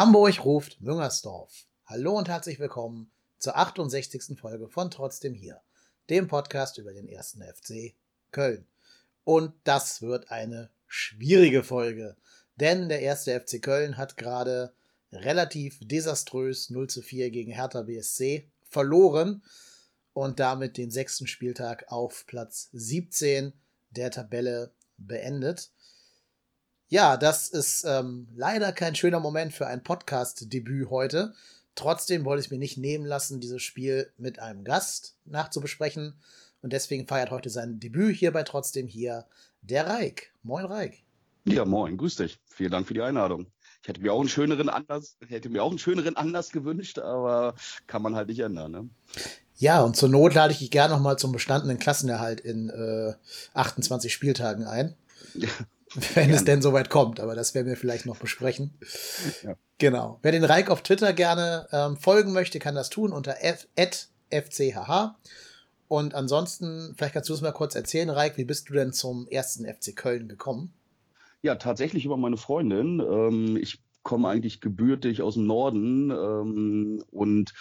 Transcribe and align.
Hamburg 0.00 0.46
ruft 0.46 0.80
Müngersdorf. 0.80 1.66
Hallo 1.84 2.16
und 2.16 2.26
herzlich 2.26 2.58
willkommen 2.58 3.12
zur 3.38 3.58
68. 3.58 4.40
Folge 4.40 4.66
von 4.66 4.90
Trotzdem 4.90 5.34
hier, 5.34 5.60
dem 6.08 6.26
Podcast 6.26 6.78
über 6.78 6.94
den 6.94 7.06
ersten 7.06 7.42
FC 7.42 7.94
Köln. 8.30 8.66
Und 9.24 9.52
das 9.64 10.00
wird 10.00 10.30
eine 10.30 10.70
schwierige 10.86 11.62
Folge, 11.62 12.16
denn 12.56 12.88
der 12.88 13.02
erste 13.02 13.38
FC 13.38 13.60
Köln 13.60 13.98
hat 13.98 14.16
gerade 14.16 14.72
relativ 15.12 15.78
desaströs 15.82 16.70
0 16.70 16.88
zu 16.88 17.02
4 17.02 17.30
gegen 17.30 17.52
Hertha 17.52 17.82
BSC 17.82 18.50
verloren 18.70 19.42
und 20.14 20.40
damit 20.40 20.78
den 20.78 20.90
sechsten 20.90 21.26
Spieltag 21.26 21.92
auf 21.92 22.24
Platz 22.26 22.70
17 22.72 23.52
der 23.90 24.10
Tabelle 24.10 24.72
beendet. 24.96 25.70
Ja, 26.92 27.16
das 27.16 27.48
ist 27.48 27.84
ähm, 27.86 28.26
leider 28.34 28.72
kein 28.72 28.96
schöner 28.96 29.20
Moment 29.20 29.52
für 29.52 29.68
ein 29.68 29.84
Podcast-Debüt 29.84 30.90
heute. 30.90 31.34
Trotzdem 31.76 32.24
wollte 32.24 32.44
ich 32.44 32.50
mir 32.50 32.58
nicht 32.58 32.78
nehmen 32.78 33.06
lassen, 33.06 33.38
dieses 33.38 33.62
Spiel 33.62 34.12
mit 34.18 34.40
einem 34.40 34.64
Gast 34.64 35.14
nachzubesprechen. 35.24 36.14
Und 36.62 36.72
deswegen 36.72 37.06
feiert 37.06 37.30
heute 37.30 37.48
sein 37.48 37.78
Debüt 37.78 38.16
hier 38.16 38.32
bei 38.32 38.42
Trotzdem 38.42 38.88
hier 38.88 39.24
der 39.62 39.86
Reik. 39.86 40.32
Moin, 40.42 40.64
Reik. 40.64 41.04
Ja, 41.44 41.64
moin, 41.64 41.96
grüß 41.96 42.16
dich. 42.16 42.40
Vielen 42.48 42.72
Dank 42.72 42.88
für 42.88 42.94
die 42.94 43.02
Einladung. 43.02 43.46
Ich 43.82 43.88
hätte 43.88 44.00
mir 44.00 44.12
auch 44.12 44.18
einen 44.18 44.28
schöneren 44.28 44.68
Anlass, 44.68 45.16
hätte 45.28 45.48
mir 45.48 45.62
auch 45.62 45.70
einen 45.70 45.78
schöneren 45.78 46.16
Anlass 46.16 46.50
gewünscht, 46.50 46.98
aber 46.98 47.54
kann 47.86 48.02
man 48.02 48.16
halt 48.16 48.26
nicht 48.26 48.40
ändern, 48.40 48.72
ne? 48.72 48.90
Ja, 49.54 49.82
und 49.82 49.96
zur 49.96 50.08
Not 50.08 50.34
lade 50.34 50.52
ich 50.52 50.58
dich 50.58 50.72
gerne 50.72 50.92
nochmal 50.92 51.20
zum 51.20 51.30
bestandenen 51.30 51.78
Klassenerhalt 51.78 52.40
in 52.40 52.68
äh, 52.68 53.14
28 53.54 54.12
Spieltagen 54.12 54.66
ein. 54.66 54.96
Wenn 55.94 56.14
gerne. 56.14 56.34
es 56.34 56.44
denn 56.44 56.62
soweit 56.62 56.88
kommt, 56.88 57.18
aber 57.20 57.34
das 57.34 57.54
werden 57.54 57.66
wir 57.66 57.76
vielleicht 57.76 58.06
noch 58.06 58.18
besprechen. 58.18 58.74
Ja. 59.42 59.56
Genau. 59.78 60.18
Wer 60.20 60.32
den 60.32 60.44
Reik 60.44 60.68
auf 60.68 60.82
Twitter 60.82 61.14
gerne 61.14 61.66
ähm, 61.72 61.96
folgen 61.96 62.34
möchte, 62.34 62.58
kann 62.58 62.74
das 62.74 62.90
tun 62.90 63.12
unter 63.12 63.36
fchh. 63.36 65.14
Und 65.88 66.14
ansonsten, 66.14 66.94
vielleicht 66.96 67.14
kannst 67.14 67.30
du 67.30 67.34
es 67.34 67.40
mal 67.40 67.52
kurz 67.52 67.74
erzählen, 67.74 68.10
Reik, 68.10 68.36
wie 68.36 68.44
bist 68.44 68.68
du 68.68 68.74
denn 68.74 68.92
zum 68.92 69.26
ersten 69.28 69.64
FC 69.64 69.96
Köln 69.96 70.28
gekommen? 70.28 70.74
Ja, 71.42 71.54
tatsächlich 71.54 72.04
über 72.04 72.18
meine 72.18 72.36
Freundin. 72.36 73.00
Ähm, 73.00 73.56
ich 73.56 73.82
komme 74.02 74.28
eigentlich 74.28 74.60
gebürtig 74.60 75.22
aus 75.22 75.34
dem 75.34 75.46
Norden 75.46 76.10
ähm, 76.10 77.02
und 77.10 77.54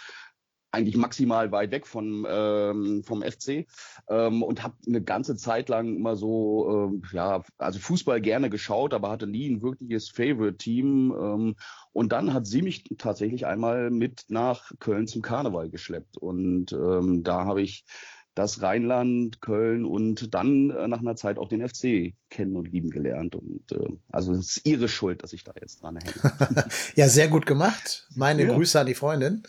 eigentlich 0.72 0.98
maximal 0.98 1.52
weit 1.52 1.72
weg 1.72 1.88
von, 1.88 2.26
ähm, 2.30 3.04
vom 3.04 3.22
FC 3.24 3.66
ähm, 4.08 4.44
und 4.44 4.64
habe 4.64 4.76
eine 4.88 5.02
ganze 5.02 5.36
Zeit 5.36 5.70
lang 5.70 5.96
immer 5.96 6.16
so, 6.16 6.90
ähm, 6.92 7.04
ja, 7.12 7.44
also 7.58 7.80
Fußball 7.80 8.22
gerne 8.22 8.50
geschaut, 8.50 8.94
aber 8.94 9.10
hatte 9.10 9.28
nie 9.28 9.50
ein 9.50 9.62
wirkliches 9.62 10.10
Favorite-Team. 10.10 11.12
Ähm, 11.12 11.56
und 11.92 12.12
dann 12.12 12.34
hat 12.34 12.46
sie 12.46 12.62
mich 12.62 12.84
tatsächlich 12.98 13.46
einmal 13.46 13.90
mit 13.90 14.26
nach 14.30 14.72
Köln 14.80 15.08
zum 15.08 15.22
Karneval 15.22 15.70
geschleppt. 15.70 16.18
Und 16.18 16.72
ähm, 16.72 17.24
da 17.24 17.46
habe 17.46 17.62
ich 17.62 17.86
das 18.36 18.62
Rheinland, 18.62 19.42
Köln 19.42 19.86
und 19.86 20.34
dann 20.34 20.70
äh, 20.70 20.88
nach 20.88 21.00
einer 21.00 21.16
Zeit 21.16 21.38
auch 21.38 21.50
den 21.50 21.68
FC 21.68 22.14
kennen 22.30 22.56
und 22.56 22.72
lieben 22.72 22.90
gelernt. 22.90 23.36
Und 23.36 23.72
äh, 23.72 23.88
also 24.12 24.34
es 24.34 24.58
ist 24.58 24.66
ihre 24.66 24.88
Schuld, 24.88 25.24
dass 25.24 25.34
ich 25.34 25.44
da 25.44 25.54
jetzt 25.60 25.82
dran 25.82 25.98
hänge. 25.98 26.14
ja, 26.96 27.10
sehr 27.10 27.28
gut 27.28 27.46
gemacht. 27.46 28.08
Meine 28.16 28.44
ja. 28.44 28.54
Grüße 28.54 28.80
an 28.80 28.88
die 28.88 28.96
Freundin. 28.96 29.44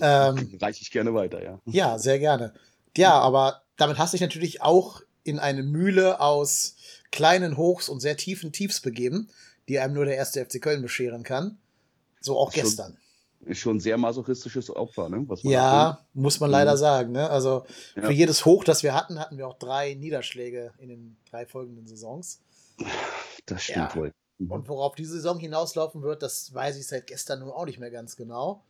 Ähm, 0.00 0.58
Reiche 0.60 0.82
ich 0.82 0.90
gerne 0.90 1.14
weiter, 1.14 1.42
ja. 1.42 1.60
Ja, 1.66 1.98
sehr 1.98 2.18
gerne. 2.18 2.54
Ja, 2.96 3.18
aber 3.18 3.62
damit 3.76 3.98
hast 3.98 4.12
du 4.12 4.16
dich 4.16 4.22
natürlich 4.22 4.62
auch 4.62 5.02
in 5.22 5.38
eine 5.38 5.62
Mühle 5.62 6.20
aus 6.20 6.76
kleinen 7.10 7.56
Hochs 7.56 7.88
und 7.88 8.00
sehr 8.00 8.16
tiefen 8.16 8.52
Tiefs 8.52 8.80
begeben, 8.80 9.28
die 9.68 9.78
einem 9.78 9.94
nur 9.94 10.04
der 10.04 10.16
erste 10.16 10.44
FC 10.44 10.62
Köln 10.62 10.82
bescheren 10.82 11.22
kann. 11.22 11.58
So 12.20 12.38
auch 12.38 12.52
gestern 12.52 12.96
ist 13.46 13.58
schon 13.58 13.76
ein 13.76 13.80
sehr 13.80 13.96
masochistisches 13.96 14.70
Opfer, 14.74 15.08
ne? 15.08 15.26
ja, 15.42 16.04
muss 16.12 16.40
man 16.40 16.50
leider 16.50 16.72
mhm. 16.72 16.78
sagen. 16.78 17.12
Ne? 17.12 17.28
Also 17.30 17.64
ja. 17.96 18.02
für 18.02 18.12
jedes 18.12 18.44
Hoch, 18.44 18.64
das 18.64 18.82
wir 18.82 18.94
hatten, 18.94 19.18
hatten 19.18 19.38
wir 19.38 19.48
auch 19.48 19.58
drei 19.58 19.94
Niederschläge 19.94 20.72
in 20.78 20.88
den 20.88 21.16
drei 21.30 21.46
folgenden 21.46 21.86
Saisons. 21.86 22.40
Das 23.46 23.62
stimmt 23.62 23.94
ja. 23.94 23.96
wohl. 23.96 24.14
Mhm. 24.38 24.50
Und 24.50 24.68
worauf 24.68 24.94
diese 24.94 25.12
Saison 25.12 25.38
hinauslaufen 25.38 26.02
wird, 26.02 26.22
das 26.22 26.52
weiß 26.52 26.76
ich 26.76 26.86
seit 26.86 27.06
gestern 27.06 27.40
nun 27.40 27.50
auch 27.50 27.64
nicht 27.64 27.78
mehr 27.78 27.90
ganz 27.90 28.16
genau. 28.16 28.62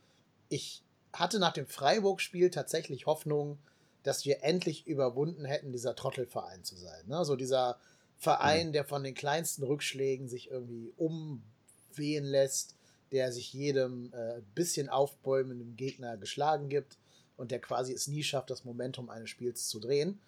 Ich 0.47 0.83
hatte 1.13 1.39
nach 1.39 1.53
dem 1.53 1.67
Freiburg-Spiel 1.67 2.49
tatsächlich 2.49 3.05
Hoffnung, 3.05 3.59
dass 4.03 4.25
wir 4.25 4.43
endlich 4.43 4.87
überwunden 4.87 5.45
hätten, 5.45 5.71
dieser 5.73 5.95
Trottelverein 5.95 6.63
zu 6.63 6.75
sein. 6.75 7.07
Ne? 7.07 7.25
So 7.25 7.35
dieser 7.35 7.77
Verein, 8.17 8.67
mhm. 8.67 8.73
der 8.73 8.85
von 8.85 9.03
den 9.03 9.15
kleinsten 9.15 9.63
Rückschlägen 9.63 10.29
sich 10.29 10.49
irgendwie 10.49 10.93
umwehen 10.95 12.23
lässt 12.23 12.75
der 13.11 13.31
sich 13.31 13.53
jedem 13.53 14.13
äh, 14.13 14.41
bisschen 14.55 14.89
aufbäumenden 14.89 15.75
Gegner 15.75 16.17
geschlagen 16.17 16.69
gibt 16.69 16.97
und 17.37 17.51
der 17.51 17.59
quasi 17.59 17.93
es 17.93 18.07
nie 18.07 18.23
schafft, 18.23 18.49
das 18.49 18.65
Momentum 18.65 19.09
eines 19.09 19.29
Spiels 19.29 19.67
zu 19.67 19.79
drehen. 19.79 20.19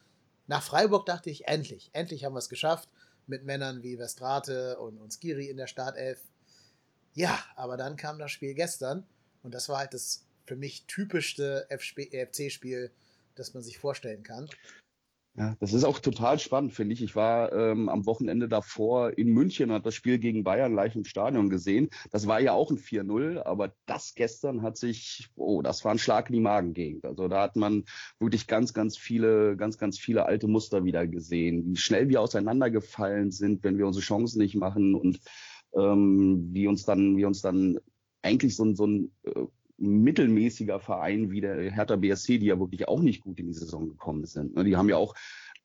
Nach 0.48 0.64
Freiburg 0.64 1.06
dachte 1.06 1.30
ich, 1.30 1.48
endlich, 1.48 1.90
endlich 1.94 2.26
haben 2.26 2.34
wir 2.34 2.40
es 2.40 2.50
geschafft, 2.50 2.90
mit 3.28 3.46
Männern 3.46 3.84
wie 3.84 3.98
Westrate 3.98 4.78
und, 4.80 4.98
und 4.98 5.14
Skiri 5.14 5.48
in 5.48 5.58
der 5.58 5.68
Startelf. 5.68 6.22
Ja, 7.14 7.40
aber 7.56 7.78
dann 7.78 7.96
kam 7.96 8.20
das 8.20 8.32
Spiel 8.32 8.54
gestern 8.54 9.06
und 9.44 9.54
das 9.54 9.70
war 9.70 9.78
halt 9.78 9.94
das 9.94 10.26
für 10.46 10.56
mich 10.56 10.86
typischste 10.88 11.68
FC-Spiel, 11.70 12.92
das 13.36 13.54
man 13.54 13.64
sich 13.64 13.78
vorstellen 13.78 14.24
kann. 14.24 14.50
Ja, 15.36 15.56
das 15.60 15.74
ist 15.74 15.84
auch 15.84 15.98
total 15.98 16.38
spannend, 16.38 16.74
finde 16.74 16.94
ich. 16.94 17.02
Ich 17.02 17.16
war 17.16 17.52
ähm, 17.54 17.90
am 17.90 18.06
Wochenende 18.06 18.48
davor 18.48 19.18
in 19.18 19.30
München 19.30 19.70
und 19.70 19.74
habe 19.74 19.84
das 19.84 19.96
Spiel 19.96 20.20
gegen 20.20 20.44
Bayern 20.44 20.76
live 20.76 20.96
im 20.96 21.06
Stadion 21.06 21.50
gesehen. 21.50 21.90
Das 22.12 22.28
war 22.28 22.40
ja 22.40 22.54
auch 22.54 22.70
ein 22.70 22.78
4-0, 22.78 23.42
aber 23.42 23.74
das 23.88 24.14
gestern 24.14 24.62
hat 24.62 24.78
sich, 24.78 25.30
oh, 25.36 25.64
das 25.64 25.84
war 25.84 25.92
ein 25.92 25.98
Schlag 25.98 26.30
in 26.30 26.36
die 26.36 26.40
Magengegend. 26.40 27.04
Also 27.06 27.28
da 27.28 27.42
hat 27.42 27.56
man 27.56 27.86
wirklich 28.20 28.46
ganz, 28.46 28.76
ganz 28.76 28.96
viele, 28.96 29.58
ganz, 29.58 29.80
ganz 29.80 29.98
viele 29.98 30.28
alte 30.28 30.48
Muster 30.48 30.86
wieder 30.86 31.08
gesehen, 31.08 31.66
wie 31.66 31.78
schnell 31.78 32.10
wir 32.10 32.22
auseinandergefallen 32.22 33.32
sind, 33.32 33.64
wenn 33.64 33.80
wir 33.80 33.88
unsere 33.88 34.06
Chancen 34.06 34.38
nicht 34.38 34.54
machen 34.54 34.94
und 34.94 35.20
ähm, 35.76 36.50
wie 36.52 36.68
uns 36.68 36.86
dann, 36.86 37.18
wie 37.18 37.26
uns 37.26 37.42
dann 37.42 37.80
eigentlich 38.22 38.56
so 38.56 38.66
ein, 38.66 38.76
so 38.76 38.86
ein 38.86 39.12
äh, 39.24 39.46
mittelmäßiger 39.84 40.80
Verein 40.80 41.32
wie 41.32 41.42
der 41.42 41.72
Hertha 41.72 41.96
BSC, 41.96 42.40
die 42.40 42.48
ja 42.48 42.60
wirklich 42.60 42.88
auch 42.88 43.02
nicht 43.02 43.22
gut 43.22 43.40
in 43.40 43.48
die 43.48 43.54
Saison 43.54 43.90
gekommen 43.90 44.26
sind. 44.26 44.56
Ne, 44.56 44.64
die 44.64 44.76
haben 44.76 44.90
ja 44.90 44.98
auch, 44.98 45.16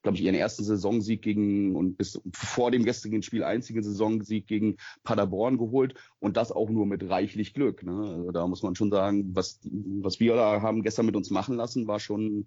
glaube 0.03 0.17
ich, 0.17 0.25
ihren 0.25 0.34
ersten 0.34 0.65
Saisonsieg 0.65 1.23
gegen 1.23 1.77
und 1.77 1.97
bis 1.97 2.21
vor 2.33 2.71
dem 2.71 2.84
gestrigen 2.84 3.23
Spiel 3.23 3.45
einzigen 3.45 3.83
Saisonsieg 3.83 4.47
gegen 4.47 4.77
Paderborn 5.05 5.59
geholt 5.59 5.95
und 6.19 6.37
das 6.37 6.53
auch 6.53 6.71
nur 6.71 6.87
mit 6.87 7.09
reichlich 7.09 7.55
Glück. 7.55 7.83
Ne? 7.83 7.93
Also 7.93 8.31
da 8.33 8.47
muss 8.47 8.62
man 8.62 8.75
schon 8.75 8.91
sagen, 8.91 9.34
was, 9.34 9.61
was 9.62 10.21
wir 10.21 10.35
da 10.35 10.62
haben 10.62 10.83
gestern 10.83 11.06
mit 11.06 11.17
uns 11.17 11.31
machen 11.31 11.56
lassen, 11.56 11.87
war 11.87 12.00
schon 12.00 12.47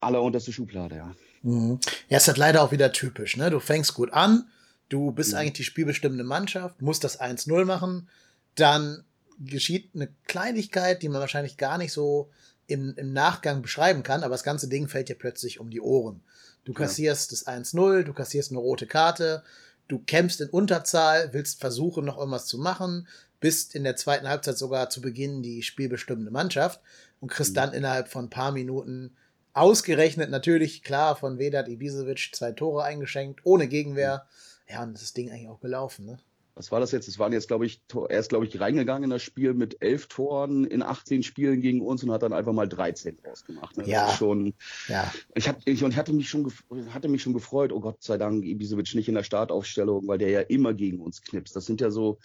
allerunterste 0.00 0.52
Schublade, 0.52 0.96
ja. 0.96 1.14
Mhm. 1.42 1.78
Ja, 2.08 2.16
ist 2.18 2.28
halt 2.28 2.38
leider 2.38 2.62
auch 2.62 2.72
wieder 2.72 2.92
typisch. 2.92 3.36
Ne? 3.36 3.50
Du 3.50 3.60
fängst 3.60 3.94
gut 3.94 4.12
an, 4.12 4.48
du 4.88 5.12
bist 5.12 5.32
mhm. 5.32 5.38
eigentlich 5.38 5.52
die 5.54 5.64
spielbestimmende 5.64 6.24
Mannschaft, 6.24 6.82
musst 6.82 7.04
das 7.04 7.20
1-0 7.20 7.64
machen, 7.64 8.08
dann 8.54 9.04
geschieht 9.38 9.90
eine 9.94 10.08
Kleinigkeit, 10.26 11.02
die 11.02 11.08
man 11.08 11.20
wahrscheinlich 11.20 11.56
gar 11.56 11.78
nicht 11.78 11.92
so 11.92 12.30
im, 12.66 12.94
im 12.96 13.12
Nachgang 13.12 13.62
beschreiben 13.62 14.02
kann, 14.02 14.22
aber 14.22 14.34
das 14.34 14.42
ganze 14.42 14.68
Ding 14.68 14.88
fällt 14.88 15.08
dir 15.08 15.14
plötzlich 15.14 15.60
um 15.60 15.70
die 15.70 15.80
Ohren. 15.80 16.22
Du 16.64 16.72
kassierst 16.72 17.30
ja. 17.30 17.38
das 17.54 17.74
1-0, 17.74 18.02
du 18.02 18.12
kassierst 18.12 18.50
eine 18.50 18.58
rote 18.58 18.86
Karte, 18.86 19.44
du 19.88 20.00
kämpfst 20.00 20.40
in 20.40 20.48
Unterzahl, 20.48 21.32
willst 21.32 21.60
versuchen, 21.60 22.04
noch 22.04 22.18
irgendwas 22.18 22.46
zu 22.46 22.58
machen, 22.58 23.06
bist 23.38 23.74
in 23.74 23.84
der 23.84 23.96
zweiten 23.96 24.28
Halbzeit 24.28 24.58
sogar 24.58 24.90
zu 24.90 25.00
Beginn 25.00 25.42
die 25.42 25.62
spielbestimmende 25.62 26.30
Mannschaft 26.30 26.80
und 27.20 27.30
kriegst 27.30 27.52
mhm. 27.52 27.56
dann 27.56 27.72
innerhalb 27.72 28.08
von 28.08 28.26
ein 28.26 28.30
paar 28.30 28.52
Minuten 28.52 29.14
ausgerechnet 29.52 30.30
natürlich, 30.30 30.82
klar, 30.82 31.16
von 31.16 31.38
Vedat 31.38 31.68
Ibisevic 31.68 32.30
zwei 32.32 32.52
Tore 32.52 32.84
eingeschenkt, 32.84 33.40
ohne 33.44 33.68
Gegenwehr. 33.68 34.26
Mhm. 34.68 34.72
Ja, 34.72 34.82
und 34.82 34.94
das 34.94 35.12
Ding 35.12 35.30
eigentlich 35.30 35.48
auch 35.48 35.60
gelaufen, 35.60 36.06
ne? 36.06 36.18
Was 36.56 36.72
war 36.72 36.80
das 36.80 36.90
jetzt? 36.90 37.06
Es 37.06 37.18
waren 37.18 37.34
jetzt, 37.34 37.48
glaube 37.48 37.66
ich, 37.66 37.82
er 38.08 38.18
ist, 38.18 38.30
glaube 38.30 38.46
ich, 38.46 38.58
reingegangen 38.58 39.04
in 39.04 39.10
das 39.10 39.22
Spiel 39.22 39.52
mit 39.52 39.76
elf 39.80 40.06
Toren 40.06 40.64
in 40.64 40.82
18 40.82 41.22
Spielen 41.22 41.60
gegen 41.60 41.82
uns 41.82 42.02
und 42.02 42.10
hat 42.10 42.22
dann 42.22 42.32
einfach 42.32 42.54
mal 42.54 42.66
13 42.66 43.18
rausgemacht. 43.26 43.76
Ne? 43.76 43.86
Ja. 43.86 44.08
Schon, 44.08 44.54
ja. 44.88 45.12
Ich, 45.34 45.48
hab, 45.48 45.58
ich, 45.66 45.84
und 45.84 45.90
ich 45.90 45.98
hatte 45.98 46.14
mich 46.14 46.30
schon, 46.30 46.50
hatte 46.94 47.08
mich 47.08 47.22
schon 47.22 47.34
gefreut, 47.34 47.72
oh 47.72 47.80
Gott 47.80 48.02
sei 48.02 48.16
Dank, 48.16 48.42
Ibisevic 48.42 48.94
nicht 48.94 49.06
in 49.06 49.14
der 49.14 49.22
Startaufstellung, 49.22 50.08
weil 50.08 50.16
der 50.16 50.30
ja 50.30 50.40
immer 50.40 50.72
gegen 50.72 51.00
uns 51.00 51.20
knipst. 51.20 51.54
Das 51.54 51.66
sind 51.66 51.82
ja 51.82 51.90
so, 51.90 52.18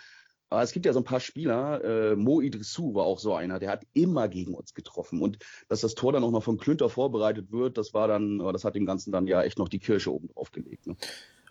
aber 0.47 0.63
es 0.63 0.71
gibt 0.71 0.85
ja 0.85 0.93
so 0.93 0.99
ein 0.99 1.05
paar 1.05 1.19
Spieler, 1.19 1.83
äh, 1.83 2.15
Mo 2.15 2.39
Idrissou 2.39 2.95
war 2.95 3.03
auch 3.03 3.19
so 3.19 3.33
einer, 3.33 3.59
der 3.59 3.69
hat 3.69 3.85
immer 3.91 4.29
gegen 4.29 4.53
uns 4.53 4.73
getroffen. 4.73 5.21
Und 5.21 5.39
dass 5.67 5.81
das 5.81 5.93
Tor 5.93 6.13
dann 6.13 6.23
auch 6.23 6.31
noch 6.31 6.43
von 6.43 6.57
Klünter 6.57 6.89
vorbereitet 6.89 7.51
wird, 7.51 7.77
das 7.77 7.93
war 7.93 8.07
dann, 8.07 8.39
das 8.39 8.63
hat 8.63 8.75
dem 8.75 8.85
Ganzen 8.85 9.11
dann 9.11 9.27
ja 9.27 9.43
echt 9.43 9.59
noch 9.59 9.67
die 9.67 9.79
Kirsche 9.79 10.13
oben 10.13 10.29
drauf 10.29 10.51
gelegt. 10.51 10.87
Ne? 10.87 10.95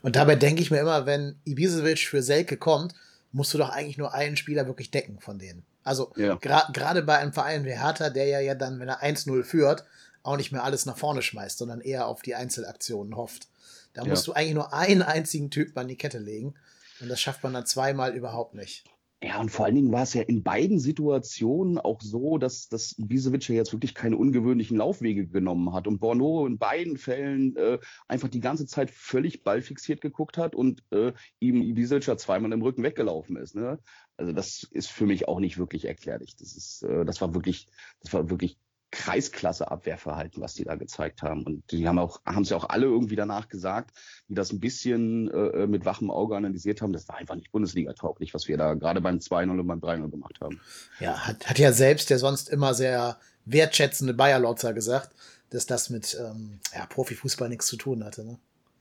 Und 0.03 0.17
dabei 0.17 0.35
denke 0.37 0.63
ich 0.63 0.71
mir 0.71 0.81
immer, 0.81 1.07
wenn 1.07 1.37
Ibisevic 1.45 2.01
für 2.01 2.23
Selke 2.23 2.57
kommt, 2.57 2.95
musst 3.33 3.55
du 3.55 3.59
doch 3.59 3.71
eigentlich 3.71 3.99
nur 3.99 4.15
einen 4.15 4.37
Spieler 4.37 4.67
wirklich 4.67 4.91
decken 4.91 5.21
von 5.21 5.39
denen. 5.39 5.65
Also 5.85 6.13
ja. 6.17 6.37
gerade 6.37 6.73
gra 6.73 7.01
bei 7.01 7.19
einem 7.19 7.33
Verein 7.33 7.65
wie 7.65 7.71
Hertha, 7.71 8.11
der 8.11 8.27
ja, 8.27 8.41
ja 8.41 8.55
dann, 8.55 8.81
wenn 8.81 8.89
er 8.89 9.03
1-0 9.03 9.43
führt, 9.45 9.85
auch 10.23 10.37
nicht 10.37 10.53
mehr 10.53 10.65
alles 10.65 10.87
nach 10.87 10.99
vorne 10.99 11.23
schmeißt, 11.23 11.59
sondern 11.59 11.81
eher 11.81 12.07
auf 12.07 12.23
die 12.23 12.35
Einzelaktionen 12.35 13.17
hofft. 13.17 13.49
Da 13.95 14.05
musst 14.05 14.27
ja. 14.27 14.33
du 14.33 14.37
eigentlich 14.37 14.55
nur 14.55 14.73
einen 14.73 15.03
einzigen 15.03 15.51
Typ 15.51 15.77
an 15.77 15.89
die 15.89 15.97
Kette 15.97 16.19
legen. 16.19 16.55
Und 17.01 17.09
das 17.09 17.21
schafft 17.21 17.43
man 17.43 17.55
dann 17.55 17.67
zweimal 17.67 18.15
überhaupt 18.15 18.55
nicht. 18.55 18.85
Ja, 19.23 19.39
und 19.39 19.51
vor 19.51 19.67
allen 19.67 19.75
Dingen 19.75 19.93
war 19.93 20.03
es 20.05 20.15
ja 20.15 20.23
in 20.23 20.43
beiden 20.43 20.79
Situationen 20.79 21.77
auch 21.77 22.01
so, 22.01 22.39
dass, 22.39 22.69
dass 22.71 22.95
Bisevic 22.97 23.51
ja 23.51 23.57
jetzt 23.57 23.73
wirklich 23.75 23.95
keine 23.95 24.17
ungewöhnlichen 24.17 24.79
Laufwege 24.79 25.27
genommen 25.27 25.75
hat 25.75 25.87
und 25.87 25.99
Borno 25.99 26.47
in 26.47 26.57
beiden 26.57 26.97
Fällen 26.97 27.55
äh, 27.57 27.79
einfach 28.09 28.29
die 28.29 28.41
ganze 28.41 28.65
Zeit 28.65 28.91
völlig 28.91 29.45
ballfixiert 29.45 30.01
geguckt 30.01 30.39
hat 30.39 30.55
und 30.55 30.83
äh, 30.91 31.13
ihm 31.39 31.61
Ibisevic 31.61 32.07
ja 32.07 32.17
zweimal 32.17 32.51
im 32.53 32.63
Rücken 32.63 32.83
weggelaufen 32.83 33.37
ist. 33.37 33.55
Ne? 33.55 33.79
Also 34.17 34.33
das 34.33 34.63
ist 34.63 34.89
für 34.91 35.05
mich 35.05 35.29
auch 35.29 35.39
nicht 35.39 35.59
wirklich 35.59 35.85
erklärlich. 35.85 36.37
Das 36.37 36.57
ist, 36.57 36.83
äh, 36.83 37.05
das 37.05 37.21
war 37.21 37.35
wirklich, 37.35 37.69
das 38.01 38.15
war 38.15 38.31
wirklich 38.31 38.57
Kreisklasse 38.91 39.71
Abwehrverhalten, 39.71 40.43
was 40.43 40.55
die 40.55 40.65
da 40.65 40.75
gezeigt 40.75 41.23
haben. 41.23 41.45
Und 41.45 41.71
die 41.71 41.87
haben 41.87 41.99
auch, 41.99 42.21
haben 42.27 42.45
ja 42.45 42.57
auch 42.57 42.69
alle 42.69 42.87
irgendwie 42.87 43.17
danach 43.17 43.49
gesagt, 43.49 43.97
die 44.29 44.35
das 44.35 44.53
ein 44.53 44.61
bisschen 44.61 45.31
äh, 45.31 45.67
mit 45.67 45.85
wachem 45.85 46.11
Auge 46.11 46.37
analysiert 46.37 46.83
haben. 46.83 46.93
Das 46.93 47.09
war 47.09 47.17
einfach 47.17 47.37
nicht 47.37 47.53
Bundesliga-tauglich, 47.53 48.35
was 48.35 48.49
wir 48.49 48.57
da 48.57 48.75
gerade 48.75 49.01
beim 49.01 49.19
2-0 49.19 49.51
und 49.51 49.67
beim 49.67 49.81
3-0 49.81 50.11
gemacht 50.11 50.41
haben. 50.41 50.61
Ja, 50.99 51.27
hat, 51.27 51.49
hat 51.49 51.59
ja 51.59 51.73
selbst 51.73 52.11
der 52.11 52.19
sonst 52.19 52.49
immer 52.49 52.75
sehr 52.75 53.19
wertschätzende 53.45 54.15
Bayer 54.15 54.39
Lotzer 54.39 54.75
gesagt, 54.75 55.11
dass 55.51 55.67
das 55.67 55.91
mit 55.91 56.17
ähm, 56.21 56.61
ja, 56.75 56.87
Profifußball 56.87 57.49
nichts 57.49 57.67
zu 57.67 57.77
tun 57.77 58.05
hatte. 58.05 58.25
Ne? 58.25 58.39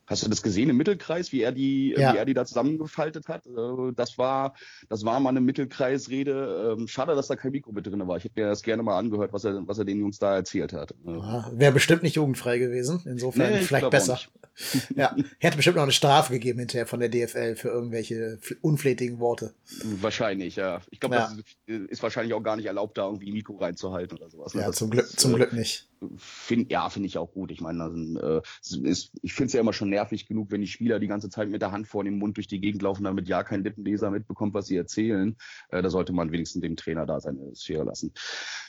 Hast 0.10 0.26
du 0.26 0.30
das 0.30 0.42
gesehen 0.42 0.72
im 0.72 0.78
Mittelkreis, 0.78 1.32
wie 1.32 1.44
er 1.44 1.52
die, 1.52 1.94
ja. 1.96 2.14
wie 2.14 2.18
er 2.18 2.26
die 2.26 2.34
da 2.34 2.44
zusammengefaltet 2.44 3.28
hat? 3.28 3.46
Äh, 3.46 3.94
das 3.96 4.18
war, 4.18 4.56
das 4.90 5.06
war 5.06 5.20
mal 5.20 5.30
eine 5.30 5.40
Mittelkreisrede. 5.40 6.76
Ähm, 6.80 6.88
schade, 6.88 7.14
dass 7.14 7.28
da 7.28 7.36
kein 7.36 7.52
Mikro 7.52 7.72
mit 7.72 7.86
drin 7.86 8.08
war. 8.08 8.18
Ich 8.18 8.24
hätte 8.24 8.42
mir 8.42 8.48
das 8.48 8.64
gerne 8.64 8.82
mal 8.82 8.98
angehört, 8.98 9.34
was 9.34 9.44
er, 9.44 9.68
was 9.68 9.78
er 9.78 9.86
den 9.86 10.00
Jungs 10.00 10.18
da 10.18 10.36
erzählt 10.36 10.74
hat. 10.74 10.96
Ja, 11.06 11.52
Wäre 11.54 11.74
bestimmt 11.74 12.02
nicht 12.02 12.16
jugendfrei 12.16 12.58
gewesen. 12.58 13.04
Insofern 13.06 13.52
nee, 13.52 13.60
vielleicht 13.60 13.90
besser. 13.92 14.20
ja, 14.96 15.16
hätte 15.38 15.58
bestimmt 15.58 15.76
noch 15.76 15.84
eine 15.84 15.92
Strafe 15.92 16.34
gegeben 16.34 16.60
hinterher 16.60 16.88
von 16.88 17.00
der 17.00 17.10
DFL 17.10 17.56
für 17.56 17.70
irgendwelche 17.70 18.40
unflätigen 18.62 19.20
Worte. 19.20 19.54
Wahrscheinlich, 20.02 20.56
ja. 20.56 20.82
Ich 20.90 21.00
glaube, 21.00 21.16
ja. 21.16 21.32
das 21.68 21.78
ist 21.90 22.04
wahrscheinlich 22.04 22.34
auch 22.34 22.44
gar 22.44 22.56
nicht 22.56 22.66
erlaubt, 22.66 22.98
da 22.98 23.06
irgendwie 23.06 23.32
Mikro 23.32 23.58
reinzuhalten 23.58 24.18
oder 24.18 24.30
sowas. 24.30 24.56
Ne? 24.56 24.62
Ja, 24.62 24.68
das, 24.68 24.78
zum 24.78 24.90
Glück, 24.90 25.08
zum 25.08 25.36
Glück 25.36 25.54
nicht. 25.54 25.88
Find, 26.18 26.72
ja, 26.72 26.90
finde 26.90 27.08
ich 27.08 27.18
auch 27.18 27.32
gut. 27.32 27.52
Ich 27.52 27.62
meine, 27.62 27.84
also, 27.84 28.42
äh, 28.86 28.94
ich 29.22 29.34
finde 29.34 29.48
es 29.48 29.54
ja 29.54 29.60
immer 29.60 29.74
schon 29.74 29.90
nervig 29.90 29.99
genug, 30.28 30.52
wenn 30.52 30.62
die 30.62 30.68
Spieler 30.68 31.00
die 31.00 31.08
ganze 31.08 31.30
Zeit 31.30 31.50
mit 31.50 31.62
der 31.62 31.72
Hand 31.72 31.88
vor 31.88 32.04
dem 32.04 32.18
Mund 32.18 32.38
durch 32.38 32.48
die 32.48 32.60
Gegend 32.60 32.82
laufen, 32.82 33.04
damit 33.04 33.28
ja 33.28 33.44
kein 33.44 33.64
Lippenleser 33.64 34.10
mitbekommt, 34.12 34.54
was 34.54 34.68
sie 34.68 34.78
erzählen. 34.78 35.36
Äh, 35.70 35.82
da 35.82 35.90
sollte 35.90 36.14
man 36.14 36.32
wenigstens 36.32 36.62
dem 36.62 36.76
Trainer 36.76 37.06
da 37.06 37.20
seine 37.20 37.56
Sphäre 37.56 37.84
lassen. 37.84 38.14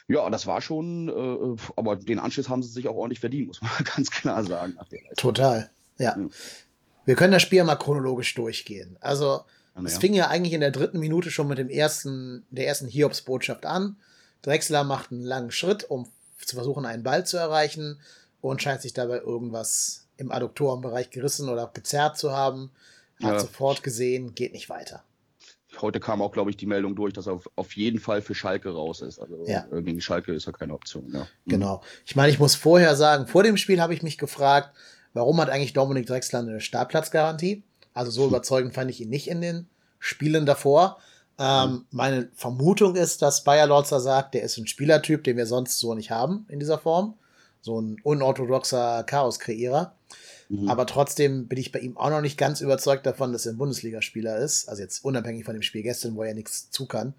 Ja, 0.09 0.29
das 0.31 0.47
war 0.47 0.61
schon, 0.61 1.09
äh, 1.09 1.63
aber 1.77 1.97
den 1.97 2.19
Anschluss 2.19 2.49
haben 2.49 2.63
sie 2.63 2.71
sich 2.71 2.89
auch 2.89 2.97
ordentlich 2.97 3.21
verdient, 3.21 3.49
muss 3.49 3.63
man 3.63 3.71
ganz 3.97 4.11
klar 4.11 4.45
sagen. 4.45 4.77
Total, 5.17 5.71
ja. 5.99 6.17
ja. 6.19 6.29
Wir 7.05 7.15
können 7.15 7.33
das 7.33 7.43
Spiel 7.43 7.65
mal 7.65 7.77
chronologisch 7.77 8.35
durchgehen. 8.35 8.97
Also, 9.01 9.43
es 9.85 9.95
ja. 9.95 10.01
fing 10.01 10.15
ja 10.15 10.29
eigentlich 10.29 10.53
in 10.53 10.61
der 10.61 10.71
dritten 10.71 10.99
Minute 10.99 11.31
schon 11.31 11.49
mit 11.49 11.59
dem 11.59 11.69
ersten, 11.69 12.45
der 12.51 12.67
ersten 12.67 12.87
Hiobs-Botschaft 12.87 13.65
an. 13.67 13.97
Drexler 14.43 14.85
macht 14.85 15.13
einen 15.13 15.23
langen 15.23 15.51
Schritt, 15.51 15.85
um 15.85 16.09
zu 16.45 16.57
versuchen, 16.57 16.87
einen 16.87 17.03
Ball 17.03 17.27
zu 17.27 17.37
erreichen 17.37 18.01
und 18.41 18.63
scheint 18.63 18.83
sich 18.83 18.93
dabei 18.93 19.19
irgendwas 19.19 20.07
im 20.21 20.31
Adduktorenbereich 20.31 21.11
gerissen 21.11 21.49
oder 21.49 21.71
gezerrt 21.73 22.19
zu 22.19 22.33
haben. 22.33 22.71
Hat 23.23 23.33
ja. 23.33 23.41
sofort 23.41 23.83
gesehen, 23.83 24.35
geht 24.35 24.53
nicht 24.53 24.69
weiter. 24.69 25.03
Heute 25.81 26.01
kam 26.01 26.21
auch, 26.21 26.33
glaube 26.33 26.51
ich, 26.51 26.57
die 26.57 26.67
Meldung 26.67 26.97
durch, 26.97 27.13
dass 27.13 27.27
er 27.27 27.35
auf, 27.35 27.49
auf 27.55 27.77
jeden 27.77 28.01
Fall 28.01 28.23
für 28.23 28.35
Schalke 28.35 28.71
raus 28.71 29.03
ist. 29.03 29.19
Also 29.19 29.45
ja. 29.47 29.67
Gegen 29.71 30.01
Schalke 30.01 30.33
ist 30.33 30.47
ja 30.47 30.53
keine 30.53 30.75
Option. 30.75 31.11
Ja. 31.13 31.21
Mhm. 31.21 31.51
Genau. 31.51 31.83
Ich 32.05 32.17
meine, 32.17 32.33
ich 32.33 32.39
muss 32.39 32.55
vorher 32.55 32.97
sagen, 32.97 33.27
vor 33.27 33.43
dem 33.43 33.57
Spiel 33.57 33.81
habe 33.81 33.95
ich 33.95 34.03
mich 34.03 34.19
gefragt, 34.19 34.77
warum 35.13 35.41
hat 35.41 35.49
eigentlich 35.49 35.73
Dominik 35.73 36.07
Drexler 36.07 36.41
eine 36.41 36.61
Startplatzgarantie? 36.61 37.63
Also 37.95 38.11
so 38.11 38.23
hm. 38.23 38.29
überzeugend 38.29 38.75
fand 38.75 38.91
ich 38.91 39.01
ihn 39.01 39.09
nicht 39.09 39.29
in 39.29 39.41
den 39.41 39.69
Spielen 39.99 40.47
davor. 40.47 40.99
Ähm, 41.39 41.71
mhm. 41.71 41.87
Meine 41.91 42.29
Vermutung 42.35 42.97
ist, 42.97 43.23
dass 43.23 43.45
Bayer 43.45 43.67
Lorzer 43.67 44.01
sagt, 44.01 44.35
der 44.35 44.43
ist 44.43 44.59
ein 44.59 44.67
Spielertyp, 44.67 45.25
den 45.25 45.37
wir 45.37 45.47
sonst 45.47 45.79
so 45.79 45.95
nicht 45.95 46.11
haben 46.11 46.47
in 46.49 46.61
dieser 46.61 46.79
Form. 46.79 47.15
So 47.63 47.81
ein 47.81 47.99
unorthodoxer 48.03 49.05
Chaos-Kreierer. 49.05 49.95
Mhm. 50.49 50.69
Aber 50.69 50.87
trotzdem 50.87 51.47
bin 51.47 51.59
ich 51.59 51.73
bei 51.73 51.79
ihm 51.79 51.97
auch 51.97 52.11
noch 52.11 52.21
nicht 52.21 52.37
ganz 52.37 52.61
überzeugt 52.61 53.07
davon, 53.07 53.33
dass 53.33 53.47
er 53.47 53.53
ein 53.53 53.59
Bundesligaspieler 53.59 54.39
ist. 54.39 54.69
Also 54.69 54.83
jetzt 54.83 55.05
unabhängig 55.05 55.45
von 55.45 55.55
dem 55.55 55.63
Spiel 55.63 55.83
gestern, 55.83 56.17
wo 56.17 56.23
er 56.23 56.35
nichts 56.35 56.71
zu 56.71 56.87
kann, 56.87 57.15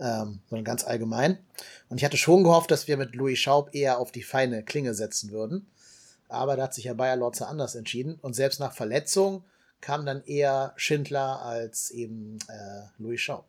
ähm, 0.00 0.40
sondern 0.50 0.64
ganz 0.64 0.84
allgemein. 0.84 1.38
Und 1.88 1.98
ich 1.98 2.04
hatte 2.04 2.16
schon 2.16 2.42
gehofft, 2.42 2.70
dass 2.70 2.88
wir 2.88 2.96
mit 2.96 3.14
Louis 3.14 3.38
Schaub 3.38 3.74
eher 3.74 3.98
auf 3.98 4.10
die 4.10 4.22
feine 4.22 4.62
Klinge 4.62 4.94
setzen 4.94 5.30
würden. 5.30 5.66
Aber 6.28 6.56
da 6.56 6.64
hat 6.64 6.74
sich 6.74 6.84
ja 6.84 6.94
Bayer 6.94 7.16
Lorzer 7.16 7.48
anders 7.48 7.74
entschieden. 7.74 8.18
Und 8.22 8.34
selbst 8.34 8.58
nach 8.58 8.72
Verletzung 8.72 9.44
kam 9.80 10.06
dann 10.06 10.24
eher 10.24 10.72
Schindler 10.76 11.42
als 11.42 11.90
eben 11.90 12.38
äh, 12.48 12.88
Louis 12.98 13.20
Schaub. 13.20 13.44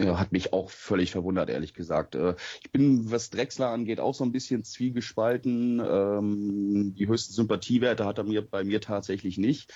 Ja, 0.00 0.18
hat 0.18 0.32
mich 0.32 0.54
auch 0.54 0.70
völlig 0.70 1.10
verwundert, 1.10 1.50
ehrlich 1.50 1.74
gesagt. 1.74 2.14
Äh, 2.14 2.34
ich 2.62 2.72
bin, 2.72 3.10
was 3.10 3.28
Drexler 3.28 3.68
angeht, 3.68 4.00
auch 4.00 4.14
so 4.14 4.24
ein 4.24 4.32
bisschen 4.32 4.64
zwiegespalten. 4.64 5.78
Ähm, 5.78 6.94
die 6.94 7.06
höchsten 7.06 7.34
Sympathiewerte 7.34 8.06
hat 8.06 8.16
er 8.16 8.24
mir 8.24 8.40
bei 8.40 8.64
mir 8.64 8.80
tatsächlich 8.80 9.36
nicht. 9.36 9.74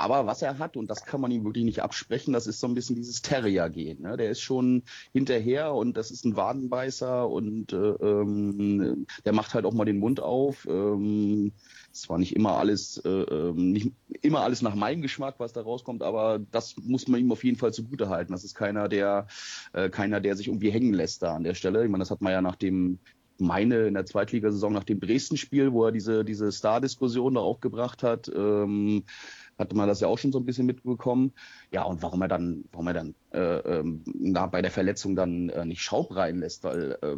Aber 0.00 0.26
was 0.26 0.42
er 0.42 0.60
hat, 0.60 0.76
und 0.76 0.88
das 0.88 1.04
kann 1.04 1.20
man 1.20 1.32
ihm 1.32 1.44
wirklich 1.44 1.64
nicht 1.64 1.82
absprechen, 1.82 2.32
das 2.32 2.46
ist 2.46 2.60
so 2.60 2.68
ein 2.68 2.74
bisschen 2.74 2.94
dieses 2.94 3.20
Terrier-Gehen. 3.20 4.00
Ne? 4.00 4.16
Der 4.16 4.30
ist 4.30 4.40
schon 4.40 4.84
hinterher 5.12 5.74
und 5.74 5.96
das 5.96 6.12
ist 6.12 6.24
ein 6.24 6.36
Wadenbeißer 6.36 7.28
und 7.28 7.72
äh, 7.72 7.76
ähm, 7.76 9.06
der 9.24 9.32
macht 9.32 9.54
halt 9.54 9.64
auch 9.64 9.74
mal 9.74 9.84
den 9.84 9.98
Mund 9.98 10.20
auf. 10.20 10.68
Ähm, 10.70 11.50
es 11.92 12.08
war 12.08 12.16
nicht 12.16 12.36
immer 12.36 12.58
alles, 12.58 12.98
äh, 13.04 13.08
ähm, 13.08 13.72
nicht 13.72 13.90
immer 14.22 14.42
alles 14.42 14.62
nach 14.62 14.76
meinem 14.76 15.02
Geschmack, 15.02 15.34
was 15.38 15.52
da 15.52 15.62
rauskommt, 15.62 16.04
aber 16.04 16.38
das 16.52 16.76
muss 16.76 17.08
man 17.08 17.18
ihm 17.18 17.32
auf 17.32 17.42
jeden 17.42 17.58
Fall 17.58 17.72
zugute 17.72 18.08
halten. 18.08 18.30
Das 18.30 18.44
ist 18.44 18.54
keiner, 18.54 18.88
der, 18.88 19.26
äh, 19.72 19.90
keiner, 19.90 20.20
der 20.20 20.36
sich 20.36 20.46
irgendwie 20.46 20.70
hängen 20.70 20.94
lässt 20.94 21.24
da 21.24 21.34
an 21.34 21.42
der 21.42 21.54
Stelle. 21.54 21.84
Ich 21.84 21.90
meine, 21.90 22.02
das 22.02 22.12
hat 22.12 22.20
man 22.20 22.32
ja 22.32 22.40
nach 22.40 22.56
dem 22.56 23.00
meine 23.40 23.86
in 23.86 23.94
der 23.94 24.06
Zweitligasaison 24.06 24.72
nach 24.72 24.84
dem 24.84 25.00
Dresden-Spiel, 25.00 25.72
wo 25.72 25.84
er 25.84 25.92
diese, 25.92 26.24
diese 26.24 26.50
Star-Diskussion 26.50 27.34
da 27.34 27.40
aufgebracht 27.40 28.02
hat, 28.02 28.30
ähm, 28.34 29.04
hatte 29.58 29.76
man 29.76 29.88
das 29.88 30.00
ja 30.00 30.08
auch 30.08 30.18
schon 30.18 30.32
so 30.32 30.38
ein 30.38 30.46
bisschen 30.46 30.66
mitbekommen. 30.66 31.32
Ja, 31.72 31.82
und 31.82 32.02
warum 32.02 32.22
er 32.22 32.28
dann, 32.28 32.64
warum 32.72 32.86
er 32.86 32.94
dann 32.94 33.14
äh, 33.32 33.58
ähm, 33.58 34.04
na, 34.14 34.46
bei 34.46 34.62
der 34.62 34.70
Verletzung 34.70 35.16
dann 35.16 35.48
äh, 35.50 35.64
nicht 35.64 35.82
Schaub 35.82 36.14
reinlässt, 36.14 36.64
weil, 36.64 36.98
äh, 37.02 37.16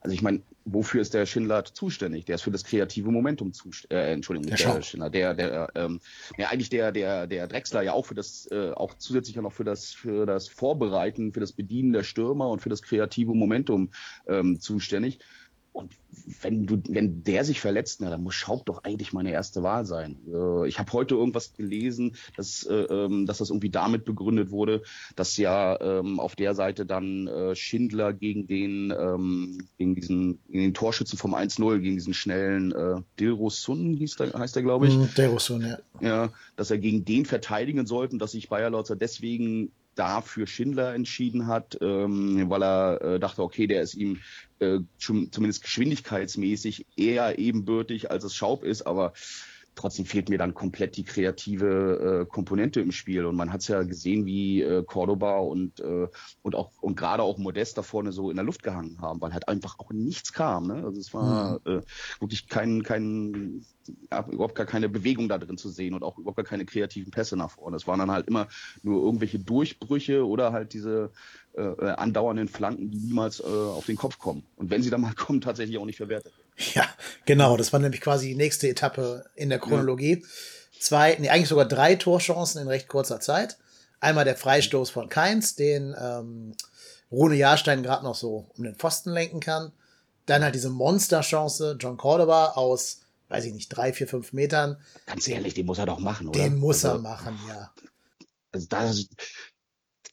also 0.00 0.14
ich 0.14 0.22
meine, 0.22 0.42
wofür 0.64 1.00
ist 1.00 1.14
der 1.14 1.26
Schindler 1.26 1.64
zuständig? 1.64 2.24
Der 2.24 2.36
ist 2.36 2.42
für 2.42 2.50
das 2.50 2.64
kreative 2.64 3.10
Momentum 3.10 3.52
zuständig, 3.52 3.98
äh, 3.98 4.12
Entschuldigung, 4.12 4.48
der, 4.48 4.74
der 4.74 4.82
Schindler, 4.82 5.10
der, 5.10 5.34
der, 5.34 5.68
ähm, 5.74 6.00
ja, 6.36 6.48
eigentlich 6.48 6.70
der, 6.70 6.92
der, 6.92 7.26
der 7.26 7.46
Drechsler 7.46 7.82
ja 7.82 7.92
auch 7.92 8.06
für 8.06 8.14
das, 8.14 8.48
äh, 8.50 8.70
auch 8.70 8.94
zusätzlich 8.94 9.36
ja 9.36 9.42
noch 9.42 9.52
für 9.52 9.64
das, 9.64 9.92
für 9.92 10.24
das 10.24 10.48
Vorbereiten, 10.48 11.32
für 11.32 11.40
das 11.40 11.52
Bedienen 11.52 11.92
der 11.92 12.04
Stürmer 12.04 12.48
und 12.48 12.60
für 12.62 12.68
das 12.68 12.82
kreative 12.82 13.34
Momentum 13.34 13.90
ähm, 14.26 14.60
zuständig. 14.60 15.18
Und 15.72 15.92
wenn 16.42 16.66
du, 16.66 16.82
wenn 16.88 17.22
der 17.22 17.44
sich 17.44 17.60
verletzt, 17.60 18.00
na, 18.00 18.10
dann 18.10 18.22
muss 18.22 18.34
Schaub 18.34 18.66
doch 18.66 18.84
eigentlich 18.84 19.12
meine 19.12 19.30
erste 19.30 19.62
Wahl 19.62 19.84
sein. 19.84 20.16
Äh, 20.26 20.68
ich 20.68 20.78
habe 20.78 20.92
heute 20.92 21.14
irgendwas 21.14 21.54
gelesen, 21.54 22.16
dass, 22.36 22.64
äh, 22.64 22.74
ähm, 22.74 23.26
dass 23.26 23.38
das 23.38 23.50
irgendwie 23.50 23.70
damit 23.70 24.04
begründet 24.04 24.50
wurde, 24.50 24.82
dass 25.16 25.36
ja 25.36 25.80
ähm, 25.80 26.20
auf 26.20 26.36
der 26.36 26.54
Seite 26.54 26.86
dann 26.86 27.26
äh, 27.26 27.54
Schindler 27.54 28.12
gegen 28.12 28.46
den, 28.46 28.92
ähm, 28.98 29.68
gegen 29.78 29.94
diesen, 29.94 30.40
gegen 30.48 30.62
den 30.64 30.74
Torschützen 30.74 31.18
vom 31.18 31.34
1-0, 31.34 31.78
gegen 31.78 31.96
diesen 31.96 32.14
schnellen 32.14 32.72
äh, 32.72 33.00
Dilrosun 33.18 33.94
hieß 33.94 34.16
der, 34.16 34.32
heißt 34.32 34.56
der, 34.56 34.62
glaube 34.62 34.88
ich. 34.88 34.96
Mm, 34.96 35.04
Dilrosun, 35.16 35.62
ja. 35.62 35.78
Ja, 36.00 36.32
dass 36.56 36.70
er 36.70 36.78
gegen 36.78 37.04
den 37.04 37.26
verteidigen 37.26 37.86
sollte 37.86 38.14
und 38.14 38.18
dass 38.20 38.32
sich 38.32 38.48
Bayer 38.48 38.70
Lautzer 38.70 38.96
deswegen 38.96 39.72
da 39.98 40.20
für 40.20 40.46
Schindler 40.46 40.94
entschieden 40.94 41.46
hat, 41.46 41.78
ähm, 41.80 42.48
weil 42.48 42.62
er 42.62 43.02
äh, 43.02 43.20
dachte, 43.20 43.42
okay, 43.42 43.66
der 43.66 43.82
ist 43.82 43.94
ihm 43.94 44.20
äh, 44.60 44.78
zumindest 44.98 45.62
geschwindigkeitsmäßig 45.62 46.86
eher 46.96 47.38
ebenbürtig, 47.38 48.10
als 48.10 48.24
es 48.24 48.34
Schaub 48.34 48.64
ist, 48.64 48.82
aber 48.82 49.12
trotzdem 49.78 50.04
fehlt 50.04 50.28
mir 50.28 50.38
dann 50.38 50.54
komplett 50.54 50.96
die 50.96 51.04
kreative 51.04 52.22
äh, 52.22 52.26
Komponente 52.26 52.80
im 52.80 52.92
Spiel. 52.92 53.24
Und 53.24 53.36
man 53.36 53.52
hat 53.52 53.60
es 53.60 53.68
ja 53.68 53.82
gesehen, 53.82 54.26
wie 54.26 54.62
äh, 54.62 54.82
Cordoba 54.84 55.38
und, 55.38 55.80
äh, 55.80 56.08
und 56.42 56.54
auch 56.54 56.72
und 56.80 56.96
gerade 56.96 57.22
auch 57.22 57.38
Modest 57.38 57.78
da 57.78 57.82
vorne 57.82 58.12
so 58.12 58.30
in 58.30 58.36
der 58.36 58.44
Luft 58.44 58.62
gehangen 58.62 59.00
haben, 59.00 59.20
weil 59.20 59.32
halt 59.32 59.48
einfach 59.48 59.78
auch 59.78 59.90
nichts 59.92 60.32
kam. 60.32 60.66
Ne? 60.66 60.84
Also 60.84 61.00
es 61.00 61.14
war 61.14 61.60
mhm. 61.64 61.78
äh, 61.78 61.82
wirklich 62.20 62.48
kein, 62.48 62.82
kein 62.82 63.64
überhaupt 64.30 64.54
gar 64.54 64.66
keine 64.66 64.88
Bewegung 64.88 65.28
da 65.28 65.38
drin 65.38 65.56
zu 65.56 65.68
sehen 65.68 65.94
und 65.94 66.02
auch 66.02 66.18
überhaupt 66.18 66.36
gar 66.36 66.44
keine 66.44 66.66
kreativen 66.66 67.10
Pässe 67.10 67.36
nach 67.36 67.50
vorne. 67.50 67.76
Es 67.76 67.86
waren 67.86 67.98
dann 67.98 68.10
halt 68.10 68.26
immer 68.26 68.48
nur 68.82 69.02
irgendwelche 69.02 69.38
Durchbrüche 69.38 70.26
oder 70.26 70.52
halt 70.52 70.74
diese 70.74 71.10
äh, 71.56 71.62
äh 71.62 71.90
andauernden 71.92 72.48
Flanken, 72.48 72.90
die 72.90 72.98
niemals 72.98 73.40
äh, 73.40 73.44
auf 73.44 73.86
den 73.86 73.96
Kopf 73.96 74.18
kommen. 74.18 74.42
Und 74.56 74.70
wenn 74.70 74.82
sie 74.82 74.90
dann 74.90 75.00
mal 75.00 75.14
kommen, 75.16 75.40
tatsächlich 75.40 75.78
auch 75.78 75.86
nicht 75.86 75.96
verwertet. 75.96 76.32
Ja, 76.74 76.88
genau. 77.24 77.56
Das 77.56 77.72
war 77.72 77.80
nämlich 77.80 78.00
quasi 78.00 78.28
die 78.28 78.34
nächste 78.34 78.68
Etappe 78.68 79.24
in 79.34 79.48
der 79.48 79.58
Chronologie. 79.58 80.24
Zwei, 80.80 81.16
nee, 81.18 81.28
eigentlich 81.28 81.48
sogar 81.48 81.66
drei 81.66 81.94
Torchancen 81.94 82.62
in 82.62 82.68
recht 82.68 82.88
kurzer 82.88 83.20
Zeit. 83.20 83.58
Einmal 84.00 84.24
der 84.24 84.36
Freistoß 84.36 84.90
von 84.90 85.08
Keins, 85.08 85.54
den 85.56 85.94
ähm, 86.00 86.54
Rune 87.10 87.36
Jahrstein 87.36 87.82
gerade 87.82 88.04
noch 88.04 88.14
so 88.14 88.50
um 88.56 88.64
den 88.64 88.76
Pfosten 88.76 89.10
lenken 89.10 89.40
kann. 89.40 89.72
Dann 90.26 90.42
halt 90.42 90.54
diese 90.54 90.70
Monsterchance, 90.70 91.76
John 91.80 91.96
Cordoba 91.96 92.52
aus 92.52 93.00
weiß 93.28 93.44
ich 93.44 93.52
nicht, 93.52 93.68
drei, 93.68 93.92
vier, 93.92 94.08
fünf 94.08 94.32
Metern. 94.32 94.76
Ganz 95.06 95.28
ehrlich, 95.28 95.54
den 95.54 95.66
muss 95.66 95.78
er 95.78 95.86
doch 95.86 95.98
machen, 95.98 96.28
oder? 96.28 96.40
Den 96.40 96.58
muss 96.58 96.84
also, 96.84 96.98
er 96.98 97.02
machen, 97.02 97.38
ja. 97.48 97.70
Also 98.52 98.66
das, 98.68 99.08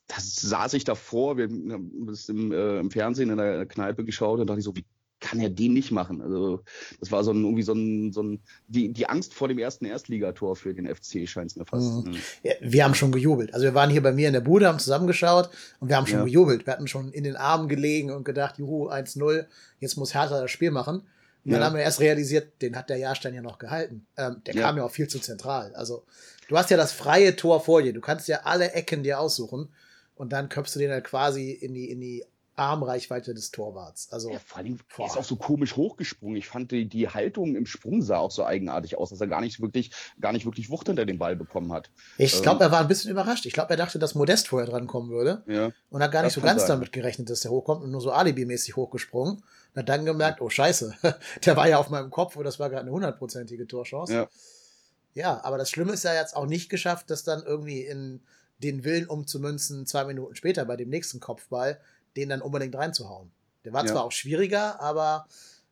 das 0.08 0.36
saß 0.36 0.74
ich 0.74 0.84
davor, 0.84 1.38
wir 1.38 1.46
haben 1.46 2.08
das 2.08 2.30
im, 2.30 2.52
äh, 2.52 2.80
im 2.80 2.92
Fernsehen 2.92 3.30
in 3.30 3.38
der 3.38 3.66
Kneipe 3.66 4.04
geschaut 4.04 4.40
und 4.40 4.48
dachte 4.48 4.60
ich 4.60 4.66
so, 4.66 4.76
wie 4.76 4.86
kann 5.26 5.40
er 5.40 5.50
den 5.50 5.74
nicht 5.74 5.90
machen? 5.90 6.22
Also 6.22 6.62
das 7.00 7.12
war 7.12 7.24
so 7.24 7.32
ein, 7.32 7.44
irgendwie 7.44 7.64
so 7.64 7.74
ein, 7.74 8.14
so 8.14 8.22
ein 8.22 8.40
die, 8.68 8.94
die 8.94 9.10
Angst 9.10 9.34
vor 9.34 9.48
dem 9.48 9.58
ersten 9.58 9.86
Erstligator 9.86 10.56
für 10.56 10.74
den 10.74 10.86
FC 10.86 11.28
scheint 11.28 11.50
es 11.50 11.58
mir 11.58 11.66
fast. 11.66 12.06
Mhm. 12.06 12.16
Ja, 12.44 12.54
wir 12.62 12.84
haben 12.84 12.94
schon 12.94 13.12
gejubelt. 13.12 13.52
Also 13.54 13.66
wir 13.66 13.74
waren 13.74 13.90
hier 13.90 14.04
bei 14.04 14.12
mir 14.12 14.28
in 14.28 14.34
der 14.34 14.42
Bude, 14.42 14.68
haben 14.68 14.78
zusammengeschaut 14.78 15.50
und 15.80 15.90
wir 15.90 15.98
haben 15.98 16.06
schon 16.06 16.20
ja. 16.20 16.26
gejubelt. 16.26 16.68
Wir 16.68 16.74
hatten 16.74 16.88
schon 16.88 17.12
in 17.12 17.24
den 17.24 17.36
Armen 17.36 17.68
gelegen 17.68 18.12
und 18.12 18.24
gedacht, 18.24 18.60
juhu, 18.60 18.90
1-0, 18.90 19.46
jetzt 19.80 19.98
muss 19.98 20.14
Hertha 20.14 20.42
das 20.42 20.52
Spiel 20.52 20.70
machen. 20.70 21.02
Und 21.44 21.52
dann 21.52 21.64
haben 21.64 21.76
wir 21.76 21.84
erst 21.84 22.00
realisiert, 22.00 22.60
den 22.62 22.76
hat 22.76 22.90
der 22.90 22.98
Jahrstein 22.98 23.36
ja 23.36 23.42
noch 23.42 23.60
gehalten. 23.60 24.08
Ähm, 24.18 24.42
der 24.46 24.56
kam 24.56 24.78
ja 24.78 24.84
auch 24.84 24.92
viel 24.92 25.08
zu 25.08 25.20
zentral. 25.20 25.74
Also 25.76 26.04
du 26.48 26.58
hast 26.58 26.72
ja 26.72 26.78
das 26.78 26.92
freie 26.92 27.36
Tor 27.36 27.62
vor 27.62 27.84
dir. 27.84 27.94
Du 27.94 28.02
kannst 28.02 28.28
ja 28.28 28.42
alle 28.44 28.72
Ecken 28.72 29.04
dir 29.04 29.20
aussuchen 29.20 29.70
und 30.16 30.34
dann 30.34 30.50
köpfst 30.50 30.76
du 30.76 30.80
den 30.80 30.92
halt 30.92 31.04
quasi 31.04 31.52
in 31.52 31.74
die, 31.76 31.92
in 31.92 32.00
die 32.00 32.26
Armreichweite 32.56 33.34
des 33.34 33.52
Torwarts. 33.52 34.12
Also, 34.12 34.32
ja, 34.32 34.40
vor 34.40 34.60
allem, 34.60 34.80
er 34.98 35.06
ist 35.06 35.18
auch 35.18 35.24
so 35.24 35.36
komisch 35.36 35.76
hochgesprungen. 35.76 36.38
Ich 36.38 36.48
fand 36.48 36.72
die, 36.72 36.88
die 36.88 37.10
Haltung 37.10 37.56
im 37.56 37.66
Sprung 37.66 38.02
sah 38.02 38.18
auch 38.18 38.32
so 38.32 38.46
eigenartig 38.46 38.98
aus, 38.98 39.10
dass 39.10 39.20
er 39.20 39.28
gar 39.28 39.42
nicht 39.42 39.62
wirklich, 39.62 39.92
gar 40.22 40.32
nicht 40.32 40.46
wirklich 40.46 40.70
Wucht 40.70 40.88
hinter 40.88 41.06
den 41.06 41.18
Ball 41.18 41.36
bekommen 41.36 41.74
hat. 41.74 41.90
Ich 42.18 42.42
glaube, 42.42 42.64
ähm, 42.64 42.70
er 42.70 42.72
war 42.72 42.80
ein 42.80 42.88
bisschen 42.88 43.12
überrascht. 43.12 43.46
Ich 43.46 43.54
glaube, 43.54 43.72
er 43.72 43.78
dachte, 43.78 44.00
dass 44.00 44.16
Modest 44.16 44.48
vorher 44.48 44.70
dran 44.70 44.88
kommen 44.88 45.10
würde. 45.10 45.44
Ja, 45.48 45.72
und 45.90 46.02
hat 46.02 46.12
gar 46.12 46.24
nicht 46.24 46.34
so 46.34 46.42
ganz 46.42 46.62
sein. 46.62 46.70
damit 46.70 46.94
gerechnet, 46.94 47.30
dass 47.30 47.42
der 47.42 47.52
hochkommt 47.52 47.84
und 47.84 47.92
nur 47.92 48.02
so 48.02 48.12
alibimäßig 48.12 48.76
hochgesprungen. 48.76 49.36
Und 49.36 49.80
hat 49.80 49.90
dann 49.90 50.06
gemerkt, 50.06 50.42
oh 50.42 50.50
Scheiße, 50.50 50.96
der 51.46 51.58
war 51.58 51.68
ja 51.68 51.78
auf 51.78 51.90
meinem 51.90 52.10
Kopf 52.10 52.38
und 52.38 52.46
das 52.46 52.60
war 52.60 52.70
gerade 52.70 52.84
eine 52.84 52.92
hundertprozentige 52.92 53.68
Torchance. 53.68 54.14
Ja. 54.14 54.30
ja, 55.14 55.44
aber 55.44 55.58
das 55.58 55.70
Schlimme 55.70 55.92
ist 55.92 56.04
ja 56.04 56.14
jetzt 56.14 56.36
auch 56.36 56.46
nicht 56.46 56.70
geschafft, 56.70 57.10
dass 57.10 57.24
dann 57.24 57.44
irgendwie 57.44 57.82
in 57.82 58.22
den 58.60 58.84
Willen 58.84 59.08
umzumünzen, 59.08 59.86
zwei 59.86 60.06
Minuten 60.06 60.36
später 60.36 60.66
bei 60.66 60.78
dem 60.78 60.90
nächsten 60.90 61.20
Kopfball 61.20 61.80
den 62.16 62.30
dann 62.30 62.42
unbedingt 62.42 62.76
reinzuhauen. 62.76 63.32
Der 63.64 63.74
war 63.74 63.86
ja. 63.86 63.92
zwar 63.92 64.04
auch 64.04 64.12
schwieriger, 64.12 64.80
aber 64.82 65.28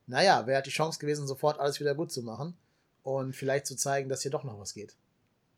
naja, 0.08 0.46
wäre 0.46 0.58
halt 0.58 0.66
die 0.66 0.72
Chance 0.72 1.00
gewesen, 1.00 1.28
sofort 1.28 1.60
alles 1.60 1.80
wieder 1.80 1.96
gut 1.96 2.12
zu 2.12 2.24
machen 2.24 2.56
und 3.04 3.36
vielleicht 3.36 3.66
zu 3.66 3.76
zeigen, 3.76 4.10
dass 4.10 4.22
hier 4.22 4.32
doch 4.32 4.44
noch 4.44 4.60
was 4.60 4.74
geht. 4.74 4.96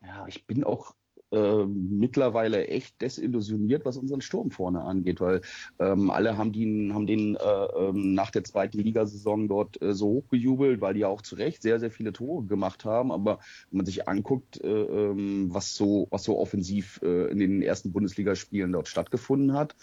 Ja, 0.02 0.28
ich 0.28 0.46
bin 0.46 0.64
auch 0.64 0.94
äh, 1.32 1.66
mittlerweile 1.66 2.68
echt 2.68 3.02
desillusioniert, 3.02 3.84
was 3.84 3.98
unseren 3.98 4.22
Sturm 4.22 4.52
vorne 4.52 4.82
angeht, 4.82 5.20
weil 5.20 5.42
ähm, 5.80 6.12
alle 6.12 6.38
haben 6.38 6.54
den, 6.54 6.94
haben 6.94 7.08
den 7.08 7.36
äh, 7.36 7.40
ähm, 7.40 8.14
nach 8.14 8.30
der 8.30 8.44
zweiten 8.44 8.78
Ligasaison 8.78 9.48
dort 9.48 9.82
äh, 9.82 9.94
so 9.94 10.08
hochgejubelt, 10.08 10.82
weil 10.82 10.94
die 10.94 11.00
ja 11.02 11.08
auch 11.08 11.24
zu 11.24 11.36
Recht 11.36 11.64
sehr, 11.64 11.80
sehr 11.80 11.92
viele 11.92 12.14
Tore 12.14 12.46
gemacht 12.46 12.86
haben. 12.86 13.12
Aber 13.12 13.40
wenn 13.72 13.78
man 13.78 13.86
sich 13.86 14.08
anguckt, 14.08 14.62
äh, 14.64 14.68
ähm, 14.68 15.54
was 15.54 15.74
so, 15.74 16.08
was 16.12 16.24
so 16.24 16.38
offensiv 16.38 17.02
äh, 17.04 17.32
in 17.32 17.40
den 17.40 17.62
ersten 17.62 17.92
Bundesligaspielen 17.92 18.72
dort 18.72 18.88
stattgefunden 18.88 19.54
hat, 19.54 19.76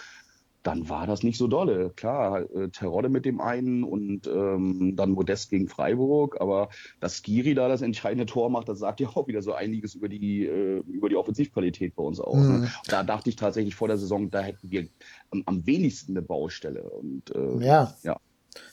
dann 0.62 0.88
war 0.88 1.06
das 1.06 1.22
nicht 1.22 1.38
so 1.38 1.48
dolle. 1.48 1.90
Klar, 1.90 2.42
äh, 2.54 2.68
Terodde 2.68 3.08
mit 3.08 3.24
dem 3.24 3.40
einen 3.40 3.82
und 3.82 4.26
ähm, 4.26 4.94
dann 4.96 5.10
Modest 5.10 5.50
gegen 5.50 5.68
Freiburg, 5.68 6.40
aber 6.40 6.68
dass 7.00 7.16
Skiri 7.16 7.54
da 7.54 7.68
das 7.68 7.82
entscheidende 7.82 8.26
Tor 8.26 8.48
macht, 8.48 8.68
das 8.68 8.78
sagt 8.78 9.00
ja 9.00 9.08
auch 9.08 9.26
wieder 9.26 9.42
so 9.42 9.54
einiges 9.54 9.94
über 9.94 10.08
die, 10.08 10.46
äh, 10.46 10.82
über 10.86 11.08
die 11.08 11.16
Offensivqualität 11.16 11.96
bei 11.96 12.02
uns 12.02 12.20
aus. 12.20 12.36
Ne? 12.36 12.42
Mhm. 12.42 12.60
Ne? 12.62 12.72
Da 12.86 13.02
dachte 13.02 13.28
ich 13.28 13.36
tatsächlich 13.36 13.74
vor 13.74 13.88
der 13.88 13.98
Saison, 13.98 14.30
da 14.30 14.40
hätten 14.40 14.70
wir 14.70 14.86
am, 15.30 15.42
am 15.46 15.66
wenigsten 15.66 16.12
eine 16.12 16.22
Baustelle. 16.22 16.82
Und, 16.82 17.34
äh, 17.34 17.64
ja. 17.64 17.94
ja. 18.02 18.16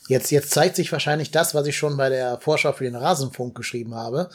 Jetzt, 0.08 0.29
jetzt 0.31 0.51
zeigt 0.51 0.75
sich 0.75 0.91
wahrscheinlich 0.91 1.31
das, 1.31 1.55
was 1.55 1.65
ich 1.65 1.77
schon 1.77 1.98
bei 1.98 2.10
der 2.10 2.39
Vorschau 2.39 2.74
für 2.74 2.84
den 2.84 2.96
Rasenfunk 2.96 3.55
geschrieben 3.55 3.96
habe. 3.96 4.29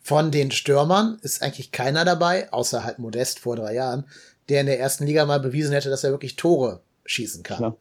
Von 0.00 0.30
den 0.30 0.50
Stürmern 0.50 1.18
ist 1.22 1.42
eigentlich 1.42 1.72
keiner 1.72 2.04
dabei, 2.04 2.52
außer 2.52 2.84
halt 2.84 2.98
Modest 2.98 3.40
vor 3.40 3.56
drei 3.56 3.74
Jahren, 3.74 4.04
der 4.48 4.60
in 4.60 4.66
der 4.66 4.78
ersten 4.80 5.04
Liga 5.04 5.26
mal 5.26 5.40
bewiesen 5.40 5.72
hätte, 5.72 5.90
dass 5.90 6.04
er 6.04 6.12
wirklich 6.12 6.36
Tore 6.36 6.80
schießen 7.06 7.42
kann. 7.42 7.62
Ja. 7.62 7.76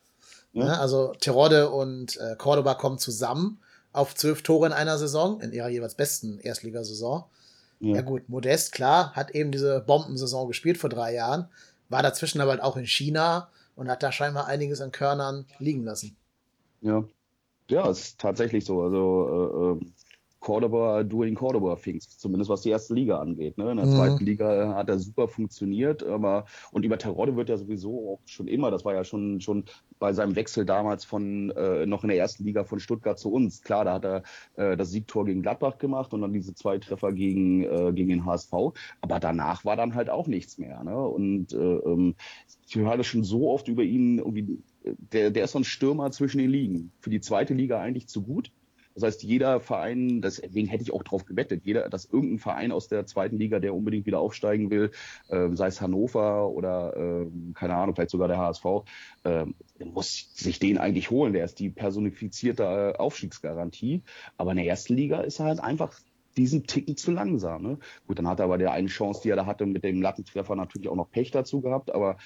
Ja. 0.54 0.64
Ne, 0.64 0.80
also 0.80 1.14
Terodde 1.20 1.70
und 1.70 2.18
äh, 2.18 2.36
Cordoba 2.38 2.76
kommen 2.76 2.98
zusammen 2.98 3.60
auf 3.92 4.16
zwölf 4.16 4.42
Tore 4.42 4.68
in 4.68 4.74
einer 4.74 4.98
Saison, 4.98 5.42
in 5.42 5.52
ihrer 5.52 5.70
jeweils 5.70 5.96
besten 5.96 6.40
Erstligasaison. 6.40 7.26
Ja. 7.82 7.96
ja 7.96 8.02
gut, 8.02 8.30
Modest, 8.30 8.72
klar, 8.72 9.12
hat 9.14 9.32
eben 9.32 9.52
diese 9.52 9.82
Bombensaison 9.82 10.48
gespielt 10.48 10.78
vor 10.78 10.90
drei 10.90 11.14
Jahren, 11.14 11.50
war 11.90 12.04
dazwischen 12.04 12.40
aber 12.40 12.52
halt 12.52 12.62
auch 12.62 12.78
in 12.78 12.88
China 12.88 13.50
und 13.76 13.90
hat 13.90 14.02
da 14.02 14.14
scheinbar 14.14 14.48
einiges 14.48 14.80
an 14.80 14.94
Körnern 14.94 15.46
liegen 15.60 15.84
lassen. 15.84 16.16
Ja, 16.82 17.04
ja, 17.70 17.90
ist 17.90 18.20
tatsächlich 18.20 18.64
so. 18.64 18.82
Also 18.82 19.80
äh, 19.82 19.86
äh 19.86 19.92
Cordoba 20.46 21.04
doing 21.04 21.34
Cordoba 21.34 21.76
things, 21.76 22.20
zumindest 22.20 22.52
was 22.52 22.62
die 22.62 22.70
erste 22.70 22.94
Liga 22.94 23.20
angeht. 23.20 23.58
Ne? 23.58 23.72
In 23.72 23.78
der 23.78 23.88
mhm. 23.88 23.96
zweiten 23.96 24.24
Liga 24.24 24.76
hat 24.76 24.90
er 24.90 25.00
super 25.00 25.28
funktioniert, 25.28 26.04
aber 26.04 26.46
und 26.72 26.86
über 26.86 27.00
Terodde 27.00 27.36
wird 27.36 27.50
ja 27.50 27.58
sowieso 27.58 28.12
auch 28.12 28.20
schon 28.28 28.48
immer, 28.48 28.70
das 28.70 28.86
war 28.86 28.94
ja 28.94 29.04
schon 29.04 29.42
schon 29.42 29.66
bei 29.98 30.14
seinem 30.14 30.36
Wechsel 30.36 30.64
damals 30.64 31.04
von 31.04 31.50
äh, 31.50 31.88
noch 31.88 32.04
in 32.04 32.10
der 32.10 32.20
ersten 32.20 32.44
Liga 32.44 32.64
von 32.64 32.80
Stuttgart 32.80 33.18
zu 33.18 33.32
uns. 33.32 33.64
Klar, 33.64 33.86
da 33.86 33.94
hat 33.96 34.06
er 34.06 34.24
äh, 34.56 34.78
das 34.78 34.92
Siegtor 34.92 35.26
gegen 35.26 35.42
Gladbach 35.42 35.80
gemacht 35.80 36.14
und 36.14 36.22
dann 36.22 36.32
diese 36.32 36.54
zwei 36.54 36.78
Treffer 36.78 37.12
gegen 37.12 37.64
äh, 37.64 37.92
gegen 37.92 38.10
den 38.10 38.26
HSV, 38.26 38.54
aber 39.02 39.20
danach 39.20 39.66
war 39.66 39.76
dann 39.76 39.96
halt 39.96 40.12
auch 40.12 40.28
nichts 40.28 40.60
mehr. 40.60 40.84
Ne? 40.84 40.96
Und 40.96 41.54
äh, 41.54 41.58
ähm, 41.58 42.14
ich 42.68 42.76
höre 42.76 43.04
schon 43.04 43.24
so 43.24 43.50
oft 43.50 43.68
über 43.68 43.82
ihn 43.82 44.20
irgendwie 44.20 44.60
der, 45.12 45.32
der 45.32 45.46
ist 45.46 45.54
so 45.54 45.60
ein 45.60 45.64
Stürmer 45.64 46.12
zwischen 46.12 46.38
den 46.38 46.52
Ligen. 46.52 46.92
Für 47.00 47.10
die 47.10 47.20
zweite 47.22 47.56
Liga 47.56 47.82
eigentlich 47.82 48.08
zu 48.08 48.22
gut. 48.22 48.52
Das 48.96 49.04
heißt, 49.04 49.24
jeder 49.24 49.60
Verein, 49.60 50.22
deswegen 50.22 50.68
hätte 50.68 50.84
ich 50.84 50.94
auch 50.94 51.04
drauf 51.04 51.26
gewettet, 51.26 51.66
jeder, 51.66 51.90
dass 51.90 52.06
irgendein 52.06 52.40
Verein 52.40 52.72
aus 52.72 52.88
der 52.88 53.06
zweiten 53.06 53.38
Liga, 53.38 53.60
der 53.60 53.76
unbedingt 53.76 54.06
wieder 54.06 54.20
aufsteigen 54.20 54.72
will, 54.72 54.92
äh, 55.28 55.50
sei 55.54 55.68
es 55.68 55.82
Hannover 55.82 56.50
oder 56.50 56.96
äh, 56.96 57.28
keine 57.54 57.76
Ahnung, 57.76 57.94
vielleicht 57.94 58.12
sogar 58.12 58.30
der 58.30 58.38
HSV, 58.38 58.66
äh, 59.26 59.46
muss 59.84 60.30
sich 60.34 60.60
den 60.60 60.78
eigentlich 60.78 61.12
holen. 61.12 61.34
Der 61.34 61.44
ist 61.44 61.60
die 61.60 61.70
personifizierte 61.70 62.64
äh, 62.64 62.98
Aufstiegsgarantie. 62.98 64.02
Aber 64.38 64.52
in 64.52 64.58
der 64.58 64.66
ersten 64.66 64.96
Liga 64.96 65.20
ist 65.22 65.40
er 65.40 65.48
halt 65.48 65.60
einfach 65.60 66.00
diesen 66.38 66.66
Ticken 66.66 66.96
zu 66.96 67.12
langsam. 67.12 67.64
Ne? 67.64 67.80
Gut, 68.08 68.18
dann 68.18 68.28
hat 68.28 68.40
er 68.40 68.46
aber 68.46 68.58
der 68.58 68.72
eine 68.72 68.88
Chance, 68.88 69.22
die 69.24 69.30
er 69.30 69.36
da 69.36 69.46
hatte, 69.46 69.66
mit 69.66 69.84
dem 69.84 70.02
Lattentreffer 70.02 70.56
natürlich 70.56 70.88
auch 70.88 70.96
noch 70.96 71.12
Pech 71.12 71.32
dazu 71.32 71.62
gehabt, 71.62 71.94
aber 71.94 72.18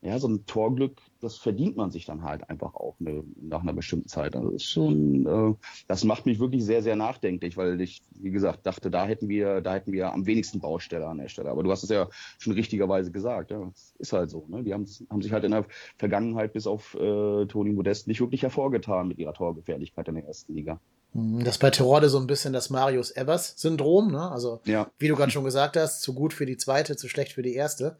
ja, 0.00 0.18
so 0.18 0.28
ein 0.28 0.46
Torglück, 0.46 1.00
das 1.20 1.38
verdient 1.38 1.76
man 1.76 1.90
sich 1.90 2.06
dann 2.06 2.22
halt 2.22 2.48
einfach 2.48 2.74
auch 2.74 2.94
ne, 3.00 3.24
nach 3.40 3.62
einer 3.62 3.72
bestimmten 3.72 4.08
Zeit. 4.08 4.36
Also 4.36 4.52
das 4.52 4.62
ist 4.62 4.70
schon, 4.70 5.26
äh, 5.26 5.54
das 5.88 6.04
macht 6.04 6.24
mich 6.24 6.38
wirklich 6.38 6.64
sehr, 6.64 6.82
sehr 6.82 6.94
nachdenklich, 6.94 7.56
weil 7.56 7.80
ich, 7.80 8.02
wie 8.10 8.30
gesagt, 8.30 8.64
dachte, 8.64 8.90
da 8.90 9.06
hätten 9.06 9.28
wir, 9.28 9.60
da 9.60 9.74
hätten 9.74 9.92
wir 9.92 10.12
am 10.12 10.26
wenigsten 10.26 10.60
Baustelle 10.60 11.08
an 11.08 11.18
der 11.18 11.28
Stelle. 11.28 11.50
Aber 11.50 11.64
du 11.64 11.70
hast 11.72 11.82
es 11.82 11.90
ja 11.90 12.08
schon 12.38 12.52
richtigerweise 12.52 13.10
gesagt, 13.10 13.50
ja, 13.50 13.58
das 13.64 13.94
ist 13.98 14.12
halt 14.12 14.30
so. 14.30 14.46
Ne? 14.48 14.62
Die 14.62 14.72
haben, 14.72 14.86
haben 15.10 15.22
sich 15.22 15.32
halt 15.32 15.44
in 15.44 15.50
der 15.50 15.66
Vergangenheit 15.96 16.52
bis 16.52 16.68
auf 16.68 16.94
äh, 16.94 17.46
Toni 17.46 17.72
Modest 17.72 18.06
nicht 18.06 18.20
wirklich 18.20 18.42
hervorgetan 18.42 19.08
mit 19.08 19.18
ihrer 19.18 19.34
Torgefährlichkeit 19.34 20.06
in 20.08 20.14
der 20.14 20.26
ersten 20.26 20.54
Liga. 20.54 20.80
Mhm, 21.12 21.44
das 21.44 21.56
ist 21.56 21.60
bei 21.60 21.70
Terode 21.70 22.08
so 22.08 22.18
ein 22.18 22.26
bisschen 22.26 22.52
das 22.52 22.70
Marius 22.70 23.14
Evers-Syndrom, 23.14 24.12
ne? 24.12 24.30
Also, 24.30 24.60
ja. 24.64 24.90
wie 24.98 25.08
du 25.08 25.16
gerade 25.16 25.32
schon 25.32 25.44
gesagt 25.44 25.76
hast, 25.76 26.02
zu 26.02 26.14
gut 26.14 26.32
für 26.32 26.46
die 26.46 26.56
zweite, 26.56 26.96
zu 26.96 27.08
schlecht 27.08 27.32
für 27.32 27.42
die 27.42 27.54
erste. 27.54 27.96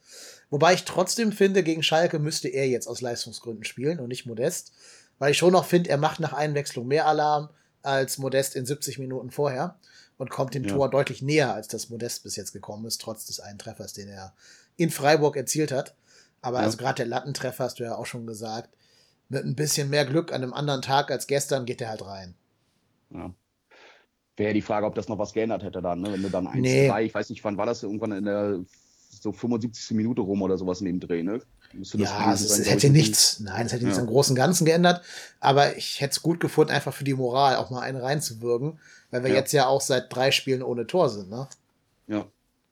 Wobei 0.51 0.75
ich 0.75 0.85
trotzdem 0.85 1.33
finde, 1.33 1.63
gegen 1.63 1.83
Schalke 1.83 2.19
müsste 2.19 2.49
er 2.49 2.69
jetzt 2.69 2.87
aus 2.87 3.01
Leistungsgründen 3.01 3.65
spielen 3.65 4.01
und 4.01 4.09
nicht 4.09 4.27
Modest. 4.27 4.73
Weil 5.19 5.33
ich 5.33 5.39
schon 5.39 5.53
noch 5.53 5.65
finde, 5.65 5.91
er 5.91 5.99
macht 5.99 6.21
nach 6.21 6.33
Einwechslung 6.33 6.87
mehr 6.87 7.07
Alarm 7.07 7.51
als 7.83 8.19
Modest 8.19 8.57
in 8.57 8.67
70 8.67 8.99
Minuten 8.99 9.31
vorher 9.31 9.77
und 10.17 10.31
kommt 10.31 10.55
dem 10.55 10.65
ja. 10.65 10.75
Tor 10.75 10.91
deutlich 10.91 11.23
näher, 11.23 11.55
als 11.55 11.69
das 11.69 11.91
Modest 11.91 12.23
bis 12.23 12.37
jetzt 12.37 12.53
gekommen 12.53 12.85
ist, 12.87 13.01
trotz 13.01 13.27
des 13.27 13.41
einen 13.41 13.59
Treffers, 13.59 13.93
den 13.93 14.09
er 14.09 14.35
in 14.77 14.91
Freiburg 14.91 15.37
erzielt 15.37 15.73
hat. 15.73 15.95
Aber 16.41 16.59
ja. 16.59 16.65
also 16.65 16.77
gerade 16.77 16.97
der 16.97 17.07
Lattentreffer 17.07 17.65
hast 17.65 17.81
du 17.81 17.85
ja 17.85 17.97
auch 17.97 18.07
schon 18.07 18.27
gesagt, 18.27 18.71
mit 19.29 19.45
ein 19.45 19.57
bisschen 19.57 19.91
mehr 19.91 20.07
Glück 20.07 20.33
an 20.33 20.43
einem 20.43 20.53
anderen 20.53 20.83
Tag 20.83 21.11
als 21.11 21.27
gestern 21.27 21.67
geht 21.67 21.81
er 21.81 21.91
halt 21.91 22.05
rein. 22.05 22.35
Ja. 23.15 23.33
Wäre 24.37 24.55
die 24.55 24.63
Frage, 24.63 24.87
ob 24.87 24.95
das 24.95 25.09
noch 25.09 25.19
was 25.19 25.33
geändert 25.33 25.65
hätte 25.65 25.83
dann, 25.83 26.01
ne? 26.01 26.13
wenn 26.13 26.23
du 26.23 26.31
dann 26.31 26.47
1 26.47 26.61
nee. 26.61 26.89
2, 26.89 27.05
ich 27.05 27.15
weiß 27.15 27.31
nicht, 27.31 27.43
wann 27.43 27.57
war 27.57 27.67
das 27.67 27.83
irgendwann 27.83 28.13
in 28.13 28.25
der 28.25 28.61
so 29.11 29.33
75. 29.33 29.97
Minute 29.97 30.21
rum 30.21 30.43
oder 30.43 30.57
sowas 30.57 30.81
in 30.81 30.87
dem 30.87 31.01
Dreh, 31.01 31.23
ne? 31.23 31.41
ja, 31.95 32.33
es, 32.33 32.43
es 32.43 32.71
hätte 32.71 32.91
nichts, 32.91 33.41
nein, 33.41 33.67
es 33.67 33.73
hätte 33.73 33.83
ja. 33.83 33.89
nichts 33.89 34.01
am 34.01 34.07
großen 34.07 34.37
Ganzen 34.37 34.65
geändert, 34.65 35.03
aber 35.41 35.77
ich 35.77 36.01
hätte 36.01 36.13
es 36.13 36.23
gut 36.23 36.41
gefunden, 36.41 36.73
einfach 36.73 36.95
für 36.95 37.05
die 37.05 37.15
Moral 37.15 37.57
auch 37.57 37.71
mal 37.71 37.81
einen 37.81 37.99
reinzuwirken, 37.99 38.79
weil 39.11 39.25
wir 39.25 39.31
ja. 39.31 39.37
jetzt 39.37 39.53
ja 39.53 39.67
auch 39.67 39.81
seit 39.81 40.15
drei 40.15 40.31
Spielen 40.31 40.63
ohne 40.63 40.87
Tor 40.87 41.09
sind, 41.09 41.31
ne? 41.31 41.49
Ja, 42.07 42.27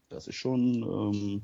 das 0.09 0.28
ist 0.28 0.37
schon, 0.37 0.83
ähm, 0.83 1.43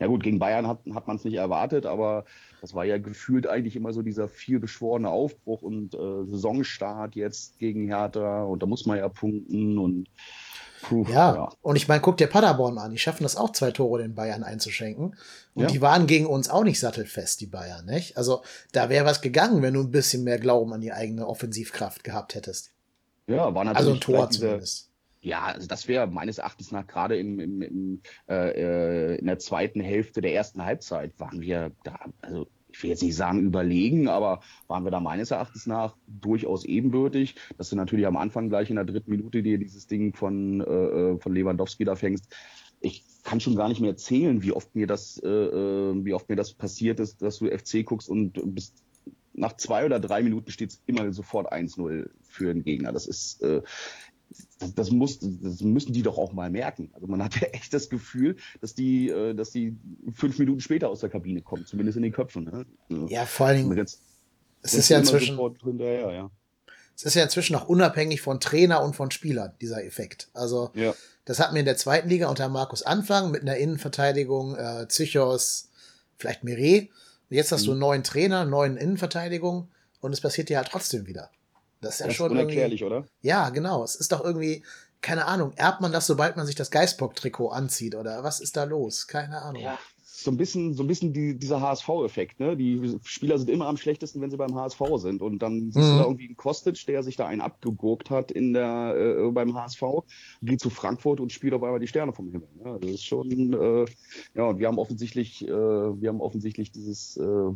ja 0.00 0.06
gut, 0.06 0.22
gegen 0.22 0.38
Bayern 0.38 0.66
hat, 0.66 0.78
hat 0.94 1.06
man 1.06 1.16
es 1.16 1.24
nicht 1.24 1.34
erwartet, 1.34 1.86
aber 1.86 2.24
das 2.66 2.74
war 2.74 2.84
ja 2.84 2.98
gefühlt 2.98 3.46
eigentlich 3.46 3.76
immer 3.76 3.92
so 3.92 4.02
dieser 4.02 4.28
vielbeschworene 4.28 5.08
Aufbruch 5.08 5.62
und 5.62 5.94
äh, 5.94 6.24
Saisonstart 6.26 7.14
jetzt 7.14 7.60
gegen 7.60 7.86
Hertha 7.86 8.42
und 8.42 8.60
da 8.60 8.66
muss 8.66 8.86
man 8.86 8.98
ja 8.98 9.08
punkten 9.08 9.78
und 9.78 10.08
Puh, 10.82 11.04
ja. 11.08 11.34
ja. 11.34 11.52
und 11.62 11.76
ich 11.76 11.86
meine, 11.86 12.00
guck 12.00 12.16
dir 12.16 12.26
Paderborn 12.26 12.78
an. 12.78 12.90
Die 12.90 12.98
schaffen 12.98 13.22
das 13.22 13.36
auch, 13.36 13.52
zwei 13.52 13.70
Tore 13.70 14.02
den 14.02 14.14
Bayern 14.14 14.42
einzuschenken. 14.42 15.16
Und 15.54 15.62
ja. 15.62 15.68
die 15.68 15.80
waren 15.80 16.06
gegen 16.06 16.26
uns 16.26 16.48
auch 16.50 16.64
nicht 16.64 16.78
sattelfest, 16.80 17.40
die 17.40 17.46
Bayern, 17.46 17.86
nicht? 17.86 18.16
Also 18.16 18.42
da 18.72 18.88
wäre 18.88 19.04
was 19.04 19.20
gegangen, 19.20 19.62
wenn 19.62 19.74
du 19.74 19.80
ein 19.80 19.90
bisschen 19.90 20.24
mehr 20.24 20.38
Glauben 20.38 20.72
an 20.72 20.80
die 20.80 20.92
eigene 20.92 21.26
Offensivkraft 21.26 22.04
gehabt 22.04 22.34
hättest. 22.34 22.72
Ja, 23.26 23.54
war 23.54 23.64
natürlich. 23.64 23.76
Also 23.76 23.92
ein 23.92 24.00
Tor 24.00 24.30
zumindest 24.30 24.90
Ja, 25.22 25.44
also 25.44 25.66
das 25.66 25.88
wäre 25.88 26.06
meines 26.06 26.38
Erachtens 26.38 26.70
nach 26.70 26.86
gerade 26.86 27.18
im, 27.18 27.40
im, 27.40 27.62
im, 27.62 28.02
äh, 28.28 29.14
äh, 29.14 29.16
in 29.16 29.26
der 29.26 29.38
zweiten 29.38 29.80
Hälfte 29.80 30.20
der 30.20 30.34
ersten 30.34 30.64
Halbzeit 30.64 31.18
waren 31.18 31.40
wir 31.40 31.72
da, 31.82 31.98
also 32.20 32.46
ich 32.76 32.82
will 32.82 32.90
jetzt 32.90 33.02
nicht 33.02 33.16
sagen 33.16 33.40
überlegen, 33.40 34.08
aber 34.08 34.40
waren 34.66 34.84
wir 34.84 34.90
da 34.90 35.00
meines 35.00 35.30
Erachtens 35.30 35.66
nach 35.66 35.96
durchaus 36.06 36.64
ebenbürtig. 36.66 37.36
Dass 37.56 37.70
du 37.70 37.76
natürlich 37.76 38.06
am 38.06 38.18
Anfang 38.18 38.50
gleich 38.50 38.68
in 38.68 38.76
der 38.76 38.84
dritten 38.84 39.10
Minute 39.10 39.42
dir 39.42 39.58
dieses 39.58 39.86
Ding 39.86 40.14
von, 40.14 40.60
äh, 40.60 40.64
äh 40.64 41.18
von 41.18 41.32
Lewandowski 41.32 41.84
da 41.86 41.96
fängst. 41.96 42.34
Ich 42.80 43.04
kann 43.24 43.40
schon 43.40 43.56
gar 43.56 43.68
nicht 43.68 43.80
mehr 43.80 43.90
erzählen, 43.90 44.42
wie 44.42 44.52
oft 44.52 44.74
mir 44.74 44.86
das, 44.86 45.18
äh, 45.24 45.28
äh 45.28 46.04
wie 46.04 46.12
oft 46.12 46.28
mir 46.28 46.36
das 46.36 46.52
passiert 46.52 47.00
ist, 47.00 47.22
dass 47.22 47.38
du 47.38 47.46
FC 47.46 47.84
guckst 47.84 48.10
und 48.10 48.34
bist 48.54 48.74
nach 49.32 49.56
zwei 49.56 49.84
oder 49.84 49.98
drei 49.98 50.22
Minuten 50.22 50.50
steht 50.50 50.70
es 50.70 50.82
immer 50.86 51.12
sofort 51.12 51.52
1-0 51.52 52.10
für 52.22 52.52
den 52.52 52.62
Gegner. 52.62 52.92
Das 52.92 53.06
ist, 53.06 53.42
äh, 53.42 53.62
das, 54.58 54.74
das, 54.74 54.90
muss, 54.90 55.18
das 55.20 55.60
müssen 55.60 55.92
die 55.92 56.02
doch 56.02 56.18
auch 56.18 56.32
mal 56.32 56.50
merken. 56.50 56.90
Also 56.94 57.06
man 57.06 57.22
hat 57.22 57.40
ja 57.40 57.48
echt 57.48 57.72
das 57.72 57.88
Gefühl, 57.88 58.36
dass 58.60 58.74
die, 58.74 59.08
äh, 59.08 59.34
dass 59.34 59.50
die 59.50 59.76
fünf 60.12 60.38
Minuten 60.38 60.60
später 60.60 60.88
aus 60.88 61.00
der 61.00 61.10
Kabine 61.10 61.42
kommen, 61.42 61.66
zumindest 61.66 61.96
in 61.96 62.02
den 62.02 62.12
Köpfen. 62.12 62.44
Ne? 62.44 62.66
Also 62.90 63.06
ja, 63.08 63.26
vor 63.26 63.46
allen 63.46 63.68
Dingen. 63.68 63.86
es 64.62 64.74
ist 64.74 64.88
ja 64.88 64.98
inzwischen. 64.98 65.38
Ja. 65.38 66.30
Es 66.96 67.04
ist 67.04 67.14
ja 67.14 67.22
inzwischen 67.22 67.54
auch 67.56 67.68
unabhängig 67.68 68.22
von 68.22 68.40
Trainer 68.40 68.82
und 68.82 68.96
von 68.96 69.10
Spielern, 69.10 69.52
dieser 69.60 69.84
Effekt. 69.84 70.28
Also, 70.32 70.70
ja. 70.72 70.94
das 71.26 71.40
hatten 71.40 71.54
wir 71.54 71.60
in 71.60 71.66
der 71.66 71.76
zweiten 71.76 72.08
Liga 72.08 72.28
unter 72.28 72.48
Markus 72.48 72.82
Anfang 72.82 73.30
mit 73.30 73.42
einer 73.42 73.58
Innenverteidigung, 73.58 74.56
äh, 74.56 74.88
Zychos, 74.88 75.68
vielleicht 76.16 76.42
Mire. 76.42 76.88
Jetzt 77.28 77.52
hast 77.52 77.62
mhm. 77.62 77.66
du 77.66 77.70
einen 77.72 77.80
neuen 77.80 78.02
Trainer, 78.02 78.40
einen 78.40 78.50
neuen 78.50 78.76
Innenverteidigung 78.78 79.68
und 80.00 80.12
es 80.12 80.22
passiert 80.22 80.48
dir 80.48 80.56
halt 80.56 80.68
trotzdem 80.68 81.06
wieder. 81.06 81.30
Das 81.80 81.94
ist 81.94 82.00
ja 82.00 82.06
das 82.06 82.16
schon 82.16 82.26
ist 82.26 82.32
unerklärlich, 82.32 82.84
oder? 82.84 83.06
Ja, 83.20 83.50
genau. 83.50 83.84
Es 83.84 83.94
ist 83.94 84.12
doch 84.12 84.24
irgendwie, 84.24 84.64
keine 85.00 85.26
Ahnung, 85.26 85.52
erbt 85.56 85.80
man 85.80 85.92
das, 85.92 86.06
sobald 86.06 86.36
man 86.36 86.46
sich 86.46 86.54
das 86.54 86.70
Geistbock-Trikot 86.70 87.48
anzieht 87.48 87.94
oder 87.94 88.24
was 88.24 88.40
ist 88.40 88.56
da 88.56 88.64
los? 88.64 89.06
Keine 89.06 89.42
Ahnung. 89.42 89.62
Ja, 89.62 89.78
so 90.26 90.30
ein 90.30 90.36
bisschen, 90.36 90.74
so 90.74 90.82
ein 90.82 90.86
bisschen 90.86 91.12
die, 91.12 91.38
dieser 91.38 91.60
HSV-Effekt, 91.60 92.40
ne? 92.40 92.56
Die 92.56 92.98
Spieler 93.04 93.38
sind 93.38 93.50
immer 93.50 93.66
am 93.66 93.76
schlechtesten, 93.76 94.20
wenn 94.20 94.30
sie 94.30 94.36
beim 94.36 94.54
HSV 94.54 94.80
sind. 94.96 95.22
Und 95.22 95.40
dann 95.40 95.70
siehst 95.70 95.86
mhm. 95.86 95.92
du 95.92 95.98
da 95.98 96.04
irgendwie 96.04 96.26
einen 96.26 96.36
Kostic, 96.36 96.84
der 96.86 97.02
sich 97.02 97.16
da 97.16 97.26
einen 97.26 97.40
abgegurkt 97.40 98.10
hat 98.10 98.30
in 98.30 98.54
der, 98.54 98.94
äh, 98.96 99.30
beim 99.30 99.54
HSV, 99.54 99.82
geht 100.42 100.60
zu 100.60 100.70
Frankfurt 100.70 101.20
und 101.20 101.32
spielt 101.32 101.54
auf 101.54 101.62
einmal 101.62 101.80
die 101.80 101.86
Sterne 101.86 102.12
vom 102.12 102.30
Himmel. 102.30 102.48
Ne? 102.62 102.78
Das 102.80 102.90
ist 102.90 103.04
schon, 103.04 103.52
äh, 103.52 103.84
ja, 104.34 104.44
und 104.46 104.58
wir 104.58 104.66
haben 104.66 104.78
offensichtlich, 104.78 105.46
äh, 105.46 105.50
wir 105.50 106.08
haben 106.08 106.20
offensichtlich 106.20 106.72
dieses, 106.72 107.16
äh, 107.18 107.52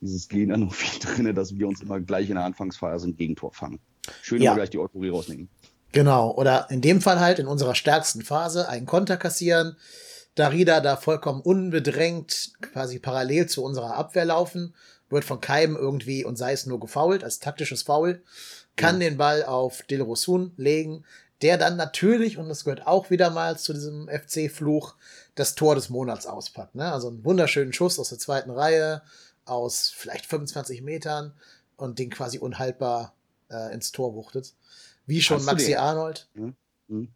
dieses 0.00 0.28
Gen 0.28 0.48
noch 0.48 0.74
viel 0.74 0.98
drin, 1.00 1.34
dass 1.34 1.56
wir 1.56 1.68
uns 1.68 1.80
immer 1.80 2.00
gleich 2.00 2.28
in 2.28 2.36
der 2.36 2.44
Anfangsphase 2.44 3.08
ein 3.08 3.16
Gegentor 3.16 3.52
fangen. 3.52 3.80
Schön, 4.22 4.40
ja. 4.40 4.54
gleich 4.54 4.70
die 4.70 4.78
Euphorie 4.78 5.10
rausnehmen. 5.10 5.48
Genau, 5.92 6.32
oder 6.34 6.66
in 6.70 6.80
dem 6.80 7.00
Fall 7.00 7.20
halt 7.20 7.38
in 7.38 7.46
unserer 7.46 7.74
stärksten 7.74 8.22
Phase 8.22 8.68
einen 8.68 8.86
Konter 8.86 9.16
kassieren, 9.16 9.76
Darida 10.34 10.80
da 10.80 10.96
vollkommen 10.96 11.40
unbedrängt 11.40 12.52
quasi 12.60 12.98
parallel 12.98 13.48
zu 13.48 13.64
unserer 13.64 13.96
Abwehr 13.96 14.24
laufen, 14.24 14.74
wird 15.10 15.24
von 15.24 15.40
Keim 15.40 15.74
irgendwie 15.74 16.24
und 16.24 16.36
sei 16.36 16.52
es 16.52 16.66
nur 16.66 16.78
gefoult, 16.78 17.24
als 17.24 17.40
taktisches 17.40 17.82
Foul, 17.82 18.22
kann 18.76 19.00
ja. 19.00 19.08
den 19.08 19.18
Ball 19.18 19.44
auf 19.44 19.82
Dilrosun 19.82 20.52
legen, 20.56 21.04
der 21.42 21.56
dann 21.56 21.76
natürlich, 21.76 22.36
und 22.36 22.48
das 22.48 22.64
gehört 22.64 22.86
auch 22.86 23.10
wieder 23.10 23.30
mal 23.30 23.58
zu 23.58 23.72
diesem 23.72 24.08
FC-Fluch, 24.08 24.94
das 25.34 25.54
Tor 25.54 25.74
des 25.74 25.88
Monats 25.88 26.26
auspackt. 26.26 26.74
Ne? 26.74 26.92
Also 26.92 27.08
einen 27.08 27.24
wunderschönen 27.24 27.72
Schuss 27.72 27.98
aus 27.98 28.10
der 28.10 28.18
zweiten 28.18 28.50
Reihe, 28.50 29.02
aus 29.48 29.90
vielleicht 29.90 30.26
25 30.26 30.82
Metern 30.82 31.32
und 31.76 31.98
den 31.98 32.10
quasi 32.10 32.38
unhaltbar 32.38 33.14
äh, 33.50 33.72
ins 33.72 33.92
Tor 33.92 34.14
wuchtet. 34.14 34.54
Wie 35.06 35.22
schon 35.22 35.38
Hast 35.38 35.46
Maxi 35.46 35.74
Arnold. 35.74 36.28
Mhm. 36.34 36.54
Mhm. 36.88 37.08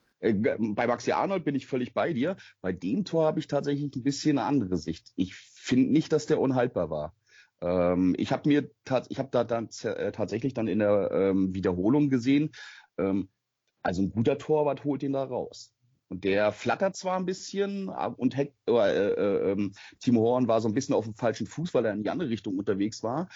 Bei 0.74 0.86
Maxi 0.86 1.10
Arnold 1.10 1.44
bin 1.44 1.56
ich 1.56 1.66
völlig 1.66 1.94
bei 1.94 2.12
dir. 2.12 2.36
Bei 2.60 2.72
dem 2.72 3.04
Tor 3.04 3.26
habe 3.26 3.40
ich 3.40 3.48
tatsächlich 3.48 3.94
ein 3.94 4.02
bisschen 4.02 4.38
eine 4.38 4.46
andere 4.46 4.76
Sicht. 4.76 5.12
Ich 5.16 5.34
finde 5.34 5.92
nicht, 5.92 6.12
dass 6.12 6.26
der 6.26 6.40
unhaltbar 6.40 6.90
war. 6.90 7.14
Ähm, 7.60 8.14
ich 8.16 8.30
habe 8.30 8.48
mir 8.48 8.70
ich 9.08 9.18
habe 9.18 9.28
da 9.32 9.44
dann 9.44 9.68
äh, 9.82 10.12
tatsächlich 10.12 10.54
dann 10.54 10.68
in 10.68 10.78
der 10.78 11.10
ähm, 11.12 11.54
Wiederholung 11.54 12.08
gesehen, 12.08 12.50
ähm, 12.98 13.28
also 13.82 14.02
ein 14.02 14.12
guter 14.12 14.38
Torwart 14.38 14.84
holt 14.84 15.02
ihn 15.02 15.12
da 15.12 15.24
raus. 15.24 15.71
Und 16.12 16.24
der 16.24 16.52
flattert 16.52 16.94
zwar 16.94 17.16
ein 17.16 17.24
bisschen 17.24 17.88
und 17.88 18.36
Heck, 18.36 18.54
äh, 18.68 18.72
äh, 18.72 19.52
äh, 19.52 19.70
Timo 19.98 20.20
Horn 20.20 20.46
war 20.46 20.60
so 20.60 20.68
ein 20.68 20.74
bisschen 20.74 20.94
auf 20.94 21.06
dem 21.06 21.14
falschen 21.14 21.46
Fuß, 21.46 21.72
weil 21.72 21.86
er 21.86 21.94
in 21.94 22.02
die 22.02 22.10
andere 22.10 22.28
Richtung 22.28 22.58
unterwegs 22.58 23.02
war. 23.02 23.30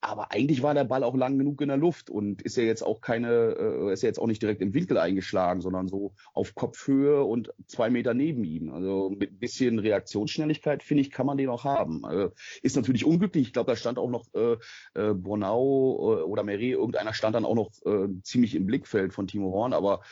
Aber 0.00 0.30
eigentlich 0.32 0.62
war 0.62 0.74
der 0.74 0.84
Ball 0.84 1.02
auch 1.02 1.16
lang 1.16 1.38
genug 1.38 1.60
in 1.62 1.68
der 1.68 1.78
Luft 1.78 2.10
und 2.10 2.42
ist 2.42 2.56
ja 2.56 2.62
jetzt 2.62 2.82
auch 2.82 3.00
keine, 3.00 3.56
äh, 3.58 3.92
ist 3.92 4.02
ja 4.02 4.08
jetzt 4.08 4.18
auch 4.18 4.26
nicht 4.26 4.42
direkt 4.42 4.60
im 4.60 4.74
Winkel 4.74 4.98
eingeschlagen, 4.98 5.60
sondern 5.60 5.88
so 5.88 6.14
auf 6.34 6.54
Kopfhöhe 6.54 7.24
und 7.24 7.52
zwei 7.66 7.90
Meter 7.90 8.14
neben 8.14 8.44
ihm. 8.44 8.70
Also 8.70 9.10
mit 9.10 9.32
ein 9.32 9.38
bisschen 9.38 9.78
Reaktionsschnelligkeit, 9.80 10.82
finde 10.82 11.00
ich, 11.00 11.10
kann 11.10 11.26
man 11.26 11.38
den 11.38 11.48
auch 11.48 11.64
haben. 11.64 12.02
Äh, 12.04 12.28
ist 12.62 12.76
natürlich 12.76 13.06
unglücklich. 13.06 13.48
Ich 13.48 13.52
glaube, 13.54 13.72
da 13.72 13.76
stand 13.76 13.98
auch 13.98 14.10
noch 14.10 14.26
äh, 14.34 14.56
äh, 14.94 15.14
Bornau 15.14 16.18
äh, 16.18 16.22
oder 16.22 16.44
Meret, 16.44 16.74
irgendeiner 16.74 17.14
stand 17.14 17.34
dann 17.34 17.46
auch 17.46 17.56
noch 17.56 17.70
äh, 17.86 18.06
ziemlich 18.22 18.54
im 18.54 18.66
Blickfeld 18.66 19.14
von 19.14 19.26
Timo 19.26 19.52
Horn, 19.52 19.72
aber 19.72 20.02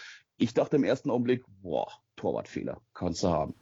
ich 0.43 0.55
dachte 0.55 0.77
im 0.77 0.85
ersten 0.85 1.11
Augenblick, 1.11 1.45
boah, 1.63 1.89
Torwartfehler, 2.17 2.81
kannst 2.95 3.23
du 3.23 3.29
haben. 3.29 3.55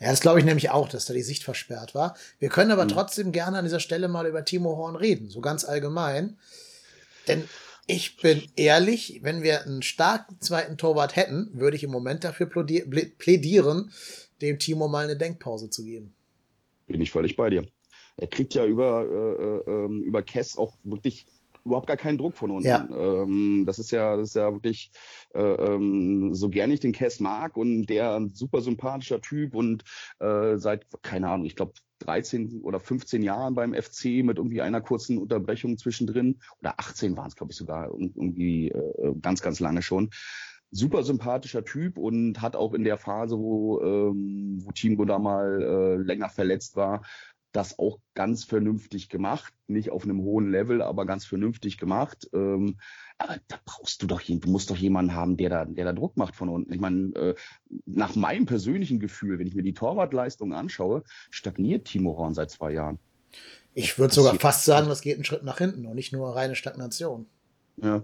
Ja, 0.00 0.10
das 0.10 0.20
glaube 0.20 0.40
ich 0.40 0.44
nämlich 0.44 0.70
auch, 0.70 0.88
dass 0.88 1.06
da 1.06 1.14
die 1.14 1.22
Sicht 1.22 1.44
versperrt 1.44 1.94
war. 1.94 2.16
Wir 2.40 2.48
können 2.48 2.72
aber 2.72 2.84
mhm. 2.84 2.88
trotzdem 2.88 3.30
gerne 3.30 3.58
an 3.58 3.64
dieser 3.64 3.78
Stelle 3.78 4.08
mal 4.08 4.26
über 4.26 4.44
Timo 4.44 4.76
Horn 4.76 4.96
reden, 4.96 5.30
so 5.30 5.40
ganz 5.40 5.64
allgemein. 5.64 6.38
Denn 7.28 7.48
ich 7.86 8.16
bin 8.16 8.42
ehrlich, 8.56 9.20
wenn 9.22 9.42
wir 9.42 9.62
einen 9.62 9.82
starken 9.82 10.40
zweiten 10.40 10.76
Torwart 10.76 11.14
hätten, 11.14 11.50
würde 11.52 11.76
ich 11.76 11.84
im 11.84 11.90
Moment 11.90 12.24
dafür 12.24 12.46
plädieren, 12.46 13.92
dem 14.40 14.58
Timo 14.58 14.88
mal 14.88 15.04
eine 15.04 15.16
Denkpause 15.16 15.70
zu 15.70 15.84
geben. 15.84 16.14
Bin 16.88 17.00
ich 17.00 17.12
völlig 17.12 17.36
bei 17.36 17.50
dir. 17.50 17.64
Er 18.16 18.26
kriegt 18.26 18.54
ja 18.54 18.66
über, 18.66 19.04
äh, 19.04 19.70
äh, 19.70 19.84
ähm, 19.84 20.02
über 20.02 20.22
Kess 20.22 20.58
auch 20.58 20.74
wirklich 20.82 21.26
überhaupt 21.64 21.86
gar 21.86 21.96
keinen 21.96 22.18
Druck 22.18 22.34
von 22.34 22.50
unten. 22.50 22.68
Ja. 22.68 22.88
Ähm, 22.90 23.64
das 23.66 23.78
ist 23.78 23.90
ja, 23.90 24.16
das 24.16 24.30
ist 24.30 24.36
ja 24.36 24.52
wirklich, 24.52 24.90
äh, 25.34 25.40
ähm, 25.40 26.34
so 26.34 26.48
gern 26.48 26.70
ich 26.70 26.80
den 26.80 26.92
Cass 26.92 27.20
mag 27.20 27.56
und 27.56 27.86
der 27.86 28.14
ein 28.14 28.30
super 28.30 28.60
sympathischer 28.60 29.20
Typ 29.20 29.54
und 29.54 29.84
äh, 30.20 30.56
seit, 30.56 30.86
keine 31.02 31.28
Ahnung, 31.28 31.46
ich 31.46 31.56
glaube 31.56 31.72
13 32.00 32.62
oder 32.62 32.80
15 32.80 33.22
Jahren 33.22 33.54
beim 33.54 33.74
FC 33.74 34.24
mit 34.24 34.38
irgendwie 34.38 34.60
einer 34.60 34.80
kurzen 34.80 35.18
Unterbrechung 35.18 35.78
zwischendrin 35.78 36.40
oder 36.60 36.74
18 36.78 37.16
waren 37.16 37.28
es, 37.28 37.36
glaube 37.36 37.52
ich, 37.52 37.58
sogar 37.58 37.90
irgendwie 37.90 38.70
äh, 38.70 39.14
ganz, 39.20 39.40
ganz 39.40 39.60
lange 39.60 39.82
schon 39.82 40.10
super 40.72 41.02
sympathischer 41.04 41.64
Typ 41.64 41.98
und 41.98 42.40
hat 42.40 42.56
auch 42.56 42.72
in 42.72 42.82
der 42.82 42.96
Phase, 42.96 43.38
wo, 43.38 43.80
ähm, 43.82 44.58
wo 44.64 44.72
Team 44.72 44.96
da 45.06 45.18
mal 45.18 45.62
äh, 45.62 45.96
länger 46.02 46.30
verletzt 46.30 46.76
war, 46.76 47.02
das 47.52 47.78
auch 47.78 47.98
ganz 48.14 48.44
vernünftig 48.44 49.08
gemacht. 49.08 49.52
Nicht 49.66 49.90
auf 49.90 50.04
einem 50.04 50.22
hohen 50.22 50.50
Level, 50.50 50.82
aber 50.82 51.06
ganz 51.06 51.24
vernünftig 51.24 51.78
gemacht. 51.78 52.28
Ähm, 52.32 52.78
aber 53.18 53.36
da 53.48 53.56
brauchst 53.64 54.02
du 54.02 54.06
doch, 54.06 54.22
du 54.22 54.50
musst 54.50 54.70
doch 54.70 54.76
jemanden 54.76 55.14
haben, 55.14 55.36
der 55.36 55.50
da, 55.50 55.64
der 55.64 55.84
da 55.84 55.92
Druck 55.92 56.16
macht 56.16 56.34
von 56.34 56.48
unten. 56.48 56.72
Ich 56.72 56.80
meine, 56.80 57.14
äh, 57.14 57.34
nach 57.86 58.14
meinem 58.16 58.46
persönlichen 58.46 58.98
Gefühl, 58.98 59.38
wenn 59.38 59.46
ich 59.46 59.54
mir 59.54 59.62
die 59.62 59.74
Torwartleistung 59.74 60.54
anschaue, 60.54 61.04
stagniert 61.30 61.86
Timo 61.86 62.16
Horn 62.16 62.34
seit 62.34 62.50
zwei 62.50 62.72
Jahren. 62.72 62.98
Ich 63.74 63.98
würde 63.98 64.14
sogar 64.14 64.34
fast 64.34 64.64
sagen, 64.64 64.88
das 64.88 65.00
geht 65.00 65.14
einen 65.14 65.24
Schritt 65.24 65.44
nach 65.44 65.58
hinten 65.58 65.86
und 65.86 65.94
nicht 65.94 66.12
nur 66.12 66.34
reine 66.34 66.54
Stagnation. 66.54 67.26
Ja. 67.76 68.02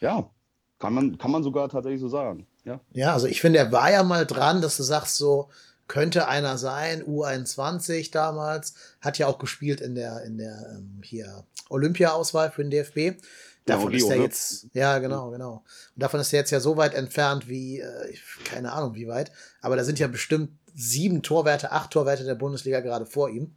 Ja, 0.00 0.30
kann 0.78 0.94
man, 0.94 1.18
kann 1.18 1.30
man 1.30 1.42
sogar 1.42 1.68
tatsächlich 1.68 2.00
so 2.00 2.08
sagen. 2.08 2.46
Ja, 2.64 2.80
ja 2.92 3.12
also 3.12 3.26
ich 3.26 3.40
finde, 3.40 3.58
er 3.58 3.72
war 3.72 3.90
ja 3.90 4.02
mal 4.02 4.26
dran, 4.26 4.62
dass 4.62 4.76
du 4.76 4.82
sagst 4.82 5.16
so, 5.16 5.50
könnte 5.88 6.28
einer 6.28 6.58
sein, 6.58 7.02
U21 7.04 8.10
damals, 8.10 8.74
hat 9.00 9.18
ja 9.18 9.26
auch 9.26 9.38
gespielt 9.38 9.80
in 9.80 9.94
der, 9.94 10.22
in 10.24 10.38
der 10.38 10.76
ähm, 10.76 11.00
hier 11.02 11.44
Olympia-Auswahl 11.68 12.50
für 12.50 12.64
den 12.64 12.70
DFB. 12.70 13.22
Davon 13.64 13.92
ja, 13.92 13.98
ist 13.98 14.10
er 14.10 14.16
jetzt, 14.16 14.66
ja, 14.74 14.98
genau, 14.98 15.30
genau. 15.30 15.64
Und 15.94 16.02
davon 16.02 16.20
ist 16.20 16.32
er 16.32 16.40
jetzt 16.40 16.50
ja 16.50 16.60
so 16.60 16.76
weit 16.76 16.94
entfernt 16.94 17.48
wie, 17.48 17.80
äh, 17.80 18.14
keine 18.44 18.72
Ahnung 18.72 18.94
wie 18.94 19.08
weit, 19.08 19.32
aber 19.60 19.76
da 19.76 19.84
sind 19.84 19.98
ja 19.98 20.06
bestimmt 20.06 20.50
sieben 20.74 21.22
Torwerte, 21.22 21.72
acht 21.72 21.90
Torwerte 21.90 22.24
der 22.24 22.34
Bundesliga 22.34 22.80
gerade 22.80 23.06
vor 23.06 23.28
ihm. 23.30 23.54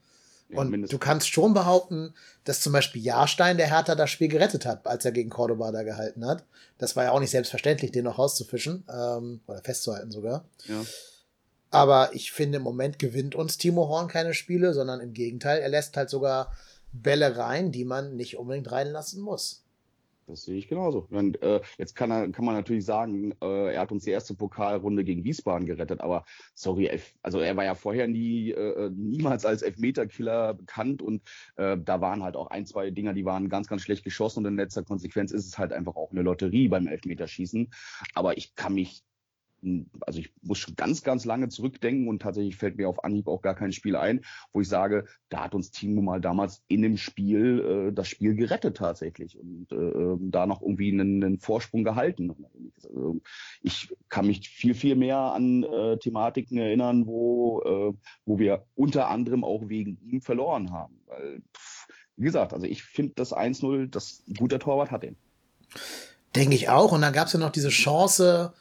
Und 0.52 0.72
ja, 0.74 0.88
du 0.88 0.98
kannst 0.98 1.30
schon 1.30 1.54
behaupten, 1.54 2.15
dass 2.44 2.62
zum 2.62 2.74
Beispiel 2.74 3.04
Jahrstein 3.04 3.58
der 3.58 3.68
Hertha 3.68 3.94
das 3.94 4.10
Spiel 4.10 4.30
gerettet 4.30 4.65
hat, 4.65 4.88
als 4.88 5.06
er 5.06 5.12
gegen 5.12 5.30
Cordoba 5.30 5.72
da 5.72 5.84
gehalten 5.84 6.26
hat. 6.26 6.44
Das 6.80 6.96
war 6.96 7.04
ja 7.04 7.12
auch 7.12 7.20
nicht 7.20 7.30
selbstverständlich, 7.30 7.92
den 7.92 8.06
noch 8.06 8.18
rauszufischen, 8.18 8.84
ähm, 8.92 9.42
oder 9.46 9.62
festzuhalten 9.62 10.10
sogar. 10.10 10.46
Ja. 10.65 10.84
Aber 11.71 12.10
ich 12.13 12.32
finde, 12.32 12.58
im 12.58 12.63
Moment 12.63 12.99
gewinnt 12.99 13.36
uns 13.36 13.58
Timo 13.58 13.88
Horn 13.88 14.08
keine 14.08 14.34
Spiele, 14.34 14.73
sondern 14.73 14.99
im 15.01 15.13
Gegenteil, 15.13 15.60
er 15.60 15.69
lässt 15.69 15.95
halt 15.97 16.10
sogar 16.10 16.51
Bälle 16.91 17.38
rein, 17.38 17.71
die 17.71 17.86
man 17.86 18.15
nicht 18.15 18.38
unbedingt 18.38 18.71
reinlassen 18.71 19.21
muss. 19.21 19.63
Das 20.29 20.43
sehe 20.43 20.58
ich 20.58 20.67
genauso. 20.67 21.08
Und, 21.10 21.41
äh, 21.41 21.60
jetzt 21.79 21.95
kann, 21.95 22.12
er, 22.12 22.29
kann 22.29 22.45
man 22.45 22.53
natürlich 22.53 22.86
sagen, 22.86 23.34
äh, 23.41 23.73
er 23.73 23.82
hat 23.82 23.91
uns 23.91 24.03
die 24.03 24.12
erste 24.12 24.36
Pokalrunde 24.36 25.03
gegen 25.03 25.23
Wiesbaden 25.23 25.65
gerettet, 25.65 26.01
aber 26.01 26.23
sorry, 26.53 26.99
also 27.23 27.39
er 27.39 27.58
war 27.58 27.63
ja 27.65 27.73
vorher 27.73 28.08
nie, 28.08 28.51
äh, 28.51 28.91
niemals 28.91 29.43
als 29.45 29.63
Elfmeterkiller 29.63 30.53
bekannt 30.53 31.01
und 31.01 31.23
äh, 31.55 31.77
da 31.84 31.99
waren 31.99 32.23
halt 32.23 32.36
auch 32.36 32.47
ein, 32.47 32.67
zwei 32.67 32.91
Dinger, 32.91 33.13
die 33.13 33.25
waren 33.25 33.49
ganz, 33.49 33.67
ganz 33.67 33.82
schlecht 33.82 34.03
geschossen 34.03 34.39
und 34.39 34.45
in 34.45 34.58
letzter 34.58 34.84
Konsequenz 34.84 35.32
ist 35.32 35.47
es 35.47 35.58
halt 35.58 35.73
einfach 35.73 35.95
auch 35.95 36.12
eine 36.12 36.21
Lotterie 36.21 36.67
beim 36.67 36.86
Elfmeterschießen. 36.86 37.71
Aber 38.13 38.38
ich 38.38 38.53
kann 38.53 38.75
mich 38.75 39.03
also 40.02 40.19
ich 40.19 40.32
muss 40.41 40.58
schon 40.58 40.76
ganz, 40.76 41.04
ganz 41.04 41.26
lange 41.26 41.50
zurückdenken 41.50 42.08
und 42.08 42.22
tatsächlich 42.22 42.56
fällt 42.56 42.78
mir 42.78 42.88
auf 42.89 43.04
Anhieb 43.04 43.28
auch 43.28 43.41
gar 43.41 43.56
kein 43.56 43.72
Spiel 43.72 43.95
ein, 43.95 44.22
wo 44.54 44.62
ich 44.62 44.67
sage, 44.67 45.06
da 45.30 45.43
hat 45.43 45.56
uns 45.56 45.72
Timo 45.72 46.02
mal 46.02 46.22
damals 46.22 46.63
in 46.67 46.82
dem 46.82 46.98
Spiel 46.98 47.89
äh, 47.89 47.93
das 47.93 48.08
Spiel 48.08 48.36
gerettet 48.36 48.78
tatsächlich 48.78 49.38
und 49.38 49.72
äh, 49.72 50.17
da 50.30 50.45
noch 50.45 50.62
irgendwie 50.62 50.91
einen, 50.91 51.24
einen 51.24 51.39
Vorsprung 51.39 51.84
gehalten. 51.84 52.36
Also 52.84 53.22
ich 53.62 53.93
kann 54.10 54.28
mich 54.28 54.50
viel, 54.50 54.74
viel 54.74 54.95
mehr 54.95 55.17
an 55.17 55.63
äh, 55.63 55.98
Thematiken 55.98 56.58
erinnern, 56.58 57.06
wo, 57.06 57.62
äh, 57.62 57.93
wo 58.26 58.39
wir 58.39 58.65
unter 58.76 59.10
anderem 59.10 59.43
auch 59.43 59.69
wegen 59.69 59.98
ihm 60.02 60.22
verloren 60.22 60.72
haben. 60.72 61.00
Weil, 61.08 61.41
pff, 61.56 61.88
wie 62.17 62.26
gesagt, 62.26 62.54
also 62.54 62.65
ich 62.65 62.84
finde 62.84 63.13
das 63.15 63.36
1-0, 63.36 63.89
das 63.89 64.24
guter 64.38 64.60
Torwart 64.60 64.91
hat 64.91 65.04
den. 65.04 65.15
Denke 66.36 66.56
ich 66.56 66.69
auch. 66.69 66.91
Und 66.91 67.02
dann 67.02 67.13
gab 67.13 67.28
es 67.28 67.34
ja 67.34 67.39
noch 67.39 67.52
diese 67.52 67.69
Chance, 67.69 68.54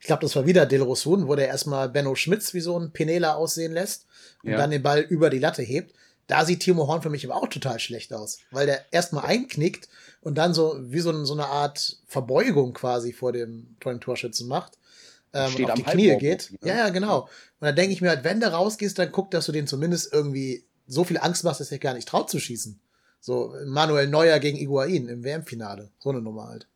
ich 0.00 0.06
glaube, 0.06 0.22
das 0.22 0.36
war 0.36 0.46
wieder 0.46 0.66
Del 0.66 0.82
Rosun, 0.82 1.28
wo 1.28 1.34
der 1.34 1.48
erstmal 1.48 1.88
Benno 1.88 2.14
Schmitz 2.14 2.54
wie 2.54 2.60
so 2.60 2.78
ein 2.78 2.92
Penela 2.92 3.34
aussehen 3.34 3.72
lässt 3.72 4.06
und 4.42 4.50
ja. 4.50 4.56
dann 4.56 4.70
den 4.70 4.82
Ball 4.82 5.00
über 5.00 5.30
die 5.30 5.38
Latte 5.38 5.62
hebt. 5.62 5.94
Da 6.26 6.44
sieht 6.44 6.60
Timo 6.60 6.86
Horn 6.88 7.02
für 7.02 7.10
mich 7.10 7.24
aber 7.24 7.36
auch 7.36 7.48
total 7.48 7.78
schlecht 7.78 8.12
aus, 8.12 8.38
weil 8.50 8.66
der 8.66 8.92
erstmal 8.92 9.24
einknickt 9.24 9.88
und 10.22 10.36
dann 10.36 10.54
so 10.54 10.76
wie 10.80 11.00
so, 11.00 11.24
so 11.24 11.34
eine 11.34 11.46
Art 11.46 11.98
Verbeugung 12.06 12.72
quasi 12.72 13.12
vor 13.12 13.32
dem, 13.32 13.76
vor 13.80 13.92
dem 13.92 14.00
Torschützen 14.00 14.48
macht. 14.48 14.72
Ähm, 15.32 15.50
Steht 15.50 15.70
auf 15.70 15.76
die 15.76 15.82
Knie 15.84 16.16
geht. 16.18 16.50
Ne? 16.62 16.68
Ja, 16.68 16.76
ja, 16.76 16.88
genau. 16.88 17.22
Und 17.22 17.66
dann 17.66 17.76
denke 17.76 17.92
ich 17.92 18.00
mir 18.00 18.08
halt, 18.08 18.24
wenn 18.24 18.40
du 18.40 18.52
rausgehst, 18.52 18.98
dann 18.98 19.12
guck, 19.12 19.30
dass 19.30 19.46
du 19.46 19.52
den 19.52 19.66
zumindest 19.66 20.12
irgendwie 20.12 20.64
so 20.88 21.04
viel 21.04 21.18
Angst 21.18 21.44
machst, 21.44 21.60
dass 21.60 21.70
er 21.70 21.78
gar 21.78 21.94
nicht 21.94 22.08
traut 22.08 22.28
zu 22.28 22.40
schießen. 22.40 22.80
So 23.20 23.54
Manuel 23.64 24.08
Neuer 24.08 24.38
gegen 24.40 24.58
Iguain 24.58 25.08
im 25.08 25.24
WM-Finale. 25.24 25.90
So 25.98 26.10
eine 26.10 26.20
Nummer 26.22 26.48
halt 26.48 26.66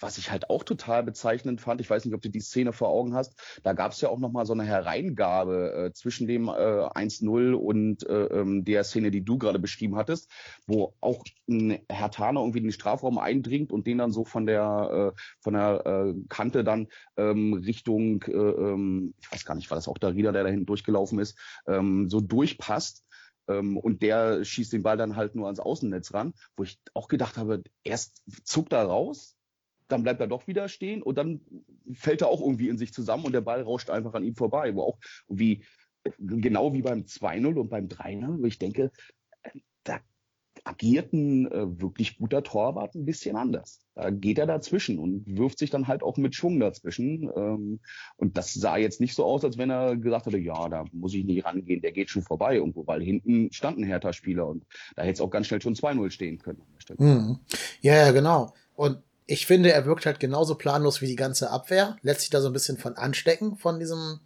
was 0.00 0.18
ich 0.18 0.30
halt 0.30 0.50
auch 0.50 0.64
total 0.64 1.02
bezeichnend 1.02 1.60
fand, 1.60 1.80
ich 1.80 1.90
weiß 1.90 2.04
nicht, 2.04 2.14
ob 2.14 2.22
du 2.22 2.30
die 2.30 2.40
Szene 2.40 2.72
vor 2.72 2.88
Augen 2.88 3.14
hast, 3.14 3.34
da 3.62 3.72
gab 3.72 3.92
es 3.92 4.00
ja 4.00 4.08
auch 4.08 4.18
nochmal 4.18 4.46
so 4.46 4.52
eine 4.52 4.64
Hereingabe 4.64 5.88
äh, 5.88 5.92
zwischen 5.92 6.26
dem 6.26 6.48
äh, 6.48 6.50
1-0 6.50 7.52
und 7.52 8.06
äh, 8.06 8.24
ähm, 8.26 8.64
der 8.64 8.84
Szene, 8.84 9.10
die 9.10 9.24
du 9.24 9.38
gerade 9.38 9.58
beschrieben 9.58 9.96
hattest, 9.96 10.30
wo 10.66 10.94
auch 11.00 11.24
ein 11.48 11.80
Herr 11.88 12.10
Thaner 12.10 12.40
irgendwie 12.40 12.58
in 12.58 12.64
den 12.64 12.72
Strafraum 12.72 13.18
eindringt 13.18 13.72
und 13.72 13.86
den 13.86 13.98
dann 13.98 14.12
so 14.12 14.24
von 14.24 14.46
der 14.46 15.12
äh, 15.14 15.20
von 15.40 15.54
der 15.54 15.86
äh, 15.86 16.14
Kante 16.28 16.64
dann 16.64 16.88
ähm, 17.16 17.54
Richtung, 17.54 18.22
äh, 18.22 18.32
ähm, 18.32 19.14
ich 19.20 19.32
weiß 19.32 19.44
gar 19.44 19.54
nicht, 19.54 19.70
war 19.70 19.76
das 19.76 19.88
auch 19.88 19.98
der 19.98 20.14
Rieder, 20.14 20.32
der 20.32 20.44
da 20.44 20.50
hinten 20.50 20.66
durchgelaufen 20.66 21.18
ist, 21.18 21.38
ähm, 21.66 22.08
so 22.08 22.20
durchpasst 22.20 23.04
ähm, 23.48 23.76
und 23.76 24.02
der 24.02 24.44
schießt 24.44 24.72
den 24.72 24.82
Ball 24.82 24.96
dann 24.96 25.16
halt 25.16 25.34
nur 25.34 25.46
ans 25.46 25.60
Außennetz 25.60 26.14
ran, 26.14 26.34
wo 26.56 26.62
ich 26.62 26.78
auch 26.94 27.08
gedacht 27.08 27.36
habe, 27.36 27.62
erst 27.82 28.22
zuckt 28.44 28.72
er 28.72 28.84
raus, 28.84 29.37
dann 29.88 30.02
bleibt 30.02 30.20
er 30.20 30.26
doch 30.26 30.46
wieder 30.46 30.68
stehen 30.68 31.02
und 31.02 31.16
dann 31.16 31.40
fällt 31.92 32.22
er 32.22 32.28
auch 32.28 32.40
irgendwie 32.40 32.68
in 32.68 32.78
sich 32.78 32.92
zusammen 32.92 33.24
und 33.24 33.32
der 33.32 33.40
Ball 33.40 33.62
rauscht 33.62 33.90
einfach 33.90 34.14
an 34.14 34.24
ihm 34.24 34.34
vorbei. 34.34 34.74
Wo 34.74 34.82
auch 34.82 34.98
wie, 35.28 35.64
genau 36.18 36.72
wie 36.72 36.82
beim 36.82 37.00
2-0 37.00 37.54
und 37.54 37.68
beim 37.68 37.88
3-0, 37.88 38.42
wo 38.42 38.46
ich 38.46 38.58
denke, 38.58 38.92
da 39.84 40.00
agiert 40.64 41.12
ein 41.12 41.50
äh, 41.50 41.80
wirklich 41.80 42.18
guter 42.18 42.42
Torwart 42.42 42.94
ein 42.94 43.04
bisschen 43.04 43.36
anders. 43.36 43.80
Da 43.94 44.10
geht 44.10 44.38
er 44.38 44.46
dazwischen 44.46 44.98
und 44.98 45.24
wirft 45.26 45.58
sich 45.58 45.70
dann 45.70 45.88
halt 45.88 46.02
auch 46.02 46.16
mit 46.16 46.34
Schwung 46.34 46.60
dazwischen. 46.60 47.30
Ähm, 47.34 47.80
und 48.16 48.36
das 48.36 48.54
sah 48.54 48.76
jetzt 48.76 49.00
nicht 49.00 49.14
so 49.14 49.24
aus, 49.24 49.44
als 49.44 49.58
wenn 49.58 49.70
er 49.70 49.96
gesagt 49.96 50.26
hätte, 50.26 50.38
ja, 50.38 50.68
da 50.68 50.84
muss 50.92 51.14
ich 51.14 51.24
nicht 51.24 51.44
rangehen, 51.44 51.80
der 51.80 51.92
geht 51.92 52.10
schon 52.10 52.22
vorbei 52.22 52.56
irgendwo, 52.56 52.86
weil 52.86 53.02
hinten 53.02 53.52
stand 53.52 53.78
ein 53.78 53.84
Hertha-Spieler 53.84 54.46
und 54.46 54.64
da 54.96 55.02
hätte 55.02 55.14
es 55.14 55.20
auch 55.20 55.30
ganz 55.30 55.46
schnell 55.46 55.62
schon 55.62 55.74
2-0 55.74 56.10
stehen 56.10 56.38
können. 56.38 56.62
Mhm. 56.98 57.38
Ja, 57.80 58.10
genau. 58.12 58.54
Und 58.74 59.02
ich 59.30 59.46
finde, 59.46 59.70
er 59.70 59.84
wirkt 59.84 60.06
halt 60.06 60.20
genauso 60.20 60.54
planlos 60.54 61.02
wie 61.02 61.06
die 61.06 61.14
ganze 61.14 61.50
Abwehr, 61.50 61.98
lässt 62.00 62.22
sich 62.22 62.30
da 62.30 62.40
so 62.40 62.46
ein 62.48 62.54
bisschen 62.54 62.78
von 62.78 62.96
anstecken, 62.96 63.56
von 63.56 63.78
diesem, 63.78 64.20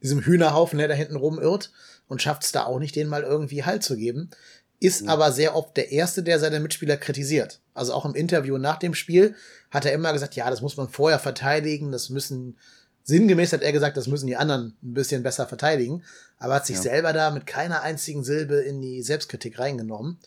diesem 0.00 0.20
Hühnerhaufen, 0.20 0.78
der 0.78 0.86
da 0.86 0.94
hinten 0.94 1.16
rumirrt 1.16 1.72
und 2.06 2.22
schafft 2.22 2.44
es 2.44 2.52
da 2.52 2.64
auch 2.64 2.78
nicht, 2.78 2.94
den 2.94 3.08
mal 3.08 3.24
irgendwie 3.24 3.64
Halt 3.64 3.82
zu 3.82 3.96
geben. 3.96 4.30
Ist 4.78 5.02
ja. 5.02 5.08
aber 5.08 5.32
sehr 5.32 5.56
oft 5.56 5.76
der 5.76 5.90
Erste, 5.90 6.22
der 6.22 6.38
seine 6.38 6.60
Mitspieler 6.60 6.96
kritisiert. 6.96 7.60
Also 7.74 7.94
auch 7.94 8.04
im 8.04 8.14
Interview 8.14 8.56
nach 8.56 8.78
dem 8.78 8.94
Spiel 8.94 9.34
hat 9.72 9.86
er 9.86 9.92
immer 9.92 10.12
gesagt, 10.12 10.36
ja, 10.36 10.48
das 10.48 10.62
muss 10.62 10.76
man 10.76 10.88
vorher 10.88 11.18
verteidigen, 11.18 11.90
das 11.90 12.08
müssen, 12.08 12.56
sinngemäß 13.02 13.52
hat 13.52 13.62
er 13.62 13.72
gesagt, 13.72 13.96
das 13.96 14.06
müssen 14.06 14.28
die 14.28 14.36
anderen 14.36 14.76
ein 14.84 14.94
bisschen 14.94 15.24
besser 15.24 15.48
verteidigen, 15.48 16.04
aber 16.38 16.54
hat 16.54 16.66
sich 16.66 16.76
ja. 16.76 16.82
selber 16.82 17.12
da 17.12 17.32
mit 17.32 17.46
keiner 17.46 17.82
einzigen 17.82 18.22
Silbe 18.22 18.56
in 18.56 18.80
die 18.80 19.02
Selbstkritik 19.02 19.58
reingenommen. 19.58 20.18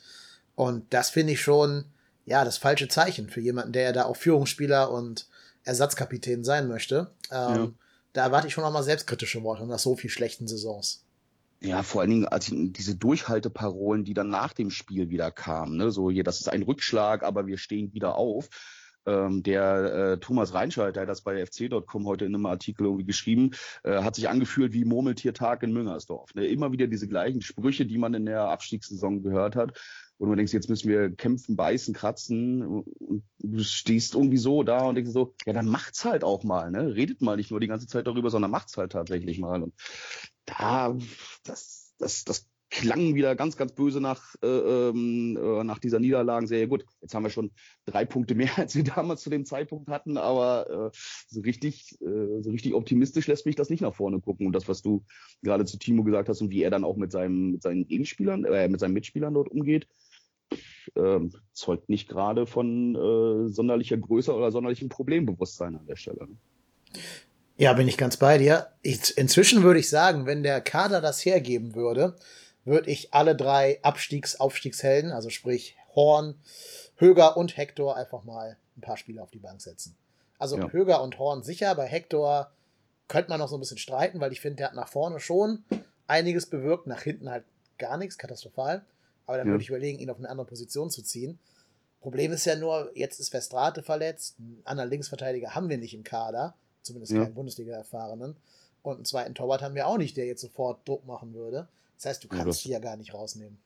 Und 0.56 0.84
das 0.90 1.12
finde 1.12 1.32
ich 1.32 1.42
schon, 1.42 1.86
ja, 2.28 2.44
das 2.44 2.58
falsche 2.58 2.90
Zeichen 2.90 3.30
für 3.30 3.40
jemanden, 3.40 3.72
der 3.72 3.84
ja 3.84 3.92
da 3.94 4.04
auch 4.04 4.18
Führungsspieler 4.18 4.92
und 4.92 5.28
Ersatzkapitän 5.64 6.44
sein 6.44 6.68
möchte. 6.68 7.12
Ähm, 7.32 7.56
ja. 7.56 7.72
Da 8.14 8.24
erwarte 8.24 8.48
ich 8.48 8.54
schon 8.54 8.66
auch 8.66 8.72
mal 8.72 8.84
selbstkritische 8.84 9.44
Worte 9.44 9.66
nach 9.66 9.80
so 9.80 9.96
viel 9.96 10.10
schlechten 10.10 10.48
Saisons. 10.48 11.06
Ja, 11.62 11.84
vor 11.84 12.02
allen 12.02 12.10
Dingen 12.10 12.28
als 12.28 12.52
diese 12.52 12.96
Durchhalteparolen, 12.96 14.04
die 14.04 14.14
dann 14.14 14.30
nach 14.30 14.54
dem 14.54 14.72
Spiel 14.72 15.10
wieder 15.10 15.32
kamen. 15.32 15.78
Ne? 15.78 15.90
So 15.90 16.12
hier, 16.12 16.24
das 16.24 16.42
ist 16.42 16.50
ein 16.50 16.64
Rückschlag, 16.64 17.24
aber 17.24 17.48
wir 17.48 17.58
stehen 17.58 17.94
wieder 17.94 18.16
auf. 18.16 18.50
Ähm, 19.06 19.42
der 19.42 19.94
äh, 19.94 20.20
Thomas 20.20 20.54
Reinscheid, 20.54 20.98
der 20.98 21.04
hat 21.04 21.10
das 21.10 21.22
bei 21.22 21.46
fc.com 21.46 22.06
heute 22.06 22.26
in 22.26 22.36
einem 22.36 22.46
Artikel 22.46 22.86
irgendwie 22.86 23.06
geschrieben, 23.06 23.52
äh, 23.84 24.04
hat 24.04 24.16
sich 24.16 24.28
angefühlt 24.28 24.74
wie 24.74 24.84
Murmeltiertag 24.84 25.64
in 25.64 25.72
Müngersdorf. 25.72 26.36
Ne? 26.36 26.46
Immer 26.46 26.74
wieder 26.74 26.88
diese 26.88 27.08
gleichen 27.08 27.42
Sprüche, 27.42 27.86
die 27.86 27.98
man 27.98 28.14
in 28.14 28.26
der 28.26 28.42
Abstiegssaison 28.42 29.24
gehört 29.24 29.56
hat 29.56 29.80
wo 30.20 30.26
du 30.26 30.36
denkst, 30.36 30.54
jetzt 30.54 30.70
müssen 30.70 30.90
wir 30.90 31.12
kämpfen, 31.16 31.56
beißen, 31.56 31.94
kratzen 31.94 32.64
und 32.64 33.24
du 33.40 33.64
stehst 33.64 34.16
irgendwie 34.16 34.38
so 34.38 34.64
da 34.64 34.86
und 34.86 34.96
denkst 34.96 35.12
so, 35.12 35.36
ja, 35.46 35.54
dann 35.54 35.68
macht's 35.68 36.06
halt 36.06 36.24
auch 36.24 36.44
mal, 36.44 36.72
ne? 36.72 36.96
Redet 36.96 37.22
mal 37.22 37.38
nicht 37.38 37.52
nur 37.52 37.60
die 37.60 37.68
ganze 37.68 37.88
Zeit 37.88 38.08
darüber, 38.08 38.30
sondern 38.30 38.52
macht's 38.52 38.78
halt 38.78 38.92
tatsächlich 38.92 39.40
mal. 39.40 39.62
Und 39.62 39.74
da, 40.46 40.98
das, 41.44 41.94
das, 42.00 42.24
das 42.24 42.48
klang 42.70 43.16
wieder 43.16 43.36
ganz, 43.36 43.56
ganz 43.56 43.74
böse 43.74 44.02
nach, 44.02 44.36
äh, 44.42 44.48
ähm, 44.48 45.38
äh, 45.42 45.64
nach 45.64 45.80
dieser 45.80 46.00
Niederlagenserie. 46.00 46.68
Gut, 46.68 46.86
jetzt 47.02 47.14
haben 47.16 47.24
wir 47.24 47.30
schon 47.30 47.52
drei 47.86 48.06
Punkte 48.06 48.36
mehr, 48.36 48.50
als 48.58 48.76
wir 48.76 48.84
damals 48.84 49.22
zu 49.22 49.30
dem 49.30 49.46
Zeitpunkt 49.46 49.90
hatten, 49.90 50.18
aber 50.18 50.92
äh, 50.94 50.98
so 51.28 51.42
richtig, 51.42 51.98
äh, 52.02 52.42
so 52.42 52.50
richtig 52.52 52.74
optimistisch 52.74 53.28
lässt 53.28 53.46
mich 53.46 53.56
das 53.56 53.70
nicht 53.70 53.82
nach 53.82 53.96
vorne 53.96 54.20
gucken. 54.20 54.48
Und 54.48 54.54
das, 54.54 54.68
was 54.68 54.82
du 54.82 55.06
gerade 55.44 55.66
zu 55.66 55.78
Timo 55.78 56.04
gesagt 56.04 56.30
hast 56.30 56.42
und 56.42 56.50
wie 56.50 56.64
er 56.64 56.72
dann 56.72 56.84
auch 56.84 56.98
mit 56.98 57.12
seinem, 57.12 57.52
mit 57.52 57.62
seinen 57.62 57.88
Gegenspielern, 57.88 58.44
äh, 58.46 58.68
mit 58.68 58.80
seinen 58.80 58.94
Mitspielern 58.94 59.34
dort 59.34 59.50
umgeht, 59.50 59.88
ähm, 60.96 61.34
zeugt 61.54 61.90
nicht 61.90 62.08
gerade 62.08 62.46
von 62.46 62.96
äh, 62.96 63.50
sonderlicher 63.50 63.98
Größe 63.98 64.34
oder 64.34 64.52
sonderlichem 64.52 64.90
Problembewusstsein 64.90 65.76
an 65.76 65.86
der 65.86 65.96
Stelle. 65.96 66.28
Ne? 66.28 66.38
Ja, 67.58 67.74
bin 67.74 67.88
ich 67.88 67.98
ganz 67.98 68.18
bei 68.18 68.38
dir. 68.38 68.68
Ich, 68.84 69.18
inzwischen 69.18 69.64
würde 69.64 69.80
ich 69.80 69.90
sagen, 69.90 70.26
wenn 70.26 70.44
der 70.44 70.62
Kader 70.62 71.02
das 71.02 71.26
hergeben 71.26 71.74
würde, 71.74 72.16
würde 72.66 72.92
ich 72.92 73.14
alle 73.14 73.36
drei 73.36 73.80
Abstiegs-, 73.82 74.40
Aufstiegshelden, 74.40 75.12
also 75.12 75.30
sprich 75.30 75.76
Horn, 75.96 76.36
Höger 76.98 77.38
und 77.38 77.58
Hector, 77.58 77.96
einfach 77.96 78.24
mal 78.24 78.58
ein 78.76 78.82
paar 78.82 78.98
Spiele 78.98 79.22
auf 79.22 79.32
die 79.32 79.40
Bank 79.40 79.62
setzen. 79.62 79.96
Also 80.38 80.58
ja. 80.58 80.70
Höger 80.70 81.02
und 81.02 81.18
Horn 81.18 81.42
sicher, 81.42 81.74
bei 81.74 81.88
Hector 81.88 82.52
könnte 83.08 83.30
man 83.30 83.40
noch 83.40 83.48
so 83.48 83.58
ein 83.58 83.60
bisschen 83.60 83.78
streiten, 83.80 84.20
weil 84.20 84.32
ich 84.32 84.42
finde, 84.42 84.58
der 84.58 84.68
hat 84.68 84.76
nach 84.76 84.90
vorne 84.90 85.20
schon 85.20 85.64
einiges 86.06 86.46
bewirkt, 86.46 86.86
nach 86.86 87.02
hinten 87.02 87.30
halt 87.30 87.46
gar 87.80 87.98
nichts, 87.98 88.18
katastrophal. 88.18 88.86
Aber 89.28 89.38
dann 89.38 89.48
ja. 89.48 89.54
würde 89.54 89.62
ich 89.62 89.70
überlegen, 89.70 90.00
ihn 90.00 90.10
auf 90.10 90.18
eine 90.18 90.30
andere 90.30 90.48
Position 90.48 90.90
zu 90.90 91.04
ziehen. 91.04 91.38
Problem 92.02 92.32
ist 92.32 92.46
ja 92.46 92.56
nur, 92.56 92.92
jetzt 92.96 93.20
ist 93.20 93.30
Verstrate 93.30 93.84
verletzt, 93.84 94.38
einen 94.40 94.62
anderen 94.64 94.90
Linksverteidiger 94.90 95.54
haben 95.54 95.70
wir 95.70 95.78
nicht 95.78 95.94
im 95.94 96.04
Kader, 96.04 96.56
zumindest 96.82 97.12
ja. 97.14 97.24
keinen 97.24 97.34
Bundesliga-Erfahrenen. 97.36 98.36
Und 98.82 98.96
einen 98.96 99.06
zweiten 99.06 99.36
Torwart 99.36 99.62
haben 99.62 99.76
wir 99.76 99.88
auch 99.88 99.98
nicht, 99.98 100.16
der 100.16 100.26
jetzt 100.26 100.42
sofort 100.42 100.88
Druck 100.88 101.06
machen 101.06 101.34
würde. 101.34 101.68
Das 101.98 102.06
heißt, 102.06 102.24
du 102.24 102.28
kannst 102.28 102.64
ja, 102.64 102.68
die 102.68 102.74
ja 102.74 102.80
gar 102.80 102.96
nicht 102.96 103.14
rausnehmen. 103.14 103.58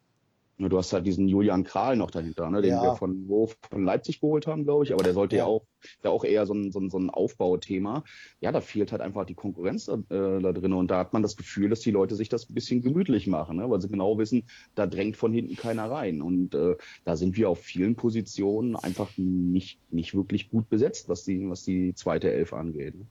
Ja, 0.61 0.69
du 0.69 0.77
hast 0.77 0.93
halt 0.93 1.07
diesen 1.07 1.27
Julian 1.27 1.63
Kral 1.63 1.95
noch 1.95 2.11
dahinter, 2.11 2.47
ne, 2.51 2.61
den 2.61 2.71
ja. 2.71 2.83
wir 2.83 2.95
von, 2.95 3.27
von 3.27 3.83
Leipzig 3.83 4.21
geholt 4.21 4.45
haben, 4.45 4.63
glaube 4.63 4.83
ich. 4.83 4.93
Aber 4.93 5.01
der 5.01 5.15
sollte 5.15 5.35
ja, 5.35 5.43
ja 5.43 5.47
auch, 5.47 5.63
ja 6.03 6.11
auch 6.11 6.23
eher 6.23 6.45
so 6.45 6.53
ein, 6.53 6.71
so, 6.71 6.79
ein, 6.79 6.91
so 6.91 6.99
ein 6.99 7.09
Aufbauthema. 7.09 8.03
Ja, 8.41 8.51
da 8.51 8.61
fehlt 8.61 8.91
halt 8.91 9.01
einfach 9.01 9.25
die 9.25 9.33
Konkurrenz 9.33 9.87
äh, 9.87 9.97
da 10.09 10.51
drin. 10.53 10.73
Und 10.73 10.91
da 10.91 10.99
hat 10.99 11.13
man 11.13 11.23
das 11.23 11.35
Gefühl, 11.35 11.69
dass 11.69 11.79
die 11.79 11.89
Leute 11.89 12.15
sich 12.15 12.29
das 12.29 12.47
ein 12.47 12.53
bisschen 12.53 12.83
gemütlich 12.83 13.25
machen, 13.25 13.57
ne, 13.57 13.67
weil 13.71 13.81
sie 13.81 13.89
genau 13.89 14.19
wissen, 14.19 14.43
da 14.75 14.85
drängt 14.85 15.17
von 15.17 15.33
hinten 15.33 15.55
keiner 15.55 15.89
rein. 15.89 16.21
Und 16.21 16.53
äh, 16.53 16.75
da 17.05 17.15
sind 17.15 17.35
wir 17.37 17.49
auf 17.49 17.59
vielen 17.59 17.95
Positionen 17.95 18.75
einfach 18.75 19.09
nicht, 19.17 19.79
nicht 19.91 20.13
wirklich 20.13 20.51
gut 20.51 20.69
besetzt, 20.69 21.09
was 21.09 21.23
die, 21.23 21.49
was 21.49 21.63
die 21.63 21.95
zweite 21.95 22.31
Elf 22.31 22.53
angeht. 22.53 22.93
Ne? 22.93 23.05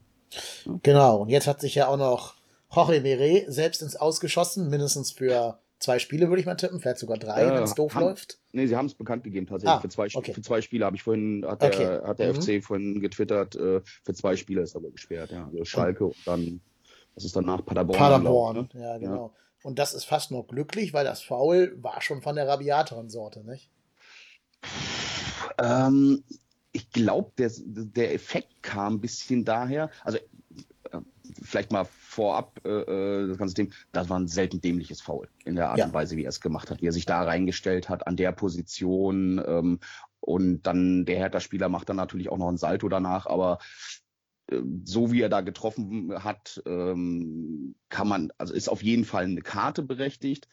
Ja. 0.66 0.78
Genau. 0.84 1.22
Und 1.22 1.30
jetzt 1.30 1.48
hat 1.48 1.60
sich 1.60 1.74
ja 1.74 1.88
auch 1.88 1.96
noch 1.96 2.36
Jorge 2.72 3.00
Mire 3.00 3.50
selbst 3.50 3.82
ins 3.82 3.96
Ausgeschossen, 3.96 4.70
mindestens 4.70 5.10
für 5.10 5.58
zwei 5.80 5.98
Spiele, 5.98 6.28
würde 6.28 6.40
ich 6.40 6.46
mal 6.46 6.54
tippen, 6.54 6.78
vielleicht 6.78 6.98
sogar 6.98 7.18
drei, 7.18 7.42
äh, 7.42 7.54
wenn 7.54 7.62
es 7.62 7.74
doof 7.74 7.94
haben, 7.94 8.04
läuft. 8.04 8.38
Nee, 8.52 8.66
sie 8.66 8.76
haben 8.76 8.86
es 8.86 8.94
bekannt 8.94 9.24
gegeben 9.24 9.46
tatsächlich. 9.46 9.76
Ah, 9.76 9.80
für, 9.80 9.88
zwei, 9.88 10.08
okay. 10.12 10.32
für 10.32 10.42
zwei 10.42 10.60
Spiele 10.60 10.84
habe 10.84 10.94
ich 10.94 11.02
vorhin, 11.02 11.44
hat 11.46 11.62
der, 11.62 11.68
okay. 11.68 12.06
hat 12.06 12.18
der 12.18 12.34
mhm. 12.34 12.42
FC 12.42 12.64
vorhin 12.64 13.00
getwittert, 13.00 13.56
äh, 13.56 13.80
für 14.04 14.14
zwei 14.14 14.36
Spiele 14.36 14.62
ist 14.62 14.76
aber 14.76 14.90
gesperrt, 14.90 15.32
ja. 15.32 15.46
Also 15.46 15.64
Schalke 15.64 16.04
und, 16.04 16.12
und 16.12 16.26
dann, 16.26 16.60
was 17.14 17.24
ist 17.24 17.34
danach? 17.34 17.64
Paderborn. 17.64 17.98
Paderborn, 17.98 18.54
glaub, 18.54 18.74
ne? 18.74 18.80
ja, 18.80 18.98
genau. 18.98 19.26
Ja. 19.26 19.40
Und 19.62 19.78
das 19.78 19.94
ist 19.94 20.04
fast 20.04 20.30
noch 20.30 20.46
glücklich, 20.46 20.92
weil 20.92 21.04
das 21.04 21.22
Foul 21.22 21.76
war 21.82 22.00
schon 22.00 22.22
von 22.22 22.36
der 22.36 22.46
rabiateren 22.46 23.10
Sorte, 23.10 23.44
nicht? 23.44 23.70
Ähm, 25.58 26.22
ich 26.72 26.90
glaube, 26.90 27.32
der, 27.36 27.50
der 27.56 28.14
Effekt 28.14 28.62
kam 28.62 28.94
ein 28.94 29.00
bisschen 29.00 29.44
daher, 29.44 29.90
also 30.04 30.18
vielleicht 31.40 31.72
mal 31.72 31.84
vorab 31.84 32.60
äh, 32.64 32.68
äh, 32.68 33.28
das 33.28 33.38
ganze 33.38 33.54
Thema, 33.54 33.70
das 33.92 34.08
war 34.08 34.18
ein 34.18 34.28
selten 34.28 34.60
dämliches 34.60 35.00
Foul 35.00 35.28
in 35.44 35.56
der 35.56 35.70
Art 35.70 35.78
ja. 35.78 35.86
und 35.86 35.94
Weise, 35.94 36.16
wie 36.16 36.24
er 36.24 36.30
es 36.30 36.40
gemacht 36.40 36.70
hat, 36.70 36.82
wie 36.82 36.86
er 36.86 36.92
sich 36.92 37.06
da 37.06 37.22
reingestellt 37.22 37.88
hat 37.88 38.06
an 38.06 38.16
der 38.16 38.32
Position 38.32 39.42
ähm, 39.46 39.80
und 40.20 40.62
dann 40.62 41.04
der 41.06 41.16
Hertha-Spieler 41.16 41.68
macht 41.68 41.88
dann 41.88 41.96
natürlich 41.96 42.28
auch 42.30 42.38
noch 42.38 42.48
ein 42.48 42.58
Salto 42.58 42.88
danach, 42.88 43.26
aber 43.26 43.58
äh, 44.50 44.60
so 44.84 45.12
wie 45.12 45.22
er 45.22 45.28
da 45.28 45.40
getroffen 45.40 46.12
hat, 46.22 46.62
ähm, 46.66 47.74
kann 47.88 48.08
man, 48.08 48.32
also 48.38 48.54
ist 48.54 48.68
auf 48.68 48.82
jeden 48.82 49.04
Fall 49.04 49.24
eine 49.24 49.42
Karte 49.42 49.82
berechtigt. 49.82 50.48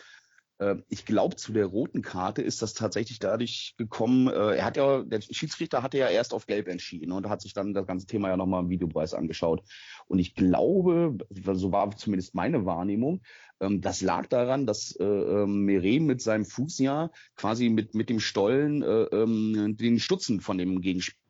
Äh, 0.60 0.76
ich 0.90 1.06
glaube, 1.06 1.36
zu 1.36 1.54
der 1.54 1.66
roten 1.66 2.02
Karte 2.02 2.42
ist 2.42 2.62
das 2.62 2.74
tatsächlich 2.74 3.20
dadurch 3.20 3.76
gekommen. 3.78 4.28
Äh, 4.28 4.58
er 4.58 4.66
hat 4.66 4.78
ja, 4.78 5.04
der 5.04 5.22
Schiedsrichter 5.22 5.84
hatte 5.84 5.98
ja 5.98 6.10
erst 6.10 6.34
auf 6.34 6.46
Gelb 6.46 6.68
entschieden 6.68 7.12
und 7.12 7.30
hat 7.30 7.42
sich 7.42 7.54
dann 7.54 7.74
das 7.74 7.88
ganze 7.88 8.08
Thema 8.08 8.30
ja 8.30 8.38
nochmal 8.38 8.64
im 8.64 8.70
Videopreis 8.70 9.14
angeschaut. 9.14 9.64
Und 10.08 10.20
ich 10.20 10.36
glaube, 10.36 11.18
so 11.54 11.72
war 11.72 11.96
zumindest 11.96 12.36
meine 12.36 12.66
Wahrnehmung, 12.66 13.22
ähm, 13.60 13.82
das 13.82 14.02
lag 14.02 14.28
daran, 14.28 14.66
dass 14.66 14.96
äh, 15.00 15.04
ähm, 15.04 15.66
Meret 15.66 16.02
mit 16.02 16.22
seinem 16.22 16.46
Fuß 16.46 16.80
ja 16.80 17.12
quasi 17.36 17.70
mit, 17.70 17.96
mit 17.96 18.10
dem 18.10 18.20
Stollen 18.20 18.84
ähm, 18.84 19.76
den 19.78 20.00
Stutzen 20.00 20.42
von 20.42 20.58
dem 20.58 20.82
Gegenspieler 20.82 21.27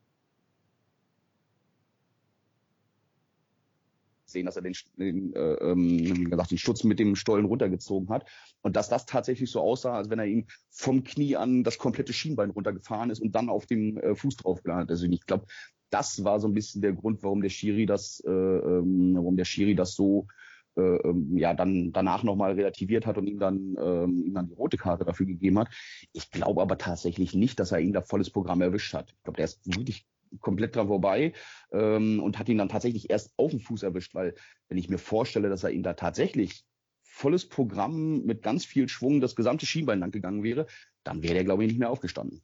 sehen, 4.38 4.46
dass 4.46 4.56
er 4.56 4.62
den, 4.62 4.74
den, 4.98 5.34
äh, 5.34 5.54
ähm, 5.56 6.30
gesagt, 6.30 6.52
den 6.52 6.58
Schutz 6.58 6.84
mit 6.84 7.00
dem 7.00 7.16
Stollen 7.16 7.46
runtergezogen 7.46 8.10
hat. 8.10 8.26
Und 8.62 8.76
dass 8.76 8.90
das 8.90 9.06
tatsächlich 9.06 9.52
so 9.52 9.62
aussah, 9.62 9.96
als 9.96 10.10
wenn 10.10 10.20
er 10.20 10.26
ihm 10.26 10.46
vom 10.70 11.04
Knie 11.04 11.36
an 11.36 11.64
das 11.64 11.78
komplette 11.78 12.14
Schienbein 12.14 12.52
runtergefahren 12.52 13.10
ist 13.10 13.22
und 13.22 13.34
dann 13.34 13.50
auf 13.50 13.66
dem 13.66 13.98
äh, 13.98 14.16
Fuß 14.16 14.38
drauf 14.38 14.64
gelandet. 14.64 14.92
Also 14.92 15.06
ich 15.08 15.26
glaube, 15.26 15.46
das 15.90 16.24
war 16.24 16.40
so 16.40 16.48
ein 16.48 16.54
bisschen 16.54 16.82
der 16.82 16.94
Grund, 16.94 17.24
warum 17.24 17.42
der 17.42 17.50
Schiri 17.50 17.86
das, 17.86 18.22
äh, 18.26 18.32
ähm, 18.32 19.16
warum 19.16 19.38
der 19.38 19.46
Schiri 19.46 19.74
das 19.74 19.96
so 19.96 20.28
äh, 20.76 20.82
ähm, 20.82 21.38
ja 21.38 21.54
dann 21.54 21.92
danach 21.92 22.24
nochmal 22.24 22.54
relativiert 22.54 23.06
hat 23.06 23.18
und 23.18 23.26
ihm 23.26 23.40
dann 23.40 23.76
ähm, 23.82 24.24
ihm 24.26 24.34
dann 24.34 24.48
die 24.48 24.54
rote 24.54 24.78
Karte 24.78 25.06
dafür 25.06 25.26
gegeben 25.26 25.60
hat. 25.60 25.70
Ich 26.14 26.30
glaube 26.30 26.62
aber 26.62 26.78
tatsächlich 26.78 27.34
nicht, 27.34 27.60
dass 27.60 27.72
er 27.72 27.80
ihn 27.80 27.94
da 27.94 28.02
volles 28.02 28.30
Programm 28.30 28.62
erwischt 28.62 28.94
hat. 28.94 29.12
Ich 29.12 29.24
glaube, 29.24 29.38
der 29.38 29.46
ist 29.46 29.66
wirklich 29.66 30.06
komplett 30.40 30.76
dran 30.76 30.88
vorbei 30.88 31.34
ähm, 31.72 32.22
und 32.22 32.40
hat 32.40 32.50
ihn 32.50 32.58
dann 32.58 32.70
tatsächlich 32.70 33.10
erst 33.10 33.34
auf 33.38 33.52
den 33.52 33.60
Fuß 33.60 33.84
erwischt, 33.84 34.16
weil 34.16 34.36
wenn 34.70 34.78
ich 34.78 34.90
mir 34.90 34.98
vorstelle, 34.98 35.50
dass 35.50 35.64
er 35.64 35.72
ihn 35.72 35.84
da 35.84 35.94
tatsächlich 35.94 36.66
volles 37.04 37.48
Programm 37.50 38.24
mit 38.24 38.44
ganz 38.44 38.66
viel 38.66 38.88
Schwung 38.90 39.22
das 39.22 39.36
gesamte 39.36 39.66
Schienbein 39.66 40.00
lang 40.00 40.12
gegangen 40.12 40.44
wäre, 40.44 40.68
dann 41.04 41.24
wäre 41.24 41.38
er, 41.38 41.44
glaube 41.44 41.64
ich, 41.64 41.70
nicht 41.70 41.80
mehr 41.80 41.90
aufgestanden. 41.90 42.44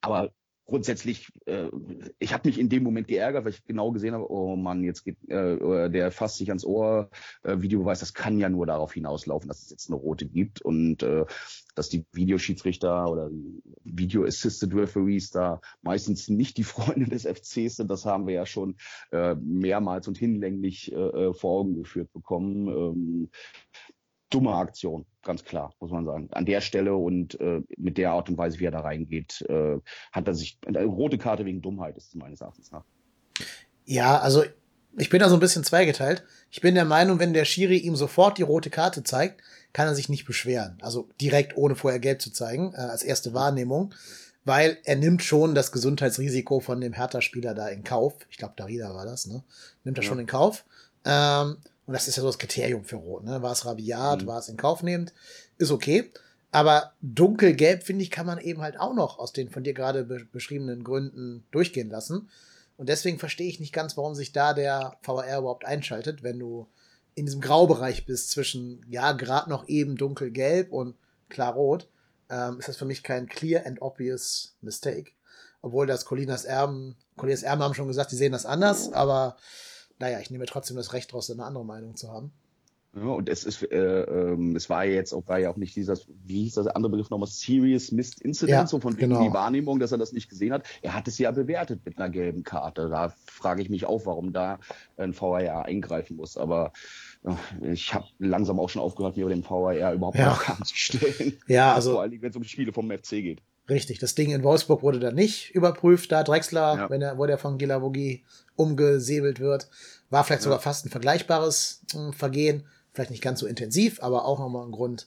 Aber 0.00 0.32
grundsätzlich, 0.70 1.28
äh, 1.46 1.68
ich 2.20 2.32
habe 2.32 2.48
mich 2.48 2.58
in 2.58 2.68
dem 2.68 2.84
Moment 2.84 3.08
geärgert, 3.08 3.44
weil 3.44 3.52
ich 3.52 3.64
genau 3.64 3.90
gesehen 3.90 4.14
habe, 4.14 4.30
oh 4.30 4.54
Mann, 4.54 4.84
jetzt 4.84 5.04
geht 5.04 5.16
äh, 5.28 5.90
der 5.90 6.12
fasst 6.12 6.36
sich 6.38 6.48
ans 6.48 6.64
Ohr, 6.64 7.10
äh, 7.42 7.60
Videobeweis, 7.60 8.00
das 8.00 8.14
kann 8.14 8.38
ja 8.38 8.48
nur 8.48 8.66
darauf 8.66 8.92
hinauslaufen, 8.94 9.48
dass 9.48 9.62
es 9.62 9.70
jetzt 9.70 9.90
eine 9.90 9.96
rote 9.96 10.26
gibt 10.26 10.62
und 10.62 11.02
äh, 11.02 11.26
dass 11.74 11.88
die 11.88 12.04
Videoschiedsrichter 12.12 13.10
oder 13.10 13.30
Video 13.82 14.24
Assisted 14.24 14.72
Referees 14.74 15.30
da 15.30 15.60
meistens 15.82 16.28
nicht 16.28 16.56
die 16.56 16.64
Freunde 16.64 17.08
des 17.08 17.24
FCs 17.24 17.76
sind, 17.76 17.90
das 17.90 18.06
haben 18.06 18.28
wir 18.28 18.34
ja 18.34 18.46
schon 18.46 18.76
äh, 19.10 19.34
mehrmals 19.34 20.06
und 20.06 20.18
hinlänglich 20.18 20.92
äh, 20.92 20.94
äh 20.94 21.34
vor 21.34 21.60
Augen 21.60 21.74
geführt 21.74 22.12
bekommen. 22.12 22.68
Ähm, 22.68 23.28
dumme 24.30 24.54
Aktion, 24.54 25.04
ganz 25.22 25.44
klar, 25.44 25.74
muss 25.80 25.90
man 25.90 26.04
sagen. 26.04 26.28
An 26.32 26.46
der 26.46 26.60
Stelle 26.60 26.94
und 26.94 27.38
äh, 27.40 27.60
mit 27.76 27.98
der 27.98 28.12
Art 28.12 28.28
und 28.28 28.38
Weise, 28.38 28.58
wie 28.60 28.64
er 28.64 28.70
da 28.70 28.80
reingeht, 28.80 29.42
äh, 29.48 29.78
hat 30.12 30.28
er 30.28 30.34
sich 30.34 30.58
eine 30.66 30.84
rote 30.84 31.18
Karte 31.18 31.44
wegen 31.44 31.60
Dummheit 31.60 31.96
ist 31.96 32.14
meines 32.14 32.40
Erachtens 32.40 32.70
nach. 32.70 32.84
Ja, 33.84 34.18
also 34.18 34.44
ich 34.96 35.10
bin 35.10 35.20
da 35.20 35.28
so 35.28 35.36
ein 35.36 35.40
bisschen 35.40 35.64
zweigeteilt. 35.64 36.24
Ich 36.50 36.60
bin 36.60 36.74
der 36.74 36.84
Meinung, 36.84 37.18
wenn 37.18 37.32
der 37.32 37.44
Schiri 37.44 37.78
ihm 37.78 37.96
sofort 37.96 38.38
die 38.38 38.42
rote 38.42 38.70
Karte 38.70 39.04
zeigt, 39.04 39.42
kann 39.72 39.86
er 39.86 39.94
sich 39.94 40.08
nicht 40.08 40.26
beschweren. 40.26 40.78
Also 40.80 41.08
direkt 41.20 41.56
ohne 41.56 41.76
vorher 41.76 42.00
gelb 42.00 42.20
zu 42.20 42.32
zeigen, 42.32 42.72
äh, 42.74 42.78
als 42.78 43.02
erste 43.02 43.34
Wahrnehmung. 43.34 43.94
Weil 44.44 44.78
er 44.84 44.96
nimmt 44.96 45.22
schon 45.22 45.54
das 45.54 45.70
Gesundheitsrisiko 45.70 46.60
von 46.60 46.80
dem 46.80 46.94
Hertha-Spieler 46.94 47.54
da 47.54 47.68
in 47.68 47.84
Kauf. 47.84 48.14
Ich 48.30 48.38
glaube, 48.38 48.54
Darida 48.56 48.94
war 48.94 49.04
das, 49.04 49.26
ne? 49.26 49.44
Nimmt 49.84 49.98
er 49.98 50.02
ja. 50.02 50.08
schon 50.08 50.18
in 50.18 50.26
Kauf. 50.26 50.64
Ähm, 51.04 51.58
und 51.90 51.94
das 51.94 52.06
ist 52.06 52.14
ja 52.14 52.20
so 52.20 52.28
das 52.28 52.38
Kriterium 52.38 52.84
für 52.84 52.94
Rot. 52.94 53.24
Ne? 53.24 53.42
War 53.42 53.50
es 53.50 53.66
rabiat, 53.66 54.22
mhm. 54.22 54.26
war 54.28 54.38
es 54.38 54.48
in 54.48 54.56
Kauf 54.56 54.84
nehmend, 54.84 55.12
ist 55.58 55.72
okay. 55.72 56.08
Aber 56.52 56.92
dunkelgelb, 57.02 57.82
finde 57.82 58.04
ich, 58.04 58.12
kann 58.12 58.26
man 58.26 58.38
eben 58.38 58.62
halt 58.62 58.78
auch 58.78 58.94
noch 58.94 59.18
aus 59.18 59.32
den 59.32 59.50
von 59.50 59.64
dir 59.64 59.74
gerade 59.74 60.04
be 60.04 60.24
beschriebenen 60.30 60.84
Gründen 60.84 61.42
durchgehen 61.50 61.90
lassen. 61.90 62.30
Und 62.76 62.88
deswegen 62.88 63.18
verstehe 63.18 63.48
ich 63.48 63.58
nicht 63.58 63.72
ganz, 63.72 63.96
warum 63.96 64.14
sich 64.14 64.30
da 64.30 64.54
der 64.54 64.98
VR 65.02 65.40
überhaupt 65.40 65.64
einschaltet, 65.64 66.22
wenn 66.22 66.38
du 66.38 66.68
in 67.16 67.26
diesem 67.26 67.40
Graubereich 67.40 68.06
bist 68.06 68.30
zwischen, 68.30 68.86
ja, 68.88 69.10
gerade 69.10 69.50
noch 69.50 69.66
eben 69.66 69.96
dunkelgelb 69.96 70.70
und 70.70 70.94
klar 71.28 71.54
rot. 71.54 71.88
Ähm, 72.28 72.60
ist 72.60 72.68
das 72.68 72.76
für 72.76 72.84
mich 72.84 73.02
kein 73.02 73.26
clear 73.26 73.66
and 73.66 73.82
obvious 73.82 74.54
mistake. 74.60 75.10
Obwohl 75.60 75.88
das 75.88 76.04
Colinas 76.04 76.44
Erben, 76.44 76.94
Colinas 77.16 77.42
Erben 77.42 77.64
haben 77.64 77.74
schon 77.74 77.88
gesagt, 77.88 78.12
die 78.12 78.16
sehen 78.16 78.30
das 78.30 78.46
anders, 78.46 78.92
aber 78.92 79.36
naja, 80.00 80.18
ich 80.20 80.30
nehme 80.30 80.46
trotzdem 80.46 80.76
das 80.76 80.92
Recht 80.92 81.12
raus, 81.14 81.30
eine 81.30 81.44
andere 81.44 81.64
Meinung 81.64 81.94
zu 81.94 82.10
haben. 82.10 82.32
Ja, 82.92 83.02
und 83.02 83.28
es 83.28 83.44
ist, 83.44 83.62
äh, 83.62 83.76
ähm, 83.76 84.56
es 84.56 84.68
war 84.68 84.84
jetzt 84.84 85.12
auch, 85.12 85.22
war 85.28 85.38
ja 85.38 85.50
auch 85.50 85.56
nicht 85.56 85.76
dieses, 85.76 86.08
wie 86.24 86.42
hieß 86.42 86.54
das 86.54 86.66
andere 86.66 86.90
Begriff 86.90 87.08
nochmal, 87.10 87.28
Serious 87.28 87.92
Missed 87.92 88.20
Incident, 88.20 88.50
ja, 88.50 88.66
so 88.66 88.80
von 88.80 88.96
genau. 88.96 89.22
die 89.22 89.32
Wahrnehmung, 89.32 89.78
dass 89.78 89.92
er 89.92 89.98
das 89.98 90.12
nicht 90.12 90.28
gesehen 90.28 90.52
hat. 90.52 90.64
Er 90.82 90.94
hat 90.94 91.06
es 91.06 91.16
ja 91.18 91.30
bewertet 91.30 91.82
mit 91.84 91.98
einer 91.98 92.10
gelben 92.10 92.42
Karte. 92.42 92.88
Da 92.88 93.14
frage 93.26 93.62
ich 93.62 93.70
mich 93.70 93.86
auch, 93.86 94.06
warum 94.06 94.32
da 94.32 94.58
ein 94.96 95.14
VAR 95.14 95.66
eingreifen 95.66 96.16
muss. 96.16 96.36
Aber 96.36 96.72
äh, 97.24 97.72
ich 97.72 97.94
habe 97.94 98.06
langsam 98.18 98.58
auch 98.58 98.68
schon 98.68 98.82
aufgehört, 98.82 99.16
mir 99.16 99.22
über 99.22 99.34
den 99.34 99.44
VAR 99.44 99.92
überhaupt 99.92 100.18
ja. 100.18 100.30
noch 100.30 100.48
anzustellen. 100.48 101.38
Ja, 101.46 101.74
also. 101.74 101.92
Vor 101.92 102.02
allem, 102.02 102.20
wenn 102.20 102.30
es 102.30 102.36
um 102.36 102.44
Spiele 102.44 102.72
vom 102.72 102.90
FC 102.90 103.10
geht. 103.10 103.40
Richtig, 103.70 104.00
das 104.00 104.16
Ding 104.16 104.32
in 104.32 104.42
Wolfsburg 104.42 104.82
wurde 104.82 104.98
dann 104.98 105.14
nicht 105.14 105.54
überprüft, 105.54 106.10
da 106.10 106.24
Drexler, 106.24 106.76
ja. 106.76 106.90
wenn 106.90 107.00
er, 107.00 107.18
wo 107.18 107.26
der 107.26 107.38
von 107.38 107.56
Gilavogi 107.56 108.24
umgesäbelt 108.56 109.38
wird, 109.38 109.68
war 110.10 110.24
vielleicht 110.24 110.42
ja. 110.42 110.44
sogar 110.44 110.60
fast 110.60 110.84
ein 110.84 110.90
vergleichbares 110.90 111.82
äh, 111.94 112.12
Vergehen, 112.12 112.66
vielleicht 112.92 113.12
nicht 113.12 113.22
ganz 113.22 113.40
so 113.40 113.46
intensiv, 113.46 114.02
aber 114.02 114.24
auch 114.24 114.40
nochmal 114.40 114.66
ein 114.66 114.72
Grund, 114.72 115.06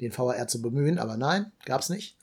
den 0.00 0.16
VAR 0.16 0.46
zu 0.46 0.60
bemühen, 0.60 0.98
aber 0.98 1.16
nein, 1.16 1.52
gab's 1.64 1.88
nicht. 1.88 2.16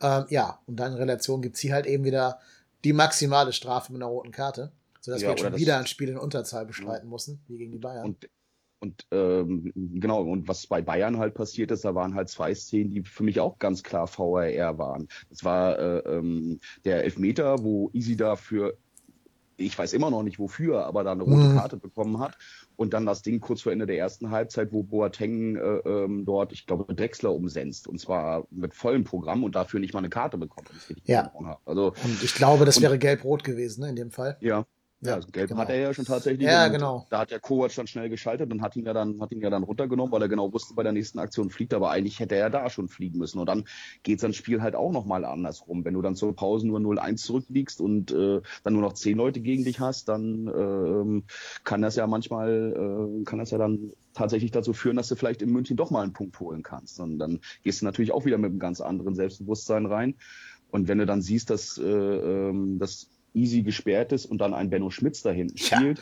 Ähm, 0.00 0.24
ja, 0.30 0.58
und 0.66 0.76
dann 0.76 0.92
in 0.92 0.98
Relation 0.98 1.42
gibt's 1.42 1.60
hier 1.60 1.74
halt 1.74 1.86
eben 1.86 2.04
wieder 2.04 2.40
die 2.84 2.92
maximale 2.92 3.52
Strafe 3.52 3.92
mit 3.92 4.00
einer 4.00 4.10
roten 4.10 4.30
Karte, 4.30 4.72
sodass 5.00 5.20
ja, 5.20 5.28
wir 5.28 5.32
jetzt 5.32 5.42
schon 5.42 5.56
wieder 5.56 5.78
ein 5.78 5.86
Spiel 5.86 6.08
in 6.08 6.18
Unterzahl 6.18 6.64
bestreiten 6.66 7.08
mussten, 7.08 7.40
wie 7.46 7.58
gegen 7.58 7.72
die 7.72 7.78
Bayern. 7.78 8.06
Und 8.06 8.28
und 8.78 9.06
ähm, 9.10 9.72
genau, 9.74 10.22
und 10.22 10.48
was 10.48 10.66
bei 10.66 10.82
Bayern 10.82 11.18
halt 11.18 11.34
passiert 11.34 11.70
ist, 11.70 11.84
da 11.84 11.94
waren 11.94 12.14
halt 12.14 12.28
zwei 12.28 12.54
Szenen, 12.54 12.90
die 12.90 13.02
für 13.02 13.24
mich 13.24 13.40
auch 13.40 13.58
ganz 13.58 13.82
klar 13.82 14.06
VRR 14.06 14.78
waren. 14.78 15.08
Das 15.30 15.44
war 15.44 15.78
äh, 15.78 15.98
ähm, 15.98 16.60
der 16.84 17.04
Elfmeter, 17.04 17.62
wo 17.62 17.90
Easy 17.94 18.16
dafür, 18.16 18.76
ich 19.56 19.78
weiß 19.78 19.94
immer 19.94 20.10
noch 20.10 20.22
nicht 20.22 20.38
wofür, 20.38 20.84
aber 20.84 21.04
da 21.04 21.12
eine 21.12 21.22
rote 21.22 21.48
mhm. 21.48 21.56
Karte 21.56 21.76
bekommen 21.78 22.18
hat. 22.18 22.36
Und 22.76 22.92
dann 22.92 23.06
das 23.06 23.22
Ding 23.22 23.40
kurz 23.40 23.62
vor 23.62 23.72
Ende 23.72 23.86
der 23.86 23.96
ersten 23.96 24.30
Halbzeit, 24.30 24.70
wo 24.70 24.82
Boateng 24.82 25.56
äh, 25.56 25.60
ähm, 25.60 26.26
dort, 26.26 26.52
ich 26.52 26.66
glaube, 26.66 26.94
Drexler 26.94 27.32
umsenzt. 27.32 27.88
Und 27.88 27.98
zwar 27.98 28.46
mit 28.50 28.74
vollem 28.74 29.04
Programm 29.04 29.44
und 29.44 29.54
dafür 29.54 29.80
nicht 29.80 29.94
mal 29.94 30.00
eine 30.00 30.10
Karte 30.10 30.36
bekommen. 30.36 30.68
Ja. 31.04 31.32
Also, 31.64 31.94
und 32.04 32.22
ich 32.22 32.34
glaube, 32.34 32.66
das 32.66 32.76
und, 32.76 32.82
wäre 32.82 32.98
gelb-rot 32.98 33.44
gewesen, 33.44 33.80
ne, 33.80 33.88
in 33.88 33.96
dem 33.96 34.10
Fall. 34.10 34.36
Ja, 34.40 34.66
ja, 35.00 35.14
also 35.14 35.28
gelb 35.30 35.48
genau. 35.48 35.60
hat 35.60 35.68
er 35.68 35.76
ja 35.76 35.92
schon 35.92 36.06
tatsächlich. 36.06 36.46
Ja, 36.46 36.68
genau. 36.68 37.06
Da 37.10 37.20
hat 37.20 37.30
der 37.30 37.38
Kovac 37.38 37.74
dann 37.74 37.86
schnell 37.86 38.08
geschaltet 38.08 38.50
und 38.50 38.62
hat 38.62 38.76
ihn 38.76 38.86
ja 38.86 38.94
dann, 38.94 39.20
hat 39.20 39.30
ihn 39.30 39.42
ja 39.42 39.50
dann 39.50 39.62
runtergenommen, 39.62 40.10
weil 40.10 40.22
er 40.22 40.28
genau 40.28 40.52
wusste, 40.52 40.74
bei 40.74 40.82
der 40.82 40.92
nächsten 40.92 41.18
Aktion 41.18 41.50
fliegt, 41.50 41.74
aber 41.74 41.90
eigentlich 41.90 42.18
hätte 42.18 42.34
er 42.34 42.48
da 42.48 42.70
schon 42.70 42.88
fliegen 42.88 43.18
müssen. 43.18 43.38
Und 43.38 43.46
dann 43.46 43.64
geht 44.02 44.20
sein 44.20 44.32
Spiel 44.32 44.62
halt 44.62 44.74
auch 44.74 44.92
nochmal 44.92 45.26
andersrum. 45.26 45.84
Wenn 45.84 45.94
du 45.94 46.00
dann 46.00 46.16
zur 46.16 46.34
Pause 46.34 46.66
nur 46.66 46.80
0-1 46.80 47.16
zurückliegst 47.16 47.80
und 47.80 48.10
äh, 48.10 48.40
dann 48.62 48.72
nur 48.72 48.82
noch 48.82 48.94
zehn 48.94 49.18
Leute 49.18 49.40
gegen 49.40 49.64
dich 49.64 49.80
hast, 49.80 50.08
dann 50.08 50.48
äh, 50.48 51.22
kann 51.64 51.82
das 51.82 51.96
ja 51.96 52.06
manchmal, 52.06 53.20
äh, 53.20 53.24
kann 53.24 53.38
das 53.38 53.50
ja 53.50 53.58
dann 53.58 53.92
tatsächlich 54.14 54.50
dazu 54.50 54.72
führen, 54.72 54.96
dass 54.96 55.08
du 55.08 55.14
vielleicht 55.14 55.42
in 55.42 55.52
München 55.52 55.76
doch 55.76 55.90
mal 55.90 56.02
einen 56.02 56.14
Punkt 56.14 56.40
holen 56.40 56.62
kannst. 56.62 57.00
Und 57.00 57.18
dann 57.18 57.40
gehst 57.62 57.82
du 57.82 57.84
natürlich 57.84 58.12
auch 58.12 58.24
wieder 58.24 58.38
mit 58.38 58.50
einem 58.50 58.58
ganz 58.58 58.80
anderen 58.80 59.14
Selbstbewusstsein 59.14 59.84
rein. 59.84 60.14
Und 60.70 60.88
wenn 60.88 60.98
du 60.98 61.06
dann 61.06 61.22
siehst, 61.22 61.50
dass, 61.50 61.78
äh, 61.78 61.84
ähm, 61.84 62.78
dass 62.78 63.08
easy 63.36 63.62
gesperrt 63.62 64.12
ist 64.12 64.26
und 64.26 64.38
dann 64.38 64.54
ein 64.54 64.70
Benno 64.70 64.90
Schmitz 64.90 65.22
da 65.22 65.30
hinten 65.30 65.56
ja. 65.56 65.76
spielt. 65.76 66.00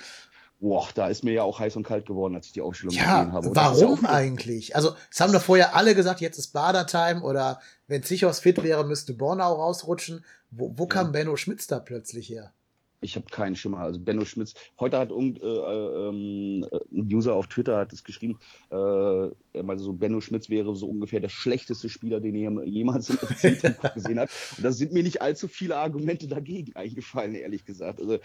Boah, 0.60 0.88
da 0.94 1.08
ist 1.08 1.24
mir 1.24 1.32
ja 1.32 1.42
auch 1.42 1.58
heiß 1.58 1.76
und 1.76 1.82
kalt 1.82 2.06
geworden, 2.06 2.34
als 2.34 2.46
ich 2.46 2.52
die 2.52 2.62
Aufstellung 2.62 2.94
ja, 2.94 3.20
gesehen 3.20 3.32
habe. 3.32 3.48
Und 3.48 3.56
warum 3.56 4.02
ja 4.02 4.08
eigentlich? 4.08 4.74
Also, 4.74 4.94
es 5.10 5.20
haben 5.20 5.32
doch 5.32 5.42
vorher 5.42 5.74
alle 5.76 5.94
gesagt, 5.94 6.20
jetzt 6.20 6.38
ist 6.38 6.52
Bader-Time 6.54 7.20
oder 7.22 7.60
wenn 7.86 8.02
Zichos 8.02 8.38
fit 8.38 8.62
wäre, 8.62 8.84
müsste 8.84 9.12
Bornau 9.12 9.52
rausrutschen. 9.54 10.24
Wo, 10.50 10.72
wo 10.76 10.86
kam 10.86 11.12
Benno 11.12 11.36
Schmitz 11.36 11.66
da 11.66 11.80
plötzlich 11.80 12.30
her? 12.30 12.52
Ich 13.04 13.16
habe 13.16 13.26
keinen 13.26 13.54
Schimmer. 13.54 13.80
Also 13.80 14.00
Benno 14.00 14.24
Schmitz. 14.24 14.54
Heute 14.80 14.98
hat 14.98 15.12
um, 15.12 15.36
äh, 15.36 15.40
ähm, 15.40 16.66
ein 16.72 17.14
User 17.14 17.34
auf 17.34 17.46
Twitter 17.46 17.76
hat 17.76 17.92
es 17.92 18.02
geschrieben, 18.02 18.38
äh, 18.70 18.76
also 18.76 19.92
Benno 19.92 20.20
Schmitz 20.20 20.48
wäre 20.48 20.74
so 20.74 20.88
ungefähr 20.88 21.20
der 21.20 21.28
schlechteste 21.28 21.88
Spieler, 21.88 22.20
den 22.20 22.34
er 22.34 22.64
jemals 22.64 23.10
im 23.10 23.18
FC 23.18 23.42
gesehen 23.94 24.18
hat. 24.18 24.30
Und 24.56 24.64
da 24.64 24.72
sind 24.72 24.92
mir 24.92 25.02
nicht 25.02 25.22
allzu 25.22 25.48
viele 25.48 25.76
Argumente 25.76 26.26
dagegen 26.26 26.74
eingefallen, 26.74 27.34
ehrlich 27.34 27.64
gesagt. 27.64 28.00
Also 28.00 28.18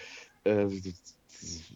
äh, 0.46 0.68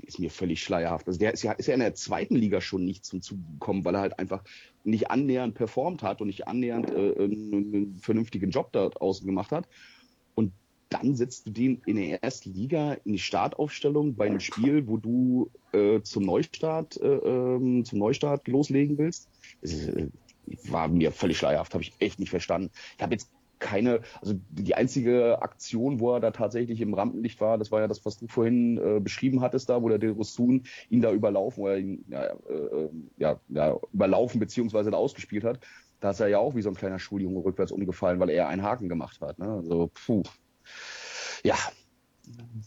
ist 0.05 0.19
mir 0.19 0.29
völlig 0.29 0.61
schleierhaft. 0.61 1.07
Also 1.07 1.19
der 1.19 1.33
ist 1.33 1.43
ja, 1.43 1.53
ist 1.53 1.67
ja 1.67 1.73
in 1.73 1.79
der 1.79 1.95
zweiten 1.95 2.35
Liga 2.35 2.61
schon 2.61 2.85
nicht 2.85 3.05
zum 3.05 3.21
Zuge 3.21 3.41
gekommen, 3.53 3.85
weil 3.85 3.95
er 3.95 4.01
halt 4.01 4.19
einfach 4.19 4.43
nicht 4.83 5.09
annähernd 5.11 5.55
performt 5.55 6.03
hat 6.03 6.21
und 6.21 6.27
nicht 6.27 6.47
annähernd 6.47 6.89
äh, 6.89 7.23
einen, 7.23 7.53
einen 7.53 7.95
vernünftigen 7.95 8.49
Job 8.51 8.71
da 8.73 8.87
außen 8.87 9.25
gemacht 9.25 9.51
hat. 9.51 9.67
Dann 10.93 11.15
setzt 11.15 11.47
du 11.47 11.51
den 11.51 11.81
in 11.85 11.95
der 11.95 12.23
ersten 12.23 12.53
Liga 12.53 12.93
in 13.05 13.13
die 13.13 13.19
Startaufstellung 13.19 14.15
bei 14.15 14.27
einem 14.27 14.39
Spiel, 14.39 14.87
wo 14.87 14.97
du 14.97 15.49
äh, 15.71 16.01
zum 16.01 16.23
Neustart, 16.23 16.97
äh, 17.01 17.07
ähm, 17.07 17.83
zum 17.83 17.99
Neustart 17.99 18.47
loslegen 18.47 18.97
willst. 18.97 19.27
Das 19.61 19.73
äh, 19.73 20.09
war 20.69 20.87
mir 20.87 21.11
völlig 21.11 21.37
schleierhaft, 21.37 21.73
habe 21.73 21.83
ich 21.83 21.93
echt 21.99 22.19
nicht 22.19 22.29
verstanden. 22.29 22.69
Ich 22.97 23.01
habe 23.01 23.13
jetzt 23.13 23.31
keine, 23.63 24.01
also 24.21 24.35
die 24.49 24.75
einzige 24.75 25.41
Aktion, 25.41 26.01
wo 26.01 26.13
er 26.13 26.19
da 26.19 26.31
tatsächlich 26.31 26.81
im 26.81 26.93
Rampenlicht 26.93 27.39
war, 27.39 27.57
das 27.57 27.71
war 27.71 27.79
ja 27.79 27.87
das, 27.87 28.05
was 28.05 28.17
du 28.17 28.27
vorhin 28.27 28.77
äh, 28.77 28.99
beschrieben 28.99 29.39
hattest, 29.39 29.69
da, 29.69 29.81
wo 29.81 29.87
der 29.87 29.99
Derosun 29.99 30.63
ihn 30.89 31.01
da 31.01 31.13
überlaufen, 31.13 31.63
oder 31.63 31.77
ihn 31.77 32.03
ja, 32.09 32.25
äh, 32.25 32.89
ja, 33.17 33.39
ja, 33.47 33.79
überlaufen 33.93 34.39
beziehungsweise 34.39 34.91
da 34.91 34.97
ausgespielt 34.97 35.45
hat. 35.45 35.61
Da 36.01 36.09
ist 36.09 36.19
er 36.19 36.27
ja 36.27 36.39
auch 36.39 36.55
wie 36.55 36.61
so 36.61 36.69
ein 36.69 36.75
kleiner 36.75 36.99
Schuljunge 36.99 37.45
rückwärts 37.45 37.71
umgefallen, 37.71 38.19
weil 38.19 38.29
er 38.29 38.49
einen 38.49 38.63
Haken 38.63 38.89
gemacht 38.89 39.21
hat. 39.21 39.39
Ne? 39.39 39.47
Also, 39.47 39.89
puh. 40.05 40.23
Ja, 41.43 41.57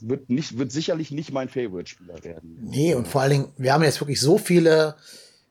wird, 0.00 0.28
nicht, 0.28 0.58
wird 0.58 0.72
sicherlich 0.72 1.10
nicht 1.10 1.32
mein 1.32 1.48
Favorite-Spieler 1.48 2.22
werden. 2.24 2.58
Nee, 2.62 2.94
und 2.94 3.08
vor 3.08 3.22
allen 3.22 3.30
Dingen, 3.30 3.52
wir 3.56 3.72
haben 3.72 3.82
jetzt 3.82 4.00
wirklich 4.00 4.20
so 4.20 4.38
viele 4.38 4.96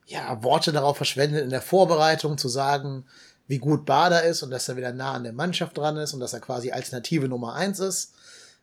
ja, 0.05 0.43
Worte 0.43 0.71
darauf 0.71 0.97
verschwendet 0.97 1.43
in 1.43 1.49
der 1.49 1.61
Vorbereitung 1.61 2.38
zu 2.38 2.47
sagen, 2.47 3.05
wie 3.47 3.57
gut 3.57 3.85
Bader 3.85 4.23
ist 4.23 4.43
und 4.43 4.51
dass 4.51 4.69
er 4.69 4.77
wieder 4.77 4.93
nah 4.93 5.13
an 5.13 5.23
der 5.23 5.33
Mannschaft 5.33 5.77
dran 5.77 5.97
ist 5.97 6.13
und 6.13 6.19
dass 6.19 6.33
er 6.33 6.39
quasi 6.39 6.71
Alternative 6.71 7.27
Nummer 7.27 7.53
eins 7.53 7.79
ist. 7.79 8.13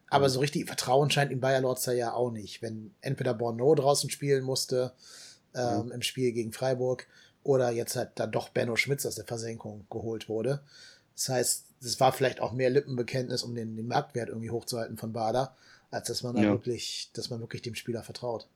Aber 0.09 0.29
so 0.29 0.40
richtig 0.40 0.66
Vertrauen 0.66 1.11
scheint 1.11 1.33
ihm 1.33 1.40
Bayer 1.40 1.62
Lorzer 1.62 1.94
ja 1.94 2.12
auch 2.12 2.31
nicht. 2.31 2.61
Wenn 2.61 2.94
entweder 3.01 3.33
Borneau 3.33 3.75
draußen 3.75 4.11
spielen 4.11 4.44
musste 4.44 4.92
ähm, 5.55 5.87
mhm. 5.87 5.92
im 5.92 6.03
Spiel 6.03 6.33
gegen 6.33 6.53
Freiburg 6.53 7.07
oder 7.42 7.70
jetzt 7.70 7.96
halt 7.96 8.11
dann 8.16 8.31
doch 8.31 8.51
Benno 8.51 8.77
Schmitz 8.77 9.07
aus 9.07 9.14
der 9.14 9.25
Versenkung 9.25 9.87
geholt 9.88 10.29
wurde. 10.29 10.62
Das 11.14 11.31
heißt, 11.31 11.64
es 11.85 12.01
war 12.01 12.12
vielleicht 12.12 12.40
auch 12.40 12.53
mehr 12.53 12.71
Lippenbekenntnis, 12.71 13.42
um 13.42 13.55
den, 13.55 13.77
den 13.77 13.87
Marktwert 13.87 14.29
irgendwie 14.29 14.51
hochzuhalten 14.51 14.97
von 14.97 15.12
Bader, 15.12 15.55
als 15.90 16.09
dass 16.09 16.23
man 16.23 16.37
da 16.37 16.42
ja. 16.42 16.51
wirklich, 16.51 17.11
dass 17.14 17.31
man 17.31 17.40
wirklich 17.40 17.62
dem 17.62 17.75
Spieler 17.75 18.03
vertraut. 18.03 18.49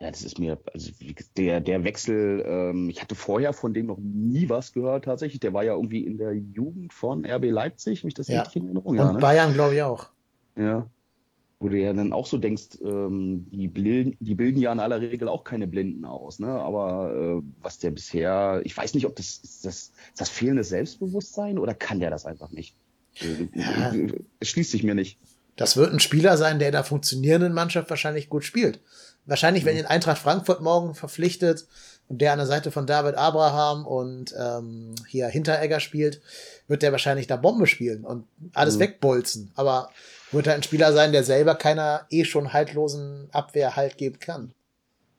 Ja, 0.00 0.10
das 0.10 0.22
ist 0.22 0.38
mir, 0.38 0.58
also 0.72 0.90
der, 1.36 1.60
der 1.60 1.84
Wechsel, 1.84 2.44
ähm, 2.46 2.88
ich 2.88 3.00
hatte 3.00 3.14
vorher 3.14 3.52
von 3.52 3.72
dem 3.72 3.86
noch 3.86 3.98
nie 3.98 4.48
was 4.48 4.72
gehört 4.72 5.04
tatsächlich. 5.04 5.40
Der 5.40 5.54
war 5.54 5.62
ja 5.62 5.74
irgendwie 5.74 6.04
in 6.04 6.18
der 6.18 6.32
Jugend 6.32 6.92
von 6.92 7.24
RB 7.24 7.44
Leipzig, 7.44 8.02
mich 8.02 8.14
das 8.14 8.28
ja. 8.28 8.40
richtig 8.40 8.56
in 8.56 8.64
Erinnerung. 8.64 8.90
Und 8.90 8.96
ja, 8.96 9.12
ne? 9.12 9.18
Bayern, 9.20 9.54
glaube 9.54 9.76
ich, 9.76 9.82
auch. 9.82 10.08
Ja. 10.56 10.88
Wo 11.64 11.70
du 11.70 11.78
ja 11.78 11.94
dann 11.94 12.12
auch 12.12 12.26
so 12.26 12.36
denkst, 12.36 12.78
ähm, 12.84 13.46
die, 13.50 13.68
bilden, 13.68 14.18
die 14.20 14.34
bilden 14.34 14.60
ja 14.60 14.70
in 14.70 14.80
aller 14.80 15.00
Regel 15.00 15.28
auch 15.28 15.44
keine 15.44 15.66
Blinden 15.66 16.04
aus, 16.04 16.38
ne? 16.38 16.48
Aber 16.48 17.14
äh, 17.14 17.42
was 17.62 17.78
der 17.78 17.90
bisher, 17.90 18.60
ich 18.64 18.76
weiß 18.76 18.92
nicht, 18.92 19.06
ob 19.06 19.16
das 19.16 19.40
ist 19.42 19.64
das, 19.64 19.74
ist 19.74 19.92
das 20.18 20.28
fehlende 20.28 20.62
Selbstbewusstsein 20.62 21.58
oder 21.58 21.72
kann 21.72 22.00
der 22.00 22.10
das 22.10 22.26
einfach 22.26 22.50
nicht? 22.50 22.76
Ja. 23.54 23.94
Es 24.40 24.48
schließt 24.48 24.72
sich 24.72 24.82
mir 24.82 24.94
nicht. 24.94 25.18
Das 25.56 25.78
wird 25.78 25.90
ein 25.90 26.00
Spieler 26.00 26.36
sein, 26.36 26.58
der 26.58 26.68
in 26.68 26.72
der 26.72 26.84
funktionierenden 26.84 27.54
Mannschaft 27.54 27.88
wahrscheinlich 27.88 28.28
gut 28.28 28.44
spielt. 28.44 28.80
Wahrscheinlich, 29.24 29.64
wenn 29.64 29.72
mhm. 29.72 29.80
ihn 29.80 29.86
Eintracht 29.86 30.18
Frankfurt 30.18 30.60
morgen 30.60 30.94
verpflichtet 30.94 31.66
und 32.08 32.20
der 32.20 32.32
an 32.32 32.38
der 32.40 32.46
Seite 32.46 32.72
von 32.72 32.86
David 32.86 33.14
Abraham 33.14 33.86
und 33.86 34.34
ähm, 34.38 34.94
hier 35.08 35.28
Hinteregger 35.28 35.80
spielt, 35.80 36.20
wird 36.68 36.82
der 36.82 36.92
wahrscheinlich 36.92 37.26
da 37.26 37.36
Bombe 37.36 37.66
spielen 37.66 38.04
und 38.04 38.26
alles 38.52 38.76
mhm. 38.76 38.80
wegbolzen. 38.80 39.50
Aber 39.54 39.88
wird 40.34 40.46
er 40.46 40.54
ein 40.54 40.62
Spieler 40.62 40.92
sein, 40.92 41.12
der 41.12 41.24
selber 41.24 41.54
keiner 41.54 42.06
eh 42.10 42.24
schon 42.24 42.52
haltlosen 42.52 43.28
Abwehr 43.32 43.76
halt 43.76 43.96
geben 43.96 44.18
kann. 44.18 44.52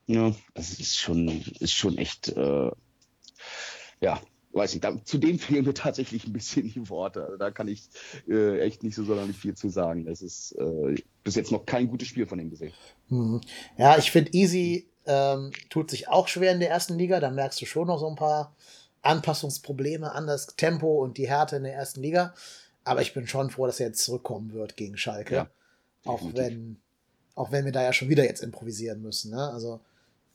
Ja, 0.06 0.32
das 0.54 0.78
ist 0.78 0.98
schon, 0.98 1.28
ist 1.58 1.72
schon 1.72 1.98
echt, 1.98 2.28
äh, 2.28 2.70
ja, 4.00 4.20
weiß 4.52 4.74
ich, 4.74 4.80
da, 4.80 4.96
zu 5.04 5.18
dem 5.18 5.38
fehlen 5.38 5.64
mir 5.64 5.74
tatsächlich 5.74 6.26
ein 6.26 6.32
bisschen 6.32 6.64
die 6.72 6.88
Worte. 6.88 7.24
Also 7.24 7.36
da 7.36 7.50
kann 7.50 7.68
ich 7.68 7.88
äh, 8.28 8.60
echt 8.60 8.82
nicht 8.82 8.94
so 8.94 9.04
sonderlich 9.04 9.36
viel 9.36 9.54
zu 9.54 9.68
sagen. 9.68 10.06
Es 10.06 10.22
ist 10.22 10.52
äh, 10.52 10.94
bis 11.24 11.34
jetzt 11.34 11.52
noch 11.52 11.66
kein 11.66 11.88
gutes 11.88 12.08
Spiel 12.08 12.26
von 12.26 12.38
ihm 12.38 12.50
gesehen. 12.50 12.72
Hm. 13.08 13.40
Ja, 13.76 13.98
ich 13.98 14.10
finde 14.10 14.32
Easy 14.32 14.88
ähm, 15.06 15.52
tut 15.70 15.90
sich 15.90 16.08
auch 16.08 16.28
schwer 16.28 16.52
in 16.52 16.60
der 16.60 16.70
ersten 16.70 16.98
Liga. 16.98 17.20
Da 17.20 17.30
merkst 17.30 17.60
du 17.60 17.66
schon 17.66 17.86
noch 17.88 17.98
so 17.98 18.08
ein 18.08 18.16
paar 18.16 18.54
Anpassungsprobleme 19.02 20.12
an 20.12 20.26
das 20.26 20.46
Tempo 20.56 21.02
und 21.02 21.18
die 21.18 21.28
Härte 21.28 21.56
in 21.56 21.64
der 21.64 21.74
ersten 21.74 22.02
Liga. 22.02 22.34
Aber 22.86 23.02
ich 23.02 23.14
bin 23.14 23.26
schon 23.26 23.50
froh, 23.50 23.66
dass 23.66 23.80
er 23.80 23.88
jetzt 23.88 24.04
zurückkommen 24.04 24.52
wird 24.52 24.76
gegen 24.76 24.96
Schalke. 24.96 25.34
Ja, 25.34 25.50
auch 26.04 26.22
wenn, 26.34 26.78
auch 27.34 27.52
wenn 27.52 27.64
wir 27.64 27.72
da 27.72 27.82
ja 27.82 27.92
schon 27.92 28.08
wieder 28.08 28.24
jetzt 28.24 28.42
improvisieren 28.42 29.02
müssen. 29.02 29.32
Ne? 29.32 29.50
Also 29.50 29.80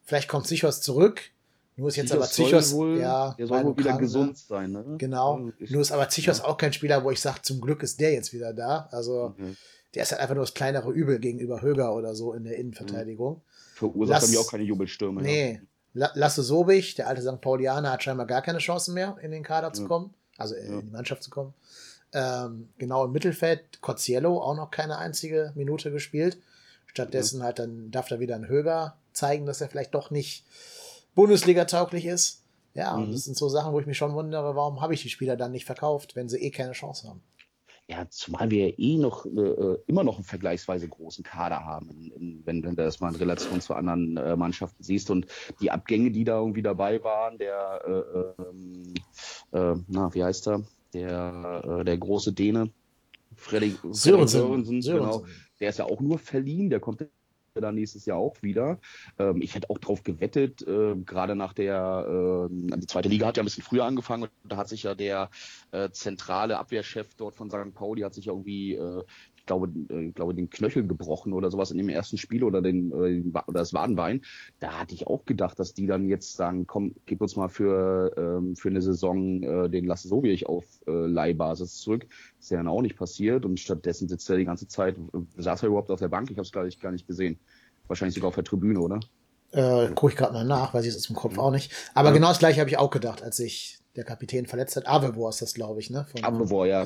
vielleicht 0.03 0.27
kommt 0.27 0.47
Sichos 0.47 0.81
zurück 0.81 1.31
nur 1.77 1.87
ist 1.87 1.95
jetzt 1.95 2.11
aber 2.11 2.27
Zichos, 2.27 2.73
wohl, 2.73 2.99
ja, 2.99 3.33
der 3.37 3.47
soll 3.47 3.63
wohl 3.63 3.77
wieder 3.77 3.91
krank, 3.91 4.01
gesund 4.01 4.37
sein, 4.37 4.71
ne? 4.71 4.83
Genau. 4.97 5.39
Ja, 5.59 5.67
nur 5.69 5.81
ist 5.81 5.91
aber 5.91 6.09
Zichos 6.09 6.39
ja. 6.39 6.45
auch 6.45 6.57
kein 6.57 6.73
Spieler, 6.73 7.03
wo 7.03 7.11
ich 7.11 7.21
sage, 7.21 7.41
zum 7.41 7.61
Glück 7.61 7.81
ist 7.81 7.99
der 7.99 8.11
jetzt 8.13 8.33
wieder 8.33 8.53
da. 8.53 8.87
Also, 8.91 9.33
mhm. 9.37 9.55
der 9.95 10.03
ist 10.03 10.11
halt 10.11 10.21
einfach 10.21 10.35
nur 10.35 10.43
das 10.43 10.53
kleinere 10.53 10.91
Übel 10.91 11.19
gegenüber 11.19 11.61
Höger 11.61 11.95
oder 11.95 12.13
so 12.13 12.33
in 12.33 12.43
der 12.43 12.57
Innenverteidigung. 12.57 13.37
Mhm. 13.37 13.41
Verursacht 13.75 14.21
Lass, 14.21 14.31
mir 14.31 14.39
auch 14.39 14.51
keine 14.51 14.63
Jubelstürme. 14.63 15.21
Nee. 15.21 15.61
Ja. 15.93 16.11
Lasse 16.13 16.43
Sobich, 16.43 16.95
der 16.95 17.07
alte 17.07 17.21
St. 17.21 17.41
Paulianer, 17.41 17.91
hat 17.91 18.03
scheinbar 18.03 18.27
gar 18.27 18.41
keine 18.41 18.59
Chance 18.59 18.91
mehr, 18.91 19.17
in 19.21 19.31
den 19.31 19.43
Kader 19.43 19.73
zu 19.73 19.85
kommen. 19.87 20.13
Also 20.37 20.55
in 20.55 20.81
die 20.81 20.91
Mannschaft 20.91 21.23
zu 21.23 21.29
kommen. 21.29 21.53
Ähm, 22.13 22.69
genau 22.77 23.05
im 23.05 23.11
Mittelfeld, 23.11 23.81
Cozziello 23.81 24.41
auch 24.41 24.55
noch 24.55 24.71
keine 24.71 24.97
einzige 24.97 25.53
Minute 25.55 25.91
gespielt. 25.91 26.37
Stattdessen 26.87 27.41
halt 27.41 27.59
dann 27.59 27.89
darf 27.89 28.09
da 28.09 28.19
wieder 28.19 28.35
ein 28.35 28.49
Höger 28.49 28.97
zeigen, 29.13 29.45
dass 29.45 29.61
er 29.61 29.69
vielleicht 29.69 29.95
doch 29.95 30.11
nicht 30.11 30.45
Bundesliga 31.15 31.65
tauglich 31.65 32.05
ist. 32.05 32.43
Ja, 32.73 32.95
mhm. 32.95 33.03
und 33.03 33.11
das 33.13 33.23
sind 33.23 33.37
so 33.37 33.49
Sachen, 33.49 33.73
wo 33.73 33.79
ich 33.79 33.85
mich 33.85 33.97
schon 33.97 34.13
wundere, 34.13 34.55
warum 34.55 34.81
habe 34.81 34.93
ich 34.93 35.01
die 35.01 35.09
Spieler 35.09 35.37
dann 35.37 35.51
nicht 35.51 35.65
verkauft, 35.65 36.15
wenn 36.15 36.29
sie 36.29 36.39
eh 36.39 36.51
keine 36.51 36.71
Chance 36.73 37.07
haben. 37.07 37.21
Ja, 37.87 38.07
zumal 38.09 38.49
wir 38.49 38.69
ja 38.69 38.73
eh 38.77 38.97
noch 38.97 39.25
äh, 39.25 39.77
immer 39.87 40.05
noch 40.05 40.15
einen 40.15 40.23
vergleichsweise 40.23 40.87
großen 40.87 41.25
Kader 41.25 41.65
haben, 41.65 41.89
in, 41.89 42.11
in, 42.11 42.45
wenn, 42.45 42.63
wenn 42.63 42.75
du 42.75 42.83
das 42.83 43.01
mal 43.01 43.09
in 43.09 43.15
Relation 43.15 43.59
zu 43.59 43.73
anderen 43.73 44.15
äh, 44.15 44.37
Mannschaften 44.37 44.81
siehst. 44.81 45.09
Und 45.09 45.27
die 45.59 45.71
Abgänge, 45.71 46.11
die 46.11 46.23
da 46.23 46.39
irgendwie 46.39 46.61
dabei 46.61 47.03
waren, 47.03 47.37
der, 47.37 47.81
äh, 47.85 48.41
ähm, 48.41 48.93
äh, 49.51 49.81
na, 49.87 50.13
wie 50.13 50.23
heißt 50.23 50.47
er? 50.47 50.63
Der, 50.93 51.79
äh, 51.79 51.83
der 51.85 51.97
große 51.97 52.33
Däne, 52.33 52.69
Freddy 53.35 53.77
Sörensen, 53.91 54.81
genau. 54.81 55.25
Der 55.59 55.69
ist 55.69 55.79
ja 55.79 55.85
auch 55.85 56.01
nur 56.01 56.19
verliehen, 56.19 56.69
der 56.69 56.79
kommt 56.79 57.05
dann 57.59 57.75
nächstes 57.75 58.05
Jahr 58.05 58.17
auch 58.17 58.41
wieder. 58.41 58.79
Ähm, 59.19 59.41
ich 59.41 59.55
hätte 59.55 59.69
auch 59.69 59.77
drauf 59.77 60.03
gewettet, 60.03 60.65
äh, 60.65 60.95
gerade 60.95 61.35
nach 61.35 61.53
der, 61.53 62.47
äh, 62.49 62.77
die 62.77 62.87
zweite 62.87 63.09
Liga 63.09 63.27
hat 63.27 63.37
ja 63.37 63.43
ein 63.43 63.45
bisschen 63.45 63.63
früher 63.63 63.83
angefangen 63.83 64.23
und 64.23 64.31
da 64.43 64.57
hat 64.57 64.69
sich 64.69 64.83
ja 64.83 64.95
der 64.95 65.29
äh, 65.71 65.89
zentrale 65.91 66.57
Abwehrchef 66.57 67.13
dort 67.15 67.35
von 67.35 67.49
St. 67.49 67.73
Pauli 67.73 68.01
hat 68.01 68.13
sich 68.13 68.25
ja 68.25 68.31
irgendwie, 68.31 68.75
äh, 68.75 69.03
ich 69.41 69.47
glaube, 69.47 69.71
äh, 69.89 70.05
ich 70.05 70.15
glaube, 70.15 70.35
den 70.35 70.49
Knöchel 70.49 70.85
gebrochen 70.85 71.33
oder 71.33 71.49
sowas 71.49 71.71
in 71.71 71.77
dem 71.77 71.89
ersten 71.89 72.17
Spiel 72.17 72.43
oder 72.43 72.61
den, 72.61 72.93
oder 72.93 73.43
das 73.47 73.73
Wadenbein. 73.73 74.21
Da 74.59 74.79
hatte 74.79 74.93
ich 74.93 75.07
auch 75.07 75.25
gedacht, 75.25 75.59
dass 75.59 75.73
die 75.73 75.87
dann 75.87 76.07
jetzt 76.07 76.35
sagen, 76.35 76.67
komm, 76.67 76.93
gib 77.07 77.21
uns 77.21 77.35
mal 77.35 77.49
für, 77.49 78.13
ähm, 78.17 78.55
für 78.55 78.69
eine 78.69 78.81
Saison 78.81 79.41
äh, 79.41 79.69
den 79.69 79.85
Lasse 79.85 80.07
Sobiech 80.07 80.45
auf 80.47 80.65
äh, 80.87 80.91
Leihbasis 80.91 81.77
zurück. 81.77 82.05
Ist 82.39 82.51
ja 82.51 82.57
dann 82.57 82.67
auch 82.67 82.81
nicht 82.81 82.95
passiert 82.95 83.45
und 83.45 83.59
stattdessen 83.59 84.07
sitzt 84.07 84.29
er 84.29 84.37
die 84.37 84.45
ganze 84.45 84.67
Zeit, 84.67 84.95
saß 85.37 85.63
er 85.63 85.69
überhaupt 85.69 85.89
auf 85.89 85.99
der 85.99 86.09
Bank? 86.09 86.29
Ich 86.29 86.37
habe 86.37 86.45
es 86.45 86.51
gar 86.51 86.63
nicht, 86.63 86.79
gar 86.79 86.91
nicht 86.91 87.07
gesehen. 87.07 87.39
Wahrscheinlich 87.87 88.15
sogar 88.15 88.29
auf 88.29 88.35
der 88.35 88.43
Tribüne, 88.43 88.79
oder? 88.79 88.99
Äh, 89.51 89.87
gucke 89.95 90.13
ich 90.13 90.17
gerade 90.17 90.33
mal 90.33 90.45
nach, 90.45 90.73
weiß 90.73 90.85
ich 90.85 90.93
jetzt 90.93 91.09
im 91.09 91.15
Kopf 91.15 91.37
auch 91.39 91.51
nicht. 91.51 91.73
Aber 91.95 92.09
ja. 92.09 92.13
genau 92.13 92.27
das 92.27 92.39
gleiche 92.39 92.59
habe 92.59 92.69
ich 92.69 92.77
auch 92.77 92.91
gedacht, 92.91 93.23
als 93.23 93.37
sich 93.37 93.79
der 93.95 94.03
Kapitän 94.03 94.45
verletzt 94.45 94.75
hat. 94.75 94.87
Avevor 94.87 95.29
ist 95.29 95.41
das, 95.41 95.53
glaube 95.53 95.79
ich, 95.79 95.89
ne? 95.89 96.05
Avevor, 96.21 96.67
ja. 96.67 96.85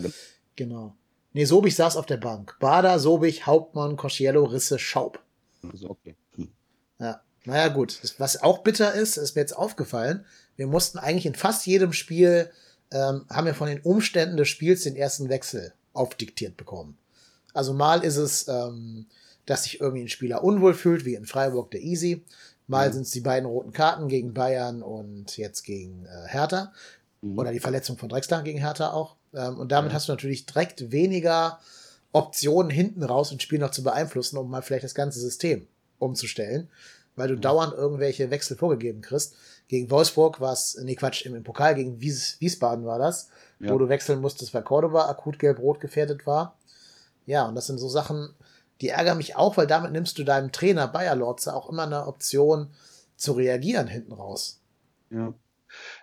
Genau. 0.56 0.96
Nee, 1.36 1.44
Sobich 1.44 1.76
saß 1.76 1.98
auf 1.98 2.06
der 2.06 2.16
Bank. 2.16 2.56
Bader, 2.62 2.98
Sobich, 2.98 3.46
Hauptmann, 3.46 3.98
Cosciello, 3.98 4.46
Risse, 4.46 4.80
Schaub. 4.80 5.20
Also 5.70 5.90
okay. 5.90 6.16
Hm. 6.38 6.48
Ja, 6.98 7.20
naja, 7.44 7.68
gut. 7.68 8.00
Was 8.20 8.42
auch 8.42 8.60
bitter 8.60 8.94
ist, 8.94 9.18
ist 9.18 9.36
mir 9.36 9.42
jetzt 9.42 9.52
aufgefallen, 9.52 10.24
wir 10.56 10.68
mussten 10.68 10.98
eigentlich 10.98 11.26
in 11.26 11.36
fast 11.36 11.68
jedem 11.68 11.92
Spiel, 11.92 12.50
ähm, 12.90 13.26
haben 13.30 13.48
wir 13.48 13.54
von 13.54 13.68
den 13.68 13.82
Umständen 13.82 14.38
des 14.38 14.48
Spiels 14.48 14.84
den 14.84 14.96
ersten 14.96 15.28
Wechsel 15.28 15.74
aufdiktiert 15.92 16.56
bekommen. 16.56 16.98
Also 17.54 17.74
mal 17.74 18.06
ist 18.06 18.16
es, 18.16 18.48
ähm, 18.48 19.08
dass 19.46 19.66
sich 19.66 19.82
irgendwie 19.82 20.04
ein 20.04 20.08
Spieler 20.10 20.42
unwohl 20.42 20.74
fühlt, 20.74 21.04
wie 21.04 21.16
in 21.16 21.26
Freiburg 21.26 21.70
der 21.72 21.82
Easy. 21.82 22.24
Mal 22.68 22.88
mhm. 22.88 22.94
sind 22.94 23.02
es 23.02 23.12
die 23.12 23.20
beiden 23.20 23.50
roten 23.50 23.74
Karten 23.74 24.08
gegen 24.08 24.34
Bayern 24.34 24.82
und 24.82 25.36
jetzt 25.36 25.64
gegen 25.64 26.06
äh, 26.06 26.30
Hertha. 26.30 26.72
Mhm. 27.20 27.38
Oder 27.38 27.52
die 27.52 27.60
Verletzung 27.60 27.98
von 27.98 28.08
Drexler 28.08 28.42
gegen 28.42 28.60
Hertha 28.60 28.94
auch. 28.94 29.18
Ähm, 29.36 29.60
und 29.60 29.72
damit 29.72 29.92
ja. 29.92 29.96
hast 29.96 30.08
du 30.08 30.14
natürlich 30.14 30.46
direkt 30.46 30.92
weniger 30.92 31.60
Optionen 32.12 32.72
hinten 32.72 33.04
raus 33.04 33.32
ein 33.32 33.40
Spiel 33.40 33.60
noch 33.60 33.72
zu 33.72 33.84
beeinflussen, 33.84 34.38
um 34.38 34.50
mal 34.50 34.62
vielleicht 34.62 34.86
das 34.86 34.96
ganze 34.96 35.20
System 35.20 35.68
umzustellen, 36.00 36.70
weil 37.16 37.28
du 37.28 37.36
mhm. 37.36 37.42
dauernd 37.42 37.74
irgendwelche 37.74 38.30
Wechsel 38.32 38.58
vorgegeben 38.58 39.02
kriegst. 39.02 39.36
Gegen 39.68 39.90
Wolfsburg 39.90 40.40
war 40.40 40.54
es, 40.54 40.78
nee 40.82 40.96
Quatsch, 40.96 41.26
im, 41.26 41.36
im 41.36 41.44
Pokal 41.44 41.76
gegen 41.76 42.00
Wies, 42.00 42.38
Wiesbaden 42.40 42.86
war 42.86 43.00
das, 43.00 43.30
ja. 43.60 43.72
wo 43.72 43.78
du 43.78 43.90
wechseln 43.90 44.22
musstest, 44.22 44.54
weil 44.54 44.64
Cordoba 44.64 45.10
akut 45.10 45.40
gelb-rot 45.40 45.80
gefährdet 45.80 46.26
war. 46.26 46.58
Ja, 47.26 47.48
und 47.48 47.56
das 47.56 47.68
sind 47.68 47.80
so 47.80 47.90
Sachen, 47.90 48.34
die 48.82 48.90
ärgern 48.90 49.18
mich 49.18 49.36
auch, 49.36 49.58
weil 49.58 49.68
damit 49.68 49.92
nimmst 49.92 50.18
du 50.18 50.24
deinem 50.24 50.52
Trainer 50.52 50.88
Bayer 50.88 51.16
Lorze 51.16 51.54
auch 51.56 51.70
immer 51.70 51.84
eine 51.84 52.08
Option 52.08 52.70
zu 53.16 53.34
reagieren 53.34 53.88
hinten 53.88 54.14
raus. 54.14 54.60
Ja. 55.10 55.34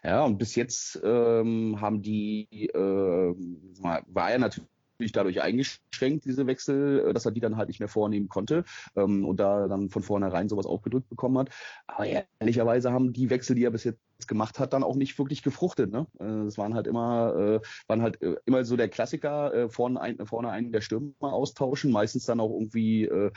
Ja, 0.04 0.24
und 0.24 0.38
bis 0.38 0.56
jetzt 0.56 1.00
ähm, 1.04 1.80
haben 1.80 2.02
die, 2.02 2.68
äh, 2.74 3.34
war 3.78 4.30
er 4.30 4.38
natürlich 4.38 4.66
dadurch 5.12 5.40
eingeschränkt, 5.40 6.24
diese 6.24 6.46
Wechsel, 6.46 7.08
äh, 7.08 7.12
dass 7.12 7.24
er 7.24 7.30
die 7.30 7.40
dann 7.40 7.56
halt 7.56 7.68
nicht 7.68 7.78
mehr 7.78 7.88
vornehmen 7.88 8.28
konnte 8.28 8.64
ähm, 8.96 9.24
und 9.24 9.38
da 9.38 9.68
dann 9.68 9.90
von 9.90 10.02
vornherein 10.02 10.48
sowas 10.48 10.66
aufgedrückt 10.66 11.08
bekommen 11.08 11.38
hat. 11.38 11.50
Aber 11.86 12.06
ehrlicherweise 12.40 12.92
haben 12.92 13.12
die 13.12 13.30
Wechsel, 13.30 13.54
die 13.54 13.64
er 13.64 13.70
bis 13.70 13.84
jetzt 13.84 14.00
gemacht 14.26 14.58
hat, 14.58 14.72
dann 14.72 14.82
auch 14.82 14.96
nicht 14.96 15.18
wirklich 15.18 15.42
gefruchtet. 15.42 15.92
Ne? 15.92 16.06
Äh, 16.18 16.46
es 16.46 16.58
waren 16.58 16.74
halt 16.74 16.88
immer, 16.88 17.34
äh, 17.36 17.60
waren 17.86 18.02
halt 18.02 18.20
äh, 18.22 18.36
immer 18.44 18.64
so 18.64 18.76
der 18.76 18.88
Klassiker, 18.88 19.54
äh, 19.54 19.68
vorne, 19.68 20.00
ein, 20.00 20.26
vorne 20.26 20.50
einen 20.50 20.72
der 20.72 20.80
Stürmer 20.80 21.12
austauschen, 21.20 21.92
meistens 21.92 22.26
dann 22.26 22.40
auch 22.40 22.50
irgendwie 22.50 23.04
äh, 23.04 23.30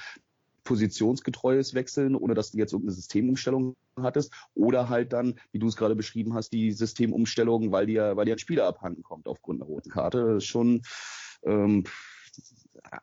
positionsgetreues 0.66 1.74
Wechseln, 1.74 2.16
ohne 2.16 2.34
dass 2.34 2.52
du 2.52 2.58
jetzt 2.58 2.74
irgendeine 2.74 2.96
Systemumstellung 2.96 3.76
hattest. 3.98 4.34
Oder 4.54 4.90
halt 4.90 5.14
dann, 5.14 5.40
wie 5.54 5.60
du 5.60 5.68
es 5.68 5.78
gerade 5.78 5.96
beschrieben 5.96 6.34
hast, 6.34 6.52
die 6.52 6.74
Systemumstellung, 6.74 7.72
weil 7.72 7.86
dir, 7.86 8.18
weil 8.18 8.26
dir 8.26 8.36
ein 8.36 8.40
Spieler 8.40 8.68
abhanden 8.68 9.04
kommt 9.04 9.28
aufgrund 9.28 9.62
einer 9.62 9.70
roten 9.70 9.90
Karte. 9.90 10.26
Das 10.26 10.44
ist 10.44 10.50
schon 10.50 10.82
ähm, 11.46 11.86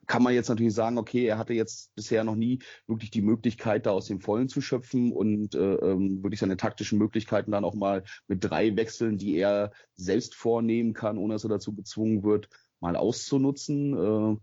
kann 0.07 0.23
man 0.23 0.35
jetzt 0.35 0.49
natürlich 0.49 0.75
sagen, 0.75 0.99
okay, 0.99 1.25
er 1.25 1.39
hatte 1.39 1.55
jetzt 1.55 1.95
bisher 1.95 2.25
noch 2.25 2.35
nie 2.35 2.61
wirklich 2.87 3.11
die 3.11 3.23
Möglichkeit, 3.23 3.87
da 3.87 3.91
aus 3.91 4.07
dem 4.07 4.21
Vollen 4.21 4.49
zu 4.49 4.61
schöpfen 4.61 5.13
und 5.13 5.55
äh, 5.55 5.75
ähm, 5.75 6.23
wirklich 6.23 6.41
seine 6.41 6.57
taktischen 6.57 6.99
Möglichkeiten 6.99 7.51
dann 7.51 7.65
auch 7.65 7.75
mal 7.75 8.05
mit 8.29 8.45
drei 8.45 8.77
Wechseln, 8.77 9.19
die 9.19 9.37
er 9.37 9.73
selbst 9.97 10.35
vornehmen 10.35 10.93
kann, 10.93 11.19
ohne 11.19 11.35
dass 11.35 11.45
er 11.45 11.51
dazu 11.51 11.75
gezwungen 11.75 12.23
wird, 12.23 12.49
mal 12.81 12.97
auszunutzen. 12.97 13.95
Äh, 13.95 14.37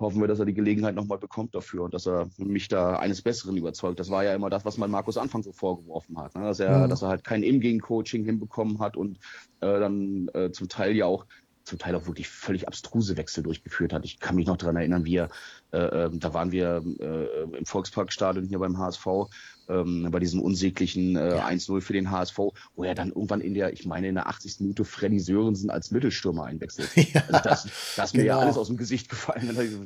hoffen 0.00 0.20
wir, 0.20 0.28
dass 0.28 0.38
er 0.38 0.46
die 0.46 0.54
Gelegenheit 0.54 0.94
nochmal 0.94 1.18
bekommt 1.18 1.54
dafür 1.54 1.84
und 1.84 1.94
dass 1.94 2.06
er 2.06 2.28
mich 2.38 2.68
da 2.68 2.98
eines 2.98 3.22
Besseren 3.22 3.56
überzeugt. 3.56 4.00
Das 4.00 4.10
war 4.10 4.24
ja 4.24 4.34
immer 4.34 4.50
das, 4.50 4.64
was 4.64 4.78
man 4.78 4.90
Markus 4.90 5.16
Anfang 5.16 5.42
so 5.42 5.52
vorgeworfen 5.52 6.18
hat, 6.18 6.34
ne? 6.34 6.44
dass 6.44 6.60
er, 6.60 6.86
mhm. 6.86 6.90
dass 6.90 7.02
er 7.02 7.08
halt 7.08 7.24
kein 7.24 7.42
Im-Game-Coaching 7.42 8.24
hinbekommen 8.24 8.80
hat 8.80 8.96
und 8.96 9.18
äh, 9.60 9.78
dann 9.78 10.28
äh, 10.34 10.50
zum 10.50 10.68
Teil 10.68 10.96
ja 10.96 11.06
auch 11.06 11.26
zum 11.64 11.78
Teil 11.78 11.94
auch 11.94 12.06
wirklich 12.06 12.28
völlig 12.28 12.66
abstruse 12.66 13.16
Wechsel 13.16 13.42
durchgeführt 13.42 13.92
hat. 13.92 14.04
Ich 14.04 14.18
kann 14.18 14.34
mich 14.34 14.46
noch 14.46 14.56
daran 14.56 14.76
erinnern, 14.76 15.04
wie 15.04 15.16
er, 15.16 15.28
äh, 15.72 15.78
ähm, 15.78 16.18
da 16.18 16.34
waren 16.34 16.52
wir 16.52 16.82
äh, 16.98 17.56
im 17.56 17.64
Volksparkstadion 17.64 18.46
hier 18.46 18.58
beim 18.58 18.78
HSV, 18.78 19.06
ähm, 19.70 20.08
bei 20.10 20.18
diesem 20.18 20.40
unsäglichen 20.40 21.16
äh, 21.16 21.36
ja. 21.36 21.46
1-0 21.46 21.80
für 21.80 21.92
den 21.92 22.10
HSV, 22.10 22.38
wo 22.74 22.84
er 22.84 22.94
dann 22.94 23.08
irgendwann 23.08 23.40
in 23.40 23.54
der, 23.54 23.72
ich 23.72 23.86
meine, 23.86 24.08
in 24.08 24.14
der 24.14 24.28
80. 24.28 24.60
Minute 24.60 24.84
Freddy 24.84 25.20
Sörensen 25.20 25.70
als 25.70 25.90
Mittelstürmer 25.90 26.44
einwechselt. 26.44 26.90
Ja, 27.12 27.22
also 27.28 27.40
das, 27.42 27.68
das 27.96 28.06
ist 28.06 28.12
genau. 28.12 28.22
mir 28.22 28.26
ja 28.26 28.34
genau. 28.34 28.44
alles 28.44 28.56
aus 28.56 28.66
dem 28.68 28.76
Gesicht 28.76 29.08
gefallen. 29.08 29.56
Also, 29.56 29.84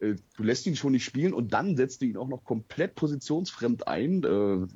äh, 0.00 0.14
du 0.36 0.42
lässt 0.42 0.66
ihn 0.66 0.76
schon 0.76 0.92
nicht 0.92 1.04
spielen 1.04 1.34
und 1.34 1.52
dann 1.52 1.76
setzt 1.76 2.00
du 2.00 2.06
ihn 2.06 2.16
auch 2.16 2.28
noch 2.28 2.44
komplett 2.44 2.94
positionsfremd 2.94 3.86
ein. 3.86 4.24
Äh, 4.24 4.66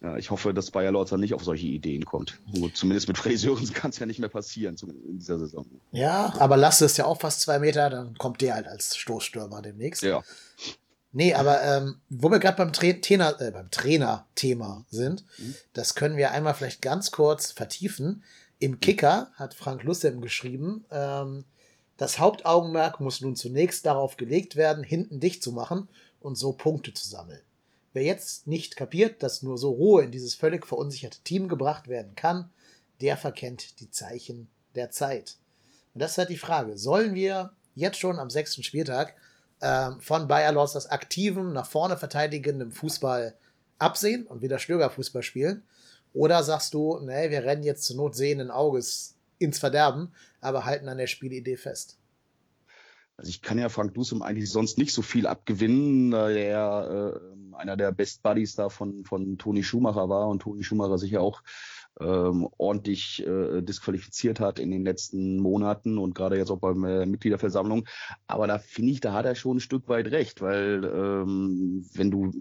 ja, 0.00 0.16
ich 0.16 0.30
hoffe, 0.30 0.54
dass 0.54 0.70
Bayer 0.70 0.92
Lorzer 0.92 1.18
nicht 1.18 1.34
auf 1.34 1.42
solche 1.42 1.66
Ideen 1.66 2.04
kommt. 2.04 2.40
Und 2.52 2.76
zumindest 2.76 3.08
mit 3.08 3.18
Freddy 3.18 3.36
Sörensen 3.36 3.74
kann 3.74 3.90
es 3.90 3.98
ja 3.98 4.06
nicht 4.06 4.20
mehr 4.20 4.28
passieren 4.28 4.76
in 5.08 5.18
dieser 5.18 5.38
Saison. 5.38 5.66
Ja, 5.90 6.34
aber 6.38 6.56
Lasse 6.56 6.84
ist 6.84 6.98
ja 6.98 7.04
auch 7.04 7.20
fast 7.20 7.40
zwei 7.40 7.58
Meter, 7.58 7.90
dann 7.90 8.14
kommt 8.16 8.40
der 8.40 8.54
halt 8.54 8.68
als 8.68 8.96
Stoßstürmer 8.96 9.60
demnächst. 9.62 10.02
Ja. 10.02 10.22
Nee, 11.18 11.34
aber 11.34 11.64
ähm, 11.64 11.96
wo 12.10 12.30
wir 12.30 12.38
gerade 12.38 12.58
beim, 12.58 12.72
Tra 12.72 12.92
Trainer, 12.92 13.40
äh, 13.40 13.50
beim 13.50 13.72
Trainer-Thema 13.72 14.86
sind, 14.88 15.24
mhm. 15.38 15.56
das 15.72 15.96
können 15.96 16.16
wir 16.16 16.30
einmal 16.30 16.54
vielleicht 16.54 16.80
ganz 16.80 17.10
kurz 17.10 17.50
vertiefen. 17.50 18.22
Im 18.60 18.70
mhm. 18.70 18.80
Kicker 18.80 19.32
hat 19.34 19.52
Frank 19.52 19.82
Lussem 19.82 20.20
geschrieben, 20.20 20.84
ähm, 20.92 21.44
das 21.96 22.20
Hauptaugenmerk 22.20 23.00
muss 23.00 23.20
nun 23.20 23.34
zunächst 23.34 23.84
darauf 23.84 24.16
gelegt 24.16 24.54
werden, 24.54 24.84
hinten 24.84 25.18
dicht 25.18 25.42
zu 25.42 25.50
machen 25.50 25.88
und 26.20 26.38
so 26.38 26.52
Punkte 26.52 26.94
zu 26.94 27.08
sammeln. 27.08 27.42
Wer 27.94 28.04
jetzt 28.04 28.46
nicht 28.46 28.76
kapiert, 28.76 29.24
dass 29.24 29.42
nur 29.42 29.58
so 29.58 29.72
Ruhe 29.72 30.04
in 30.04 30.12
dieses 30.12 30.36
völlig 30.36 30.68
verunsicherte 30.68 31.18
Team 31.24 31.48
gebracht 31.48 31.88
werden 31.88 32.14
kann, 32.14 32.48
der 33.00 33.16
verkennt 33.16 33.80
die 33.80 33.90
Zeichen 33.90 34.48
der 34.76 34.92
Zeit. 34.92 35.34
Und 35.94 36.00
das 36.00 36.12
ist 36.12 36.18
halt 36.18 36.30
die 36.30 36.38
Frage. 36.38 36.78
Sollen 36.78 37.16
wir 37.16 37.50
jetzt 37.74 37.98
schon 37.98 38.20
am 38.20 38.30
sechsten 38.30 38.62
Spieltag 38.62 39.16
äh, 39.60 39.90
von 40.00 40.28
Bayer 40.28 40.52
Loss 40.52 40.72
das 40.72 40.86
aktiven, 40.86 41.52
nach 41.52 41.66
vorne 41.66 41.96
verteidigenden 41.96 42.72
Fußball 42.72 43.34
absehen 43.78 44.26
und 44.26 44.42
wieder 44.42 44.58
Stögerfußball 44.58 45.22
spielen? 45.22 45.62
Oder 46.12 46.42
sagst 46.42 46.74
du, 46.74 46.98
nee, 47.00 47.30
wir 47.30 47.44
rennen 47.44 47.62
jetzt 47.62 47.84
zur 47.84 47.96
Not 47.96 48.16
sehenden 48.16 48.50
Auges 48.50 49.16
ins 49.38 49.58
Verderben, 49.58 50.12
aber 50.40 50.64
halten 50.64 50.88
an 50.88 50.98
der 50.98 51.06
Spielidee 51.06 51.56
fest? 51.56 51.98
Also 53.16 53.30
ich 53.30 53.42
kann 53.42 53.58
ja 53.58 53.68
Frank 53.68 53.94
Dusum 53.94 54.22
eigentlich 54.22 54.50
sonst 54.50 54.78
nicht 54.78 54.92
so 54.92 55.02
viel 55.02 55.26
abgewinnen, 55.26 56.12
da 56.12 56.30
er 56.30 57.16
äh, 57.16 57.56
einer 57.56 57.76
der 57.76 57.90
Best 57.90 58.22
Buddies 58.22 58.54
da 58.54 58.68
von, 58.68 59.04
von 59.04 59.38
Toni 59.38 59.64
Schumacher 59.64 60.08
war 60.08 60.28
und 60.28 60.40
Toni 60.40 60.62
Schumacher 60.62 60.98
sich 60.98 61.10
ja 61.10 61.20
auch 61.20 61.42
ähm, 62.00 62.48
ordentlich 62.58 63.26
äh, 63.26 63.62
disqualifiziert 63.62 64.40
hat 64.40 64.58
in 64.58 64.70
den 64.70 64.84
letzten 64.84 65.38
Monaten 65.38 65.98
und 65.98 66.14
gerade 66.14 66.36
jetzt 66.36 66.50
auch 66.50 66.58
beim 66.58 66.84
äh, 66.84 67.06
Mitgliederversammlung. 67.06 67.86
Aber 68.26 68.46
da 68.46 68.58
finde 68.58 68.92
ich, 68.92 69.00
da 69.00 69.12
hat 69.12 69.26
er 69.26 69.34
schon 69.34 69.58
ein 69.58 69.60
Stück 69.60 69.88
weit 69.88 70.08
recht, 70.10 70.40
weil 70.40 70.84
ähm, 70.84 71.86
wenn 71.94 72.10
du 72.10 72.32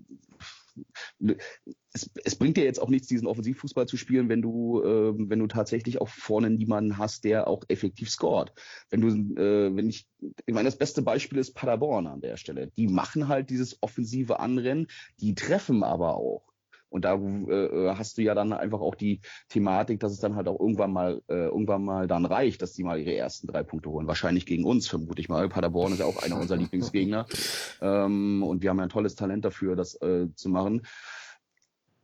es, 1.94 2.10
es 2.24 2.36
bringt 2.36 2.58
dir 2.58 2.64
jetzt 2.64 2.82
auch 2.82 2.90
nichts, 2.90 3.08
diesen 3.08 3.28
Offensivfußball 3.28 3.88
zu 3.88 3.98
spielen, 3.98 4.30
wenn 4.30 4.42
du, 4.42 4.82
äh, 4.82 5.14
wenn 5.18 5.40
du 5.40 5.48
tatsächlich 5.48 6.00
auch 6.02 6.10
vorne 6.10 6.50
niemanden 6.50 6.98
hast, 6.98 7.24
der 7.24 7.48
auch 7.48 7.64
effektiv 7.68 8.10
scored. 8.10 8.54
Wenn 8.90 9.02
du, 9.02 9.42
äh, 9.42 9.76
wenn 9.76 9.90
ich, 9.90 10.08
ich 10.46 10.54
meine, 10.54 10.68
das 10.68 10.78
beste 10.78 11.02
Beispiel 11.02 11.40
ist 11.40 11.54
Paderborn 11.54 12.08
an 12.08 12.22
der 12.22 12.38
Stelle. 12.38 12.72
Die 12.78 12.88
machen 12.88 13.28
halt 13.28 13.50
dieses 13.50 13.82
offensive 13.82 14.40
Anrennen, 14.40 14.88
die 15.20 15.36
treffen 15.36 15.84
aber 15.84 16.16
auch. 16.16 16.47
Und 16.90 17.06
da 17.06 17.16
äh, 17.16 17.96
hast 17.96 18.18
du 18.18 18.22
ja 18.22 18.34
dann 18.34 18.54
einfach 18.54 18.80
auch 18.80 18.96
die 18.96 19.22
Thematik, 19.50 20.00
dass 20.00 20.12
es 20.12 20.20
dann 20.20 20.36
halt 20.36 20.48
auch 20.48 20.60
irgendwann 20.60 20.92
mal, 20.92 21.22
äh, 21.28 21.46
irgendwann 21.46 21.84
mal 21.84 22.08
dann 22.08 22.26
reicht, 22.26 22.62
dass 22.62 22.74
die 22.74 22.84
mal 22.84 23.00
ihre 23.00 23.16
ersten 23.16 23.48
drei 23.48 23.64
Punkte 23.64 23.90
holen. 23.90 24.08
Wahrscheinlich 24.08 24.46
gegen 24.46 24.64
uns, 24.64 24.88
vermute 24.88 25.22
ich 25.22 25.30
mal. 25.30 25.50
Paderborn 25.50 25.94
ist 25.94 26.00
ja 26.00 26.06
auch 26.06 26.24
einer 26.24 26.40
unserer 26.40 26.58
Lieblingsgegner. 26.58 27.26
Ähm, 27.80 28.44
und 28.44 28.62
wir 28.62 28.70
haben 28.70 28.78
ja 28.78 28.84
ein 28.84 28.90
tolles 28.90 29.16
Talent 29.16 29.46
dafür, 29.46 29.76
das 29.76 29.96
äh, 30.02 30.28
zu 30.34 30.50
machen. 30.50 30.82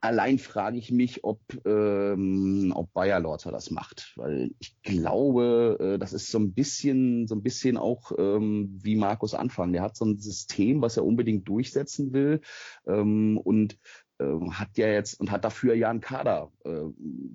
Allein 0.04 0.38
frage 0.38 0.78
ich 0.78 0.92
mich, 0.92 1.24
ob, 1.24 1.40
ähm, 1.66 2.74
ob 2.76 2.92
Bayer 2.92 3.22
Lorzer 3.22 3.54
das 3.54 3.72
macht, 3.72 4.12
weil 4.18 4.52
ich 4.60 4.76
glaube, 4.82 5.78
äh, 5.80 5.98
das 5.98 6.12
ist 6.12 6.30
so 6.30 6.40
ein 6.40 6.52
bisschen, 6.52 7.26
so 7.26 7.36
ein 7.36 7.42
bisschen 7.42 7.78
auch 7.78 8.12
ähm, 8.18 8.78
wie 8.84 8.98
Markus 8.98 9.34
Anfang. 9.34 9.72
Der 9.72 9.82
hat 9.82 9.96
so 9.96 10.04
ein 10.04 10.20
System, 10.20 10.82
was 10.82 10.98
er 10.98 11.06
unbedingt 11.06 11.48
durchsetzen 11.48 12.12
will 12.12 12.42
ähm, 12.86 13.38
und 13.38 13.78
hat 14.20 14.78
ja 14.78 14.88
jetzt 14.88 15.20
und 15.20 15.32
hat 15.32 15.44
dafür 15.44 15.74
ja 15.76 15.90
einen 15.90 16.02
Kader 16.02 16.52
äh, 16.66 16.82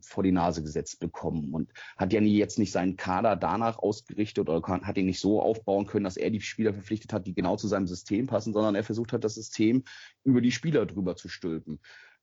vor 0.03 0.22
die 0.22 0.33
Nase 0.33 0.62
gesetzt 0.62 1.01
bekommen 1.01 1.53
und 1.55 1.70
hat 1.97 2.12
ja 2.12 2.20
nie, 2.20 2.37
jetzt 2.37 2.59
nicht 2.59 2.72
seinen 2.72 2.97
Kader 2.97 3.37
danach 3.37 3.79
ausgerichtet 3.79 4.49
oder 4.49 4.62
kann, 4.62 4.87
hat 4.87 4.97
ihn 4.97 5.07
nicht 5.07 5.20
so 5.20 5.43
aufbauen 5.43 5.87
können, 5.87 6.05
dass 6.05 6.16
er 6.16 6.31
die 6.31 6.41
Spieler 6.41 6.72
verpflichtet 6.72 7.12
hat, 7.12 7.26
die 7.26 7.35
genau 7.35 7.57
zu 7.57 7.68
seinem 7.68 7.87
System 7.87 8.26
passen, 8.26 8.53
sondern 8.53 8.74
er 8.74 8.85
versucht 8.85 9.12
hat, 9.12 9.24
das 9.24 9.35
System 9.35 9.85
über 10.24 10.41
die 10.41 10.53
Spieler 10.53 10.87
drüber 10.87 11.16
zu 11.16 11.29
stülpen. 11.29 11.81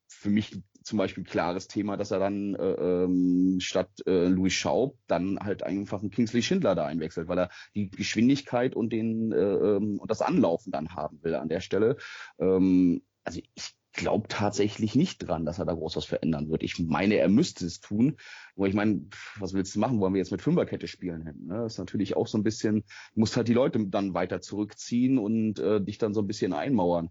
Für 0.08 0.30
mich 0.30 0.62
zum 0.84 1.00
Beispiel 1.00 1.24
klares 1.24 1.68
Thema, 1.68 1.98
dass 1.98 2.12
er 2.12 2.20
dann 2.20 2.54
äh, 2.56 2.64
ähm, 2.64 3.58
statt 3.60 3.90
äh, 4.06 4.28
Louis 4.28 4.54
Schaub 4.54 4.98
dann 5.08 5.40
halt 5.40 5.64
einfach 5.64 6.02
einen 6.02 6.12
Kingsley 6.12 6.44
Schindler 6.44 6.76
da 6.76 6.86
einwechselt, 6.86 7.28
weil 7.28 7.40
er 7.40 7.50
die 7.74 7.90
Geschwindigkeit 7.90 8.76
und 8.76 8.94
den 8.94 9.32
äh, 9.32 9.38
ähm, 9.38 10.00
und 10.00 10.12
das 10.12 10.22
Anlaufen 10.22 10.72
dann 10.72 10.96
haben 10.96 11.24
will 11.24 11.34
an 11.34 11.50
der 11.50 11.60
Stelle. 11.60 11.98
Ähm, 12.38 13.02
also 13.24 13.42
ich 13.56 13.76
glaube 13.96 14.28
tatsächlich 14.28 14.96
nicht 14.96 15.20
dran, 15.20 15.46
dass 15.46 15.60
er 15.60 15.66
da 15.66 15.74
groß 15.74 15.96
was 15.96 16.06
verändern 16.06 16.50
wird. 16.50 16.64
Ich 16.64 16.80
meine, 16.80 17.16
er 17.16 17.30
müsste 17.30 17.66
es 17.66 17.80
tun. 17.80 18.18
Aber 18.56 18.68
ich 18.68 18.74
meine, 18.74 19.08
was 19.40 19.54
willst 19.54 19.76
du 19.76 19.80
machen? 19.80 20.00
Wollen 20.00 20.14
wir 20.14 20.20
jetzt 20.20 20.32
mit 20.32 20.42
Fünferkette 20.42 20.88
spielen? 20.88 21.24
Ne? 21.24 21.58
Das 21.64 21.74
ist 21.74 21.80
natürlich 21.80 22.16
auch 22.16 22.28
so 22.28 22.38
ein 22.38 22.44
bisschen, 22.44 22.82
du 23.14 23.20
musst 23.20 23.36
halt 23.36 23.48
die 23.48 23.54
Leute 23.54 23.86
dann 23.88 24.14
weiter 24.14 24.42
zurückziehen 24.42 25.18
und 25.18 25.60
äh, 25.60 25.82
dich 25.82 25.98
dann 25.98 26.14
so 26.14 26.22
ein 26.22 26.28
bisschen 26.28 26.54
einmauern. 26.54 27.10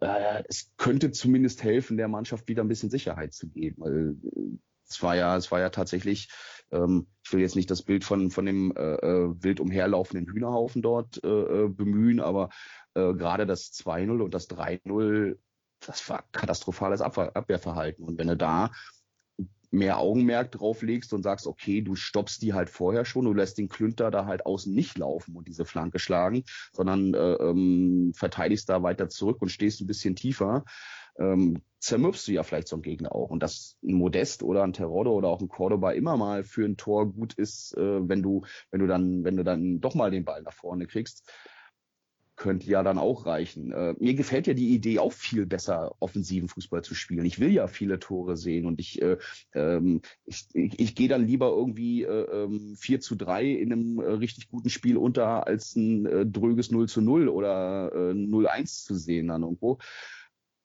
Äh, 0.00 0.42
es 0.48 0.72
könnte 0.76 1.12
zumindest 1.12 1.62
helfen, 1.62 1.96
der 1.96 2.08
Mannschaft 2.08 2.48
wieder 2.48 2.62
ein 2.62 2.68
bisschen 2.68 2.90
Sicherheit 2.90 3.32
zu 3.32 3.48
geben. 3.48 3.76
Weil 3.78 4.16
äh, 4.24 4.58
es 4.88 5.02
war 5.02 5.16
ja, 5.16 5.36
es 5.36 5.50
war 5.50 5.60
ja 5.60 5.70
tatsächlich, 5.70 6.28
ähm, 6.70 7.06
ich 7.24 7.32
will 7.32 7.40
jetzt 7.40 7.56
nicht 7.56 7.70
das 7.70 7.82
Bild 7.82 8.04
von, 8.04 8.30
von 8.30 8.46
dem 8.46 8.72
äh, 8.76 8.94
äh 8.94 9.34
wild 9.42 9.60
umherlaufenden 9.60 10.32
Hühnerhaufen 10.32 10.82
dort 10.82 11.22
äh, 11.24 11.28
äh, 11.28 11.68
bemühen, 11.68 12.20
aber 12.20 12.50
äh, 12.94 13.14
gerade 13.14 13.46
das 13.46 13.72
2-0 13.72 14.20
und 14.20 14.34
das 14.34 14.48
3-0, 14.48 15.38
das 15.80 16.08
war 16.08 16.24
katastrophales 16.32 17.00
Abwehr 17.00 17.36
Abwehrverhalten. 17.36 18.04
Und 18.04 18.18
wenn 18.18 18.28
du 18.28 18.36
da 18.36 18.70
mehr 19.74 19.98
Augenmerk 19.98 20.52
drauf 20.52 20.82
legst 20.82 21.12
und 21.12 21.22
sagst, 21.22 21.46
okay, 21.46 21.82
du 21.82 21.96
stoppst 21.96 22.40
die 22.42 22.54
halt 22.54 22.70
vorher 22.70 23.04
schon, 23.04 23.24
du 23.24 23.34
lässt 23.34 23.58
den 23.58 23.68
Klünter 23.68 24.10
da 24.10 24.24
halt 24.24 24.46
außen 24.46 24.72
nicht 24.72 24.96
laufen 24.98 25.36
und 25.36 25.48
diese 25.48 25.64
Flanke 25.64 25.98
schlagen, 25.98 26.44
sondern 26.72 27.12
äh, 27.12 27.34
ähm, 27.34 28.12
verteidigst 28.14 28.68
da 28.68 28.82
weiter 28.82 29.08
zurück 29.08 29.42
und 29.42 29.50
stehst 29.50 29.80
ein 29.80 29.86
bisschen 29.86 30.14
tiefer, 30.14 30.64
ähm, 31.18 31.60
zermürbst 31.80 32.26
du 32.28 32.32
ja 32.32 32.42
vielleicht 32.42 32.68
so 32.68 32.76
einen 32.76 32.82
Gegner 32.82 33.14
auch. 33.14 33.30
Und 33.30 33.42
dass 33.42 33.76
ein 33.82 33.94
Modest 33.94 34.42
oder 34.42 34.62
ein 34.62 34.72
Terodde 34.72 35.10
oder 35.10 35.28
auch 35.28 35.40
ein 35.40 35.48
Cordoba 35.48 35.90
immer 35.92 36.16
mal 36.16 36.44
für 36.44 36.64
ein 36.64 36.76
Tor 36.76 37.12
gut 37.12 37.34
ist, 37.34 37.76
äh, 37.76 38.08
wenn 38.08 38.22
du, 38.22 38.42
wenn 38.70 38.80
du 38.80 38.86
dann, 38.86 39.24
wenn 39.24 39.36
du 39.36 39.44
dann 39.44 39.80
doch 39.80 39.94
mal 39.94 40.10
den 40.10 40.24
Ball 40.24 40.42
nach 40.42 40.54
vorne 40.54 40.86
kriegst, 40.86 41.28
könnte 42.44 42.66
ja 42.66 42.82
dann 42.82 42.98
auch 42.98 43.24
reichen. 43.24 43.72
Äh, 43.72 43.94
mir 43.98 44.12
gefällt 44.12 44.46
ja 44.46 44.52
die 44.52 44.74
Idee 44.74 44.98
auch 44.98 45.14
viel 45.14 45.46
besser, 45.46 45.94
offensiven 45.98 46.50
Fußball 46.50 46.84
zu 46.84 46.94
spielen. 46.94 47.24
Ich 47.24 47.40
will 47.40 47.50
ja 47.50 47.68
viele 47.68 47.98
Tore 47.98 48.36
sehen 48.36 48.66
und 48.66 48.78
ich, 48.78 49.00
äh, 49.00 49.16
ähm, 49.54 50.02
ich, 50.26 50.48
ich, 50.52 50.78
ich 50.78 50.94
gehe 50.94 51.08
dann 51.08 51.26
lieber 51.26 51.48
irgendwie 51.48 52.02
äh, 52.02 52.76
4 52.76 52.96
ähm, 52.96 53.00
zu 53.00 53.16
3 53.16 53.46
in 53.46 53.72
einem 53.72 53.98
äh, 53.98 54.10
richtig 54.10 54.50
guten 54.50 54.68
Spiel 54.68 54.98
unter, 54.98 55.46
als 55.46 55.74
ein 55.74 56.04
äh, 56.04 56.26
dröges 56.26 56.70
0 56.70 56.86
zu 56.86 57.00
0 57.00 57.28
oder 57.30 57.90
äh, 57.94 58.12
0-1 58.12 58.84
zu 58.84 58.94
sehen 58.94 59.28
dann 59.28 59.42
irgendwo. 59.42 59.78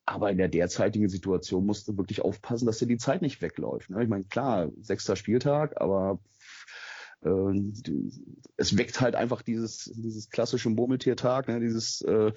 Aber 0.04 0.30
in 0.30 0.36
der 0.36 0.48
derzeitigen 0.48 1.08
Situation 1.08 1.64
musst 1.64 1.88
du 1.88 1.96
wirklich 1.96 2.20
aufpassen, 2.20 2.66
dass 2.66 2.76
dir 2.76 2.88
die 2.88 2.98
Zeit 2.98 3.22
nicht 3.22 3.40
wegläuft. 3.40 3.88
Ne? 3.88 4.02
Ich 4.02 4.08
meine, 4.10 4.24
klar, 4.24 4.70
sechster 4.82 5.16
Spieltag, 5.16 5.80
aber 5.80 6.18
es 7.22 8.78
weckt 8.78 9.00
halt 9.00 9.14
einfach 9.14 9.42
dieses, 9.42 9.90
dieses 9.94 10.30
klassische 10.30 10.70
Murmeltiertag, 10.70 11.48
ne, 11.48 11.60
dieses, 11.60 12.00
äh, 12.02 12.32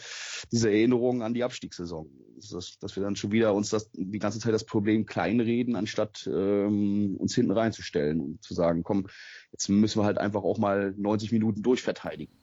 diese 0.51 0.69
Erinnerung 0.69 1.21
an 1.21 1.33
die 1.33 1.43
Abstiegssaison. 1.43 2.09
Das, 2.51 2.77
dass 2.79 2.95
wir 2.95 3.03
dann 3.03 3.15
schon 3.15 3.31
wieder 3.31 3.53
uns 3.53 3.69
das, 3.69 3.89
die 3.93 4.19
ganze 4.19 4.39
Zeit 4.39 4.53
das 4.53 4.65
Problem 4.65 5.05
kleinreden, 5.05 5.77
anstatt 5.77 6.27
ähm, 6.27 7.15
uns 7.17 7.33
hinten 7.33 7.51
reinzustellen 7.51 8.19
und 8.19 8.43
zu 8.43 8.53
sagen, 8.53 8.83
komm, 8.83 9.07
jetzt 9.53 9.69
müssen 9.69 10.01
wir 10.01 10.05
halt 10.05 10.17
einfach 10.17 10.43
auch 10.43 10.57
mal 10.57 10.93
90 10.97 11.31
Minuten 11.31 11.61
durchverteidigen. 11.61 12.35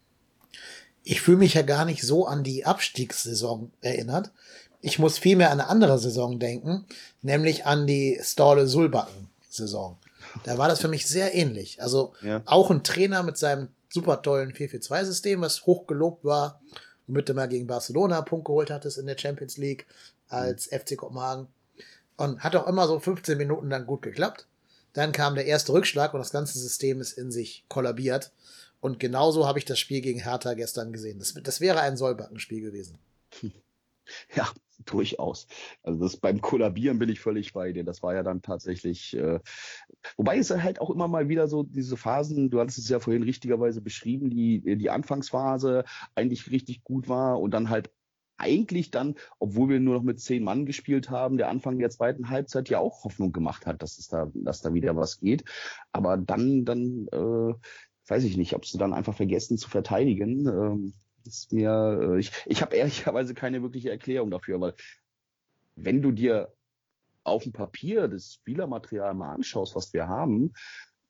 Ich 1.03 1.21
fühle 1.21 1.39
mich 1.39 1.55
ja 1.55 1.63
gar 1.63 1.85
nicht 1.85 2.03
so 2.03 2.27
an 2.27 2.43
die 2.43 2.65
Abstiegssaison 2.65 3.71
erinnert. 3.83 4.33
Ich 4.81 4.99
muss 4.99 5.19
vielmehr 5.19 5.51
an 5.51 5.61
eine 5.61 5.69
andere 5.69 5.99
Saison 5.99 6.39
denken, 6.39 6.87
nämlich 7.21 7.67
an 7.67 7.87
die 7.87 8.19
Storle-Sulbacken-Saison. 8.23 9.99
Da 10.45 10.59
war 10.59 10.69
das 10.69 10.81
für 10.81 10.89
mich 10.89 11.07
sehr 11.07 11.35
ähnlich. 11.35 11.83
Also 11.83 12.13
ja. 12.23 12.43
auch 12.45 12.71
ein 12.71 12.85
Trainer 12.85 13.23
mit 13.23 13.37
seinem 13.37 13.69
super 13.89 14.23
tollen 14.23 14.53
4-4-2-System, 14.53 15.41
was 15.41 15.67
hochgelobt 15.67 16.25
war, 16.25 16.61
womit 17.07 17.29
du 17.29 17.35
mal 17.35 17.49
gegen 17.49 17.67
Barcelona 17.67 18.19
einen 18.19 18.25
Punkt 18.25 18.47
geholt 18.47 18.71
hattest 18.71 18.99
in 18.99 19.07
der 19.07 19.19
Champions 19.19 19.57
League 19.57 19.87
als 20.29 20.71
mhm. 20.71 20.79
FC 20.79 20.97
Kopenhagen. 20.97 21.49
Und 22.17 22.45
hat 22.45 22.55
auch 22.55 22.67
immer 22.67 22.87
so 22.87 23.01
15 23.01 23.37
Minuten 23.39 23.71
dann 23.71 23.87
gut 23.87 24.03
geklappt. 24.03 24.47
Dann 24.93 25.13
kam 25.13 25.35
der 25.35 25.47
erste 25.47 25.73
Rückschlag 25.73 26.13
und 26.13 26.21
das 26.21 26.33
ganze 26.33 26.59
System 26.59 27.01
ist 27.01 27.17
in 27.17 27.31
sich 27.31 27.65
kollabiert. 27.69 28.33
Und 28.81 28.99
genauso 28.99 29.47
habe 29.47 29.59
ich 29.59 29.65
das 29.65 29.79
Spiel 29.79 30.01
gegen 30.01 30.21
Hertha 30.21 30.55
gestern 30.55 30.93
gesehen. 30.93 31.19
Das, 31.19 31.35
das 31.35 31.61
wäre 31.61 31.81
ein 31.81 31.97
Sollbackenspiel 31.97 32.61
gewesen. 32.61 32.99
Ja, 34.35 34.51
durchaus. 34.85 35.47
Also 35.83 36.01
das 36.01 36.17
beim 36.17 36.41
Kollabieren 36.41 36.99
bin 36.99 37.09
ich 37.09 37.21
völlig 37.21 37.53
bei 37.53 37.73
dir. 37.73 37.85
Das 37.85 38.03
war 38.03 38.15
ja 38.15 38.23
dann 38.23 38.43
tatsächlich, 38.43 39.17
äh, 39.17 39.41
wobei 40.17 40.39
es 40.39 40.51
halt 40.51 40.81
auch 40.81 40.91
immer 40.91 41.09
mal 41.09 41.29
wieder 41.29 41.49
so 41.49 41.63
diese 41.63 41.97
Phasen, 41.97 42.51
du 42.51 42.61
hattest 42.61 42.79
es 42.79 42.89
ja 42.89 43.01
vorhin 43.01 43.23
richtigerweise 43.23 43.81
beschrieben, 43.81 44.31
die, 44.31 44.77
die 44.77 44.91
Anfangsphase 44.91 45.85
eigentlich 46.15 46.51
richtig 46.51 46.85
gut 46.85 47.09
war 47.09 47.41
und 47.41 47.53
dann 47.53 47.71
halt 47.71 47.91
eigentlich 48.41 48.91
dann, 48.91 49.17
obwohl 49.39 49.69
wir 49.69 49.81
nur 49.81 49.97
noch 49.97 50.03
mit 50.03 50.19
zehn 50.19 50.43
Mann 50.43 50.65
gespielt 50.65 51.11
haben, 51.11 51.37
der 51.37 51.51
Anfang 51.51 51.79
der 51.79 51.91
zweiten 51.91 52.31
Halbzeit 52.31 52.71
ja 52.71 52.79
auch 52.79 53.05
Hoffnung 53.05 53.33
gemacht 53.33 53.67
hat, 53.67 53.83
dass 53.83 53.99
es 53.99 54.09
da, 54.09 54.31
dass 54.35 54.63
da 54.63 54.73
wieder 54.73 54.97
was 54.97 55.21
geht. 55.21 55.45
Aber 55.93 56.17
dann, 56.17 56.65
dann, 56.65 57.07
äh, 57.13 57.55
weiß 58.09 58.25
ich 58.25 58.37
nicht, 58.37 58.55
ob 58.55 58.67
sie 58.67 58.79
dann 58.79 58.95
einfach 58.95 59.15
vergessen 59.15 59.59
zu 59.59 59.69
verteidigen. 59.69 60.47
Ähm, 60.47 60.95
ist 61.27 61.53
mir, 61.53 62.01
äh, 62.03 62.19
ich, 62.19 62.33
ich 62.47 62.63
habe 62.63 62.77
ehrlicherweise 62.77 63.35
keine 63.35 63.63
wirkliche 63.63 63.91
Erklärung 63.91 64.31
dafür, 64.31 64.61
weil 64.61 64.75
wenn 65.77 66.03
du 66.03 66.13
dir 66.13 66.53
auf 67.25 67.43
dem 67.43 67.53
Papier 67.53 68.09
das 68.09 68.35
Spielermaterial 68.35 69.15
mal 69.15 69.35
anschaust, 69.35 69.75
was 69.77 69.93
wir 69.93 70.09
haben, 70.09 70.53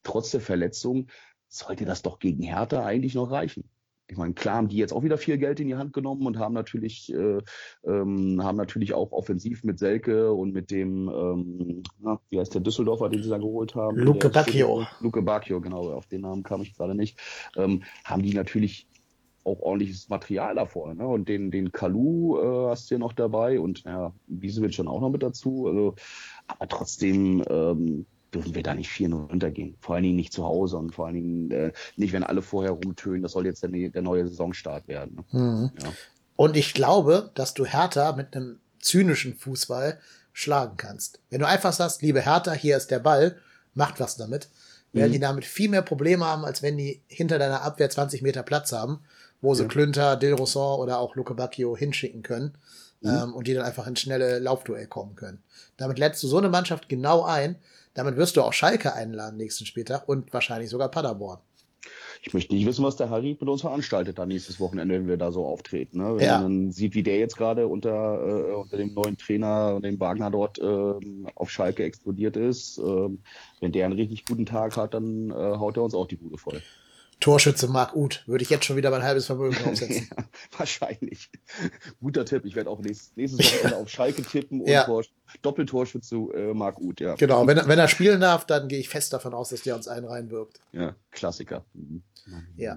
trotz 0.03 0.31
der 0.31 0.41
Verletzung, 0.41 1.09
sollte 1.49 1.85
das 1.85 2.03
doch 2.03 2.19
gegen 2.19 2.43
Hertha 2.43 2.85
eigentlich 2.85 3.15
noch 3.15 3.31
reichen. 3.31 3.69
Ich 4.11 4.17
meine, 4.17 4.35
klar 4.35 4.57
haben 4.57 4.69
die 4.69 4.77
jetzt 4.77 4.93
auch 4.93 5.05
wieder 5.05 5.19
viel 5.19 5.39
Geld 5.39 5.61
in 5.61 5.69
die 5.69 5.77
Hand 5.77 5.93
genommen 5.93 6.27
und 6.27 6.37
haben 6.37 6.53
natürlich, 6.53 7.13
äh, 7.15 7.39
ähm, 7.85 8.43
haben 8.43 8.57
natürlich 8.57 8.93
auch 8.93 9.13
offensiv 9.13 9.63
mit 9.63 9.79
Selke 9.79 10.33
und 10.33 10.53
mit 10.53 10.73
dem, 10.73 11.09
ähm, 11.09 11.83
na, 12.01 12.21
wie 12.29 12.41
heißt 12.41 12.53
der 12.53 12.61
Düsseldorfer, 12.61 13.09
den 13.09 13.23
sie 13.23 13.29
da 13.29 13.39
geholt 13.39 13.77
haben? 13.77 13.97
Luke 13.97 14.29
Bacchio. 14.29 14.85
Luke 15.01 15.23
Bacchio, 15.23 15.61
genau, 15.61 15.93
auf 15.93 16.07
den 16.07 16.23
Namen 16.23 16.43
kam 16.43 16.61
ich 16.61 16.75
gerade 16.75 16.97
nicht. 16.97 17.21
Ähm, 17.57 17.85
haben 18.05 18.23
die 18.23 18.35
natürlich 18.35 18.89
auch 19.45 19.61
ordentliches 19.61 20.09
Material 20.09 20.55
davor. 20.55 20.95
Ne? 20.95 21.07
Und 21.07 21.29
den, 21.29 21.51
den 21.51 21.73
Kalu 21.73 22.39
äh, 22.39 22.71
hast 22.71 22.91
du 22.91 22.95
ja 22.95 22.99
noch 22.99 23.13
dabei 23.13 23.59
und 23.59 23.85
ja, 23.85 24.13
Biesewitsch 24.27 24.77
schon 24.77 24.89
auch 24.89 25.01
noch 25.01 25.11
mit 25.11 25.23
dazu. 25.23 25.67
Also, 25.67 25.95
aber 26.47 26.69
trotzdem 26.69 27.43
ähm, 27.49 28.07
dürfen 28.35 28.55
wir 28.55 28.63
da 28.63 28.75
nicht 28.75 28.91
4-0 28.91 29.29
runtergehen. 29.29 29.77
Vor 29.81 29.95
allen 29.95 30.05
Dingen 30.05 30.17
nicht 30.17 30.33
zu 30.33 30.45
Hause 30.45 30.77
und 30.77 30.95
vor 30.95 31.07
allen 31.07 31.15
Dingen 31.15 31.51
äh, 31.51 31.73
nicht, 31.97 32.13
wenn 32.13 32.23
alle 32.23 32.43
vorher 32.43 32.73
rumtönen. 32.73 33.23
Das 33.23 33.33
soll 33.33 33.47
jetzt 33.47 33.63
der, 33.63 33.71
der 33.71 34.03
neue 34.03 34.27
Saisonstart 34.27 34.89
werden. 34.89 35.17
Ne? 35.17 35.41
Mhm. 35.41 35.71
Ja. 35.83 35.93
Und 36.37 36.57
ich 36.57 36.75
glaube, 36.75 37.31
dass 37.35 37.55
du 37.55 37.65
Hertha 37.65 38.13
mit 38.13 38.35
einem 38.37 38.61
zynischen 38.79 39.35
Fußball 39.35 39.99
schlagen 40.33 40.77
kannst. 40.77 41.21
Wenn 41.29 41.41
du 41.41 41.47
einfach 41.47 41.73
sagst, 41.73 42.03
liebe 42.03 42.21
Hertha, 42.21 42.53
hier 42.53 42.77
ist 42.77 42.91
der 42.91 43.01
Ball, 43.01 43.37
macht 43.75 44.01
was 44.01 44.17
damit, 44.17 44.49
werden 44.93 45.11
mhm. 45.11 45.15
die 45.15 45.21
damit 45.21 45.45
viel 45.45 45.69
mehr 45.69 45.83
Probleme 45.83 46.25
haben, 46.25 46.45
als 46.45 46.63
wenn 46.63 46.79
die 46.79 47.03
hinter 47.09 47.39
deiner 47.39 47.63
Abwehr 47.63 47.91
20 47.91 48.23
Meter 48.23 48.43
Platz 48.43 48.73
haben 48.73 49.01
wo 49.41 49.55
sie 49.55 49.63
ja. 49.63 49.69
Klünter, 49.69 50.17
Dilroson 50.17 50.81
oder 50.81 50.99
auch 50.99 51.15
Luke 51.17 51.35
Bacchio 51.35 51.77
hinschicken 51.77 52.23
können 52.23 52.55
mhm. 53.01 53.11
ähm, 53.11 53.35
und 53.35 53.47
die 53.47 53.55
dann 53.55 53.65
einfach 53.65 53.87
ins 53.87 54.01
schnelle 54.01 54.39
Laufduell 54.39 54.87
kommen 54.87 55.17
können. 55.17 55.43
Damit 55.77 55.99
lädst 55.99 56.23
du 56.23 56.29
so 56.29 56.39
eine 56.39 56.49
Mannschaft 56.49 56.89
genau 56.89 57.25
ein. 57.25 57.57
Damit 57.95 58.17
wirst 58.17 58.37
du 58.37 58.43
auch 58.43 58.53
Schalke 58.53 58.95
einladen 58.95 59.37
nächsten 59.37 59.67
Spieltag 59.67 60.09
und 60.09 60.33
wahrscheinlich 60.33 60.71
sogar 60.71 60.91
Paderborn. 60.91 61.39
Ich 62.23 62.35
möchte 62.35 62.55
nicht 62.55 62.67
wissen, 62.67 62.85
was 62.85 62.97
der 62.97 63.09
Harry 63.09 63.37
mit 63.41 63.49
uns 63.49 63.63
veranstaltet 63.63 64.19
da 64.19 64.27
nächstes 64.27 64.61
Wochenende, 64.61 64.95
wenn 64.95 65.09
wir 65.09 65.17
da 65.17 65.33
so 65.33 65.47
auftreten. 65.47 65.99
Ne? 65.99 66.17
Wenn 66.17 66.27
ja. 66.27 66.41
man 66.41 66.71
sieht, 66.71 66.95
wie 66.95 67.03
der 67.03 67.19
jetzt 67.19 67.37
gerade 67.37 67.67
unter, 67.67 67.91
äh, 67.91 68.53
unter 68.53 68.77
dem 68.77 68.93
neuen 68.93 69.17
Trainer, 69.17 69.81
dem 69.81 69.99
Wagner 69.99 70.31
dort 70.31 70.59
äh, 70.59 70.95
auf 71.35 71.51
Schalke 71.51 71.83
explodiert 71.83 72.37
ist, 72.37 72.79
äh, 72.79 73.09
wenn 73.61 73.73
der 73.73 73.87
einen 73.87 73.95
richtig 73.95 74.27
guten 74.27 74.45
Tag 74.45 74.77
hat, 74.77 74.93
dann 74.93 75.31
äh, 75.31 75.35
haut 75.35 75.79
er 75.79 75.83
uns 75.83 75.95
auch 75.95 76.07
die 76.07 76.17
Bude 76.17 76.37
voll. 76.37 76.61
Torschütze 77.21 77.69
Marc 77.69 77.95
Uth. 77.95 78.23
Würde 78.27 78.43
ich 78.43 78.51
jetzt 78.51 78.65
schon 78.65 78.77
wieder 78.77 78.91
mein 78.91 79.03
halbes 79.03 79.27
Vermögen 79.27 79.55
draufsetzen. 79.63 80.09
ja, 80.17 80.25
wahrscheinlich. 80.57 81.31
Guter 82.01 82.25
Tipp. 82.25 82.45
Ich 82.45 82.57
werde 82.57 82.71
auch 82.71 82.81
nächstes, 82.81 83.13
nächstes 83.15 83.47
Wochenende 83.47 83.77
auf 83.77 83.89
Schalke 83.89 84.23
tippen 84.23 84.63
und 84.63 84.69
ja. 84.69 84.85
Tor, 84.85 85.05
Doppeltorschütze 85.43 86.17
äh, 86.17 86.55
Marc 86.55 86.81
Uth, 86.81 87.01
ja. 87.01 87.15
Genau, 87.15 87.47
wenn, 87.47 87.59
wenn 87.69 87.79
er 87.79 87.89
spielen 87.89 88.21
darf, 88.21 88.47
dann 88.47 88.69
gehe 88.69 88.79
ich 88.79 88.89
fest 88.89 89.13
davon 89.13 89.35
aus, 89.35 89.51
dass 89.51 89.63
der 89.63 89.77
uns 89.77 89.87
einen 89.87 90.07
reinwirkt. 90.07 90.61
Ja, 90.73 90.95
Klassiker. 91.11 91.65
Mhm. 91.75 92.03
ja. 92.57 92.77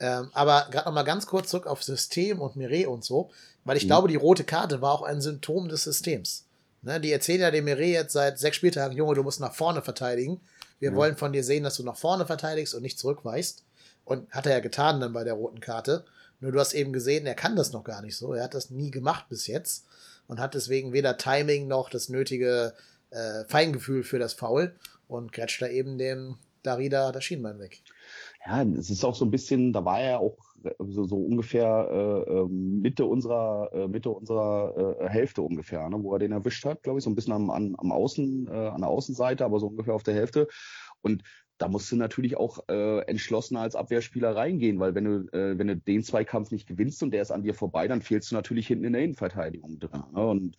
Ähm, 0.00 0.30
aber 0.32 0.66
gerade 0.70 0.86
noch 0.86 0.94
mal 0.94 1.04
ganz 1.04 1.26
kurz 1.26 1.50
zurück 1.50 1.66
auf 1.66 1.82
System 1.82 2.40
und 2.40 2.56
Mireille 2.56 2.88
und 2.88 3.04
so, 3.04 3.30
weil 3.64 3.76
ich 3.76 3.84
mhm. 3.84 3.88
glaube, 3.88 4.08
die 4.08 4.16
rote 4.16 4.42
Karte 4.42 4.82
war 4.82 4.92
auch 4.92 5.02
ein 5.02 5.20
Symptom 5.20 5.68
des 5.68 5.84
Systems. 5.84 6.46
Ne, 6.84 7.00
die 7.00 7.12
erzählen 7.12 7.42
ja 7.42 7.50
dem 7.52 7.64
Mireille 7.64 7.92
jetzt 7.92 8.12
seit 8.12 8.40
sechs 8.40 8.56
Spieltagen, 8.56 8.96
Junge, 8.96 9.14
du 9.14 9.22
musst 9.22 9.38
nach 9.38 9.54
vorne 9.54 9.82
verteidigen. 9.82 10.40
Wir 10.80 10.90
ja. 10.90 10.96
wollen 10.96 11.16
von 11.16 11.32
dir 11.32 11.44
sehen, 11.44 11.62
dass 11.62 11.76
du 11.76 11.84
nach 11.84 11.96
vorne 11.96 12.26
verteidigst 12.26 12.74
und 12.74 12.82
nicht 12.82 12.98
zurückweichst. 12.98 13.62
Und 14.12 14.30
hat 14.30 14.44
er 14.44 14.52
ja 14.52 14.60
getan 14.60 15.00
dann 15.00 15.14
bei 15.14 15.24
der 15.24 15.32
roten 15.32 15.60
Karte. 15.60 16.04
Nur 16.40 16.52
du 16.52 16.60
hast 16.60 16.74
eben 16.74 16.92
gesehen, 16.92 17.24
er 17.24 17.34
kann 17.34 17.56
das 17.56 17.72
noch 17.72 17.82
gar 17.82 18.02
nicht 18.02 18.14
so. 18.16 18.34
Er 18.34 18.44
hat 18.44 18.52
das 18.52 18.68
nie 18.68 18.90
gemacht 18.90 19.26
bis 19.30 19.46
jetzt 19.46 19.86
und 20.26 20.38
hat 20.38 20.52
deswegen 20.52 20.92
weder 20.92 21.16
Timing 21.16 21.66
noch 21.66 21.88
das 21.88 22.10
nötige 22.10 22.74
äh, 23.10 23.44
Feingefühl 23.48 24.02
für 24.02 24.18
das 24.18 24.34
Foul 24.34 24.74
und 25.08 25.32
grätscht 25.32 25.62
da 25.62 25.68
eben 25.68 25.96
dem 25.96 26.36
Darida 26.62 27.10
das 27.10 27.24
Schienbein 27.24 27.58
weg. 27.58 27.80
Ja, 28.44 28.62
es 28.62 28.90
ist 28.90 29.02
auch 29.02 29.14
so 29.14 29.24
ein 29.24 29.30
bisschen, 29.30 29.72
da 29.72 29.82
war 29.84 30.00
er 30.00 30.20
auch 30.20 30.36
so, 30.78 31.06
so 31.06 31.16
ungefähr 31.16 31.88
äh, 31.90 32.30
ähm, 32.32 32.80
Mitte 32.82 33.06
unserer 33.06 33.70
äh, 33.72 33.88
Mitte 33.88 34.10
unserer 34.10 34.98
äh, 35.00 35.08
Hälfte 35.08 35.40
ungefähr, 35.40 35.88
ne, 35.88 36.02
wo 36.02 36.12
er 36.12 36.18
den 36.18 36.32
erwischt 36.32 36.66
hat, 36.66 36.82
glaube 36.82 36.98
ich, 36.98 37.04
so 37.04 37.10
ein 37.10 37.14
bisschen 37.14 37.32
am, 37.32 37.50
am, 37.50 37.74
am 37.76 37.92
Außen, 37.92 38.48
äh, 38.48 38.50
an 38.50 38.82
der 38.82 38.90
Außenseite, 38.90 39.44
aber 39.44 39.58
so 39.58 39.68
ungefähr 39.68 39.94
auf 39.94 40.02
der 40.02 40.14
Hälfte. 40.14 40.48
Und 41.00 41.22
da 41.62 41.68
musst 41.68 41.92
du 41.92 41.96
natürlich 41.96 42.36
auch 42.36 42.58
äh, 42.68 43.02
entschlossener 43.06 43.60
als 43.60 43.76
Abwehrspieler 43.76 44.34
reingehen, 44.34 44.80
weil 44.80 44.96
wenn 44.96 45.04
du, 45.04 45.28
äh, 45.32 45.56
wenn 45.56 45.68
du 45.68 45.76
den 45.76 46.02
Zweikampf 46.02 46.50
nicht 46.50 46.66
gewinnst 46.66 47.04
und 47.04 47.12
der 47.12 47.22
ist 47.22 47.30
an 47.30 47.44
dir 47.44 47.54
vorbei, 47.54 47.86
dann 47.86 48.02
fehlst 48.02 48.32
du 48.32 48.34
natürlich 48.34 48.66
hinten 48.66 48.84
in 48.84 48.92
der 48.92 49.02
Innenverteidigung 49.02 49.78
drin. 49.78 50.02
Ne? 50.12 50.26
Und 50.26 50.56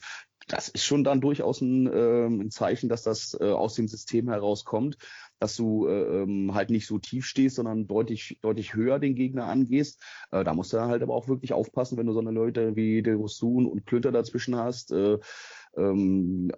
das 0.47 0.69
ist 0.69 0.85
schon 0.85 1.03
dann 1.03 1.19
durchaus 1.19 1.59
ein, 1.59 1.87
äh, 1.87 2.25
ein 2.27 2.51
Zeichen, 2.51 2.87
dass 2.87 3.03
das 3.03 3.37
äh, 3.37 3.51
aus 3.51 3.73
dem 3.73 3.89
System 3.89 4.29
herauskommt, 4.29 4.97
dass 5.39 5.57
du 5.57 5.87
äh, 5.87 6.21
ähm, 6.21 6.53
halt 6.53 6.69
nicht 6.69 6.87
so 6.87 6.99
tief 6.99 7.25
stehst, 7.25 7.57
sondern 7.57 7.85
deutlich, 7.85 8.39
deutlich 8.41 8.73
höher 8.73 8.97
den 8.97 9.15
Gegner 9.15 9.47
angehst. 9.47 10.01
Äh, 10.31 10.45
da 10.45 10.53
musst 10.53 10.71
du 10.71 10.79
halt 10.79 11.03
aber 11.03 11.15
auch 11.15 11.27
wirklich 11.27 11.51
aufpassen, 11.51 11.97
wenn 11.97 12.07
du 12.07 12.13
so 12.13 12.21
eine 12.21 12.31
Leute 12.31 12.77
wie 12.77 13.03
De 13.03 13.13
Rosun 13.13 13.65
und 13.65 13.85
Klünter 13.85 14.13
dazwischen 14.13 14.55
hast. 14.55 14.93
Äh, 14.93 15.17
ähm, 15.75 16.49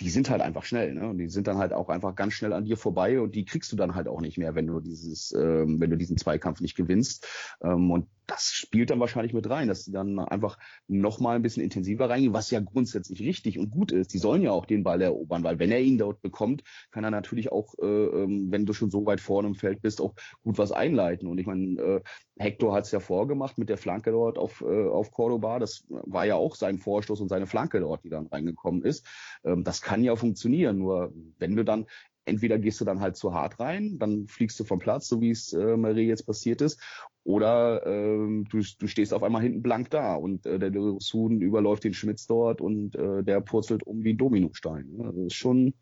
die 0.00 0.10
sind 0.10 0.30
halt 0.30 0.40
einfach 0.40 0.64
schnell, 0.64 0.94
ne? 0.94 1.08
Und 1.08 1.18
die 1.18 1.28
sind 1.28 1.46
dann 1.46 1.58
halt 1.58 1.72
auch 1.72 1.88
einfach 1.88 2.14
ganz 2.14 2.32
schnell 2.32 2.52
an 2.52 2.64
dir 2.64 2.76
vorbei 2.76 3.20
und 3.20 3.34
die 3.34 3.44
kriegst 3.44 3.70
du 3.70 3.76
dann 3.76 3.94
halt 3.94 4.08
auch 4.08 4.20
nicht 4.20 4.38
mehr, 4.38 4.54
wenn 4.54 4.66
du 4.66 4.80
dieses, 4.80 5.32
ähm, 5.32 5.80
wenn 5.80 5.90
du 5.90 5.96
diesen 5.96 6.16
Zweikampf 6.16 6.60
nicht 6.60 6.74
gewinnst. 6.74 7.26
Ähm, 7.62 7.90
und 7.90 8.06
das 8.30 8.52
spielt 8.52 8.90
dann 8.90 9.00
wahrscheinlich 9.00 9.32
mit 9.32 9.48
rein, 9.50 9.68
dass 9.68 9.84
sie 9.84 9.92
dann 9.92 10.18
einfach 10.18 10.56
noch 10.86 11.18
mal 11.20 11.36
ein 11.36 11.42
bisschen 11.42 11.62
intensiver 11.62 12.08
reingehen, 12.08 12.32
was 12.32 12.50
ja 12.50 12.60
grundsätzlich 12.60 13.20
richtig 13.20 13.58
und 13.58 13.70
gut 13.70 13.92
ist. 13.92 14.14
Die 14.14 14.18
sollen 14.18 14.42
ja 14.42 14.52
auch 14.52 14.66
den 14.66 14.84
Ball 14.84 15.02
erobern, 15.02 15.42
weil 15.42 15.58
wenn 15.58 15.72
er 15.72 15.80
ihn 15.80 15.98
dort 15.98 16.22
bekommt, 16.22 16.62
kann 16.90 17.04
er 17.04 17.10
natürlich 17.10 17.50
auch, 17.50 17.74
äh, 17.80 17.86
ähm, 17.86 18.46
wenn 18.50 18.66
du 18.66 18.72
schon 18.72 18.90
so 18.90 19.04
weit 19.06 19.20
vorne 19.20 19.48
im 19.48 19.54
Feld 19.54 19.82
bist, 19.82 20.00
auch 20.00 20.14
gut 20.42 20.58
was 20.58 20.70
einleiten. 20.70 21.28
Und 21.28 21.38
ich 21.38 21.46
meine, 21.46 21.80
äh, 21.80 22.00
Hector 22.38 22.74
hat 22.74 22.84
es 22.84 22.92
ja 22.92 23.00
vorgemacht 23.00 23.58
mit 23.58 23.68
der 23.68 23.76
Flanke 23.76 24.12
dort 24.12 24.38
auf, 24.38 24.62
äh, 24.62 24.88
auf 24.88 25.10
Cordoba. 25.10 25.58
Das 25.58 25.84
war 25.88 26.24
ja 26.24 26.36
auch 26.36 26.54
sein 26.54 26.78
Vorstoß 26.78 27.20
und 27.20 27.28
seine 27.28 27.46
Flanke 27.46 27.80
dort, 27.80 28.04
die 28.04 28.10
dann 28.10 28.28
reingekommen 28.28 28.82
ist. 28.82 29.06
Ähm, 29.44 29.64
das 29.64 29.82
kann 29.82 30.04
ja 30.04 30.16
funktionieren. 30.16 30.78
Nur 30.78 31.12
wenn 31.38 31.56
du 31.56 31.64
dann 31.64 31.86
entweder 32.24 32.58
gehst 32.58 32.80
du 32.80 32.84
dann 32.84 33.00
halt 33.00 33.16
zu 33.16 33.34
hart 33.34 33.60
rein, 33.60 33.98
dann 33.98 34.26
fliegst 34.26 34.58
du 34.60 34.64
vom 34.64 34.78
Platz, 34.78 35.08
so 35.08 35.20
wie 35.20 35.30
es 35.30 35.52
äh, 35.52 35.76
Marie 35.76 36.06
jetzt 36.06 36.26
passiert 36.26 36.60
ist, 36.60 36.80
oder 37.24 37.86
ähm, 37.86 38.46
du, 38.50 38.62
du 38.78 38.86
stehst 38.86 39.12
auf 39.12 39.22
einmal 39.22 39.42
hinten 39.42 39.62
blank 39.62 39.90
da 39.90 40.14
und 40.14 40.46
äh, 40.46 40.58
der 40.58 40.72
Suden 40.98 41.40
überläuft 41.40 41.84
den 41.84 41.94
Schmitz 41.94 42.26
dort 42.26 42.60
und 42.60 42.96
äh, 42.96 43.22
der 43.22 43.40
purzelt 43.40 43.82
um 43.82 44.02
wie 44.04 44.14
ein 44.14 44.18
Dominostein. 44.18 44.96
Also 45.00 45.24
das 45.24 45.26
ist 45.26 45.34
schon, 45.34 45.74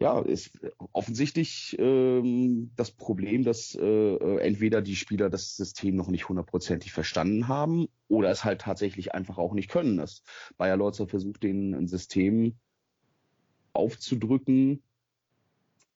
ja, 0.00 0.20
ist 0.20 0.60
offensichtlich 0.92 1.76
ähm, 1.78 2.72
das 2.76 2.90
Problem, 2.90 3.42
dass 3.42 3.74
äh, 3.74 3.84
äh, 3.84 4.38
entweder 4.40 4.82
die 4.82 4.96
Spieler 4.96 5.30
das 5.30 5.56
System 5.56 5.96
noch 5.96 6.08
nicht 6.08 6.28
hundertprozentig 6.28 6.92
verstanden 6.92 7.48
haben 7.48 7.86
oder 8.08 8.30
es 8.30 8.44
halt 8.44 8.60
tatsächlich 8.60 9.14
einfach 9.14 9.38
auch 9.38 9.54
nicht 9.54 9.70
können. 9.70 9.96
Das 9.96 10.22
Bayer 10.58 10.76
Lorzer 10.76 11.06
versucht, 11.06 11.42
den 11.42 11.74
ein 11.74 11.88
System 11.88 12.56
aufzudrücken, 13.72 14.82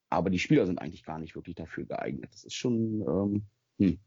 aber 0.09 0.29
die 0.29 0.39
Spieler 0.39 0.65
sind 0.65 0.79
eigentlich 0.79 1.03
gar 1.03 1.19
nicht 1.19 1.35
wirklich 1.35 1.55
dafür 1.55 1.85
geeignet. 1.85 2.29
Das 2.31 2.43
ist 2.43 2.55
schon, 2.55 3.01
ähm, 3.07 3.43
hm. 3.79 3.99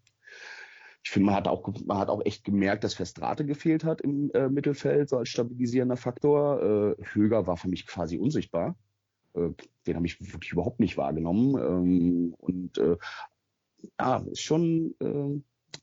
Ich 1.05 1.11
finde, 1.11 1.27
man 1.27 1.35
hat 1.35 1.49
auch, 1.49 1.69
man 1.85 1.99
hat 1.99 2.09
auch 2.09 2.25
echt 2.25 2.45
gemerkt, 2.45 2.85
dass 2.85 2.95
Verstrate 2.95 3.45
gefehlt 3.45 3.85
hat 3.85 4.01
im 4.01 4.31
äh, 4.35 4.49
Mittelfeld, 4.49 5.09
so 5.09 5.19
als 5.19 5.31
stabilisierender 5.31 5.97
Faktor. 5.97 6.97
Äh, 7.01 7.05
Höger 7.13 7.47
war 7.47 7.57
für 7.57 7.69
mich 7.69 7.87
quasi 7.87 8.19
unsichtbar. 8.19 8.77
Äh, 9.35 9.51
den 9.87 9.97
habe 9.97 10.07
ich 10.07 10.21
wirklich 10.33 10.53
überhaupt 10.53 10.79
nicht 10.79 10.97
wahrgenommen. 10.97 11.57
Ähm, 11.57 12.35
und 12.39 12.79
äh, 12.79 12.97
ja, 13.99 14.19
ist 14.31 14.43
schon, 14.43 14.95
äh, 15.01 15.41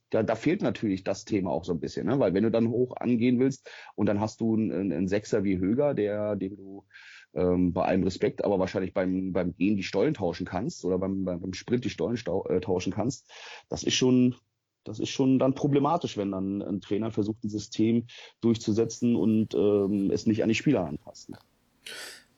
da, 0.09 0.23
da 0.23 0.35
fehlt 0.35 0.61
natürlich 0.61 1.03
das 1.03 1.25
Thema 1.25 1.51
auch 1.51 1.65
so 1.65 1.73
ein 1.73 1.81
bisschen, 1.81 2.07
ne? 2.07 2.17
weil 2.19 2.33
wenn 2.33 2.43
du 2.43 2.51
dann 2.51 2.69
hoch 2.69 2.95
angehen 2.95 3.39
willst 3.39 3.69
und 3.95 4.05
dann 4.05 4.21
hast 4.21 4.39
du 4.39 4.55
einen, 4.55 4.91
einen 4.91 5.07
Sechser 5.07 5.43
wie 5.43 5.57
Höger, 5.57 5.93
der, 5.93 6.37
dem 6.37 6.55
du 6.55 6.85
ähm, 7.33 7.73
bei 7.73 7.85
allem 7.85 8.03
Respekt, 8.03 8.43
aber 8.43 8.59
wahrscheinlich 8.59 8.93
beim, 8.93 9.31
beim 9.31 9.55
Gehen 9.55 9.77
die 9.77 9.83
Stollen 9.83 10.13
tauschen 10.13 10.45
kannst 10.45 10.83
oder 10.85 10.97
beim, 10.97 11.25
beim 11.25 11.53
Sprint 11.53 11.85
die 11.85 11.89
Stollen 11.89 12.17
äh, 12.49 12.59
tauschen 12.59 12.93
kannst, 12.93 13.29
das 13.69 13.83
ist 13.83 13.95
schon, 13.95 14.35
das 14.83 14.99
ist 14.99 15.09
schon 15.09 15.39
dann 15.39 15.53
problematisch, 15.53 16.17
wenn 16.17 16.31
dann 16.31 16.61
ein 16.61 16.81
Trainer 16.81 17.11
versucht, 17.11 17.43
ein 17.43 17.49
System 17.49 18.07
durchzusetzen 18.41 19.15
und 19.15 19.53
ähm, 19.53 20.09
es 20.11 20.25
nicht 20.25 20.43
an 20.43 20.49
die 20.49 20.55
Spieler 20.55 20.85
anpasst. 20.85 21.31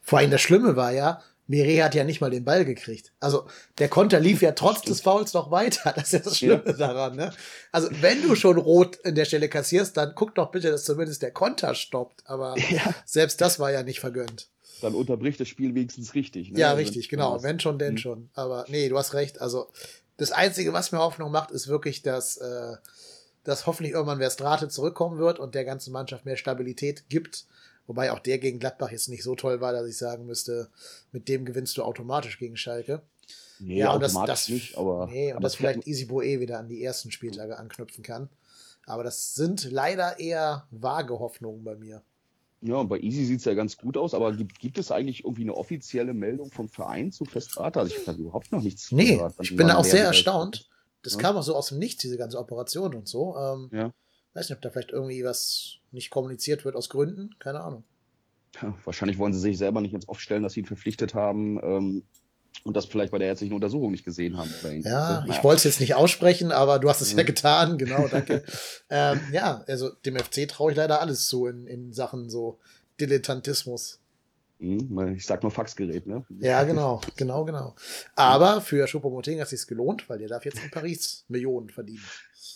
Vor 0.02 0.20
allem 0.20 0.32
das 0.32 0.42
Schlimme 0.42 0.76
war 0.76 0.92
ja, 0.92 1.22
Mire 1.48 1.84
hat 1.84 1.96
ja 1.96 2.06
nicht 2.06 2.22
mal 2.22 2.30
den 2.30 2.46
Ball 2.46 2.64
gekriegt. 2.64 3.12
Also 3.20 3.46
der 3.78 3.90
Konter 3.90 4.22
lief 4.22 4.42
ja 4.42 4.54
trotz 4.54 4.82
des 4.84 5.02
Fouls 5.02 5.34
noch 5.34 5.52
weiter. 5.52 5.94
Das 5.96 6.06
ist 6.06 6.14
ja 6.14 6.20
das 6.20 6.38
Schlimme 6.38 6.64
ja. 6.66 6.74
daran. 6.74 7.16
Ne? 7.18 7.34
Also 7.74 7.90
wenn 8.00 8.22
du 8.22 8.36
schon 8.36 8.58
rot 8.58 8.96
in 9.04 9.16
der 9.16 9.26
Stelle 9.26 9.50
kassierst, 9.50 9.98
dann 9.98 10.14
guck 10.16 10.34
doch 10.36 10.52
bitte, 10.52 10.72
dass 10.72 10.86
zumindest 10.86 11.22
der 11.22 11.32
Konter 11.32 11.76
stoppt. 11.76 12.24
Aber 12.26 12.58
ja. 12.70 12.96
selbst 13.06 13.42
das 13.42 13.60
war 13.60 13.72
ja 13.72 13.84
nicht 13.84 14.00
vergönnt 14.00 14.50
dann 14.84 14.96
unterbricht 14.96 15.40
das 15.40 15.48
Spiel 15.48 15.76
wenigstens 15.76 16.14
richtig. 16.14 16.52
Ne? 16.52 16.60
Ja, 16.60 16.74
richtig, 16.74 17.10
genau. 17.10 17.42
Wenn 17.44 17.60
schon, 17.60 17.80
denn 17.80 17.94
mhm. 17.94 17.98
schon. 17.98 18.30
Aber 18.34 18.66
nee, 18.68 18.90
du 18.90 18.98
hast 18.98 19.14
recht. 19.14 19.42
Also 19.42 19.70
das 20.18 20.32
Einzige, 20.32 20.74
was 20.74 20.92
mir 20.92 21.00
Hoffnung 21.00 21.32
macht, 21.32 21.52
ist 21.52 21.68
wirklich, 21.68 22.02
dass, 22.02 22.38
äh, 22.38 22.76
dass 23.44 23.66
hoffentlich 23.66 23.94
irgendwann 23.94 24.20
Verstrate 24.20 24.70
zurückkommen 24.70 25.18
wird 25.18 25.40
und 25.40 25.56
der 25.56 25.66
ganzen 25.66 25.92
Mannschaft 25.92 26.26
mehr 26.26 26.38
Stabilität 26.38 27.10
gibt. 27.10 27.46
Wobei 27.88 28.12
auch 28.12 28.20
der 28.20 28.38
gegen 28.38 28.60
Gladbach 28.60 28.92
jetzt 28.92 29.10
nicht 29.10 29.24
so 29.24 29.36
toll 29.36 29.62
war, 29.62 29.74
dass 29.74 29.88
ich 29.88 29.98
sagen 29.98 30.26
müsste, 30.26 30.70
mit 31.12 31.28
dem 31.28 31.46
gewinnst 31.46 31.78
du 31.78 31.84
automatisch 31.84 32.38
gegen 32.38 32.56
Schalke. 32.56 33.02
Nee, 33.60 33.80
ja, 33.80 33.94
und 33.94 34.02
das, 34.02 34.14
das 34.14 34.50
nicht, 34.50 34.78
aber. 34.78 35.08
Nee, 35.08 35.32
und 35.32 35.38
aber 35.38 35.44
dass 35.44 35.56
vielleicht 35.56 35.88
Easy 35.88 36.06
Boe 36.06 36.40
wieder 36.40 36.60
an 36.60 36.68
die 36.68 36.84
ersten 36.84 37.12
Spieltage 37.12 37.58
anknüpfen 37.58 38.04
kann. 38.04 38.30
Aber 38.86 39.04
das 39.04 39.36
sind 39.36 39.72
leider 39.72 40.20
eher 40.20 40.68
vage 40.72 41.20
Hoffnungen 41.20 41.64
bei 41.64 41.76
mir. 41.76 42.02
Ja, 42.62 42.84
bei 42.84 43.00
Easy 43.00 43.26
sieht 43.26 43.40
es 43.40 43.46
ja 43.46 43.56
ganz 43.56 43.78
gut 43.78 43.98
aus, 43.98 44.14
aber 44.14 44.34
gibt, 44.34 44.60
gibt 44.60 44.78
es 44.78 44.92
eigentlich 44.92 45.24
irgendwie 45.24 45.42
eine 45.42 45.56
offizielle 45.56 46.14
Meldung 46.14 46.52
vom 46.52 46.70
Verein 46.70 47.12
zu 47.12 47.26
Festrate? 47.26 47.80
Also 47.80 47.96
ich 47.96 48.08
habe 48.08 48.22
überhaupt 48.22 48.52
noch 48.52 48.62
nichts 48.62 48.92
Nee, 48.92 49.16
gehört, 49.16 49.36
ich 49.42 49.56
bin 49.56 49.68
da 49.68 49.78
auch 49.78 49.84
sehr 49.84 50.06
erstaunt. 50.06 50.70
Das 51.02 51.14
ja. 51.14 51.20
kam 51.20 51.38
auch 51.38 51.44
so 51.44 51.56
aus 51.56 51.70
dem 51.70 51.80
Nichts, 51.80 52.04
diese 52.04 52.18
ganze 52.18 52.38
Operation 52.38 52.94
und 52.94 53.08
so. 53.08 53.36
Ähm, 53.36 53.70
ja. 53.74 53.92
Weiß 54.34 54.50
nicht, 54.50 54.58
ob 54.58 54.62
da 54.62 54.70
vielleicht 54.70 54.92
irgendwie 54.92 55.24
was 55.24 55.80
nicht 55.92 56.12
kommuniziert 56.12 56.64
wird 56.64 56.76
aus 56.76 56.90
Gründen, 56.90 57.32
keine 57.40 57.62
Ahnung. 57.62 57.84
Ja, 58.62 58.78
wahrscheinlich 58.86 59.18
wollen 59.18 59.34
sie 59.34 59.40
sich 59.40 59.58
selber 59.58 59.82
nicht 59.82 59.94
ins 59.94 60.08
Off 60.08 60.20
stellen, 60.20 60.44
dass 60.44 60.54
sie 60.54 60.60
ihn 60.60 60.66
verpflichtet 60.66 61.16
haben. 61.16 61.60
Ähm, 61.64 62.04
und 62.64 62.76
das 62.76 62.86
vielleicht 62.86 63.12
bei 63.12 63.18
der 63.18 63.28
ärztlichen 63.28 63.54
Untersuchung 63.54 63.92
nicht 63.92 64.06
gesehen 64.06 64.38
haben. 64.38 64.52
Ja, 64.84 65.26
ich 65.28 65.44
wollte 65.44 65.58
es 65.58 65.64
jetzt 65.64 65.80
nicht 65.80 65.96
aussprechen, 65.96 66.52
aber 66.52 66.80
du 66.80 66.90
hast 66.90 67.02
es 67.02 67.12
ja, 67.12 67.18
ja 67.20 67.24
getan, 67.24 67.78
genau, 67.78 68.08
danke. 68.08 68.44
ähm, 68.90 69.20
ja, 69.32 69.64
also 69.68 69.90
dem 70.06 70.18
FC 70.18 70.48
traue 70.48 70.72
ich 70.72 70.78
leider 70.78 71.02
alles 71.02 71.26
zu 71.26 71.48
in, 71.48 71.66
in 71.66 71.94
Sachen 71.94 72.30
so 72.30 72.60
Dilettantismus. 73.00 74.00
Mhm, 74.60 75.16
ich 75.16 75.26
sag 75.26 75.42
nur 75.42 75.52
Faxgerät, 75.52 76.06
ne? 76.06 76.24
Ja, 76.40 76.64
genau, 76.64 77.02
genau, 77.16 77.46
genau. 77.46 77.76
Aber 78.16 78.62
für 78.62 78.86
Choupo-Moting 78.86 79.40
hat 79.40 79.52
es 79.52 79.62
sich 79.62 79.68
gelohnt, 79.68 80.08
weil 80.08 80.20
der 80.20 80.28
darf 80.28 80.46
jetzt 80.46 80.64
in 80.64 80.70
Paris 80.70 81.26
Millionen 81.30 81.70
verdienen 81.70 82.04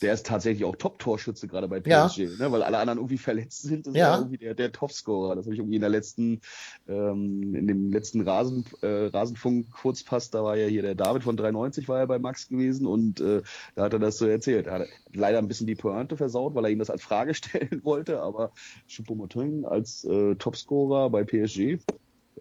der 0.01 0.13
ist 0.13 0.25
tatsächlich 0.25 0.65
auch 0.65 0.75
Top-Torschütze 0.75 1.47
gerade 1.47 1.67
bei 1.67 1.79
PSG, 1.79 2.17
ja. 2.17 2.29
ne? 2.39 2.51
weil 2.51 2.63
alle 2.63 2.77
anderen 2.77 2.99
irgendwie 2.99 3.17
verletzt 3.19 3.61
sind. 3.61 3.87
Das 3.87 3.95
ja. 3.95 4.17
irgendwie 4.17 4.37
der, 4.37 4.53
der 4.53 4.71
Topscorer. 4.71 5.35
Das 5.35 5.45
habe 5.45 5.53
ich 5.53 5.59
irgendwie 5.59 5.75
in 5.75 5.81
der 5.81 5.89
letzten, 5.89 6.41
ähm, 6.87 7.53
in 7.55 7.67
dem 7.67 7.91
letzten 7.91 8.21
Rasen, 8.21 8.65
äh, 8.81 9.05
Rasenfunk-Kurzpass, 9.05 10.31
da 10.31 10.43
war 10.43 10.57
ja 10.57 10.67
hier 10.67 10.81
der 10.81 10.95
David 10.95 11.23
von 11.23 11.37
93 11.37 11.87
war 11.87 11.99
ja 11.99 12.05
bei 12.05 12.19
Max 12.19 12.49
gewesen 12.49 12.87
und 12.87 13.21
äh, 13.21 13.41
da 13.75 13.83
hat 13.83 13.93
er 13.93 13.99
das 13.99 14.17
so 14.17 14.25
erzählt. 14.25 14.67
Er 14.67 14.79
hat 14.79 14.87
leider 15.13 15.37
ein 15.37 15.47
bisschen 15.47 15.67
die 15.67 15.75
Pointe 15.75 16.17
versaut, 16.17 16.55
weil 16.55 16.65
er 16.65 16.71
ihm 16.71 16.79
das 16.79 16.89
als 16.89 17.03
Frage 17.03 17.33
stellen 17.35 17.81
wollte, 17.83 18.21
aber 18.21 18.51
Choupo-Moting 18.87 19.65
als 19.65 20.03
äh, 20.05 20.35
Topscorer 20.35 21.09
bei 21.09 21.23
PSG, 21.23 21.77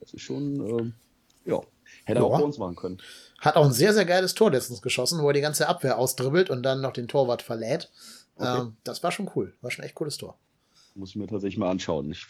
das 0.00 0.14
ist 0.14 0.22
schon, 0.22 0.94
äh, 1.46 1.50
ja, 1.50 1.60
hätte 2.04 2.20
er 2.20 2.24
auch 2.24 2.38
bei 2.38 2.44
uns 2.44 2.58
machen 2.58 2.76
können. 2.76 2.98
Hat 3.40 3.56
auch 3.56 3.64
ein 3.64 3.72
sehr, 3.72 3.92
sehr 3.92 4.04
geiles 4.04 4.34
Tor 4.34 4.50
letztens 4.50 4.82
geschossen, 4.82 5.22
wo 5.22 5.28
er 5.28 5.34
die 5.34 5.40
ganze 5.40 5.68
Abwehr 5.68 5.98
ausdribbelt 5.98 6.50
und 6.50 6.62
dann 6.62 6.80
noch 6.80 6.92
den 6.92 7.08
Torwart 7.08 7.42
verlädt. 7.42 7.90
Okay. 8.36 8.60
Ähm, 8.60 8.76
das 8.84 9.02
war 9.02 9.12
schon 9.12 9.30
cool. 9.34 9.54
War 9.60 9.70
schon 9.70 9.84
echt 9.84 9.94
cooles 9.94 10.16
Tor. 10.16 10.38
Muss 10.96 11.10
ich 11.10 11.16
mir 11.16 11.26
tatsächlich 11.26 11.58
mal 11.58 11.70
anschauen. 11.70 12.12
Ich, 12.12 12.24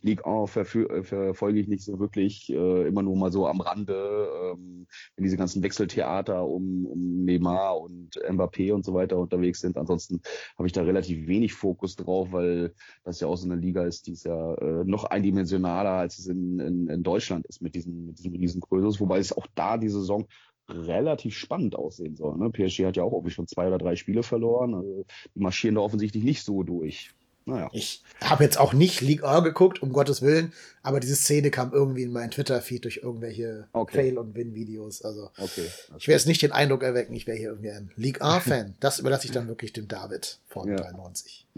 League 0.00 0.26
1 0.26 0.50
verfolge 0.50 1.60
ich 1.60 1.68
nicht 1.68 1.84
so 1.84 1.98
wirklich, 1.98 2.50
äh, 2.50 2.88
immer 2.88 3.02
nur 3.02 3.16
mal 3.16 3.30
so 3.30 3.46
am 3.46 3.60
Rande, 3.60 4.30
ähm, 4.54 4.86
wenn 5.14 5.24
diese 5.24 5.36
ganzen 5.36 5.62
Wechseltheater 5.62 6.46
um, 6.46 6.86
um 6.86 7.24
Neymar 7.24 7.78
und 7.78 8.16
Mbappé 8.16 8.72
und 8.72 8.82
so 8.82 8.94
weiter 8.94 9.18
unterwegs 9.18 9.60
sind. 9.60 9.76
Ansonsten 9.76 10.22
habe 10.56 10.66
ich 10.66 10.72
da 10.72 10.82
relativ 10.82 11.26
wenig 11.26 11.52
Fokus 11.52 11.94
drauf, 11.94 12.32
weil 12.32 12.72
das 13.04 13.20
ja 13.20 13.26
auch 13.26 13.36
so 13.36 13.46
eine 13.46 13.60
Liga 13.60 13.84
ist, 13.84 14.06
die 14.06 14.12
ist 14.12 14.24
ja 14.24 14.54
äh, 14.54 14.84
noch 14.84 15.04
eindimensionaler, 15.04 15.90
als 15.90 16.18
es 16.18 16.28
in, 16.28 16.60
in, 16.60 16.88
in 16.88 17.02
Deutschland 17.02 17.44
ist 17.46 17.60
mit 17.60 17.74
diesem, 17.74 18.06
mit 18.06 18.18
diesem 18.18 18.34
Riesengrößes, 18.34 19.00
wobei 19.00 19.18
es 19.18 19.36
auch 19.36 19.46
da 19.54 19.76
die 19.76 19.90
Saison 19.90 20.26
relativ 20.66 21.36
spannend 21.36 21.76
aussehen 21.76 22.16
soll. 22.16 22.38
Ne? 22.38 22.48
PSG 22.48 22.86
hat 22.86 22.96
ja 22.96 23.02
auch 23.02 23.12
irgendwie 23.12 23.34
schon 23.34 23.46
zwei 23.46 23.66
oder 23.66 23.76
drei 23.76 23.96
Spiele 23.96 24.22
verloren. 24.22 24.74
Also 24.74 25.04
die 25.34 25.40
marschieren 25.40 25.74
da 25.74 25.82
offensichtlich 25.82 26.24
nicht 26.24 26.42
so 26.42 26.62
durch. 26.62 27.10
Naja. 27.44 27.70
Ich 27.72 28.02
habe 28.22 28.44
jetzt 28.44 28.58
auch 28.58 28.72
nicht 28.72 29.00
League 29.00 29.24
1 29.24 29.42
geguckt, 29.44 29.82
um 29.82 29.92
Gottes 29.92 30.22
Willen, 30.22 30.52
aber 30.82 31.00
diese 31.00 31.16
Szene 31.16 31.50
kam 31.50 31.72
irgendwie 31.72 32.04
in 32.04 32.12
meinen 32.12 32.30
Twitter-Feed 32.30 32.84
durch 32.84 32.98
irgendwelche 33.02 33.68
okay. 33.72 33.96
Fail- 33.96 34.18
und 34.18 34.34
Win-Videos. 34.34 35.02
Also 35.02 35.30
okay, 35.38 35.68
ich 35.98 36.06
werde 36.06 36.18
jetzt 36.18 36.26
nicht 36.26 36.42
den 36.42 36.52
Eindruck 36.52 36.82
erwecken, 36.82 37.14
ich 37.14 37.26
wäre 37.26 37.36
hier 37.36 37.48
irgendwie 37.48 37.70
ein 37.70 37.90
League 37.96 38.22
1-Fan. 38.22 38.76
das 38.80 39.00
überlasse 39.00 39.26
ich 39.26 39.32
dann 39.32 39.48
wirklich 39.48 39.72
dem 39.72 39.88
David 39.88 40.38
von 40.46 40.68
ja. 40.68 40.76
93. 40.76 41.48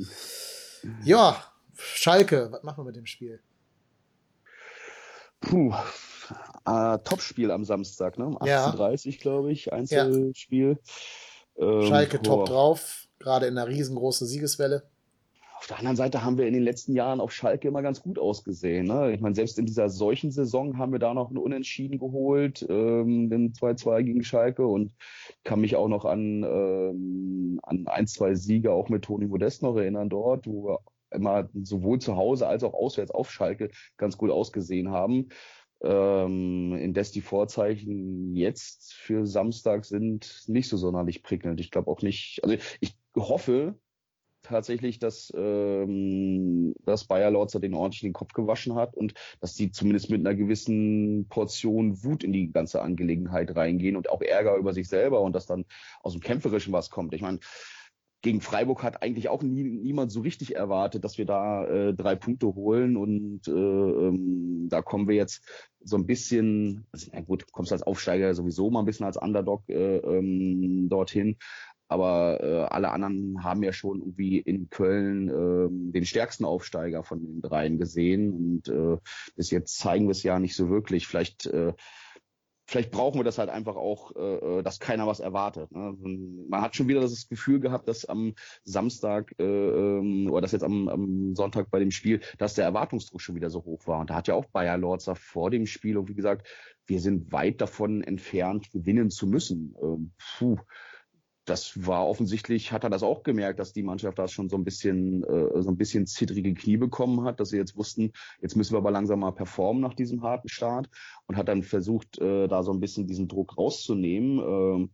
Ja, 1.05 1.45
Schalke, 1.75 2.51
was 2.51 2.63
machen 2.63 2.79
wir 2.79 2.85
mit 2.85 2.97
dem 2.97 3.07
Spiel? 3.07 3.41
Puh. 5.41 5.75
Äh, 6.67 6.99
Topspiel 7.05 7.51
am 7.51 7.65
Samstag, 7.65 8.19
ne? 8.19 8.27
Um 8.27 8.39
18.30 8.39 9.11
ja. 9.11 9.19
glaube 9.21 9.53
ich, 9.53 9.73
Einzelspiel. 9.73 10.79
Ja. 11.57 11.65
Ähm, 11.67 11.87
Schalke 11.87 12.19
boah. 12.19 12.23
top 12.23 12.47
drauf, 12.47 13.09
gerade 13.19 13.47
in 13.47 13.59
einer 13.59 13.69
riesengroßen 13.69 14.27
Siegeswelle. 14.27 14.85
Auf 15.57 15.69
der 15.69 15.79
anderen 15.79 15.97
Seite 15.97 16.25
haben 16.25 16.37
wir 16.37 16.47
in 16.47 16.53
den 16.53 16.63
letzten 16.63 16.95
Jahren 16.95 17.21
auf 17.21 17.33
Schalke 17.33 17.69
immer 17.69 17.81
ganz 17.81 18.03
gut 18.03 18.19
ausgesehen. 18.19 18.87
Ne? 18.87 19.13
Ich 19.13 19.21
meine, 19.21 19.35
selbst 19.35 19.59
in 19.59 19.67
dieser 19.67 19.89
solchen 19.89 20.31
Saison 20.31 20.79
haben 20.79 20.93
wir 20.93 20.99
da 20.99 21.15
noch 21.15 21.29
einen 21.29 21.39
Unentschieden 21.39 21.99
geholt, 21.99 22.67
ähm, 22.69 23.31
den 23.31 23.53
2-2 23.53 24.03
gegen 24.03 24.25
Schalke 24.25 24.67
und 24.67 24.93
kann 25.45 25.61
mich 25.61 25.77
auch 25.77 25.89
noch 25.89 26.05
an, 26.05 26.43
ähm, 26.43 27.61
an 27.63 27.87
ein, 27.87 28.07
zwei 28.07 28.35
Siege 28.35 28.73
auch 28.73 28.89
mit 28.89 29.05
Toni 29.05 29.27
Modest 29.27 29.63
noch 29.63 29.77
erinnern 29.77 30.11
dort, 30.11 30.47
wo 30.47 30.67
wir 30.67 30.81
immer 31.11 31.49
sowohl 31.55 32.01
zu 32.01 32.17
Hause 32.17 32.47
als 32.49 32.65
auch 32.65 32.75
auswärts 32.75 33.13
auf 33.13 33.31
Schalke 33.31 33.71
ganz 33.97 34.19
gut 34.19 34.31
ausgesehen 34.31 34.91
haben. 34.91 35.29
Ähm, 35.83 36.77
indes 36.77 37.13
die 37.13 37.21
Vorzeichen 37.21 38.35
jetzt 38.35 38.95
für 38.95 39.27
Samstag 39.27 39.85
sind 39.85 40.45
nicht 40.47 40.69
so 40.69 40.77
sonderlich 40.77 41.23
prickelnd. 41.23 41.61
Ich 41.61 41.71
glaube 41.71 41.91
auch 41.91 42.03
nicht, 42.03 42.41
also 42.43 42.57
ich 42.81 42.97
hoffe 43.17 43.79
tatsächlich, 44.45 44.99
dass, 44.99 45.33
ähm, 45.37 46.75
dass 46.85 47.05
Bayer 47.05 47.31
Lorzer 47.31 47.61
den 47.61 47.75
ordentlich 47.75 48.03
den 48.03 48.13
Kopf 48.13 48.33
gewaschen 48.33 48.75
hat 48.77 48.97
und 48.97 49.15
dass 49.41 49.55
die 49.55 49.71
zumindest 49.71 50.11
mit 50.11 50.21
einer 50.21 50.35
gewissen 50.35 51.27
Portion 51.29 52.05
Wut 52.05 52.23
in 52.23 52.33
die 52.33 52.53
ganze 52.53 52.83
Angelegenheit 52.83 53.57
reingehen 53.57 53.97
und 53.97 54.11
auch 54.11 54.23
Ärger 54.23 54.57
über 54.57 54.73
sich 54.73 54.89
selber 54.89 55.21
und 55.21 55.35
dass 55.35 55.47
dann 55.47 55.65
aus 56.03 56.13
dem 56.13 56.21
Kämpferischen 56.21 56.73
was 56.73 56.91
kommt. 56.91 57.15
Ich 57.15 57.23
meine, 57.23 57.41
gegen 58.25 58.41
Freiburg 58.41 58.83
hat 58.83 59.03
eigentlich 59.03 59.29
auch 59.29 59.43
nie, 59.43 59.65
niemand 59.65 60.11
so 60.11 60.23
richtig 60.23 60.57
erwartet, 60.57 61.05
dass 61.05 61.19
wir 61.19 61.27
da 61.27 61.67
äh, 61.67 61.93
drei 61.93 62.17
Punkte 62.17 62.47
holen 62.55 62.97
und 62.97 63.47
äh, 63.47 63.51
ähm, 63.51 64.67
da 64.71 64.81
kommen 64.81 65.09
wir 65.09 65.15
jetzt 65.15 65.45
so 65.81 65.97
ein 65.97 66.07
bisschen, 66.07 66.87
also, 66.91 67.11
na 67.13 67.21
gut, 67.21 67.53
kommst 67.53 67.71
als 67.71 67.83
Aufsteiger 67.83 68.35
sowieso 68.35 68.71
mal 68.71 68.81
ein 68.81 68.87
bisschen 68.87 69.05
als 69.05 69.19
Underdog 69.19 69.69
äh, 69.69 69.99
ähm, 69.99 70.89
dorthin, 70.89 71.37
aber 71.89 72.43
äh, 72.43 72.75
alle 72.75 72.91
anderen 72.91 73.45
haben 73.45 73.63
ja 73.63 73.73
schon 73.73 74.01
irgendwie 74.01 74.39
in 74.39 74.71
Köln 74.71 75.29
äh, 75.29 75.93
den 75.93 76.07
stärksten 76.07 76.45
Aufsteiger 76.45 77.05
von 77.05 77.21
den 77.21 77.43
dreien 77.43 77.79
gesehen 77.79 78.33
und 78.33 78.69
äh, 78.69 78.99
bis 79.37 79.51
jetzt 79.51 79.79
zeigen 79.79 80.07
wir 80.07 80.13
es 80.13 80.23
ja 80.23 80.39
nicht 80.39 80.57
so 80.57 80.71
wirklich. 80.71 81.07
Vielleicht 81.07 81.47
äh, 81.47 81.75
vielleicht 82.67 82.91
brauchen 82.91 83.19
wir 83.19 83.25
das 83.25 83.39
halt 83.39 83.51
einfach 83.51 83.77
auch, 83.77 84.15
äh, 84.17 84.59
äh, 84.59 84.63
dass 84.63 84.81
keiner 84.81 85.07
was 85.07 85.21
erwartet. 85.21 85.71
Ne? 85.73 85.97
Man 86.49 86.63
hat 86.63 86.75
schon 86.75 86.89
wieder 86.89 87.01
das 87.01 87.29
Gefühl 87.29 87.61
gehabt, 87.61 87.89
dass 87.89 88.05
am 88.05 88.35
Samstag 88.65 89.35
äh, 89.39 89.45
ähm, 89.45 90.31
oder 90.31 90.43
dass 90.43 90.53
jetzt 90.53 90.65
am, 90.65 90.89
am 90.89 91.35
Sonntag 91.35 91.71
bei 91.71 91.79
dem 91.79 91.91
Spiel, 91.91 92.21
dass 92.39 92.55
der 92.55 92.65
Erwartungsdruck 92.65 93.21
schon 93.21 93.37
wieder 93.37 93.51
so 93.51 93.65
hoch 93.65 93.87
war. 93.87 94.01
Und 94.01 94.11
da 94.11 94.15
hat 94.15 94.29
ja 94.29 94.35
auch 94.35 94.47
Bayer 94.47 94.79
Lorzer 94.79 95.15
vor 95.15 95.51
dem 95.51 95.67
Spiel 95.67 95.95
irgendwie 95.95 96.15
gesagt, 96.15 96.49
wir 96.87 97.01
sind 97.01 97.33
weit 97.33 97.61
davon 97.61 98.03
entfernt, 98.03 98.71
gewinnen 98.71 99.11
zu 99.11 99.27
müssen. 99.27 99.75
Ähm, 99.83 100.13
puh 100.39 100.59
das 101.45 101.87
war 101.87 102.07
offensichtlich, 102.07 102.73
hat 102.73 102.85
er 102.85 102.91
das 102.91 103.03
auch 103.03 103.23
gemerkt, 103.23 103.59
dass 103.59 103.73
die 103.73 103.83
Mannschaft 103.83 104.19
da 104.19 104.29
schon 104.29 104.49
so 104.49 104.57
ein 104.57 104.65
bisschen, 104.65 105.23
äh, 105.25 105.63
so 105.63 105.71
ein 105.71 105.77
bisschen 105.77 106.07
zittrige 106.07 106.55
Knie 106.55 106.77
bekommen 106.77 107.25
hat, 107.25 107.41
dass 107.41 107.51
sie 107.51 107.59
jetzt 107.59 107.77
wussten, 107.77 108.13
jetzt 108.41 108.57
müssen 108.57 108.73
wir 108.73 108.79
aber 108.79 108.91
langsam 108.91 109.21
mal 109.21 109.33
performen 109.33 109.83
nach 109.83 109.95
diesem 109.95 110.23
harten 110.23 110.49
Start 110.49 110.89
und 111.27 111.37
hat 111.37 111.49
dann 111.49 111.63
versucht, 111.63 112.19
äh, 112.19 112.49
da 112.49 112.63
so 112.63 112.73
ein 112.73 112.81
bisschen 112.81 113.07
diesen 113.07 113.29
Druck 113.29 113.59
rauszunehmen. 113.59 114.39
Ähm, 114.39 114.91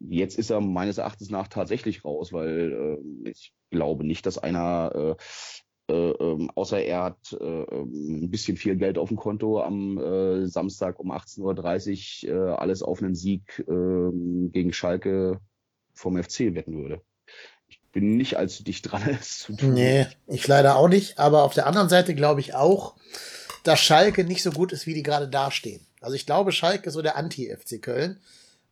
jetzt 0.00 0.38
ist 0.38 0.50
er 0.50 0.60
meines 0.60 0.98
Erachtens 0.98 1.30
nach 1.30 1.48
tatsächlich 1.48 2.04
raus, 2.04 2.32
weil 2.32 3.00
äh, 3.24 3.30
ich 3.30 3.52
glaube 3.70 4.04
nicht, 4.04 4.26
dass 4.26 4.38
einer 4.38 4.92
äh, 4.94 5.14
äh, 5.88 6.10
ähm, 6.10 6.50
außer 6.54 6.82
er 6.82 7.04
hat 7.04 7.36
äh, 7.40 7.44
ähm, 7.44 8.24
ein 8.24 8.30
bisschen 8.30 8.56
viel 8.56 8.76
Geld 8.76 8.98
auf 8.98 9.08
dem 9.08 9.16
Konto 9.16 9.62
am 9.62 9.98
äh, 9.98 10.46
Samstag 10.46 10.98
um 10.98 11.12
18.30 11.12 12.28
Uhr 12.28 12.34
äh, 12.34 12.54
alles 12.54 12.82
auf 12.82 13.02
einen 13.02 13.14
Sieg 13.14 13.64
äh, 13.68 14.10
gegen 14.50 14.72
Schalke 14.72 15.40
vom 15.96 16.22
FC 16.22 16.54
wetten 16.54 16.80
würde. 16.80 17.00
Ich 17.68 17.80
bin 17.90 18.16
nicht 18.16 18.36
allzu 18.36 18.62
dicht 18.62 18.90
dran, 18.90 19.02
es 19.20 19.40
zu 19.40 19.56
tun. 19.56 19.74
Nee, 19.74 20.06
ich 20.28 20.46
leider 20.46 20.76
auch 20.76 20.88
nicht. 20.88 21.18
Aber 21.18 21.42
auf 21.42 21.54
der 21.54 21.66
anderen 21.66 21.88
Seite 21.88 22.14
glaube 22.14 22.40
ich 22.40 22.54
auch, 22.54 22.94
dass 23.64 23.80
Schalke 23.80 24.22
nicht 24.22 24.42
so 24.42 24.52
gut 24.52 24.72
ist, 24.72 24.86
wie 24.86 24.94
die 24.94 25.02
gerade 25.02 25.28
dastehen. 25.28 25.84
Also 26.00 26.14
ich 26.14 26.26
glaube, 26.26 26.52
Schalke 26.52 26.88
ist 26.88 26.94
so 26.94 27.02
der 27.02 27.16
Anti-FC 27.16 27.82
Köln, 27.82 28.20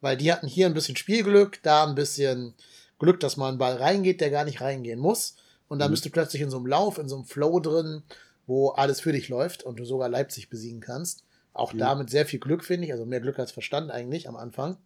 weil 0.00 0.16
die 0.16 0.30
hatten 0.30 0.46
hier 0.46 0.66
ein 0.66 0.74
bisschen 0.74 0.96
Spielglück, 0.96 1.60
da 1.62 1.84
ein 1.84 1.96
bisschen 1.96 2.54
Glück, 2.98 3.18
dass 3.18 3.36
mal 3.36 3.50
ein 3.50 3.58
Ball 3.58 3.76
reingeht, 3.76 4.20
der 4.20 4.30
gar 4.30 4.44
nicht 4.44 4.60
reingehen 4.60 5.00
muss. 5.00 5.36
Und 5.66 5.78
dann 5.78 5.88
mhm. 5.88 5.94
bist 5.94 6.04
du 6.04 6.10
plötzlich 6.10 6.42
in 6.42 6.50
so 6.50 6.58
einem 6.58 6.66
Lauf, 6.66 6.98
in 6.98 7.08
so 7.08 7.16
einem 7.16 7.24
Flow 7.24 7.58
drin, 7.58 8.02
wo 8.46 8.68
alles 8.68 9.00
für 9.00 9.12
dich 9.12 9.28
läuft 9.28 9.62
und 9.62 9.80
du 9.80 9.84
sogar 9.84 10.08
Leipzig 10.08 10.50
besiegen 10.50 10.80
kannst. 10.80 11.24
Auch 11.54 11.72
mhm. 11.72 11.78
damit 11.78 12.10
sehr 12.10 12.26
viel 12.26 12.38
Glück, 12.38 12.64
finde 12.64 12.86
ich. 12.86 12.92
Also 12.92 13.06
mehr 13.06 13.20
Glück 13.20 13.38
als 13.38 13.52
Verstand 13.52 13.90
eigentlich 13.90 14.28
am 14.28 14.36
Anfang. 14.36 14.76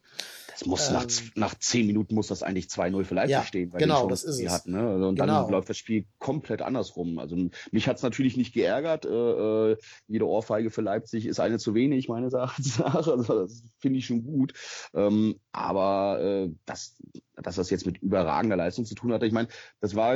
Es 0.61 0.67
muss 0.67 0.89
ähm, 0.89 0.95
nach, 0.95 1.07
nach 1.37 1.55
zehn 1.55 1.87
Minuten 1.87 2.17
muss 2.17 2.27
das 2.27 2.43
eigentlich 2.43 2.67
2-0 2.67 3.05
für 3.05 3.15
Leipzig 3.15 3.33
ja, 3.33 3.45
stehen, 3.45 3.73
weil 3.73 3.79
genau, 3.79 4.05
die 4.05 4.11
das 4.11 4.25
ist 4.25 4.41
es. 4.41 4.51
Hat, 4.51 4.67
ne? 4.67 4.81
Also, 4.81 5.09
und 5.09 5.15
genau. 5.15 5.43
dann 5.43 5.53
läuft 5.53 5.69
das 5.69 5.79
Spiel 5.79 6.07
komplett 6.19 6.63
andersrum. 6.63 7.21
Also 7.21 7.37
mich 7.71 7.87
hat 7.87 7.99
es 7.99 8.03
natürlich 8.03 8.37
nicht 8.37 8.53
geärgert. 8.53 9.05
Äh, 9.05 9.73
äh, 9.73 9.77
jede 10.09 10.27
Ohrfeige 10.27 10.71
für 10.71 10.83
Leipzig 10.83 11.27
ist 11.27 11.39
eine 11.39 11.59
zu 11.59 11.75
wenig, 11.75 12.09
meines 12.09 12.33
Erachtens. 12.33 12.83
Also 12.99 13.17
das 13.17 13.63
finde 13.79 13.99
ich 13.99 14.07
schon 14.07 14.25
gut. 14.25 14.55
Ähm, 14.95 15.39
aber 15.53 16.21
äh, 16.21 16.51
das, 16.65 16.97
dass 17.43 17.57
das 17.57 17.71
jetzt 17.71 17.87
mit 17.87 17.99
überragender 17.99 18.57
Leistung 18.57 18.85
zu 18.85 18.95
tun 18.95 19.13
hatte. 19.13 19.27
Ich 19.27 19.33
meine, 19.33 19.49
das 19.81 19.95
war, 19.95 20.15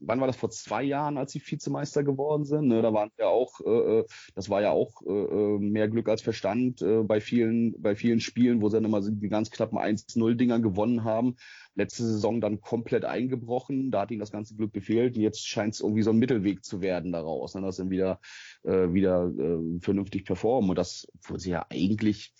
wann 0.00 0.20
war 0.20 0.26
das 0.26 0.36
vor 0.36 0.50
zwei 0.50 0.82
Jahren, 0.82 1.18
als 1.18 1.32
sie 1.32 1.40
Vizemeister 1.44 2.02
geworden 2.02 2.44
sind? 2.44 2.68
Ne? 2.68 2.82
Da 2.82 2.92
waren 2.92 3.10
ja 3.18 3.26
auch, 3.26 3.60
äh, 3.60 4.00
äh 4.00 4.04
das 4.34 4.50
war 4.50 4.62
ja 4.62 4.70
auch 4.70 5.02
äh, 5.06 5.10
äh, 5.10 5.58
mehr 5.58 5.88
Glück 5.88 6.08
als 6.08 6.22
Verstand 6.22 6.82
äh, 6.82 7.02
bei 7.02 7.20
vielen, 7.20 7.80
bei 7.80 7.96
vielen 7.96 8.20
Spielen, 8.20 8.60
wo 8.60 8.68
sie 8.68 8.76
dann 8.76 8.84
immer 8.84 9.00
die 9.00 9.28
ganz 9.28 9.50
knappen 9.50 9.78
1-0-Dinger 9.78 10.60
gewonnen 10.60 11.04
haben. 11.04 11.36
Letzte 11.74 12.04
Saison 12.04 12.40
dann 12.40 12.60
komplett 12.60 13.04
eingebrochen, 13.04 13.90
da 13.90 14.02
hat 14.02 14.10
ihnen 14.10 14.20
das 14.20 14.30
ganze 14.30 14.54
Glück 14.54 14.72
gefehlt. 14.72 15.16
Und 15.16 15.22
jetzt 15.22 15.46
scheint 15.46 15.74
es 15.74 15.80
irgendwie 15.80 16.02
so 16.02 16.10
ein 16.10 16.18
Mittelweg 16.18 16.64
zu 16.64 16.80
werden 16.80 17.12
daraus, 17.12 17.54
ne? 17.54 17.62
dass 17.62 17.76
sie 17.76 17.90
wieder, 17.90 18.20
äh, 18.62 18.92
wieder 18.92 19.26
äh, 19.26 19.80
vernünftig 19.80 20.24
performen. 20.24 20.70
Und 20.70 20.76
das, 20.76 21.08
wo 21.22 21.36
sie 21.36 21.50
ja 21.50 21.66
eigentlich 21.70 22.32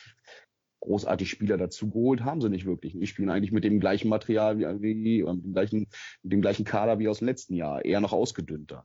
großartig 0.81 1.31
Spieler 1.31 1.57
dazugeholt 1.57 2.22
haben 2.25 2.41
sie 2.41 2.51
nicht 2.51 2.66
wirklich. 2.66 2.93
Die 2.93 3.07
spielen 3.07 3.31
eigentlich 3.31 3.53
mit 3.53 3.64
dem 3.64 3.81
gleichen 3.81 4.09
Material 4.09 4.59
wie, 4.59 4.83
wie 4.83 5.22
mit 5.22 5.45
dem 5.45 5.53
gleichen, 5.53 5.87
mit 6.22 6.33
dem 6.33 6.43
gleichen 6.43 6.64
Kader 6.64 6.99
wie 6.99 7.09
aus 7.09 7.18
dem 7.18 7.29
letzten 7.29 7.55
Jahr, 7.55 7.85
eher 7.85 8.01
noch 8.01 8.12
ausgedünnter. 8.12 8.85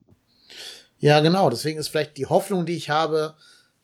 Ja, 1.00 1.20
genau. 1.22 1.50
Deswegen 1.50 1.80
ist 1.80 1.90
vielleicht 1.90 2.18
die 2.18 2.26
Hoffnung, 2.26 2.66
die 2.66 2.76
ich 2.76 2.90
habe, 2.90 3.36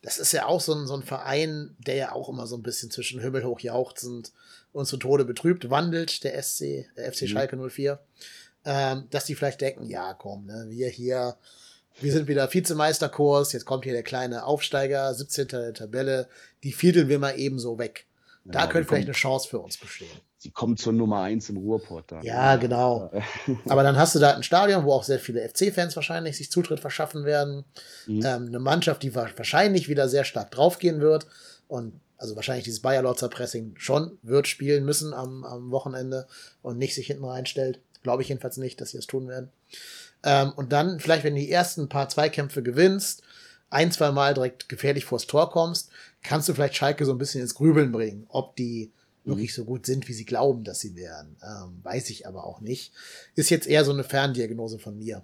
das 0.02 0.18
ist 0.18 0.34
ja 0.34 0.46
auch 0.46 0.62
so 0.62 0.74
ein, 0.74 0.86
so 0.86 0.96
ein 0.96 1.04
Verein, 1.04 1.76
der 1.80 1.96
ja 1.96 2.12
auch 2.12 2.30
immer 2.30 2.48
so 2.48 2.56
ein 2.56 2.64
bisschen 2.64 2.92
zwischen 2.92 3.20
Himmel 3.20 3.44
hoch 3.44 3.60
jauchzend 3.60 4.34
und 4.72 4.86
zu 4.86 4.98
Tode 4.98 5.26
betrübt 5.26 5.70
wandelt, 5.70 6.24
der 6.24 6.42
SC, 6.42 6.86
der 6.96 7.12
FC 7.12 7.24
mhm. 7.24 7.28
Schalke 7.28 7.70
04, 7.70 8.00
ähm, 8.66 9.06
dass 9.10 9.26
die 9.26 9.36
vielleicht 9.36 9.62
denken, 9.62 9.90
ja, 9.90 10.14
komm, 10.14 10.46
ne, 10.46 10.66
wir 10.70 10.90
hier, 10.90 11.38
wir 12.02 12.12
sind 12.12 12.28
wieder 12.28 12.54
Vizemeisterkurs, 12.54 13.54
jetzt 13.54 13.66
kommt 13.66 13.86
hier 13.86 13.94
der 13.94 14.04
kleine 14.04 14.46
Aufsteiger, 14.46 15.14
17. 15.14 15.48
der 15.48 15.74
Tabelle, 15.74 16.28
die 16.64 16.74
vierteln 16.74 17.10
wir 17.10 17.20
mal 17.20 17.38
eben 17.38 17.60
so 17.60 17.78
weg. 17.78 18.06
Da 18.46 18.62
ja, 18.62 18.68
könnte 18.68 18.90
vielleicht 18.90 19.08
eine 19.08 19.14
Chance 19.14 19.50
für 19.50 19.60
uns 19.60 19.78
bestehen. 19.78 20.12
Sie 20.38 20.52
kommen 20.52 20.78
zur 20.78 20.94
Nummer 20.94 21.22
eins 21.22 21.50
im 21.50 21.58
Ruhrport 21.58 22.12
dann. 22.12 22.24
Ja, 22.24 22.56
genau. 22.58 23.12
Aber 23.68 23.82
dann 23.82 23.98
hast 23.98 24.14
du 24.14 24.20
da 24.20 24.36
ein 24.36 24.44
Stadion, 24.44 24.86
wo 24.86 24.94
auch 24.94 25.04
sehr 25.04 25.18
viele 25.18 25.48
FC-Fans 25.50 25.96
wahrscheinlich 25.96 26.38
sich 26.38 26.52
Zutritt 26.52 26.80
verschaffen 26.80 27.26
werden. 27.26 27.66
Mhm. 28.06 28.24
Ähm, 28.24 28.46
eine 28.48 28.60
Mannschaft, 28.60 29.02
die 29.02 29.16
wahrscheinlich 29.16 29.90
wieder 29.90 30.08
sehr 30.08 30.24
stark 30.24 30.52
draufgehen 30.52 31.02
wird. 31.02 31.26
Und 31.68 32.00
also 32.18 32.36
wahrscheinlich 32.36 32.66
dieses 32.66 32.82
Bayer 32.82 33.02
Lorzer 33.02 33.30
Pressing 33.30 33.74
schon 33.78 34.20
wird 34.22 34.48
spielen 34.48 34.86
müssen 34.86 35.16
am, 35.16 35.44
am 35.44 35.72
Wochenende 35.72 36.28
und 36.62 36.78
nicht 36.78 36.94
sich 36.94 37.08
hinten 37.08 37.26
reinstellt. 37.26 37.80
Glaube 38.04 38.22
ich 38.22 38.30
jedenfalls 38.30 38.58
nicht, 38.58 38.80
dass 38.80 38.92
sie 38.92 39.00
es 39.00 39.08
tun 39.08 39.28
werden. 39.28 39.50
Ähm, 40.26 40.52
und 40.56 40.74
dann 40.74 41.00
vielleicht, 41.00 41.24
wenn 41.24 41.36
du 41.36 41.42
die 41.42 41.52
ersten 41.52 41.88
paar 41.88 42.10
Zweikämpfe 42.10 42.64
gewinnst, 42.64 43.22
ein, 43.70 43.92
zwei 43.92 44.12
Mal 44.12 44.34
direkt 44.34 44.68
gefährlich 44.68 45.06
vors 45.06 45.28
Tor 45.28 45.50
kommst, 45.52 45.90
kannst 46.24 46.50
du 46.50 46.54
vielleicht 46.54 46.76
Schalke 46.76 47.06
so 47.06 47.12
ein 47.12 47.18
bisschen 47.18 47.42
ins 47.42 47.56
Grübeln 47.56 47.92
bringen, 47.92 48.26
ob 48.30 48.56
die 48.56 48.92
mhm. 49.24 49.30
wirklich 49.30 49.54
so 49.54 49.64
gut 49.64 49.86
sind, 49.86 50.08
wie 50.08 50.14
sie 50.14 50.26
glauben, 50.26 50.64
dass 50.64 50.80
sie 50.80 50.96
wären. 50.96 51.38
Ähm, 51.44 51.80
weiß 51.84 52.10
ich 52.10 52.28
aber 52.28 52.46
auch 52.46 52.60
nicht. 52.60 52.92
Ist 53.36 53.50
jetzt 53.50 53.68
eher 53.68 53.86
so 53.86 53.92
eine 53.92 54.04
Ferndiagnose 54.04 54.80
von 54.80 54.98
mir 54.98 55.24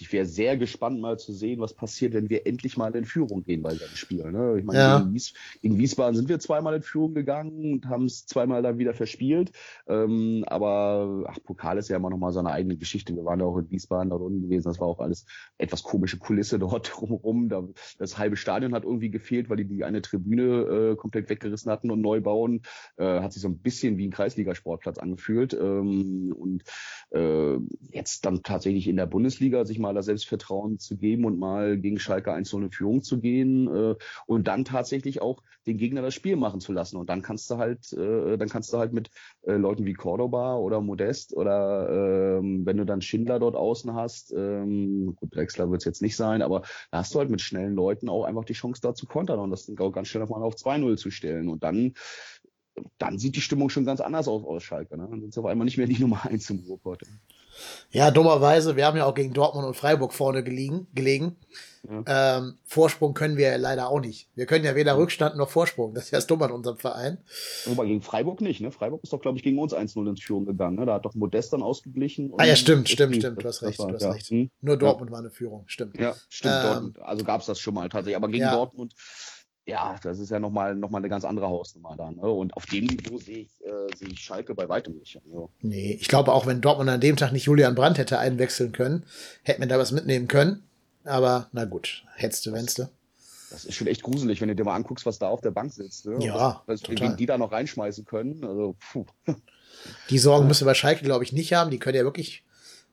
ich 0.00 0.12
wäre 0.12 0.26
sehr 0.26 0.56
gespannt, 0.56 1.00
mal 1.00 1.18
zu 1.18 1.32
sehen, 1.32 1.60
was 1.60 1.74
passiert, 1.74 2.14
wenn 2.14 2.28
wir 2.30 2.46
endlich 2.46 2.76
mal 2.76 2.94
in 2.94 3.04
Führung 3.04 3.42
gehen 3.44 3.62
bei 3.62 3.72
diesem 3.72 3.96
Spiel. 3.96 4.30
Ne? 4.30 4.56
Ich 4.58 4.64
meine, 4.64 4.78
ja. 4.78 4.98
gegen, 4.98 5.14
Wies 5.14 5.34
gegen, 5.60 5.78
Wiesbaden 5.78 6.16
sind 6.16 6.28
wir 6.28 6.38
zweimal 6.38 6.74
in 6.74 6.82
Führung 6.82 7.14
gegangen 7.14 7.72
und 7.72 7.86
haben 7.86 8.04
es 8.04 8.26
zweimal 8.26 8.62
dann 8.62 8.78
wieder 8.78 8.94
verspielt. 8.94 9.52
Ähm, 9.86 10.44
aber 10.46 11.24
ach, 11.28 11.38
Pokal 11.44 11.78
ist 11.78 11.88
ja 11.88 11.96
immer 11.96 12.10
noch 12.10 12.18
mal 12.18 12.32
so 12.32 12.38
eine 12.38 12.50
eigene 12.50 12.76
Geschichte. 12.76 13.14
Wir 13.14 13.24
waren 13.24 13.40
ja 13.40 13.46
auch 13.46 13.58
in 13.58 13.70
Wiesbaden 13.70 14.10
da 14.10 14.16
unten 14.16 14.42
gewesen. 14.42 14.64
Das 14.64 14.80
war 14.80 14.88
auch 14.88 15.00
alles 15.00 15.26
etwas 15.58 15.82
komische 15.82 16.18
Kulisse 16.18 16.58
dort 16.58 16.92
drumherum. 16.94 17.48
Da, 17.48 17.66
das 17.98 18.18
halbe 18.18 18.36
Stadion 18.36 18.74
hat 18.74 18.84
irgendwie 18.84 19.10
gefehlt, 19.10 19.48
weil 19.50 19.58
die 19.58 19.64
die 19.64 19.84
eine 19.84 20.02
Tribüne 20.02 20.92
äh, 20.92 20.96
komplett 20.96 21.28
weggerissen 21.28 21.70
hatten 21.70 21.90
und 21.90 22.00
neu 22.00 22.20
bauen. 22.20 22.62
Äh, 22.96 23.20
hat 23.20 23.32
sich 23.32 23.42
so 23.42 23.48
ein 23.48 23.58
bisschen 23.58 23.98
wie 23.98 24.06
ein 24.06 24.12
Kreisligasportplatz 24.12 24.98
angefühlt. 24.98 25.52
Ähm, 25.54 26.34
und 26.36 26.62
äh, 27.10 27.58
jetzt 27.90 28.24
dann 28.26 28.42
tatsächlich 28.42 28.88
in 28.88 28.96
der 28.96 29.06
Bundesliga 29.06 29.64
sich 29.64 29.78
mal 29.78 29.87
mal 29.88 29.94
das 29.94 30.06
Selbstvertrauen 30.06 30.78
zu 30.78 30.96
geben 30.96 31.24
und 31.24 31.38
mal 31.38 31.78
gegen 31.78 31.98
Schalke 31.98 32.32
1 32.32 32.52
in 32.52 32.70
Führung 32.70 33.02
zu 33.02 33.20
gehen 33.20 33.68
äh, 33.68 33.94
und 34.26 34.46
dann 34.46 34.64
tatsächlich 34.64 35.22
auch 35.22 35.42
den 35.66 35.78
Gegner 35.78 36.02
das 36.02 36.14
Spiel 36.14 36.36
machen 36.36 36.60
zu 36.60 36.72
lassen. 36.72 36.96
Und 36.98 37.08
dann 37.08 37.22
kannst 37.22 37.50
du 37.50 37.56
halt, 37.56 37.92
äh, 37.92 38.36
dann 38.36 38.48
kannst 38.48 38.72
du 38.72 38.78
halt 38.78 38.92
mit 38.92 39.10
äh, 39.42 39.54
Leuten 39.54 39.86
wie 39.86 39.94
Cordoba 39.94 40.56
oder 40.56 40.80
Modest 40.80 41.34
oder 41.34 42.38
ähm, 42.38 42.66
wenn 42.66 42.76
du 42.76 42.84
dann 42.84 43.00
Schindler 43.00 43.38
dort 43.38 43.56
außen 43.56 43.94
hast, 43.94 44.32
ähm, 44.36 45.14
gut, 45.16 45.34
Drexler 45.34 45.70
wird 45.70 45.80
es 45.80 45.86
jetzt 45.86 46.02
nicht 46.02 46.16
sein, 46.16 46.42
aber 46.42 46.62
da 46.90 46.98
hast 46.98 47.14
du 47.14 47.18
halt 47.18 47.30
mit 47.30 47.40
schnellen 47.40 47.74
Leuten 47.74 48.08
auch 48.08 48.24
einfach 48.24 48.44
die 48.44 48.52
Chance 48.52 48.82
da 48.82 48.94
zu 48.94 49.06
kontern 49.06 49.38
und 49.38 49.50
das 49.50 49.70
auch 49.78 49.92
ganz 49.92 50.08
schnell 50.08 50.26
mal 50.26 50.42
auf 50.42 50.54
2-0 50.54 50.96
zu 50.96 51.10
stellen. 51.10 51.48
Und 51.48 51.62
dann 51.62 51.94
dann 52.98 53.18
sieht 53.18 53.34
die 53.34 53.40
Stimmung 53.40 53.70
schon 53.70 53.84
ganz 53.84 54.00
anders 54.00 54.28
aus 54.28 54.44
aus 54.44 54.62
Schalke. 54.62 54.96
Ne? 54.96 55.08
Dann 55.10 55.20
sind 55.20 55.34
sie 55.34 55.40
auf 55.40 55.46
einmal 55.46 55.64
nicht 55.64 55.78
mehr 55.78 55.86
die 55.86 55.98
Nummer 56.00 56.24
eins 56.24 56.50
im 56.50 56.60
Ruhrpott. 56.60 57.02
Ja, 57.90 58.10
dummerweise, 58.10 58.76
wir 58.76 58.86
haben 58.86 58.96
ja 58.96 59.06
auch 59.06 59.14
gegen 59.14 59.32
Dortmund 59.32 59.66
und 59.66 59.74
Freiburg 59.74 60.12
vorne 60.12 60.44
gelegen. 60.44 60.86
gelegen. 60.94 61.36
Ja. 61.88 62.38
Ähm, 62.38 62.58
Vorsprung 62.64 63.14
können 63.14 63.36
wir 63.36 63.50
ja 63.50 63.56
leider 63.56 63.88
auch 63.88 64.00
nicht. 64.00 64.28
Wir 64.34 64.46
können 64.46 64.64
ja 64.64 64.74
weder 64.74 64.98
Rückstand 64.98 65.36
noch 65.36 65.48
Vorsprung. 65.48 65.94
Das 65.94 66.06
ist 66.06 66.10
ja 66.10 66.18
das 66.18 66.26
Dumme 66.26 66.44
an 66.46 66.52
unserem 66.52 66.76
Verein. 66.76 67.18
Aber 67.70 67.86
gegen 67.86 68.02
Freiburg 68.02 68.40
nicht, 68.40 68.60
ne? 68.60 68.70
Freiburg 68.72 69.02
ist 69.04 69.12
doch, 69.12 69.20
glaube 69.20 69.38
ich, 69.38 69.44
gegen 69.44 69.58
uns 69.58 69.72
1-0 69.72 70.08
ins 70.08 70.22
Führung 70.22 70.44
gegangen. 70.44 70.76
Ne? 70.76 70.86
Da 70.86 70.94
hat 70.94 71.04
doch 71.04 71.14
Modest 71.14 71.52
dann 71.52 71.62
ausgeglichen. 71.62 72.32
Ah 72.36 72.44
ja, 72.44 72.56
stimmt, 72.56 72.88
stimmt, 72.88 73.16
stimmt. 73.16 73.42
Du 73.42 73.48
hast 73.48 73.62
recht, 73.62 73.78
war, 73.78 73.88
du 73.88 73.94
hast 73.94 74.02
ja. 74.02 74.10
recht. 74.10 74.28
Hm? 74.28 74.50
Nur 74.60 74.76
Dortmund 74.76 75.10
ja. 75.10 75.12
war 75.12 75.20
eine 75.20 75.30
Führung, 75.30 75.64
stimmt. 75.66 75.98
Ja, 75.98 76.14
stimmt. 76.28 76.54
Ähm, 76.56 76.62
Dortmund. 76.62 77.00
Also 77.00 77.24
gab 77.24 77.40
es 77.40 77.46
das 77.46 77.58
schon 77.58 77.74
mal 77.74 77.88
tatsächlich. 77.88 78.16
Aber 78.16 78.28
gegen. 78.28 78.50
Dortmund 78.50 78.94
ja, 79.68 79.96
das 80.02 80.18
ist 80.18 80.30
ja 80.30 80.40
nochmal 80.40 80.74
noch 80.74 80.88
mal 80.88 80.98
eine 80.98 81.10
ganz 81.10 81.26
andere 81.26 81.46
Hausnummer 81.46 81.94
dann. 81.94 82.16
Ne? 82.16 82.22
Und 82.22 82.56
auf 82.56 82.64
dem 82.64 82.86
Niveau 82.86 83.18
sehe 83.18 83.40
ich, 83.40 83.64
äh, 83.64 83.94
sehe 83.94 84.08
ich 84.08 84.18
Schalke 84.18 84.54
bei 84.54 84.66
weitem 84.66 84.96
nicht. 84.96 85.20
Also. 85.26 85.50
Nee, 85.60 85.98
ich 86.00 86.08
glaube 86.08 86.32
auch, 86.32 86.46
wenn 86.46 86.62
Dortmund 86.62 86.88
an 86.88 87.02
dem 87.02 87.16
Tag 87.16 87.32
nicht 87.32 87.44
Julian 87.44 87.74
Brandt 87.74 87.98
hätte 87.98 88.18
einwechseln 88.18 88.72
können, 88.72 89.04
hätte 89.42 89.60
man 89.60 89.68
da 89.68 89.78
was 89.78 89.92
mitnehmen 89.92 90.26
können. 90.26 90.62
Aber 91.04 91.48
na 91.52 91.66
gut, 91.66 92.04
hättest 92.16 92.46
du, 92.46 92.52
wennst 92.52 92.78
du. 92.78 92.88
Das 93.50 93.66
ist 93.66 93.74
schon 93.74 93.86
echt 93.88 94.02
gruselig, 94.02 94.40
wenn 94.40 94.48
du 94.48 94.56
dir 94.56 94.64
mal 94.64 94.74
anguckst, 94.74 95.04
was 95.04 95.18
da 95.18 95.28
auf 95.28 95.42
der 95.42 95.50
Bank 95.50 95.70
sitzt. 95.72 96.06
Ne? 96.06 96.16
Ja, 96.24 96.62
was, 96.64 96.82
was 96.82 97.16
die 97.16 97.26
da 97.26 97.36
noch 97.36 97.52
reinschmeißen 97.52 98.06
können. 98.06 98.42
Also, 98.44 98.74
puh. 98.90 99.04
Die 100.08 100.18
Sorgen 100.18 100.44
ja. 100.44 100.48
müsste 100.48 100.64
bei 100.64 100.74
Schalke, 100.74 101.04
glaube 101.04 101.24
ich, 101.24 101.34
nicht 101.34 101.52
haben. 101.52 101.70
Die 101.70 101.78
können 101.78 101.96
ja 101.96 102.04
wirklich 102.04 102.42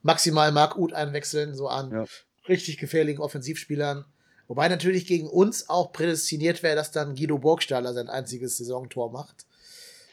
maximal 0.01 0.51
Mark 0.51 0.77
Uth 0.77 0.91
einwechseln, 0.91 1.55
so 1.55 1.69
an 1.69 1.91
ja. 1.91 2.05
richtig 2.49 2.79
gefährlichen 2.79 3.21
Offensivspielern. 3.21 4.03
Wobei 4.47 4.67
natürlich 4.67 5.07
gegen 5.07 5.27
uns 5.27 5.69
auch 5.69 5.91
prädestiniert 5.91 6.61
wäre, 6.61 6.75
dass 6.75 6.91
dann 6.91 7.15
Guido 7.15 7.39
Burgstaller 7.39 7.93
sein 7.93 8.09
einziges 8.09 8.57
Saisontor 8.57 9.11
macht. 9.11 9.45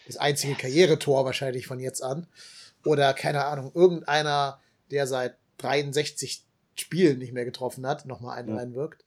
Das 0.06 0.16
einzige 0.16 0.54
Karrieretor 0.54 1.24
wahrscheinlich 1.24 1.66
von 1.66 1.80
jetzt 1.80 2.02
an. 2.02 2.26
Oder 2.84 3.12
keine 3.14 3.44
Ahnung, 3.44 3.70
irgendeiner, 3.74 4.58
der 4.90 5.06
seit 5.06 5.36
63 5.58 6.44
Spielen 6.74 7.18
nicht 7.18 7.32
mehr 7.32 7.44
getroffen 7.44 7.86
hat, 7.86 8.06
nochmal 8.06 8.38
einen 8.38 8.48
ja. 8.48 8.56
reinwirkt. 8.56 9.04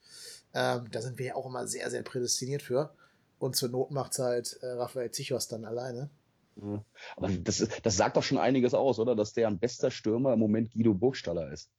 Ähm, 0.54 0.86
da 0.92 1.02
sind 1.02 1.18
wir 1.18 1.26
ja 1.26 1.36
auch 1.36 1.48
immer 1.48 1.68
sehr, 1.68 1.90
sehr 1.90 2.04
prädestiniert 2.04 2.62
für. 2.62 2.94
Und 3.40 3.56
zur 3.56 3.70
Not 3.70 3.92
macht 3.92 4.18
halt 4.20 4.58
äh, 4.62 4.68
Raphael 4.68 5.12
Zichos 5.12 5.48
dann 5.48 5.66
alleine. 5.66 6.10
Ja. 6.56 6.84
Aber 7.18 7.30
das, 7.30 7.68
das 7.84 7.98
sagt 7.98 8.16
doch 8.16 8.24
schon 8.24 8.38
einiges 8.38 8.74
aus, 8.74 9.00
oder? 9.00 9.16
Dass 9.16 9.34
der 9.34 9.48
ein 9.48 9.60
bester 9.60 9.92
Stürmer 9.92 10.34
im 10.34 10.40
Moment 10.40 10.72
Guido 10.72 10.94
Burgstaller 10.94 11.52
ist. 11.52 11.70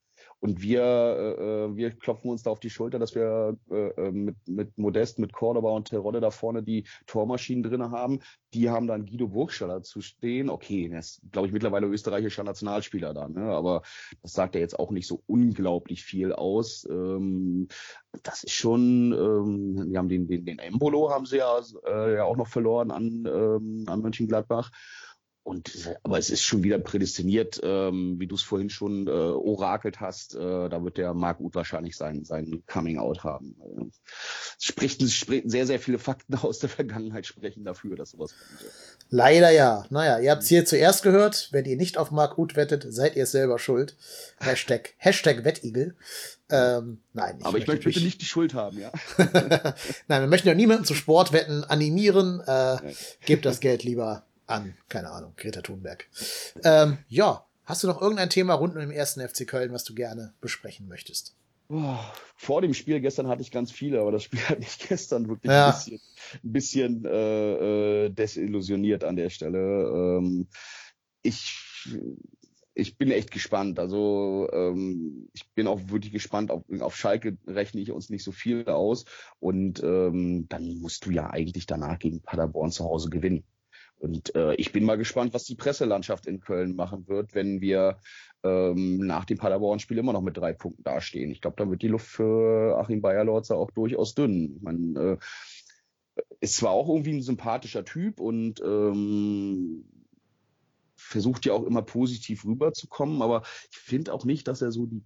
Und 0.41 0.61
wir, 0.61 0.83
äh, 0.83 1.65
äh, 1.65 1.77
wir 1.77 1.91
klopfen 1.93 2.31
uns 2.31 2.43
da 2.43 2.51
auf 2.51 2.61
die 2.61 2.71
Schulter, 2.71 2.99
dass 2.99 3.15
wir 3.15 3.57
äh, 3.71 3.89
äh, 3.89 4.13
mit, 4.13 4.37
mit 4.47 4.77
Modest, 4.79 5.19
mit 5.19 5.33
Cordoba 5.33 5.71
und 5.71 5.89
Terodde 5.89 6.21
da 6.21 6.31
vorne 6.31 6.63
die 6.63 6.87
Tormaschinen 7.07 7.63
drin 7.63 7.91
haben. 7.91 8.21
Die 8.53 8.69
haben 8.71 8.87
dann 8.87 9.07
Guido 9.07 9.29
Burgstaller 9.29 9.83
zu 9.83 10.01
stehen. 10.01 10.51
Okay, 10.51 10.89
der 10.89 11.01
ist, 11.01 11.21
glaube 11.33 11.47
ich, 11.47 11.53
mittlerweile 11.53 11.87
österreichischer 11.87 12.45
Nationalspieler 12.45 13.15
da, 13.15 13.29
ne? 13.29 13.43
aber 13.43 13.83
das 14.23 14.33
sagt 14.33 14.55
ja 14.55 14.61
jetzt 14.61 14.79
auch 14.79 14.91
nicht 14.91 15.07
so 15.07 15.23
unglaublich 15.27 16.05
viel 16.05 16.33
aus. 16.33 16.87
Ähm, 16.91 17.69
das 18.23 18.45
ist 18.45 18.53
schon, 18.53 19.13
ähm, 19.13 19.91
die 19.91 19.99
haben 19.99 20.09
den, 20.09 20.29
den, 20.29 20.45
den 20.45 20.59
Embolo 20.59 21.11
haben 21.11 21.27
sie 21.27 21.39
ja, 21.39 21.59
äh, 21.87 22.15
ja 22.17 22.25
auch 22.25 22.37
noch 22.37 22.49
verloren 22.49 22.91
an, 22.91 23.27
ähm, 23.27 23.85
an 23.87 24.01
Mönchengladbach. 24.01 24.71
Und 25.47 25.89
aber 26.03 26.19
es 26.19 26.29
ist 26.29 26.43
schon 26.43 26.65
wieder 26.65 26.81
prädestiniert, 26.81 27.61
ähm, 27.63 28.17
wie 28.19 28.27
du 28.27 28.35
es 28.35 28.43
vorhin 28.43 28.69
schon 28.69 29.07
äh, 29.07 29.11
orakelt 29.11 30.01
hast. 30.01 30.35
Äh, 30.35 30.69
da 30.69 30.83
wird 30.83 30.97
der 30.97 31.15
Marc 31.15 31.39
Uth 31.39 31.55
wahrscheinlich 31.55 31.97
sein, 31.97 32.25
sein 32.25 32.65
Coming 32.67 32.99
Out 32.99 33.23
haben. 33.23 33.55
Äh, 33.61 33.85
spricht, 34.59 35.09
spricht 35.09 35.49
sehr, 35.49 35.65
sehr 35.69 35.79
viele 35.79 36.01
Fakten 36.01 36.35
aus 36.43 36.59
der 36.59 36.69
Vergangenheit 36.69 37.27
sprechen 37.27 37.63
dafür, 37.63 37.95
dass 37.95 38.11
sowas 38.11 38.35
kommt. 38.37 38.73
Leider 39.09 39.51
ja. 39.51 39.87
Naja, 39.89 40.19
ihr 40.19 40.33
habt 40.33 40.43
es 40.43 40.49
hier 40.49 40.65
zuerst 40.65 41.05
gehört. 41.05 41.51
Wenn 41.53 41.65
ihr 41.65 41.77
nicht 41.77 41.97
auf 41.97 42.11
Marc 42.11 42.39
Uth 42.39 42.57
wettet, 42.57 42.85
seid 42.93 43.15
ihr 43.15 43.27
selber 43.27 43.61
schuld. 43.61 43.97
Hashtag, 44.41 44.95
Hashtag 44.99 45.45
Wettigel. 45.45 45.95
Ähm, 46.51 46.99
nein. 47.13 47.37
Ich 47.39 47.47
Aber 47.47 47.59
ich 47.59 47.69
möchte 47.69 47.85
bitte 47.85 48.01
nicht 48.01 48.21
die 48.21 48.27
Schuld 48.27 48.53
haben, 48.53 48.81
ja. 48.81 48.91
nein, 50.09 50.23
wir 50.23 50.27
möchten 50.27 50.49
ja 50.49 50.55
niemanden 50.55 50.85
zu 50.85 50.95
Sportwetten 50.95 51.63
animieren. 51.63 52.41
Äh, 52.41 52.79
gebt 53.25 53.45
das 53.45 53.61
Geld 53.61 53.85
lieber 53.85 54.26
an, 54.47 54.77
keine 54.89 55.11
Ahnung, 55.11 55.35
Greta 55.37 55.63
Thunberg. 55.63 56.09
Ähm, 56.65 56.99
ja, 57.09 57.47
hast 57.65 57.83
du 57.83 57.87
noch 57.87 58.01
irgendein 58.01 58.31
Thema 58.31 58.55
rund 58.55 58.75
um 58.75 58.81
den 58.81 58.91
ersten 58.91 59.27
FC 59.27 59.47
Köln, 59.47 59.73
was 59.73 59.85
du 59.85 59.95
gerne 59.95 60.35
besprechen 60.41 60.89
möchtest? 60.89 61.35
vor 62.37 62.63
dem 62.63 62.75
Spiel 62.75 63.01
gestern 63.01 63.27
hatte 63.27 63.43
ich 63.43 63.51
ganz 63.51 63.73
viele, 63.73 64.01
aber 64.01 64.13
das 64.13 64.23
Spiel 64.23 64.39
hat 64.49 64.61
mich 64.61 64.79
gestern 64.79 65.29
wirklich 65.29 65.51
ja. 65.51 65.67
ein 65.67 65.73
bisschen, 65.73 66.01
ein 66.45 66.53
bisschen 66.53 67.05
äh, 67.05 68.05
äh, 68.05 68.11
desillusioniert 68.11 69.03
an 69.03 69.17
der 69.17 69.31
Stelle. 69.31 70.19
Ähm, 70.19 70.47
ich 71.23 71.67
ich 72.77 72.99
bin 72.99 73.11
echt 73.11 73.31
gespannt. 73.31 73.79
Also 73.79 74.49
ähm, 74.53 75.29
ich 75.33 75.51
bin 75.55 75.67
auch 75.67 75.81
wirklich 75.89 76.13
gespannt. 76.13 76.51
Auf, 76.51 76.63
auf 76.81 76.95
Schalke 76.95 77.39
rechne 77.47 77.81
ich 77.81 77.91
uns 77.91 78.11
nicht 78.11 78.23
so 78.23 78.33
viel 78.33 78.67
aus. 78.67 79.07
Und 79.41 79.83
ähm, 79.83 80.47
dann 80.49 80.79
musst 80.81 81.07
du 81.07 81.11
ja 81.11 81.31
eigentlich 81.31 81.67
danach 81.67 81.99
gegen 81.99 82.21
Paderborn 82.21 82.71
zu 82.71 82.85
Hause 82.85 83.09
gewinnen. 83.09 83.45
Und 83.99 84.35
äh, 84.35 84.55
ich 84.55 84.73
bin 84.73 84.85
mal 84.85 84.99
gespannt, 84.99 85.33
was 85.33 85.45
die 85.45 85.55
Presselandschaft 85.55 86.27
in 86.27 86.41
Köln 86.41 86.77
machen 86.77 87.09
wird, 87.09 87.35
wenn 87.35 87.61
wir 87.61 87.99
ähm, 88.43 88.99
nach 88.99 89.25
dem 89.25 89.39
Paderborn-Spiel 89.39 89.99
immer 89.99 90.13
noch 90.13 90.23
mit 90.23 90.37
drei 90.37 90.53
Punkten 90.53 90.83
dastehen. 90.83 91.31
Ich 91.31 91.41
glaube, 91.41 91.57
da 91.57 91.69
wird 91.71 91.83
die 91.83 91.89
Luft 91.89 92.07
für 92.07 92.79
Achim 92.79 93.01
Bayerlorzer 93.01 93.57
auch 93.57 93.71
durchaus 93.71 94.15
dünn. 94.15 94.59
Man 94.61 94.97
äh, 94.97 95.17
ist 96.41 96.57
zwar 96.57 96.73
auch 96.73 96.89
irgendwie 96.89 97.15
ein 97.15 97.23
sympathischer 97.23 97.85
Typ 97.85 98.21
und 98.21 98.61
ähm, 98.61 99.85
versucht 100.97 101.47
ja 101.47 101.53
auch 101.55 101.65
immer 101.65 101.83
positiv 101.83 102.45
rüberzukommen, 102.45 103.23
aber 103.23 103.43
ich 103.71 103.79
finde 103.79 104.13
auch 104.13 104.25
nicht, 104.25 104.49
dass 104.49 104.63
er 104.63 104.73
so 104.73 104.87
die 104.87 105.03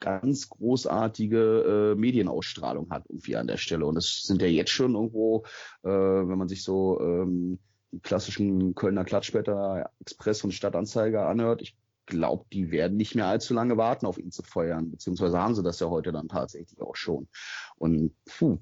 ganz 0.00 0.48
großartige 0.48 1.94
äh, 1.96 1.98
Medienausstrahlung 1.98 2.90
hat 2.90 3.06
irgendwie 3.08 3.36
an 3.36 3.48
der 3.48 3.56
Stelle. 3.56 3.84
Und 3.86 3.96
das 3.96 4.22
sind 4.22 4.40
ja 4.42 4.48
jetzt 4.48 4.70
schon 4.70 4.94
irgendwo, 4.94 5.44
äh, 5.82 5.88
wenn 5.88 6.38
man 6.38 6.48
sich 6.48 6.62
so 6.62 7.00
ähm, 7.00 7.58
klassischen 8.02 8.74
Kölner 8.74 9.04
Klatschblätter, 9.04 9.90
Express 10.00 10.44
und 10.44 10.52
Stadtanzeiger 10.52 11.26
anhört, 11.26 11.62
ich 11.62 11.76
glaube, 12.06 12.44
die 12.52 12.70
werden 12.70 12.96
nicht 12.96 13.14
mehr 13.14 13.26
allzu 13.26 13.54
lange 13.54 13.76
warten, 13.76 14.06
auf 14.06 14.18
ihn 14.18 14.32
zu 14.32 14.42
feuern, 14.42 14.90
beziehungsweise 14.90 15.38
haben 15.38 15.54
sie 15.54 15.62
das 15.62 15.80
ja 15.80 15.88
heute 15.88 16.12
dann 16.12 16.28
tatsächlich 16.28 16.80
auch 16.80 16.96
schon. 16.96 17.28
Und 17.76 18.12
puh, 18.24 18.58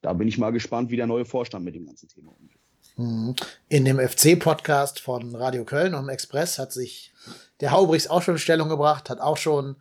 da 0.00 0.12
bin 0.12 0.28
ich 0.28 0.38
mal 0.38 0.50
gespannt, 0.50 0.90
wie 0.90 0.96
der 0.96 1.06
neue 1.06 1.24
Vorstand 1.24 1.64
mit 1.64 1.74
dem 1.74 1.86
ganzen 1.86 2.08
Thema 2.08 2.32
umgeht. 2.32 2.60
Mhm. 2.96 3.34
In 3.68 3.84
dem 3.84 3.98
FC-Podcast 3.98 5.00
von 5.00 5.34
Radio 5.34 5.64
Köln 5.64 5.94
und 5.94 6.08
Express 6.08 6.58
hat 6.58 6.72
sich 6.72 7.12
der 7.60 7.70
Haubrichs 7.70 8.06
auch 8.06 8.22
schon 8.22 8.38
Stellung 8.38 8.68
gebracht, 8.68 9.10
hat 9.10 9.20
auch 9.20 9.36
schon 9.36 9.76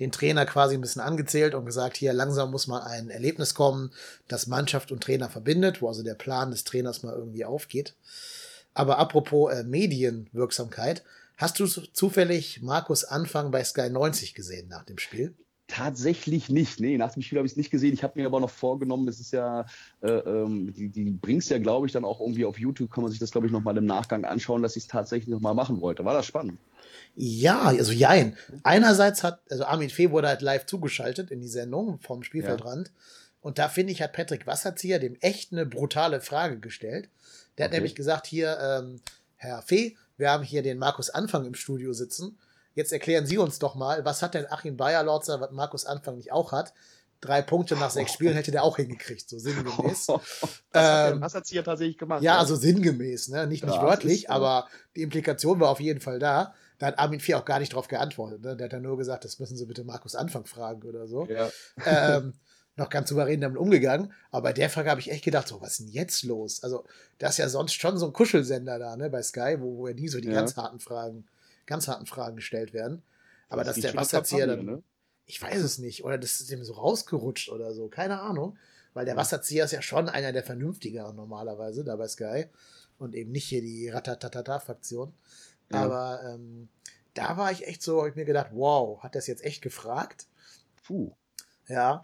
den 0.00 0.12
Trainer 0.12 0.46
quasi 0.46 0.74
ein 0.74 0.80
bisschen 0.80 1.02
angezählt 1.02 1.54
und 1.54 1.66
gesagt, 1.66 1.96
hier 1.96 2.12
langsam 2.12 2.50
muss 2.50 2.66
mal 2.66 2.82
ein 2.82 3.10
Erlebnis 3.10 3.54
kommen, 3.54 3.90
das 4.28 4.46
Mannschaft 4.46 4.92
und 4.92 5.02
Trainer 5.02 5.28
verbindet, 5.28 5.82
wo 5.82 5.88
also 5.88 6.02
der 6.02 6.14
Plan 6.14 6.50
des 6.50 6.64
Trainers 6.64 7.02
mal 7.02 7.14
irgendwie 7.14 7.44
aufgeht. 7.44 7.94
Aber 8.74 8.98
apropos 8.98 9.52
äh, 9.52 9.64
Medienwirksamkeit, 9.64 11.02
hast 11.36 11.58
du 11.58 11.66
zufällig 11.66 12.62
Markus 12.62 13.04
Anfang 13.04 13.50
bei 13.50 13.64
Sky 13.64 13.90
90 13.90 14.34
gesehen 14.34 14.68
nach 14.68 14.84
dem 14.84 14.98
Spiel? 14.98 15.34
Tatsächlich 15.66 16.48
nicht. 16.48 16.80
Nee, 16.80 16.96
nach 16.96 17.12
dem 17.12 17.20
Spiel 17.20 17.38
habe 17.38 17.46
ich 17.46 17.52
es 17.52 17.56
nicht 17.58 17.70
gesehen. 17.70 17.92
Ich 17.92 18.02
habe 18.02 18.18
mir 18.18 18.26
aber 18.26 18.40
noch 18.40 18.48
vorgenommen, 18.50 19.06
es 19.06 19.20
ist 19.20 19.32
ja, 19.32 19.66
äh, 20.00 20.08
ähm, 20.08 20.72
die, 20.72 20.88
die 20.88 21.10
bringst 21.10 21.50
ja, 21.50 21.58
glaube 21.58 21.86
ich, 21.86 21.92
dann 21.92 22.06
auch 22.06 22.20
irgendwie 22.20 22.46
auf 22.46 22.58
YouTube, 22.58 22.90
kann 22.90 23.02
man 23.02 23.10
sich 23.10 23.20
das, 23.20 23.32
glaube 23.32 23.46
ich, 23.48 23.52
nochmal 23.52 23.76
im 23.76 23.84
Nachgang 23.84 24.24
anschauen, 24.24 24.62
dass 24.62 24.76
ich 24.76 24.84
es 24.84 24.88
tatsächlich 24.88 25.28
nochmal 25.28 25.54
machen 25.54 25.82
wollte. 25.82 26.06
War 26.06 26.14
das 26.14 26.24
spannend? 26.24 26.58
Ja, 27.14 27.62
also 27.62 27.92
jein. 27.92 28.36
Einerseits 28.62 29.22
hat, 29.22 29.40
also 29.50 29.64
Armin 29.64 29.90
Fee 29.90 30.10
wurde 30.10 30.28
halt 30.28 30.42
live 30.42 30.66
zugeschaltet 30.66 31.30
in 31.30 31.40
die 31.40 31.48
Sendung 31.48 31.98
vom 32.00 32.22
Spielfeldrand. 32.22 32.88
Ja. 32.88 32.94
Und 33.40 33.58
da 33.58 33.68
finde 33.68 33.92
ich, 33.92 34.02
hat 34.02 34.12
Patrick 34.12 34.46
Wasserzieher 34.46 34.98
dem 34.98 35.16
echt 35.20 35.52
eine 35.52 35.66
brutale 35.66 36.20
Frage 36.20 36.58
gestellt. 36.58 37.08
Der 37.56 37.66
hat 37.66 37.72
nämlich 37.72 37.94
gesagt, 37.94 38.26
hier, 38.26 38.58
ähm, 38.60 39.00
Herr 39.36 39.62
Fee, 39.62 39.96
wir 40.16 40.30
haben 40.30 40.42
hier 40.42 40.62
den 40.62 40.78
Markus 40.78 41.10
Anfang 41.10 41.46
im 41.46 41.54
Studio 41.54 41.92
sitzen. 41.92 42.38
Jetzt 42.74 42.92
erklären 42.92 43.26
Sie 43.26 43.38
uns 43.38 43.58
doch 43.58 43.74
mal, 43.74 44.04
was 44.04 44.22
hat 44.22 44.34
denn 44.34 44.46
Achim 44.50 44.76
Bayerlorzer, 44.76 45.40
was 45.40 45.50
Markus 45.50 45.84
Anfang 45.84 46.16
nicht 46.16 46.32
auch 46.32 46.52
hat? 46.52 46.72
Drei 47.20 47.42
Punkte 47.42 47.74
nach 47.74 47.90
sechs 47.90 48.12
Spielen 48.12 48.34
hätte 48.34 48.52
der 48.52 48.62
auch 48.62 48.76
hingekriegt, 48.76 49.28
so 49.28 49.38
sinngemäß. 49.38 50.08
was, 50.08 50.62
ähm, 50.74 51.20
hat, 51.20 51.34
was 51.34 51.50
ja 51.50 51.62
tatsächlich 51.62 51.98
gemacht? 51.98 52.22
Ja, 52.22 52.34
ja, 52.34 52.38
also 52.38 52.54
sinngemäß, 52.54 53.28
ne? 53.28 53.48
Nicht, 53.48 53.64
nicht 53.64 53.74
ja, 53.74 53.82
wörtlich, 53.82 54.24
ist, 54.24 54.30
aber 54.30 54.68
die 54.94 55.02
Implikation 55.02 55.58
war 55.58 55.70
auf 55.70 55.80
jeden 55.80 56.00
Fall 56.00 56.20
da. 56.20 56.54
Da 56.78 56.86
hat 56.86 56.98
Armin 56.98 57.20
Vier 57.20 57.38
auch 57.38 57.44
gar 57.44 57.58
nicht 57.58 57.72
drauf 57.74 57.88
geantwortet. 57.88 58.42
Ne? 58.42 58.56
Der 58.56 58.66
hat 58.66 58.72
dann 58.72 58.82
nur 58.82 58.96
gesagt, 58.96 59.24
das 59.24 59.38
müssen 59.38 59.56
Sie 59.56 59.66
bitte 59.66 59.84
Markus 59.84 60.14
Anfang 60.14 60.46
fragen 60.46 60.82
oder 60.82 61.06
so. 61.06 61.26
Ja. 61.26 61.50
Ähm, 61.84 62.34
noch 62.76 62.88
ganz 62.88 63.08
souverän 63.08 63.40
damit 63.40 63.58
umgegangen. 63.58 64.12
Aber 64.30 64.44
bei 64.44 64.52
der 64.52 64.70
Frage 64.70 64.90
habe 64.90 65.00
ich 65.00 65.10
echt 65.10 65.24
gedacht, 65.24 65.48
so, 65.48 65.60
was 65.60 65.72
ist 65.72 65.80
denn 65.80 65.88
jetzt 65.88 66.22
los? 66.22 66.62
Also, 66.62 66.84
das 67.18 67.32
ist 67.32 67.38
ja 67.38 67.48
sonst 67.48 67.74
schon 67.74 67.98
so 67.98 68.06
ein 68.06 68.12
Kuschelsender 68.12 68.78
da, 68.78 68.96
ne, 68.96 69.10
bei 69.10 69.22
Sky, 69.22 69.56
wo, 69.58 69.76
wo 69.76 69.88
ja 69.88 69.94
nie 69.94 70.08
so 70.08 70.20
die 70.20 70.28
ja. 70.28 70.34
ganz 70.34 70.56
harten 70.56 70.78
Fragen, 70.78 71.26
ganz 71.66 71.88
harten 71.88 72.06
Fragen 72.06 72.36
gestellt 72.36 72.72
werden. 72.72 73.02
Aber 73.48 73.64
das 73.64 73.76
dass 73.76 73.82
der 73.82 73.96
Wasserzieher 73.96 74.46
dann, 74.46 74.64
ne? 74.64 74.82
ich 75.26 75.42
weiß 75.42 75.62
es 75.62 75.78
nicht, 75.78 76.04
oder 76.04 76.18
das 76.18 76.40
ist 76.40 76.50
dem 76.50 76.62
so 76.64 76.74
rausgerutscht 76.74 77.50
oder 77.50 77.74
so, 77.74 77.88
keine 77.88 78.20
Ahnung. 78.20 78.56
Weil 78.94 79.04
der 79.04 79.16
Wasserzieher 79.16 79.64
ist 79.64 79.72
ja 79.72 79.82
schon 79.82 80.08
einer 80.08 80.32
der 80.32 80.42
vernünftigeren 80.42 81.14
normalerweise 81.14 81.84
da 81.84 81.96
bei 81.96 82.08
Sky 82.08 82.46
und 82.98 83.14
eben 83.14 83.30
nicht 83.30 83.44
hier 83.44 83.60
die 83.60 83.88
Ratatatata-Fraktion. 83.90 85.12
Ja. 85.70 85.84
Aber 85.84 86.22
ähm, 86.24 86.68
da 87.14 87.36
war 87.36 87.52
ich 87.52 87.66
echt 87.66 87.82
so, 87.82 87.98
habe 87.98 88.10
ich 88.10 88.16
mir 88.16 88.24
gedacht, 88.24 88.50
wow, 88.52 89.02
hat 89.02 89.14
das 89.14 89.26
jetzt 89.26 89.44
echt 89.44 89.62
gefragt? 89.62 90.26
Puh. 90.84 91.12
Ja. 91.66 92.02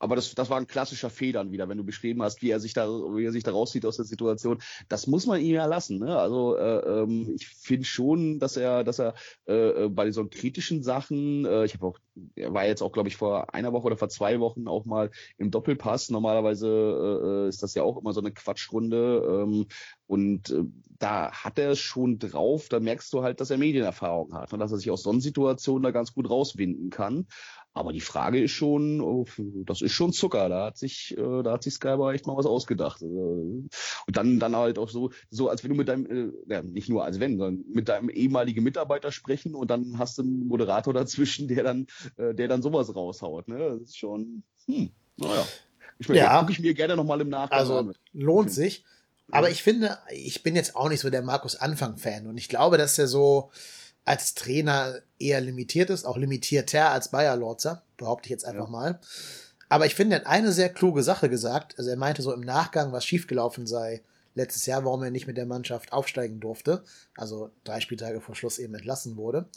Aber 0.00 0.16
das, 0.16 0.34
das 0.34 0.50
war 0.50 0.56
ein 0.56 0.66
klassischer 0.66 1.10
Federn 1.10 1.52
wieder, 1.52 1.68
wenn 1.68 1.76
du 1.76 1.84
beschrieben 1.84 2.22
hast, 2.22 2.40
wie 2.42 2.50
er 2.50 2.58
sich 2.58 2.72
da, 2.72 2.88
wie 2.88 3.24
er 3.24 3.32
sich 3.32 3.44
da 3.44 3.52
rauszieht 3.52 3.84
aus 3.84 3.96
der 3.96 4.06
Situation. 4.06 4.60
Das 4.88 5.06
muss 5.06 5.26
man 5.26 5.40
ihm 5.40 5.54
ja 5.54 5.66
lassen. 5.66 5.98
Ne? 5.98 6.18
Also 6.18 6.56
äh, 6.56 7.02
ähm, 7.02 7.30
ich 7.34 7.46
finde 7.48 7.84
schon, 7.84 8.38
dass 8.38 8.56
er, 8.56 8.82
dass 8.82 8.98
er 8.98 9.14
äh, 9.44 9.88
bei 9.88 10.10
so 10.10 10.26
kritischen 10.26 10.82
Sachen, 10.82 11.44
äh, 11.44 11.66
ich 11.66 11.74
habe 11.74 11.86
auch, 11.86 11.98
er 12.34 12.54
war 12.54 12.66
jetzt 12.66 12.82
auch, 12.82 12.92
glaube 12.92 13.08
ich, 13.08 13.16
vor 13.16 13.52
einer 13.54 13.72
Woche 13.74 13.86
oder 13.86 13.96
vor 13.98 14.08
zwei 14.08 14.40
Wochen 14.40 14.68
auch 14.68 14.86
mal 14.86 15.10
im 15.36 15.50
Doppelpass. 15.50 16.10
Normalerweise 16.10 17.44
äh, 17.44 17.48
ist 17.48 17.62
das 17.62 17.74
ja 17.74 17.82
auch 17.82 17.98
immer 17.98 18.14
so 18.14 18.20
eine 18.20 18.32
Quatschrunde. 18.32 19.44
Ähm, 19.44 19.66
und 20.06 20.50
äh, 20.50 20.64
da 20.98 21.30
hat 21.30 21.58
er 21.58 21.70
es 21.70 21.78
schon 21.78 22.18
drauf. 22.18 22.68
Da 22.68 22.80
merkst 22.80 23.12
du 23.12 23.22
halt, 23.22 23.40
dass 23.40 23.50
er 23.50 23.58
Medienerfahrung 23.58 24.34
hat 24.34 24.52
und 24.52 24.58
dass 24.60 24.72
er 24.72 24.78
sich 24.78 24.90
aus 24.90 25.02
so 25.02 25.10
einer 25.10 25.20
Situation 25.20 25.82
da 25.82 25.92
ganz 25.92 26.12
gut 26.12 26.28
rauswinden 26.28 26.90
kann. 26.90 27.26
Aber 27.72 27.92
die 27.92 28.00
Frage 28.00 28.42
ist 28.42 28.50
schon, 28.50 29.00
oh, 29.00 29.26
das 29.64 29.80
ist 29.80 29.92
schon 29.92 30.12
Zucker. 30.12 30.48
Da 30.48 30.66
hat 30.66 30.78
sich, 30.78 31.16
äh, 31.16 31.42
da 31.42 31.52
hat 31.52 31.62
sich 31.62 31.74
Skyber 31.74 32.12
echt 32.12 32.26
mal 32.26 32.36
was 32.36 32.46
ausgedacht. 32.46 33.00
Äh, 33.02 33.06
und 33.06 33.70
dann, 34.08 34.40
dann 34.40 34.56
halt 34.56 34.76
auch 34.76 34.88
so, 34.88 35.10
so 35.30 35.48
als 35.48 35.62
wenn 35.62 35.70
du 35.70 35.76
mit 35.76 35.88
deinem, 35.88 36.06
äh, 36.06 36.52
ja, 36.52 36.62
nicht 36.62 36.88
nur 36.88 37.04
als 37.04 37.20
wenn, 37.20 37.38
sondern 37.38 37.64
mit 37.72 37.88
deinem 37.88 38.10
ehemaligen 38.10 38.64
Mitarbeiter 38.64 39.12
sprechen 39.12 39.54
und 39.54 39.70
dann 39.70 39.98
hast 39.98 40.18
du 40.18 40.22
einen 40.22 40.48
Moderator 40.48 40.92
dazwischen, 40.92 41.46
der 41.46 41.62
dann, 41.62 41.86
äh, 42.16 42.34
der 42.34 42.48
dann 42.48 42.60
sowas 42.60 42.94
raushaut. 42.94 43.46
Ne? 43.46 43.58
Das 43.58 43.90
ist 43.90 43.98
schon, 43.98 44.42
hm, 44.66 44.90
naja. 45.16 45.46
Ich 46.00 46.08
meine, 46.08 46.20
ja. 46.20 46.40
gucke 46.40 46.52
ich 46.52 46.60
mir 46.60 46.74
gerne 46.74 46.96
nochmal 46.96 47.20
im 47.20 47.28
Nachgang 47.28 47.58
also, 47.58 47.78
an. 47.78 47.92
lohnt 48.12 48.50
sich. 48.50 48.84
Aber 49.30 49.48
ich 49.48 49.62
finde, 49.62 49.98
ich 50.10 50.42
bin 50.42 50.56
jetzt 50.56 50.74
auch 50.74 50.88
nicht 50.88 51.00
so 51.00 51.10
der 51.10 51.22
Markus 51.22 51.54
Anfang-Fan 51.54 52.26
und 52.26 52.36
ich 52.36 52.48
glaube, 52.48 52.78
dass 52.78 52.98
er 52.98 53.06
so, 53.06 53.52
als 54.04 54.34
Trainer 54.34 55.00
eher 55.18 55.40
limitiert 55.40 55.90
ist, 55.90 56.04
auch 56.04 56.16
limitierter 56.16 56.90
als 56.90 57.10
Bayer 57.10 57.36
Lorzer, 57.36 57.82
behaupte 57.96 58.26
ich 58.26 58.30
jetzt 58.30 58.44
einfach 58.44 58.66
ja. 58.66 58.70
mal. 58.70 59.00
Aber 59.68 59.86
ich 59.86 59.94
finde, 59.94 60.16
er 60.16 60.20
hat 60.20 60.26
eine 60.26 60.52
sehr 60.52 60.68
kluge 60.68 61.02
Sache 61.02 61.28
gesagt. 61.28 61.78
Also 61.78 61.90
er 61.90 61.96
meinte 61.96 62.22
so 62.22 62.32
im 62.32 62.40
Nachgang, 62.40 62.92
was 62.92 63.04
schiefgelaufen 63.04 63.66
sei 63.66 64.02
letztes 64.34 64.66
Jahr, 64.66 64.84
warum 64.84 65.02
er 65.02 65.10
nicht 65.10 65.26
mit 65.26 65.36
der 65.36 65.46
Mannschaft 65.46 65.92
aufsteigen 65.92 66.40
durfte. 66.40 66.82
Also 67.16 67.50
drei 67.64 67.80
Spieltage 67.80 68.20
vor 68.20 68.34
Schluss 68.34 68.58
eben 68.58 68.74
entlassen 68.74 69.16
wurde. 69.16 69.48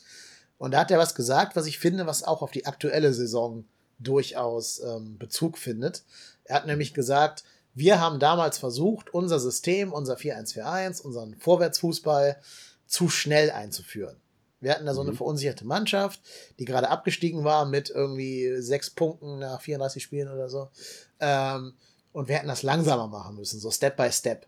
Und 0.57 0.71
da 0.71 0.81
hat 0.81 0.91
er 0.91 0.99
was 0.99 1.15
gesagt, 1.15 1.55
was 1.55 1.65
ich 1.65 1.79
finde, 1.79 2.05
was 2.05 2.23
auch 2.23 2.41
auf 2.41 2.51
die 2.51 2.65
aktuelle 2.65 3.13
Saison 3.13 3.65
durchaus 3.99 4.79
ähm, 4.79 5.17
Bezug 5.17 5.57
findet. 5.57 6.03
Er 6.43 6.57
hat 6.57 6.67
nämlich 6.67 6.93
gesagt, 6.93 7.43
wir 7.73 7.99
haben 7.99 8.19
damals 8.19 8.59
versucht, 8.59 9.13
unser 9.13 9.39
System, 9.39 9.91
unser 9.91 10.15
4-1-4-1, 10.15 11.01
unseren 11.01 11.35
Vorwärtsfußball 11.35 12.37
zu 12.85 13.09
schnell 13.09 13.49
einzuführen. 13.49 14.17
Wir 14.64 14.74
hatten 14.74 14.86
da 14.86 14.93
so 14.93 15.01
eine 15.01 15.11
mhm. 15.11 15.18
verunsicherte 15.18 15.66
Mannschaft, 15.66 16.22
die 16.59 16.66
gerade 16.66 16.89
abgestiegen 16.89 17.43
war 17.43 17.66
mit 17.66 17.89
irgendwie 17.89 18.61
sechs 18.61 18.89
Punkten 18.89 19.39
nach 19.39 19.61
34 19.61 20.01
Spielen 20.01 20.32
oder 20.32 20.49
so. 20.49 20.70
Ähm, 21.20 21.74
und 22.11 22.28
wir 22.28 22.36
hätten 22.36 22.47
das 22.47 22.64
langsamer 22.64 23.07
machen 23.07 23.36
müssen, 23.36 23.59
so 23.59 23.72
Step 23.72 23.97
by 23.97 24.11
Step. 24.11 24.47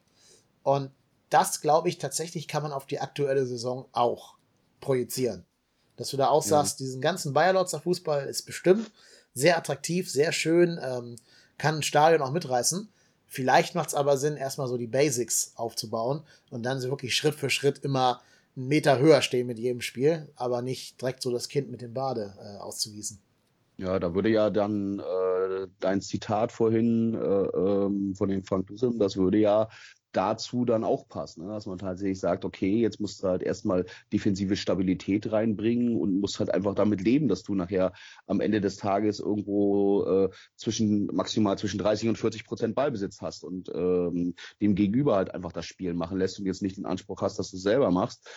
Und 0.63 0.91
das, 1.29 1.61
glaube 1.61 1.89
ich, 1.89 1.97
tatsächlich 1.97 2.47
kann 2.47 2.63
man 2.63 2.71
auf 2.71 2.85
die 2.85 2.99
aktuelle 2.99 3.45
Saison 3.45 3.87
auch 3.91 4.35
projizieren. 4.79 5.45
Dass 5.97 6.09
du 6.09 6.17
da 6.17 6.27
auch 6.27 6.43
sagst, 6.43 6.79
ja. 6.79 6.85
diesen 6.85 7.01
ganzen 7.01 7.33
Bayerlotzer 7.33 7.81
Fußball 7.81 8.27
ist 8.27 8.43
bestimmt 8.43 8.91
sehr 9.33 9.57
attraktiv, 9.57 10.09
sehr 10.09 10.31
schön, 10.31 10.79
ähm, 10.81 11.17
kann 11.57 11.75
ein 11.75 11.83
Stadion 11.83 12.21
auch 12.21 12.31
mitreißen. 12.31 12.89
Vielleicht 13.27 13.75
macht 13.75 13.89
es 13.89 13.95
aber 13.95 14.17
Sinn, 14.17 14.37
erstmal 14.37 14.67
so 14.67 14.77
die 14.77 14.87
Basics 14.87 15.53
aufzubauen 15.55 16.23
und 16.51 16.63
dann 16.63 16.79
so 16.79 16.89
wirklich 16.89 17.15
Schritt 17.15 17.35
für 17.35 17.49
Schritt 17.49 17.79
immer 17.79 18.21
einen 18.55 18.67
Meter 18.67 18.99
höher 18.99 19.21
stehen 19.21 19.47
mit 19.47 19.59
jedem 19.59 19.81
Spiel, 19.81 20.31
aber 20.35 20.61
nicht 20.61 21.01
direkt 21.01 21.21
so 21.21 21.31
das 21.31 21.49
Kind 21.49 21.69
mit 21.69 21.81
dem 21.81 21.93
Bade 21.93 22.33
äh, 22.39 22.57
auszugießen. 22.59 23.19
Ja, 23.77 23.99
da 23.99 24.15
würde 24.15 24.29
ja 24.29 24.49
dann 24.49 24.99
äh, 24.99 25.67
dein 25.81 26.01
Zitat 26.01 26.51
vorhin 26.51 27.13
äh, 27.13 27.17
ähm, 27.17 28.15
von 28.15 28.29
dem 28.29 28.43
Frank 28.43 28.67
Dussem, 28.67 28.97
das 28.97 29.17
würde 29.17 29.37
ja 29.37 29.67
dazu 30.15 30.65
dann 30.65 30.83
auch 30.83 31.07
passen, 31.07 31.45
ne? 31.45 31.53
dass 31.53 31.65
man 31.65 31.77
tatsächlich 31.77 32.19
sagt, 32.19 32.45
okay, 32.45 32.77
jetzt 32.77 32.99
musst 32.99 33.21
du 33.23 33.27
halt 33.27 33.43
erstmal 33.43 33.85
defensive 34.13 34.55
Stabilität 34.55 35.31
reinbringen 35.31 35.97
und 35.97 36.19
musst 36.19 36.39
halt 36.39 36.53
einfach 36.53 36.75
damit 36.75 37.01
leben, 37.01 37.27
dass 37.27 37.43
du 37.43 37.55
nachher 37.55 37.93
am 38.27 38.39
Ende 38.39 38.61
des 38.61 38.77
Tages 38.77 39.19
irgendwo 39.19 40.05
äh, 40.05 40.29
zwischen 40.55 41.07
maximal 41.07 41.57
zwischen 41.57 41.79
30 41.79 42.09
und 42.09 42.17
40 42.17 42.45
Prozent 42.45 42.75
Ballbesitz 42.75 43.21
hast 43.21 43.43
und 43.43 43.69
ähm, 43.73 44.35
dem 44.61 44.75
Gegenüber 44.75 45.15
halt 45.15 45.33
einfach 45.33 45.51
das 45.51 45.65
Spiel 45.65 45.93
machen 45.93 46.17
lässt 46.17 46.39
und 46.39 46.45
jetzt 46.45 46.61
nicht 46.61 46.77
den 46.77 46.85
Anspruch 46.85 47.21
hast, 47.21 47.37
dass 47.37 47.51
du 47.51 47.57
selber 47.57 47.91
machst 47.91 48.29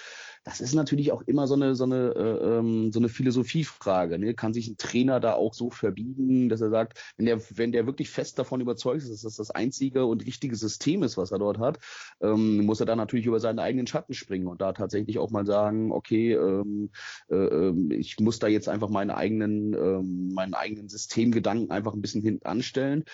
das 0.45 0.61
ist 0.61 0.75
natürlich 0.75 1.13
auch 1.13 1.23
immer 1.23 1.47
so 1.47 1.55
eine, 1.55 1.75
so 1.75 1.85
eine, 1.85 2.15
äh, 2.15 2.59
ähm, 2.59 2.93
so 2.93 2.99
eine 2.99 3.09
Philosophiefrage. 3.09 4.19
Ne? 4.19 4.35
Kann 4.35 4.55
sich 4.55 4.69
ein 4.69 4.77
Trainer 4.77 5.21
da 5.21 5.35
auch 5.35 5.55
so 5.55 5.71
verbiegen, 5.71 6.49
dass 6.49 6.61
er 6.61 6.71
sagt, 6.71 6.99
wenn 7.17 7.27
der, 7.27 7.41
wenn 7.57 7.73
der 7.73 7.87
wirklich 7.87 8.11
fest 8.11 8.39
davon 8.39 8.61
überzeugt 8.61 9.03
ist, 9.03 9.11
dass 9.11 9.23
das 9.23 9.37
das 9.37 9.51
einzige 9.51 10.07
und 10.07 10.25
richtige 10.27 10.57
System 10.57 11.03
ist, 11.03 11.17
was 11.17 11.33
er 11.33 11.39
dort 11.39 11.59
hat, 11.59 11.79
ähm, 12.21 12.65
muss 12.65 12.81
er 12.81 12.87
da 12.87 12.97
natürlich 12.97 13.27
über 13.27 13.41
seinen 13.41 13.59
eigenen 13.59 13.87
Schatten 13.87 14.15
springen 14.15 14.47
und 14.47 14.61
da 14.61 14.73
tatsächlich 14.73 15.19
auch 15.19 15.31
mal 15.31 15.47
sagen, 15.47 15.93
okay, 15.93 16.33
ähm, 16.33 16.91
äh, 17.31 17.37
ähm, 17.37 17.91
ich 17.91 18.19
muss 18.21 18.39
da 18.39 18.49
jetzt 18.49 18.69
einfach 18.69 18.89
meine 18.89 19.17
eigenen, 19.17 19.75
ähm, 19.75 20.33
meinen 20.33 20.55
eigenen 20.55 20.89
Systemgedanken 20.89 21.71
einfach 21.71 21.95
ein 21.95 22.03
bisschen 22.03 22.23
hinten 22.23 22.47
anstellen. 22.47 23.05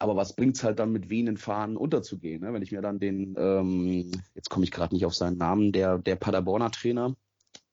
Aber 0.00 0.16
was 0.16 0.34
bringt's 0.34 0.64
halt 0.64 0.78
dann 0.78 0.92
mit 0.92 1.10
wehenden 1.10 1.36
Fahnen 1.36 1.76
unterzugehen? 1.76 2.40
Ne? 2.40 2.54
Wenn 2.54 2.62
ich 2.62 2.72
mir 2.72 2.80
dann 2.80 2.98
den, 2.98 3.34
ähm, 3.38 4.10
jetzt 4.34 4.48
komme 4.48 4.64
ich 4.64 4.70
gerade 4.70 4.94
nicht 4.94 5.04
auf 5.04 5.14
seinen 5.14 5.36
Namen, 5.36 5.72
der, 5.72 5.98
der 5.98 6.16
Paderborner 6.16 6.70
Trainer, 6.70 7.14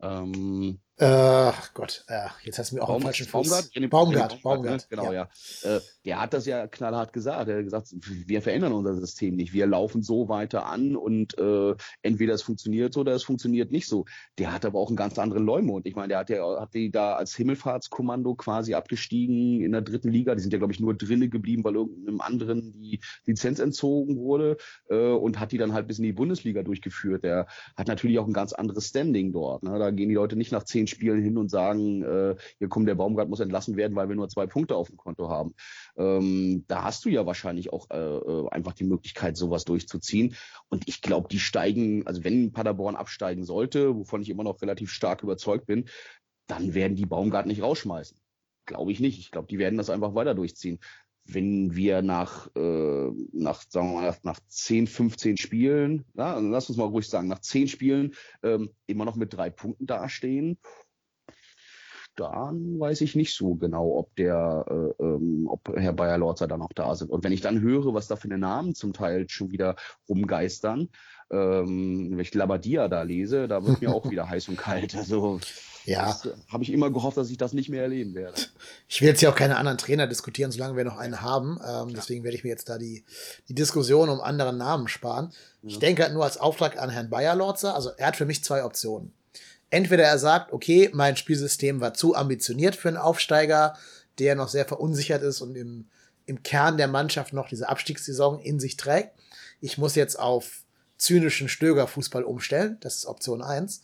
ähm, 0.02 0.80
Ach 1.00 1.74
Gott, 1.76 2.04
äh, 2.08 2.28
jetzt 2.44 2.58
hast 2.58 2.72
du 2.72 2.76
mir 2.76 2.82
auch 2.82 2.88
Baum, 2.88 2.96
einen 2.96 3.04
falschen 3.04 3.28
Fuß. 3.28 3.50
Baumgart? 3.50 3.90
Baumgart, 3.90 3.90
Baumgart, 3.92 4.42
Baumgart, 4.42 4.90
genau, 4.90 5.12
ja. 5.14 5.30
ja. 5.64 5.76
Äh, 5.76 5.82
der 6.06 6.22
hat 6.22 6.34
das 6.34 6.48
ja 6.48 6.66
knallhart 6.66 7.14
gesagt. 7.14 7.50
Er 7.50 7.58
hat 7.58 7.64
gesagt, 7.66 7.94
wir 8.02 8.42
verändern 8.42 8.74
unser 8.74 8.96
System 8.96 9.36
nicht. 9.36 9.54
Wir 9.54 9.68
laufen 9.68 10.02
so 10.02 10.28
weiter 10.28 10.66
an 10.66 10.96
und 10.96 11.38
äh, 11.38 11.76
entweder 12.02 12.34
es 12.34 12.42
funktioniert 12.42 12.94
so 12.94 13.02
oder 13.02 13.14
es 13.14 13.24
funktioniert 13.24 13.72
nicht 13.72 13.88
so. 13.88 14.06
Der 14.40 14.52
hat 14.52 14.66
aber 14.66 14.80
auch 14.80 14.88
einen 14.88 14.96
ganz 14.96 15.20
anderen 15.20 15.46
Leumund. 15.46 15.86
Ich 15.86 15.96
meine, 15.96 16.08
der 16.08 16.18
hat 16.18 16.30
ja 16.32 16.60
hat 16.60 16.74
die 16.74 16.90
da 16.90 17.14
als 17.14 17.36
Himmelfahrtskommando 17.36 18.34
quasi 18.34 18.74
abgestiegen 18.74 19.62
in 19.62 19.74
der 19.74 19.82
dritten 19.82 20.10
Liga. 20.10 20.34
Die 20.34 20.42
sind 20.42 20.52
ja, 20.52 20.58
glaube 20.58 20.74
ich, 20.74 20.80
nur 20.80 20.96
drinnen 20.96 21.30
geblieben, 21.30 21.64
weil 21.64 21.76
irgendeinem 21.76 22.22
anderen 22.22 22.74
die 22.74 23.02
Lizenz 23.26 23.60
entzogen 23.60 24.18
wurde 24.18 24.58
äh, 24.90 25.12
und 25.12 25.40
hat 25.40 25.52
die 25.52 25.60
dann 25.60 25.74
halt 25.74 25.88
bis 25.88 26.00
in 26.00 26.06
die 26.06 26.14
Bundesliga 26.14 26.64
durchgeführt. 26.64 27.24
Der 27.24 27.46
hat 27.76 27.88
natürlich 27.88 28.18
auch 28.18 28.26
ein 28.26 28.34
ganz 28.34 28.54
anderes 28.54 28.88
Standing 28.88 29.32
dort. 29.32 29.62
Ne? 29.62 29.78
Da 29.78 29.92
gehen 29.92 30.10
die 30.10 30.16
Leute 30.16 30.36
nicht 30.36 30.52
nach 30.52 30.64
zehn 30.64 30.87
zehn 30.88 30.96
Spielen 30.96 31.22
hin 31.22 31.38
und 31.38 31.50
sagen, 31.50 32.04
äh, 32.04 32.36
hier 32.58 32.70
kommt 32.70 32.88
der 32.88 32.96
Baumgart 32.96 33.30
muss 33.30 33.40
entlassen 33.40 33.76
werden, 33.76 33.96
weil 33.96 34.10
wir 34.10 34.16
nur 34.16 34.30
zwei 34.30 34.48
Punkte 34.48 34.76
auf 34.76 34.88
dem 34.88 34.98
Konto 34.98 35.30
haben. 35.30 35.54
Ähm, 35.98 36.64
da 36.68 36.84
hast 36.84 37.06
du 37.06 37.10
ja 37.10 37.26
wahrscheinlich 37.26 37.72
auch 37.72 37.90
äh, 37.92 37.98
äh 37.98 38.50
einfach 38.50 38.74
die 38.74 38.86
Möglichkeit, 38.86 39.38
sowas 39.38 39.66
durchzuziehen. 39.66 40.36
Und 40.70 40.88
ich 40.88 41.02
glaube, 41.02 41.28
die 41.30 41.40
steigen, 41.40 42.06
also 42.08 42.24
wenn 42.24 42.52
Paderborn 42.52 42.96
absteigen 42.96 43.44
sollte, 43.44 43.96
wovon 43.96 44.22
ich 44.22 44.30
immer 44.30 44.44
noch 44.44 44.62
relativ 44.62 44.92
stark 44.92 45.24
überzeugt 45.24 45.66
bin, 45.66 45.86
dann 46.48 46.74
werden 46.74 46.96
die 46.96 47.06
Baumgart 47.06 47.46
nicht 47.46 47.62
rausschmeißen. 47.62 48.18
Glaube 48.66 48.92
ich 48.92 49.00
nicht. 49.00 49.20
Ich 49.20 49.32
glaube, 49.32 49.48
die 49.48 49.60
werden 49.60 49.78
das 49.78 49.90
einfach 49.90 50.16
weiter 50.16 50.36
durchziehen 50.36 50.80
wenn 51.28 51.76
wir 51.76 52.02
nach, 52.02 52.48
äh, 52.56 53.12
nach 53.34 53.64
sagen 53.70 53.92
wir 53.92 54.02
mal, 54.02 54.08
nach, 54.08 54.24
nach 54.24 54.40
10, 54.48 54.88
15 54.88 55.38
Spielen, 55.38 56.06
ja, 56.16 56.36
also 56.36 56.48
lass 56.48 56.70
uns 56.70 56.78
mal 56.78 56.86
ruhig 56.86 57.08
sagen, 57.08 57.28
nach 57.28 57.40
10 57.40 57.68
Spielen 57.68 58.14
ähm, 58.44 58.70
immer 58.86 59.06
noch 59.06 59.16
mit 59.16 59.34
drei 59.34 59.50
Punkten 59.50 59.86
dastehen, 59.86 60.58
dann 62.16 62.80
weiß 62.80 63.02
ich 63.02 63.16
nicht 63.16 63.36
so 63.36 63.56
genau, 63.56 63.96
ob 63.98 64.16
der, 64.16 64.66
äh, 64.68 65.04
ähm, 65.04 65.48
ob 65.48 65.70
Herr 65.76 65.94
Bayer-Lorzer 65.94 66.48
da 66.48 66.58
noch 66.58 66.74
da 66.74 66.96
sind. 66.96 67.12
Und 67.12 67.24
wenn 67.24 67.32
ich 67.32 67.42
dann 67.42 67.62
höre, 67.62 67.94
was 67.94 68.08
da 68.08 68.16
für 68.16 68.26
eine 68.26 68.40
Namen 68.40 68.74
zum 68.74 68.94
Teil 68.94 69.30
schon 69.30 69.52
wieder 69.52 69.76
rumgeistern, 70.10 70.90
ähm, 71.30 72.10
wenn 72.12 72.20
ich 72.20 72.34
Labadia 72.34 72.88
da 72.88 73.04
lese, 73.04 73.48
da 73.48 73.66
wird 73.66 73.82
mir 73.82 73.94
auch 73.94 74.10
wieder 74.12 74.30
heiß 74.30 74.50
und 74.50 74.58
kalt. 74.58 74.96
Also 74.96 75.40
ja. 75.88 76.20
habe 76.50 76.64
ich 76.64 76.72
immer 76.72 76.92
gehofft, 76.92 77.18
dass 77.18 77.30
ich 77.30 77.38
das 77.38 77.54
nicht 77.54 77.70
mehr 77.70 77.82
erleben 77.82 78.14
werde. 78.16 78.42
Ich 78.90 79.02
will 79.02 79.10
jetzt 79.10 79.22
ja 79.22 79.30
auch 79.30 79.36
keine 79.36 79.58
anderen 79.58 79.78
Trainer 79.78 80.08
diskutieren, 80.08 80.50
solange 80.50 80.78
wir 80.78 80.86
noch 80.86 80.98
einen 80.98 81.22
haben. 81.22 81.60
Ähm, 81.62 81.90
ja. 81.90 81.96
Deswegen 81.96 82.24
werde 82.24 82.38
ich 82.38 82.46
mir 82.46 82.50
jetzt 82.50 82.70
da 82.70 82.78
die, 82.78 83.04
die 83.50 83.54
Diskussion 83.54 84.08
um 84.08 84.22
andere 84.22 84.54
Namen 84.54 84.88
sparen. 84.88 85.34
Ja. 85.62 85.70
Ich 85.70 85.80
denke 85.80 86.04
halt 86.04 86.14
nur 86.14 86.24
als 86.24 86.38
Auftrag 86.38 86.80
an 86.80 86.90
Herrn 86.90 87.10
Bayer-Lorzer, 87.10 87.76
also 87.76 87.90
er 87.98 88.08
hat 88.08 88.16
für 88.16 88.26
mich 88.26 88.46
zwei 88.46 88.64
Optionen. 88.64 89.12
Entweder 89.70 90.06
er 90.06 90.20
sagt, 90.20 90.54
okay, 90.54 90.90
mein 90.94 91.18
Spielsystem 91.18 91.82
war 91.82 91.94
zu 91.94 92.16
ambitioniert 92.16 92.78
für 92.78 92.88
einen 92.88 92.98
Aufsteiger, 92.98 93.78
der 94.20 94.36
noch 94.36 94.48
sehr 94.48 94.66
verunsichert 94.66 95.22
ist 95.22 95.42
und 95.42 95.56
im, 95.56 95.90
im 96.26 96.44
Kern 96.44 96.78
der 96.78 96.88
Mannschaft 96.88 97.34
noch 97.34 97.50
diese 97.50 97.68
Abstiegssaison 97.68 98.40
in 98.40 98.60
sich 98.60 98.78
trägt. 98.78 99.12
Ich 99.60 99.78
muss 99.78 99.96
jetzt 99.96 100.18
auf 100.18 100.64
zynischen 100.98 101.50
Stögerfußball 101.50 102.24
umstellen. 102.24 102.78
Das 102.80 102.96
ist 102.96 103.06
Option 103.06 103.42
eins. 103.42 103.84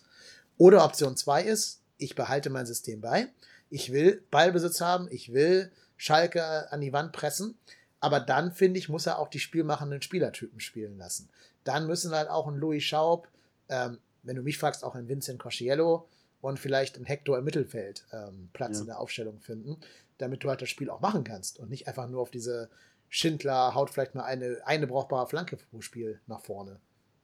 Oder 0.58 0.86
Option 0.86 1.18
zwei 1.18 1.44
ist, 1.44 1.82
ich 2.04 2.16
behalte 2.16 2.50
mein 2.50 2.66
System 2.66 3.02
bei. 3.02 3.28
Ich 3.70 3.92
will 3.92 4.24
Ballbesitz 4.30 4.82
haben, 4.82 5.08
ich 5.10 5.34
will 5.34 5.72
Schalke 5.98 6.72
an 6.72 6.82
die 6.82 6.94
Wand 6.94 7.12
pressen. 7.12 7.58
Aber 8.00 8.20
dann, 8.20 8.52
finde 8.52 8.80
ich, 8.80 8.90
muss 8.90 9.06
er 9.06 9.18
auch 9.20 9.30
die 9.30 9.40
spielmachenden 9.40 10.02
Spielertypen 10.02 10.60
spielen 10.60 10.98
lassen. 10.98 11.30
Dann 11.64 11.88
müssen 11.88 12.12
halt 12.12 12.30
auch 12.30 12.48
ein 12.48 12.58
Louis 12.58 12.84
Schaub, 12.84 13.30
ähm, 13.70 13.98
wenn 14.24 14.36
du 14.36 14.42
mich 14.42 14.58
fragst, 14.58 14.84
auch 14.84 14.96
ein 14.96 15.08
Vincent 15.08 15.40
Cosciello 15.40 16.08
und 16.42 16.60
vielleicht 16.60 16.98
einen 16.98 17.06
Hector 17.06 17.38
im 17.38 17.46
Mittelfeld 17.46 18.06
ähm, 18.12 18.50
Platz 18.52 18.76
ja. 18.76 18.82
in 18.82 18.88
der 18.88 19.00
Aufstellung 19.00 19.40
finden, 19.40 19.78
damit 20.18 20.44
du 20.44 20.50
halt 20.50 20.62
das 20.62 20.70
Spiel 20.70 20.90
auch 20.90 21.00
machen 21.00 21.24
kannst 21.24 21.60
und 21.60 21.70
nicht 21.70 21.88
einfach 21.88 22.10
nur 22.10 22.22
auf 22.22 22.32
diese 22.32 22.70
Schindler 23.08 23.74
haut 23.74 23.90
vielleicht 23.90 24.16
mal 24.16 24.24
eine, 24.24 24.58
eine 24.66 24.88
brauchbare 24.88 25.28
Flanke 25.28 25.56
pro 25.56 25.82
Spiel 25.82 26.20
nach 26.28 26.42
vorne 26.42 26.80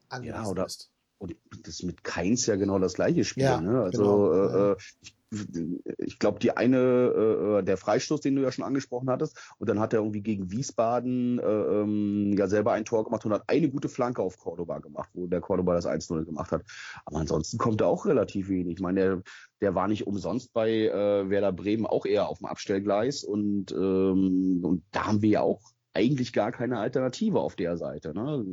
angewiesen 0.07 0.43
ja, 0.43 0.49
oder, 0.49 0.63
bist. 0.63 0.89
Und 1.19 1.35
das 1.63 1.75
ist 1.75 1.83
mit 1.83 2.03
Keins 2.03 2.45
ja 2.45 2.55
genau 2.55 2.79
das 2.79 2.93
gleiche 2.93 3.23
Spiel. 3.23 3.43
Ja, 3.43 3.61
ne? 3.61 3.81
Also 3.81 4.03
genau. 4.03 4.33
äh, 4.33 4.71
äh 4.71 4.77
ich 5.01 5.15
ich 5.97 6.17
glaube, 6.17 6.39
die 6.39 6.57
eine, 6.57 6.77
äh, 6.77 7.59
äh, 7.59 7.63
der 7.63 7.77
Freistoß, 7.77 8.21
den 8.21 8.35
du 8.35 8.41
ja 8.41 8.51
schon 8.51 8.65
angesprochen 8.65 9.09
hattest, 9.09 9.37
und 9.59 9.69
dann 9.69 9.79
hat 9.79 9.93
er 9.93 9.99
irgendwie 9.99 10.21
gegen 10.21 10.51
Wiesbaden 10.51 11.39
äh, 11.39 11.43
ähm, 11.43 12.33
ja 12.37 12.47
selber 12.47 12.71
ein 12.71 12.85
Tor 12.85 13.03
gemacht 13.03 13.25
und 13.25 13.33
hat 13.33 13.43
eine 13.47 13.69
gute 13.69 13.89
Flanke 13.89 14.21
auf 14.21 14.37
Cordoba 14.37 14.79
gemacht, 14.79 15.09
wo 15.13 15.27
der 15.27 15.41
Cordoba 15.41 15.75
das 15.75 15.85
1-0 15.85 16.25
gemacht 16.25 16.51
hat. 16.51 16.63
Aber 17.05 17.19
ansonsten 17.19 17.57
kommt 17.57 17.81
er 17.81 17.87
auch 17.87 18.05
relativ 18.05 18.49
wenig. 18.49 18.75
Ich 18.77 18.81
meine, 18.81 18.99
der, 18.99 19.21
der 19.61 19.75
war 19.75 19.87
nicht 19.87 20.07
umsonst 20.07 20.51
bei 20.53 20.87
äh, 20.87 21.29
Werder 21.29 21.51
Bremen 21.51 21.85
auch 21.85 22.05
eher 22.05 22.27
auf 22.27 22.39
dem 22.39 22.47
Abstellgleis 22.47 23.23
und, 23.23 23.71
ähm, 23.71 24.61
und 24.63 24.83
da 24.91 25.07
haben 25.07 25.21
wir 25.21 25.29
ja 25.29 25.41
auch 25.41 25.61
eigentlich 25.99 26.33
gar 26.33 26.51
keine 26.51 26.79
Alternative 26.79 27.39
auf 27.39 27.55
der 27.55 27.77
Seite. 27.77 28.13
Ne? 28.13 28.43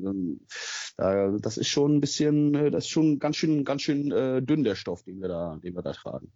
Das 1.40 1.56
ist 1.56 1.68
schon 1.68 1.96
ein 1.96 2.00
bisschen, 2.00 2.54
äh, 2.54 2.70
das 2.70 2.84
ist 2.84 2.90
schon 2.90 3.18
ganz 3.18 3.36
schön, 3.36 3.64
ganz 3.64 3.82
schön 3.82 4.10
äh, 4.12 4.42
dünn 4.42 4.64
der 4.64 4.74
Stoff, 4.74 5.02
den 5.04 5.20
wir 5.20 5.28
da, 5.28 5.58
den 5.62 5.74
wir 5.74 5.82
da 5.82 5.92
tragen. 5.92 6.30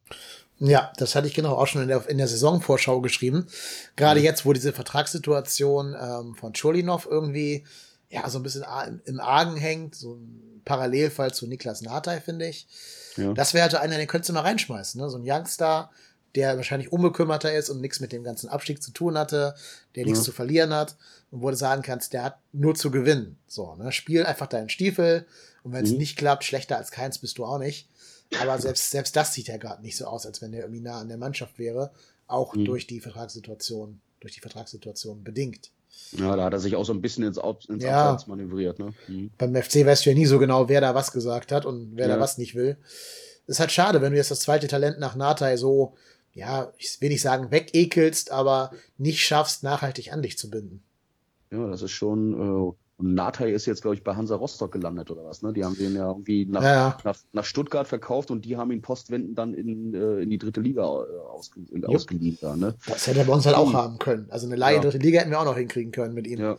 Ja, 0.59 0.93
das 0.97 1.15
hatte 1.15 1.27
ich 1.27 1.35
genau 1.35 1.55
auch 1.55 1.67
schon 1.67 1.83
in 1.83 1.89
der, 1.89 2.09
in 2.09 2.19
der 2.19 2.29
Saisonvorschau 2.29 3.01
geschrieben. 3.01 3.47
Gerade 3.97 4.21
mhm. 4.21 4.27
jetzt, 4.27 4.45
wo 4.47 4.53
diese 4.53 4.73
Vertragssituation 4.73 5.97
ähm, 6.01 6.35
von 6.35 6.53
Cholinov 6.53 7.07
irgendwie 7.11 7.65
ja 8.11 8.29
so 8.29 8.39
ein 8.39 8.43
bisschen 8.43 8.65
im 9.05 9.21
Argen 9.21 9.57
hängt, 9.57 9.95
so 9.95 10.15
ein 10.15 10.63
Parallelfall 10.65 11.33
zu 11.33 11.47
Niklas 11.47 11.83
Natay, 11.83 12.21
finde 12.21 12.49
ich. 12.49 12.67
Ja. 13.17 13.33
Das 13.33 13.55
wäre 13.55 13.63
halt 13.63 13.75
einer, 13.75 13.97
den 13.97 14.07
könntest 14.07 14.29
du 14.29 14.35
mal 14.35 14.43
reinschmeißen. 14.43 15.01
Ne? 15.01 15.09
So 15.09 15.19
ein 15.19 15.25
Youngster, 15.25 15.91
der 16.35 16.57
wahrscheinlich 16.57 16.93
unbekümmerter 16.93 17.53
ist 17.53 17.71
und 17.71 17.81
nichts 17.81 18.01
mit 18.01 18.13
dem 18.13 18.25
ganzen 18.25 18.49
Abstieg 18.49 18.83
zu 18.83 18.93
tun 18.93 19.19
hatte, 19.19 19.55
der 19.97 20.05
nichts 20.05 20.21
ja. 20.21 20.25
zu 20.27 20.33
verlieren 20.33 20.73
hat 20.73 20.97
und 21.31 21.43
wo 21.43 21.51
du 21.51 21.57
sagen 21.57 21.83
kannst, 21.83 22.13
der 22.13 22.25
hat 22.25 22.39
nur 22.53 22.75
zu 22.75 22.91
gewinnen. 22.91 23.37
So, 23.47 23.75
ne? 23.77 23.93
Spiel 23.93 24.25
einfach 24.25 24.47
deinen 24.47 24.69
Stiefel 24.69 25.27
und 25.63 25.73
wenn 25.73 25.85
es 25.85 25.93
mhm. 25.93 25.99
nicht 25.99 26.17
klappt, 26.17 26.45
schlechter 26.45 26.77
als 26.77 26.91
keins 26.91 27.19
bist 27.19 27.39
du 27.39 27.45
auch 27.45 27.59
nicht. 27.59 27.89
Aber 28.41 28.59
selbst, 28.61 28.91
selbst 28.91 29.17
das 29.17 29.35
sieht 29.35 29.49
ja 29.49 29.57
gerade 29.57 29.83
nicht 29.83 29.97
so 29.97 30.07
aus, 30.07 30.25
als 30.25 30.41
wenn 30.41 30.53
der 30.53 30.63
irgendwie 30.63 30.81
nah 30.81 31.01
an 31.01 31.09
der 31.09 31.19
Mannschaft 31.19 31.59
wäre, 31.59 31.91
auch 32.29 32.55
mhm. 32.55 32.65
durch 32.65 32.87
die 32.87 33.01
Vertragssituation, 33.01 34.01
durch 34.21 34.35
die 34.35 34.41
Vertragssituation 34.41 35.25
bedingt. 35.25 35.71
Ja, 36.13 36.37
da 36.37 36.45
hat 36.45 36.53
er 36.53 36.61
sich 36.61 36.77
auch 36.77 36.85
so 36.85 36.93
ein 36.93 37.01
bisschen 37.01 37.25
ins, 37.25 37.39
Out, 37.39 37.67
ins 37.67 37.83
ja. 37.83 38.11
Abseits 38.11 38.29
manövriert. 38.29 38.79
Ne? 38.79 38.93
Mhm. 39.09 39.31
Beim 39.37 39.55
FC 39.55 39.85
weißt 39.85 40.07
du 40.07 40.11
ja 40.11 40.15
nie 40.15 40.27
so 40.27 40.39
genau, 40.39 40.69
wer 40.69 40.81
da 40.81 40.95
was 40.95 41.13
gesagt 41.13 41.53
hat 41.53 41.67
und 41.67 41.97
wer 41.97 42.09
ja. 42.09 42.15
da 42.15 42.21
was 42.21 42.39
nicht 42.39 42.55
will. 42.55 42.77
ist 43.47 43.61
halt 43.61 43.73
schade, 43.73 44.01
wenn 44.01 44.13
du 44.13 44.19
jetzt 44.19 44.31
das 44.31 44.41
zweite 44.41 44.69
Talent 44.69 44.99
nach 44.99 45.17
Natai 45.17 45.57
so 45.57 45.95
ja, 46.33 46.73
ich 46.79 47.01
will 47.01 47.09
nicht 47.09 47.23
sagen 47.23 47.51
wegekelst, 47.51 48.31
aber 48.31 48.73
nicht 48.99 49.25
schaffst, 49.25 49.63
nachhaltig 49.63 50.13
an 50.13 50.23
dich 50.23 50.39
zu 50.39 50.51
binden. 50.51 50.83
Ja, 51.51 51.69
das 51.69 51.83
ist 51.83 51.93
schon. 51.93 52.33
Äh, 52.35 52.73
und 53.01 53.15
Natai 53.15 53.51
ist 53.51 53.65
jetzt, 53.65 53.81
glaube 53.81 53.95
ich, 53.95 54.05
bei 54.05 54.15
Hansa 54.15 54.37
Rostock 54.37 54.73
gelandet 54.73 55.11
oder 55.11 55.25
was, 55.25 55.41
ne? 55.41 55.55
Die 55.55 55.65
haben 55.65 55.75
den 55.75 55.97
ja 55.97 56.07
irgendwie 56.09 56.45
nach, 56.45 56.63
ja. 56.63 56.99
nach, 57.03 57.17
nach 57.33 57.45
Stuttgart 57.47 57.89
verkauft 57.89 58.31
und 58.31 58.45
die 58.45 58.59
haben 58.59 58.71
ihn 58.73 58.83
postwendend 58.83 59.39
dann 59.39 59.55
in, 59.55 59.95
äh, 59.95 60.19
in 60.19 60.29
die 60.29 60.37
dritte 60.37 60.61
Liga 60.61 60.83
äh, 60.83 61.19
ausge, 61.31 61.63
ausgeliehen. 61.87 62.37
Da, 62.43 62.57
ne? 62.57 62.75
Das 62.87 63.07
hätte 63.07 63.21
er 63.21 63.25
bei 63.25 63.33
uns 63.33 63.47
halt 63.47 63.57
auch 63.57 63.73
haben 63.73 63.99
können. 63.99 64.27
Also 64.29 64.47
eine 64.47 64.57
Leihe 64.57 64.77
ja. 64.77 64.83
dritte 64.83 64.99
Liga 64.99 65.21
hätten 65.21 65.31
wir 65.31 65.41
auch 65.41 65.47
noch 65.47 65.57
hinkriegen 65.57 65.93
können 65.93 66.13
mit 66.13 66.27
ihm. 66.27 66.41
Ja. 66.41 66.59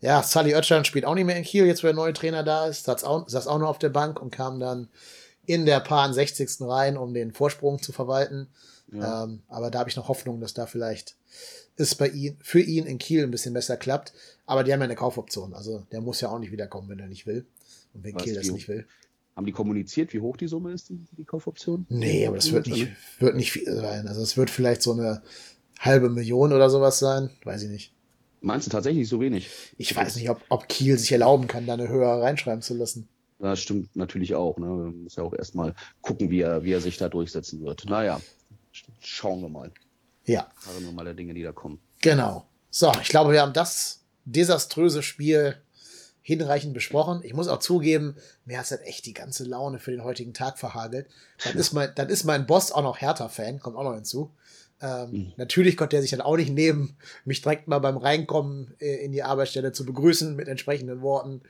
Ja, 0.00 0.22
Sally 0.22 0.54
Oetschan 0.54 0.84
spielt 0.84 1.04
auch 1.04 1.14
nicht 1.14 1.24
mehr 1.24 1.36
in 1.36 1.42
Kiel, 1.42 1.66
jetzt 1.66 1.82
wo 1.82 1.88
der 1.88 1.96
neue 1.96 2.12
Trainer 2.12 2.44
da 2.44 2.66
ist. 2.66 2.84
Saß 2.84 3.02
auch, 3.02 3.28
saß 3.28 3.48
auch 3.48 3.58
noch 3.58 3.68
auf 3.68 3.78
der 3.78 3.88
Bank 3.88 4.20
und 4.20 4.30
kam 4.30 4.60
dann 4.60 4.88
in 5.46 5.66
der 5.66 5.80
Paar 5.80 6.12
60. 6.12 6.60
rein, 6.60 6.96
um 6.96 7.14
den 7.14 7.32
Vorsprung 7.32 7.80
zu 7.82 7.92
verwalten. 7.92 8.48
Ja. 8.92 9.24
Ähm, 9.24 9.42
aber 9.48 9.70
da 9.70 9.80
habe 9.80 9.90
ich 9.90 9.96
noch 9.96 10.08
Hoffnung, 10.08 10.40
dass 10.40 10.54
da 10.54 10.66
vielleicht 10.66 11.16
es 11.76 11.94
bei 11.94 12.08
ihm, 12.08 12.36
für 12.40 12.60
ihn 12.60 12.86
in 12.86 12.98
Kiel 12.98 13.24
ein 13.24 13.30
bisschen 13.30 13.54
besser 13.54 13.76
klappt. 13.76 14.12
Aber 14.46 14.64
die 14.64 14.72
haben 14.72 14.80
ja 14.80 14.84
eine 14.84 14.94
Kaufoption. 14.94 15.54
Also 15.54 15.86
der 15.92 16.00
muss 16.00 16.20
ja 16.20 16.30
auch 16.30 16.38
nicht 16.38 16.52
wiederkommen, 16.52 16.88
wenn 16.88 16.98
er 16.98 17.08
nicht 17.08 17.26
will. 17.26 17.46
Und 17.94 18.04
wenn 18.04 18.14
Was, 18.14 18.22
Kiel 18.22 18.34
das 18.34 18.50
nicht 18.50 18.68
will. 18.68 18.86
Haben 19.34 19.46
die 19.46 19.52
kommuniziert, 19.52 20.14
wie 20.14 20.20
hoch 20.20 20.36
die 20.36 20.46
Summe 20.46 20.72
ist, 20.72 20.88
die, 20.88 21.04
die 21.12 21.24
Kaufoption? 21.24 21.84
Nee, 21.90 22.26
aber 22.26 22.36
das 22.36 22.52
wird 22.52 22.68
nicht, 22.68 22.88
wird 23.18 23.36
nicht 23.36 23.52
viel 23.52 23.70
sein. 23.70 24.08
Also 24.08 24.22
es 24.22 24.36
wird 24.36 24.48
vielleicht 24.48 24.80
so 24.82 24.92
eine 24.92 25.22
halbe 25.78 26.08
Million 26.08 26.52
oder 26.52 26.70
sowas 26.70 26.98
sein. 26.98 27.30
Weiß 27.44 27.62
ich 27.62 27.68
nicht. 27.68 27.92
Meinst 28.40 28.66
du 28.66 28.70
tatsächlich 28.70 29.08
so 29.08 29.20
wenig? 29.20 29.50
Ich 29.76 29.94
weiß 29.94 30.16
nicht, 30.16 30.30
ob, 30.30 30.40
ob 30.48 30.68
Kiel 30.68 30.98
sich 30.98 31.12
erlauben 31.12 31.48
kann, 31.48 31.66
da 31.66 31.74
eine 31.74 31.88
höhere 31.88 32.22
reinschreiben 32.22 32.62
zu 32.62 32.74
lassen. 32.74 33.08
Das 33.38 33.60
stimmt 33.60 33.94
natürlich 33.94 34.34
auch. 34.34 34.56
Ne? 34.58 34.66
Man 34.66 35.02
muss 35.02 35.16
ja 35.16 35.22
auch 35.22 35.34
erstmal 35.34 35.74
gucken, 36.00 36.30
wie 36.30 36.40
er, 36.40 36.64
wie 36.64 36.72
er 36.72 36.80
sich 36.80 36.96
da 36.96 37.08
durchsetzen 37.08 37.62
wird. 37.62 37.84
Naja, 37.86 38.20
schauen 39.00 39.42
wir 39.42 39.48
mal. 39.48 39.72
Ja. 40.24 40.50
Der 41.04 41.14
Dinge, 41.14 41.34
die 41.34 41.42
da 41.42 41.52
kommen. 41.52 41.80
Genau. 42.02 42.46
So, 42.70 42.92
ich 43.00 43.08
glaube, 43.08 43.32
wir 43.32 43.40
haben 43.40 43.52
das 43.52 44.00
desaströse 44.24 45.02
Spiel 45.02 45.56
hinreichend 46.20 46.74
besprochen. 46.74 47.20
Ich 47.22 47.34
muss 47.34 47.46
auch 47.46 47.60
zugeben, 47.60 48.16
mir 48.44 48.58
hat 48.58 48.68
halt 48.70 48.82
echt 48.82 49.06
die 49.06 49.14
ganze 49.14 49.44
Laune 49.44 49.78
für 49.78 49.92
den 49.92 50.02
heutigen 50.02 50.34
Tag 50.34 50.58
verhagelt. 50.58 51.06
Dann 51.44 51.56
ist 51.56 51.72
mein, 51.72 51.92
dann 51.94 52.08
ist 52.08 52.24
mein 52.24 52.46
Boss 52.46 52.72
auch 52.72 52.82
noch 52.82 53.00
Hertha-Fan, 53.00 53.60
kommt 53.60 53.76
auch 53.76 53.84
noch 53.84 53.94
hinzu. 53.94 54.32
Ähm, 54.82 55.10
mhm. 55.10 55.32
Natürlich 55.36 55.76
konnte 55.76 55.96
er 55.96 56.02
sich 56.02 56.10
dann 56.10 56.20
auch 56.20 56.36
nicht 56.36 56.52
nehmen, 56.52 56.96
mich 57.24 57.42
direkt 57.42 57.68
mal 57.68 57.78
beim 57.78 57.96
Reinkommen 57.96 58.74
äh, 58.80 59.04
in 59.04 59.12
die 59.12 59.22
Arbeitsstelle 59.22 59.70
zu 59.70 59.86
begrüßen 59.86 60.34
mit 60.34 60.48
entsprechenden 60.48 61.00
Worten. 61.00 61.42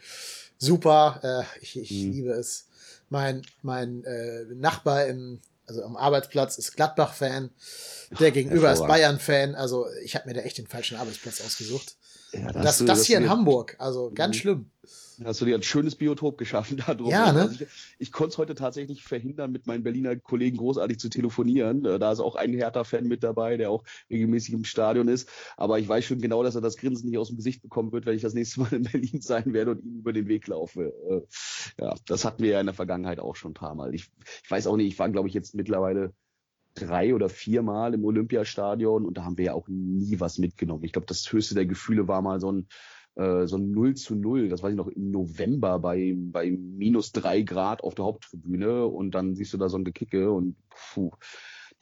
Super, 0.58 1.20
äh, 1.22 1.62
ich, 1.62 1.78
ich 1.78 1.90
mhm. 1.90 2.12
liebe 2.12 2.30
es. 2.30 2.68
Mein, 3.08 3.42
mein 3.62 4.04
äh, 4.04 4.44
Nachbar 4.54 5.06
im 5.06 5.40
also 5.66 5.82
am 5.82 5.96
Arbeitsplatz 5.96 6.58
ist 6.58 6.76
Gladbach-Fan, 6.76 7.50
der 8.20 8.30
gegenüber 8.30 8.72
ist 8.72 8.86
Bayern-Fan. 8.86 9.54
Also 9.54 9.86
ich 10.04 10.14
habe 10.14 10.28
mir 10.28 10.34
da 10.34 10.40
echt 10.42 10.58
den 10.58 10.66
falschen 10.66 10.96
Arbeitsplatz 10.96 11.40
ausgesucht. 11.40 11.96
Ja, 12.32 12.52
das, 12.52 12.78
das, 12.78 12.84
das 12.86 13.04
hier 13.04 13.18
in 13.18 13.28
Hamburg, 13.28 13.76
also 13.78 14.10
ganz 14.14 14.36
mhm. 14.36 14.40
schlimm. 14.40 14.70
Hast 15.24 15.40
du 15.40 15.44
dir 15.44 15.54
ein 15.54 15.62
schönes 15.62 15.96
Biotop 15.96 16.38
geschaffen 16.38 16.76
da 16.86 16.94
drum. 16.94 17.10
Ja, 17.10 17.32
ne? 17.32 17.42
Also 17.42 17.64
ich, 17.64 17.68
ich 17.98 18.12
konnte 18.12 18.30
es 18.30 18.38
heute 18.38 18.54
tatsächlich 18.54 19.02
verhindern, 19.02 19.52
mit 19.52 19.66
meinen 19.66 19.82
Berliner 19.82 20.16
Kollegen 20.16 20.56
großartig 20.56 20.98
zu 20.98 21.08
telefonieren. 21.08 21.84
Äh, 21.84 21.98
da 21.98 22.12
ist 22.12 22.20
auch 22.20 22.36
ein 22.36 22.52
Hertha-Fan 22.52 23.06
mit 23.06 23.22
dabei, 23.22 23.56
der 23.56 23.70
auch 23.70 23.84
regelmäßig 24.10 24.54
im 24.54 24.64
Stadion 24.64 25.08
ist. 25.08 25.28
Aber 25.56 25.78
ich 25.78 25.88
weiß 25.88 26.04
schon 26.04 26.20
genau, 26.20 26.42
dass 26.42 26.54
er 26.54 26.60
das 26.60 26.76
Grinsen 26.76 27.08
nicht 27.08 27.18
aus 27.18 27.28
dem 27.28 27.36
Gesicht 27.36 27.62
bekommen 27.62 27.92
wird, 27.92 28.06
wenn 28.06 28.16
ich 28.16 28.22
das 28.22 28.34
nächste 28.34 28.60
Mal 28.60 28.72
in 28.72 28.82
Berlin 28.92 29.20
sein 29.20 29.52
werde 29.52 29.72
und 29.72 29.84
ihm 29.84 29.98
über 29.98 30.12
den 30.12 30.28
Weg 30.28 30.46
laufe. 30.46 30.92
Äh, 31.08 31.82
ja, 31.82 31.94
das 32.06 32.24
hatten 32.24 32.42
wir 32.42 32.50
ja 32.50 32.60
in 32.60 32.66
der 32.66 32.74
Vergangenheit 32.74 33.20
auch 33.20 33.36
schon 33.36 33.52
ein 33.52 33.54
paar 33.54 33.74
Mal. 33.74 33.94
Ich, 33.94 34.10
ich 34.44 34.50
weiß 34.50 34.66
auch 34.66 34.76
nicht, 34.76 34.88
ich 34.88 34.98
war, 34.98 35.08
glaube 35.08 35.28
ich, 35.28 35.34
jetzt 35.34 35.54
mittlerweile 35.54 36.12
drei 36.76 37.14
oder 37.14 37.28
vier 37.28 37.62
Mal 37.62 37.94
im 37.94 38.04
Olympiastadion 38.04 39.04
und 39.04 39.16
da 39.16 39.24
haben 39.24 39.38
wir 39.38 39.46
ja 39.46 39.52
auch 39.54 39.66
nie 39.68 40.20
was 40.20 40.38
mitgenommen. 40.38 40.84
Ich 40.84 40.92
glaube, 40.92 41.06
das 41.06 41.32
höchste 41.32 41.54
der 41.54 41.66
Gefühle 41.66 42.06
war 42.06 42.22
mal 42.22 42.38
so 42.38 42.52
ein 42.52 42.68
äh, 43.16 43.46
so 43.46 43.56
ein 43.56 43.70
0 43.70 43.94
zu 43.94 44.14
0, 44.14 44.48
das 44.48 44.62
weiß 44.62 44.70
ich 44.70 44.76
noch, 44.76 44.88
im 44.88 45.10
November 45.10 45.78
bei, 45.78 46.14
bei 46.16 46.50
minus 46.50 47.12
drei 47.12 47.42
Grad 47.42 47.82
auf 47.82 47.94
der 47.94 48.04
Haupttribüne 48.04 48.86
und 48.86 49.14
dann 49.14 49.34
siehst 49.34 49.52
du 49.52 49.58
da 49.58 49.68
so 49.68 49.78
ein 49.78 49.84
Gekicke 49.84 50.30
und 50.30 50.56
puh, 50.68 51.10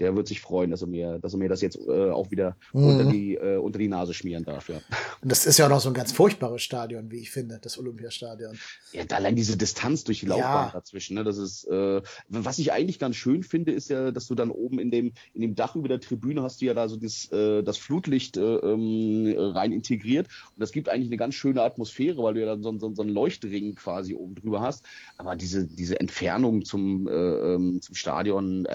der 0.00 0.16
wird 0.16 0.26
sich 0.26 0.40
freuen, 0.40 0.70
dass 0.70 0.82
er 0.82 0.88
mir, 0.88 1.18
dass 1.20 1.34
er 1.34 1.38
mir 1.38 1.48
das 1.48 1.60
jetzt 1.60 1.78
äh, 1.78 2.10
auch 2.10 2.30
wieder 2.30 2.56
mhm. 2.72 2.84
unter, 2.84 3.04
die, 3.04 3.36
äh, 3.36 3.56
unter 3.58 3.78
die 3.78 3.88
Nase 3.88 4.12
schmieren 4.12 4.44
darf. 4.44 4.68
Ja. 4.68 4.76
Und 5.22 5.30
das 5.30 5.46
ist 5.46 5.58
ja 5.58 5.66
auch 5.66 5.70
noch 5.70 5.80
so 5.80 5.88
ein 5.88 5.94
ganz 5.94 6.12
furchtbares 6.12 6.62
Stadion, 6.62 7.10
wie 7.10 7.18
ich 7.18 7.30
finde, 7.30 7.58
das 7.62 7.78
Olympiastadion. 7.78 8.58
Ja, 8.92 9.04
allein 9.10 9.36
diese 9.36 9.56
Distanz 9.56 10.02
durch 10.04 10.20
die 10.20 10.26
Laufbahn 10.26 10.68
ja. 10.68 10.70
dazwischen. 10.72 11.14
Ne, 11.14 11.22
das 11.22 11.38
ist, 11.38 11.64
äh, 11.68 12.02
was 12.28 12.58
ich 12.58 12.72
eigentlich 12.72 12.98
ganz 12.98 13.16
schön 13.16 13.44
finde, 13.44 13.72
ist 13.72 13.88
ja, 13.88 14.10
dass 14.10 14.26
du 14.26 14.34
dann 14.34 14.50
oben 14.50 14.80
in 14.80 14.90
dem, 14.90 15.12
in 15.32 15.42
dem 15.42 15.54
Dach 15.54 15.76
über 15.76 15.88
der 15.88 16.00
Tribüne 16.00 16.42
hast 16.42 16.60
du 16.60 16.66
ja 16.66 16.74
da 16.74 16.88
so 16.88 16.96
das, 16.96 17.30
äh, 17.30 17.62
das 17.62 17.78
Flutlicht 17.78 18.36
äh, 18.36 18.40
ähm, 18.40 19.32
rein 19.38 19.72
integriert. 19.72 20.26
Und 20.26 20.60
das 20.60 20.72
gibt 20.72 20.88
eigentlich 20.88 21.08
eine 21.08 21.18
ganz 21.18 21.34
schöne 21.34 21.62
Atmosphäre, 21.62 22.22
weil 22.22 22.34
du 22.34 22.40
ja 22.40 22.46
dann 22.46 22.62
so, 22.62 22.76
so, 22.78 22.92
so 22.94 23.02
einen 23.02 23.12
Leuchtring 23.12 23.76
quasi 23.76 24.14
oben 24.14 24.34
drüber 24.34 24.60
hast. 24.60 24.84
Aber 25.18 25.36
diese, 25.36 25.66
diese 25.66 26.00
Entfernung 26.00 26.64
zum, 26.64 27.06
äh, 27.06 27.12
ähm, 27.12 27.80
zum 27.80 27.94
Stadion, 27.94 28.66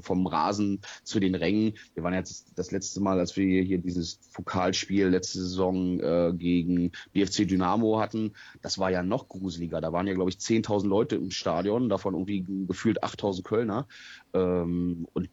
vom 0.00 0.26
Rasen, 0.26 0.49
Phasen 0.50 0.80
zu 1.04 1.20
den 1.20 1.34
Rängen. 1.34 1.74
Wir 1.94 2.02
waren 2.02 2.14
jetzt 2.14 2.52
das 2.56 2.70
letzte 2.70 3.00
Mal, 3.00 3.18
als 3.18 3.36
wir 3.36 3.62
hier 3.62 3.78
dieses 3.78 4.16
Pokalspiel 4.32 5.08
letzte 5.08 5.38
Saison 5.38 6.00
äh, 6.00 6.32
gegen 6.34 6.92
BFC 7.12 7.48
Dynamo 7.48 8.00
hatten, 8.00 8.32
das 8.62 8.78
war 8.78 8.90
ja 8.90 9.02
noch 9.02 9.28
gruseliger. 9.28 9.80
Da 9.80 9.92
waren 9.92 10.06
ja, 10.06 10.14
glaube 10.14 10.30
ich, 10.30 10.36
10.000 10.36 10.86
Leute 10.86 11.16
im 11.16 11.30
Stadion, 11.30 11.88
davon 11.88 12.14
irgendwie 12.14 12.44
gefühlt 12.66 13.02
8.000 13.02 13.42
Kölner. 13.42 13.86
Ähm, 14.34 15.06
und 15.12 15.28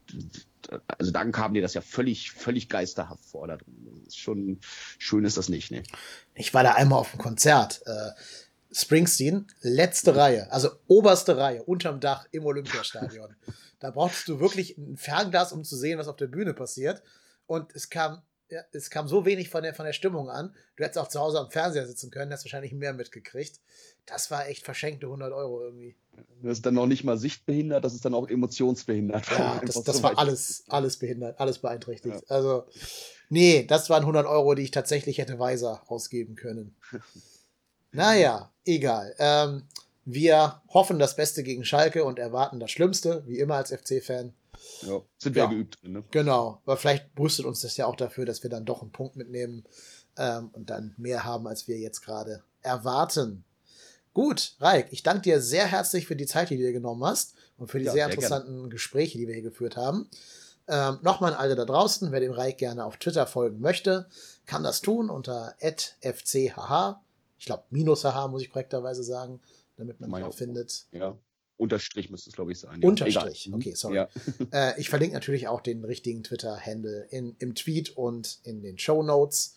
also 0.87 1.11
dann 1.11 1.31
kam 1.31 1.53
dir 1.53 1.61
das 1.61 1.73
ja 1.73 1.81
völlig, 1.81 2.31
völlig 2.31 2.69
geisterhaft 2.69 3.23
vor. 3.25 3.47
Da 3.47 3.57
drin. 3.57 4.03
schon 4.13 4.59
schön 4.97 5.25
ist 5.25 5.37
das 5.37 5.49
nicht, 5.49 5.71
ne? 5.71 5.83
Ich 6.35 6.53
war 6.53 6.63
da 6.63 6.73
einmal 6.73 6.99
auf 6.99 7.11
dem 7.11 7.19
Konzert. 7.19 7.81
Äh, 7.85 8.11
Springsteen, 8.71 9.47
letzte 9.61 10.15
Reihe, 10.15 10.51
also 10.51 10.69
oberste 10.87 11.37
Reihe, 11.37 11.63
unterm 11.63 11.99
Dach 11.99 12.27
im 12.31 12.45
Olympiastadion. 12.45 13.35
Da 13.79 13.91
brauchst 13.91 14.27
du 14.27 14.39
wirklich 14.39 14.75
ein 14.79 14.97
Fernglas, 14.97 15.51
um 15.51 15.63
zu 15.63 15.77
sehen, 15.77 15.99
was 15.99 16.07
auf 16.07 16.15
der 16.15 16.25
Bühne 16.25 16.55
passiert. 16.55 17.03
Und 17.45 17.75
es 17.75 17.91
kam 17.91 18.23
Ja, 18.49 18.61
es 18.71 18.89
kam 18.89 19.07
so 19.07 19.25
wenig 19.25 19.49
von 19.49 19.61
der, 19.61 19.75
von 19.75 19.85
der 19.85 19.93
Stimmung 19.93 20.29
an. 20.29 20.55
Du 20.77 20.83
hättest 20.83 20.97
auch 20.97 21.09
zu 21.09 21.19
Hause 21.19 21.39
am 21.39 21.51
Fernseher 21.51 21.85
sitzen 21.85 22.09
können, 22.09 22.31
hast 22.31 22.45
wahrscheinlich 22.45 22.71
mehr 22.73 22.93
mitgekriegt. 22.93 23.59
Das 24.05 24.31
war 24.31 24.47
echt 24.47 24.63
verschenkte 24.63 25.05
100 25.07 25.31
Euro 25.33 25.61
irgendwie. 25.61 25.95
Das 26.41 26.53
ist 26.53 26.65
dann 26.65 26.73
noch 26.75 26.87
nicht 26.87 27.03
mal 27.03 27.17
sichtbehindert, 27.17 27.83
das 27.83 27.93
ist 27.93 28.05
dann 28.05 28.13
auch 28.13 28.27
emotionsbehindert. 28.29 29.29
Ja, 29.37 29.61
das, 29.65 29.83
das 29.83 30.01
war 30.01 30.17
alles, 30.17 30.63
alles 30.69 30.97
behindert, 30.97 31.39
alles 31.39 31.59
beeinträchtigt. 31.59 32.15
Ja. 32.15 32.35
Also, 32.35 32.65
nee, 33.29 33.65
das 33.67 33.89
waren 33.89 34.01
100 34.01 34.25
Euro, 34.25 34.55
die 34.55 34.63
ich 34.63 34.71
tatsächlich 34.71 35.17
hätte 35.19 35.37
weiser 35.37 35.83
ausgeben 35.87 36.35
können. 36.35 36.75
naja, 37.97 38.51
egal. 38.63 39.15
Ähm, 39.17 39.63
wir 40.05 40.61
hoffen 40.69 40.99
das 40.99 41.15
Beste 41.15 41.43
gegen 41.43 41.65
Schalke 41.65 42.05
und 42.05 42.19
erwarten 42.19 42.59
das 42.59 42.71
Schlimmste, 42.71 43.23
wie 43.25 43.39
immer 43.39 43.55
als 43.55 43.71
FC-Fan. 43.71 44.33
Ja, 44.83 45.01
sind 45.17 45.35
wir 45.35 45.43
ja, 45.43 45.49
geübt 45.49 45.81
drin, 45.81 45.93
ne? 45.93 46.03
Genau, 46.11 46.61
aber 46.65 46.77
vielleicht 46.77 47.13
brüstet 47.15 47.45
uns 47.45 47.61
das 47.61 47.75
ja 47.75 47.87
auch 47.87 47.95
dafür, 47.95 48.25
dass 48.25 48.43
wir 48.43 48.51
dann 48.51 48.65
doch 48.65 48.83
einen 48.83 48.91
Punkt 48.91 49.15
mitnehmen 49.15 49.65
ähm, 50.15 50.51
und 50.53 50.69
dann 50.69 50.93
mehr 50.97 51.23
haben, 51.23 51.47
als 51.47 51.67
wir 51.67 51.79
jetzt 51.79 52.01
gerade 52.01 52.43
erwarten. 52.61 53.43
Gut, 54.13 54.55
Raik, 54.59 54.87
ich 54.91 55.01
danke 55.01 55.23
dir 55.23 55.41
sehr 55.41 55.65
herzlich 55.65 56.05
für 56.05 56.15
die 56.15 56.25
Zeit, 56.27 56.51
die 56.51 56.57
du 56.57 56.63
dir 56.63 56.73
genommen 56.73 57.03
hast 57.03 57.33
und 57.57 57.71
für 57.71 57.79
die 57.79 57.85
ja, 57.85 57.93
sehr, 57.93 58.05
sehr 58.05 58.13
interessanten 58.13 58.53
gerne. 58.53 58.69
Gespräche, 58.69 59.17
die 59.17 59.27
wir 59.27 59.33
hier 59.33 59.43
geführt 59.43 59.75
haben. 59.75 60.07
Ähm, 60.67 60.99
Nochmal 61.01 61.33
an 61.33 61.39
alle 61.39 61.55
da 61.55 61.65
draußen, 61.65 62.11
wer 62.11 62.19
dem 62.19 62.31
Raik 62.31 62.59
gerne 62.59 62.85
auf 62.85 62.97
Twitter 62.97 63.25
folgen 63.25 63.59
möchte, 63.59 64.07
kann 64.45 64.63
das 64.63 64.81
tun 64.81 65.09
unter 65.09 65.55
fchh. 65.59 66.95
Ich 67.37 67.45
glaube, 67.45 67.63
minus 67.69 68.03
hh 68.03 68.27
muss 68.29 68.41
ich 68.41 68.49
korrekterweise 68.49 69.03
sagen, 69.03 69.39
damit 69.75 69.99
man 69.99 70.09
mich 70.09 70.23
auch 70.23 70.33
findet. 70.33 70.87
Ja, 70.91 71.17
Unterstrich 71.57 72.11
müsste 72.11 72.29
es, 72.29 72.35
glaube 72.35 72.51
ich, 72.51 72.59
sein. 72.59 72.81
Ja. 72.81 72.87
Unterstrich, 72.87 73.47
Egal. 73.47 73.57
okay, 73.57 73.73
sorry. 73.73 73.95
Ja. 73.95 74.09
äh, 74.51 74.79
ich 74.79 74.89
verlinke 74.89 75.15
natürlich 75.15 75.47
auch 75.47 75.61
den 75.61 75.83
richtigen 75.83 76.23
Twitter-Handle 76.23 77.07
im 77.09 77.55
Tweet 77.55 77.97
und 77.97 78.39
in 78.43 78.61
den 78.61 78.77
Show 78.77 79.01
Notes. 79.03 79.55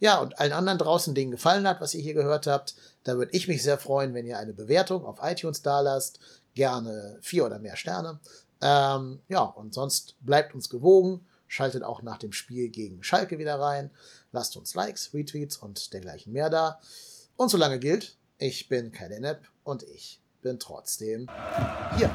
Ja, 0.00 0.20
und 0.20 0.38
allen 0.38 0.52
anderen 0.52 0.78
draußen, 0.78 1.14
denen 1.14 1.32
gefallen 1.32 1.66
hat, 1.66 1.80
was 1.80 1.94
ihr 1.94 2.00
hier 2.00 2.14
gehört 2.14 2.46
habt, 2.46 2.76
da 3.02 3.16
würde 3.16 3.32
ich 3.36 3.48
mich 3.48 3.62
sehr 3.62 3.78
freuen, 3.78 4.14
wenn 4.14 4.26
ihr 4.26 4.38
eine 4.38 4.54
Bewertung 4.54 5.04
auf 5.04 5.18
iTunes 5.22 5.62
da 5.62 5.80
lasst. 5.80 6.20
Gerne 6.54 7.18
vier 7.20 7.44
oder 7.44 7.58
mehr 7.58 7.76
Sterne. 7.76 8.20
Ähm, 8.60 9.20
ja, 9.28 9.42
und 9.42 9.74
sonst 9.74 10.16
bleibt 10.20 10.54
uns 10.54 10.70
gewogen. 10.70 11.26
Schaltet 11.48 11.82
auch 11.82 12.02
nach 12.02 12.18
dem 12.18 12.32
Spiel 12.32 12.68
gegen 12.68 13.02
Schalke 13.02 13.38
wieder 13.38 13.58
rein. 13.58 13.90
Lasst 14.30 14.56
uns 14.56 14.74
Likes, 14.74 15.12
Retweets 15.12 15.56
und 15.56 15.92
dergleichen 15.92 16.32
mehr 16.32 16.50
da. 16.50 16.80
Und 17.36 17.48
solange 17.48 17.78
gilt, 17.78 18.16
ich 18.38 18.68
bin 18.68 18.92
keine 18.92 19.16
App 19.26 19.48
und 19.64 19.82
ich 19.82 20.20
bin 20.42 20.58
trotzdem 20.58 21.28
hier. 21.96 22.10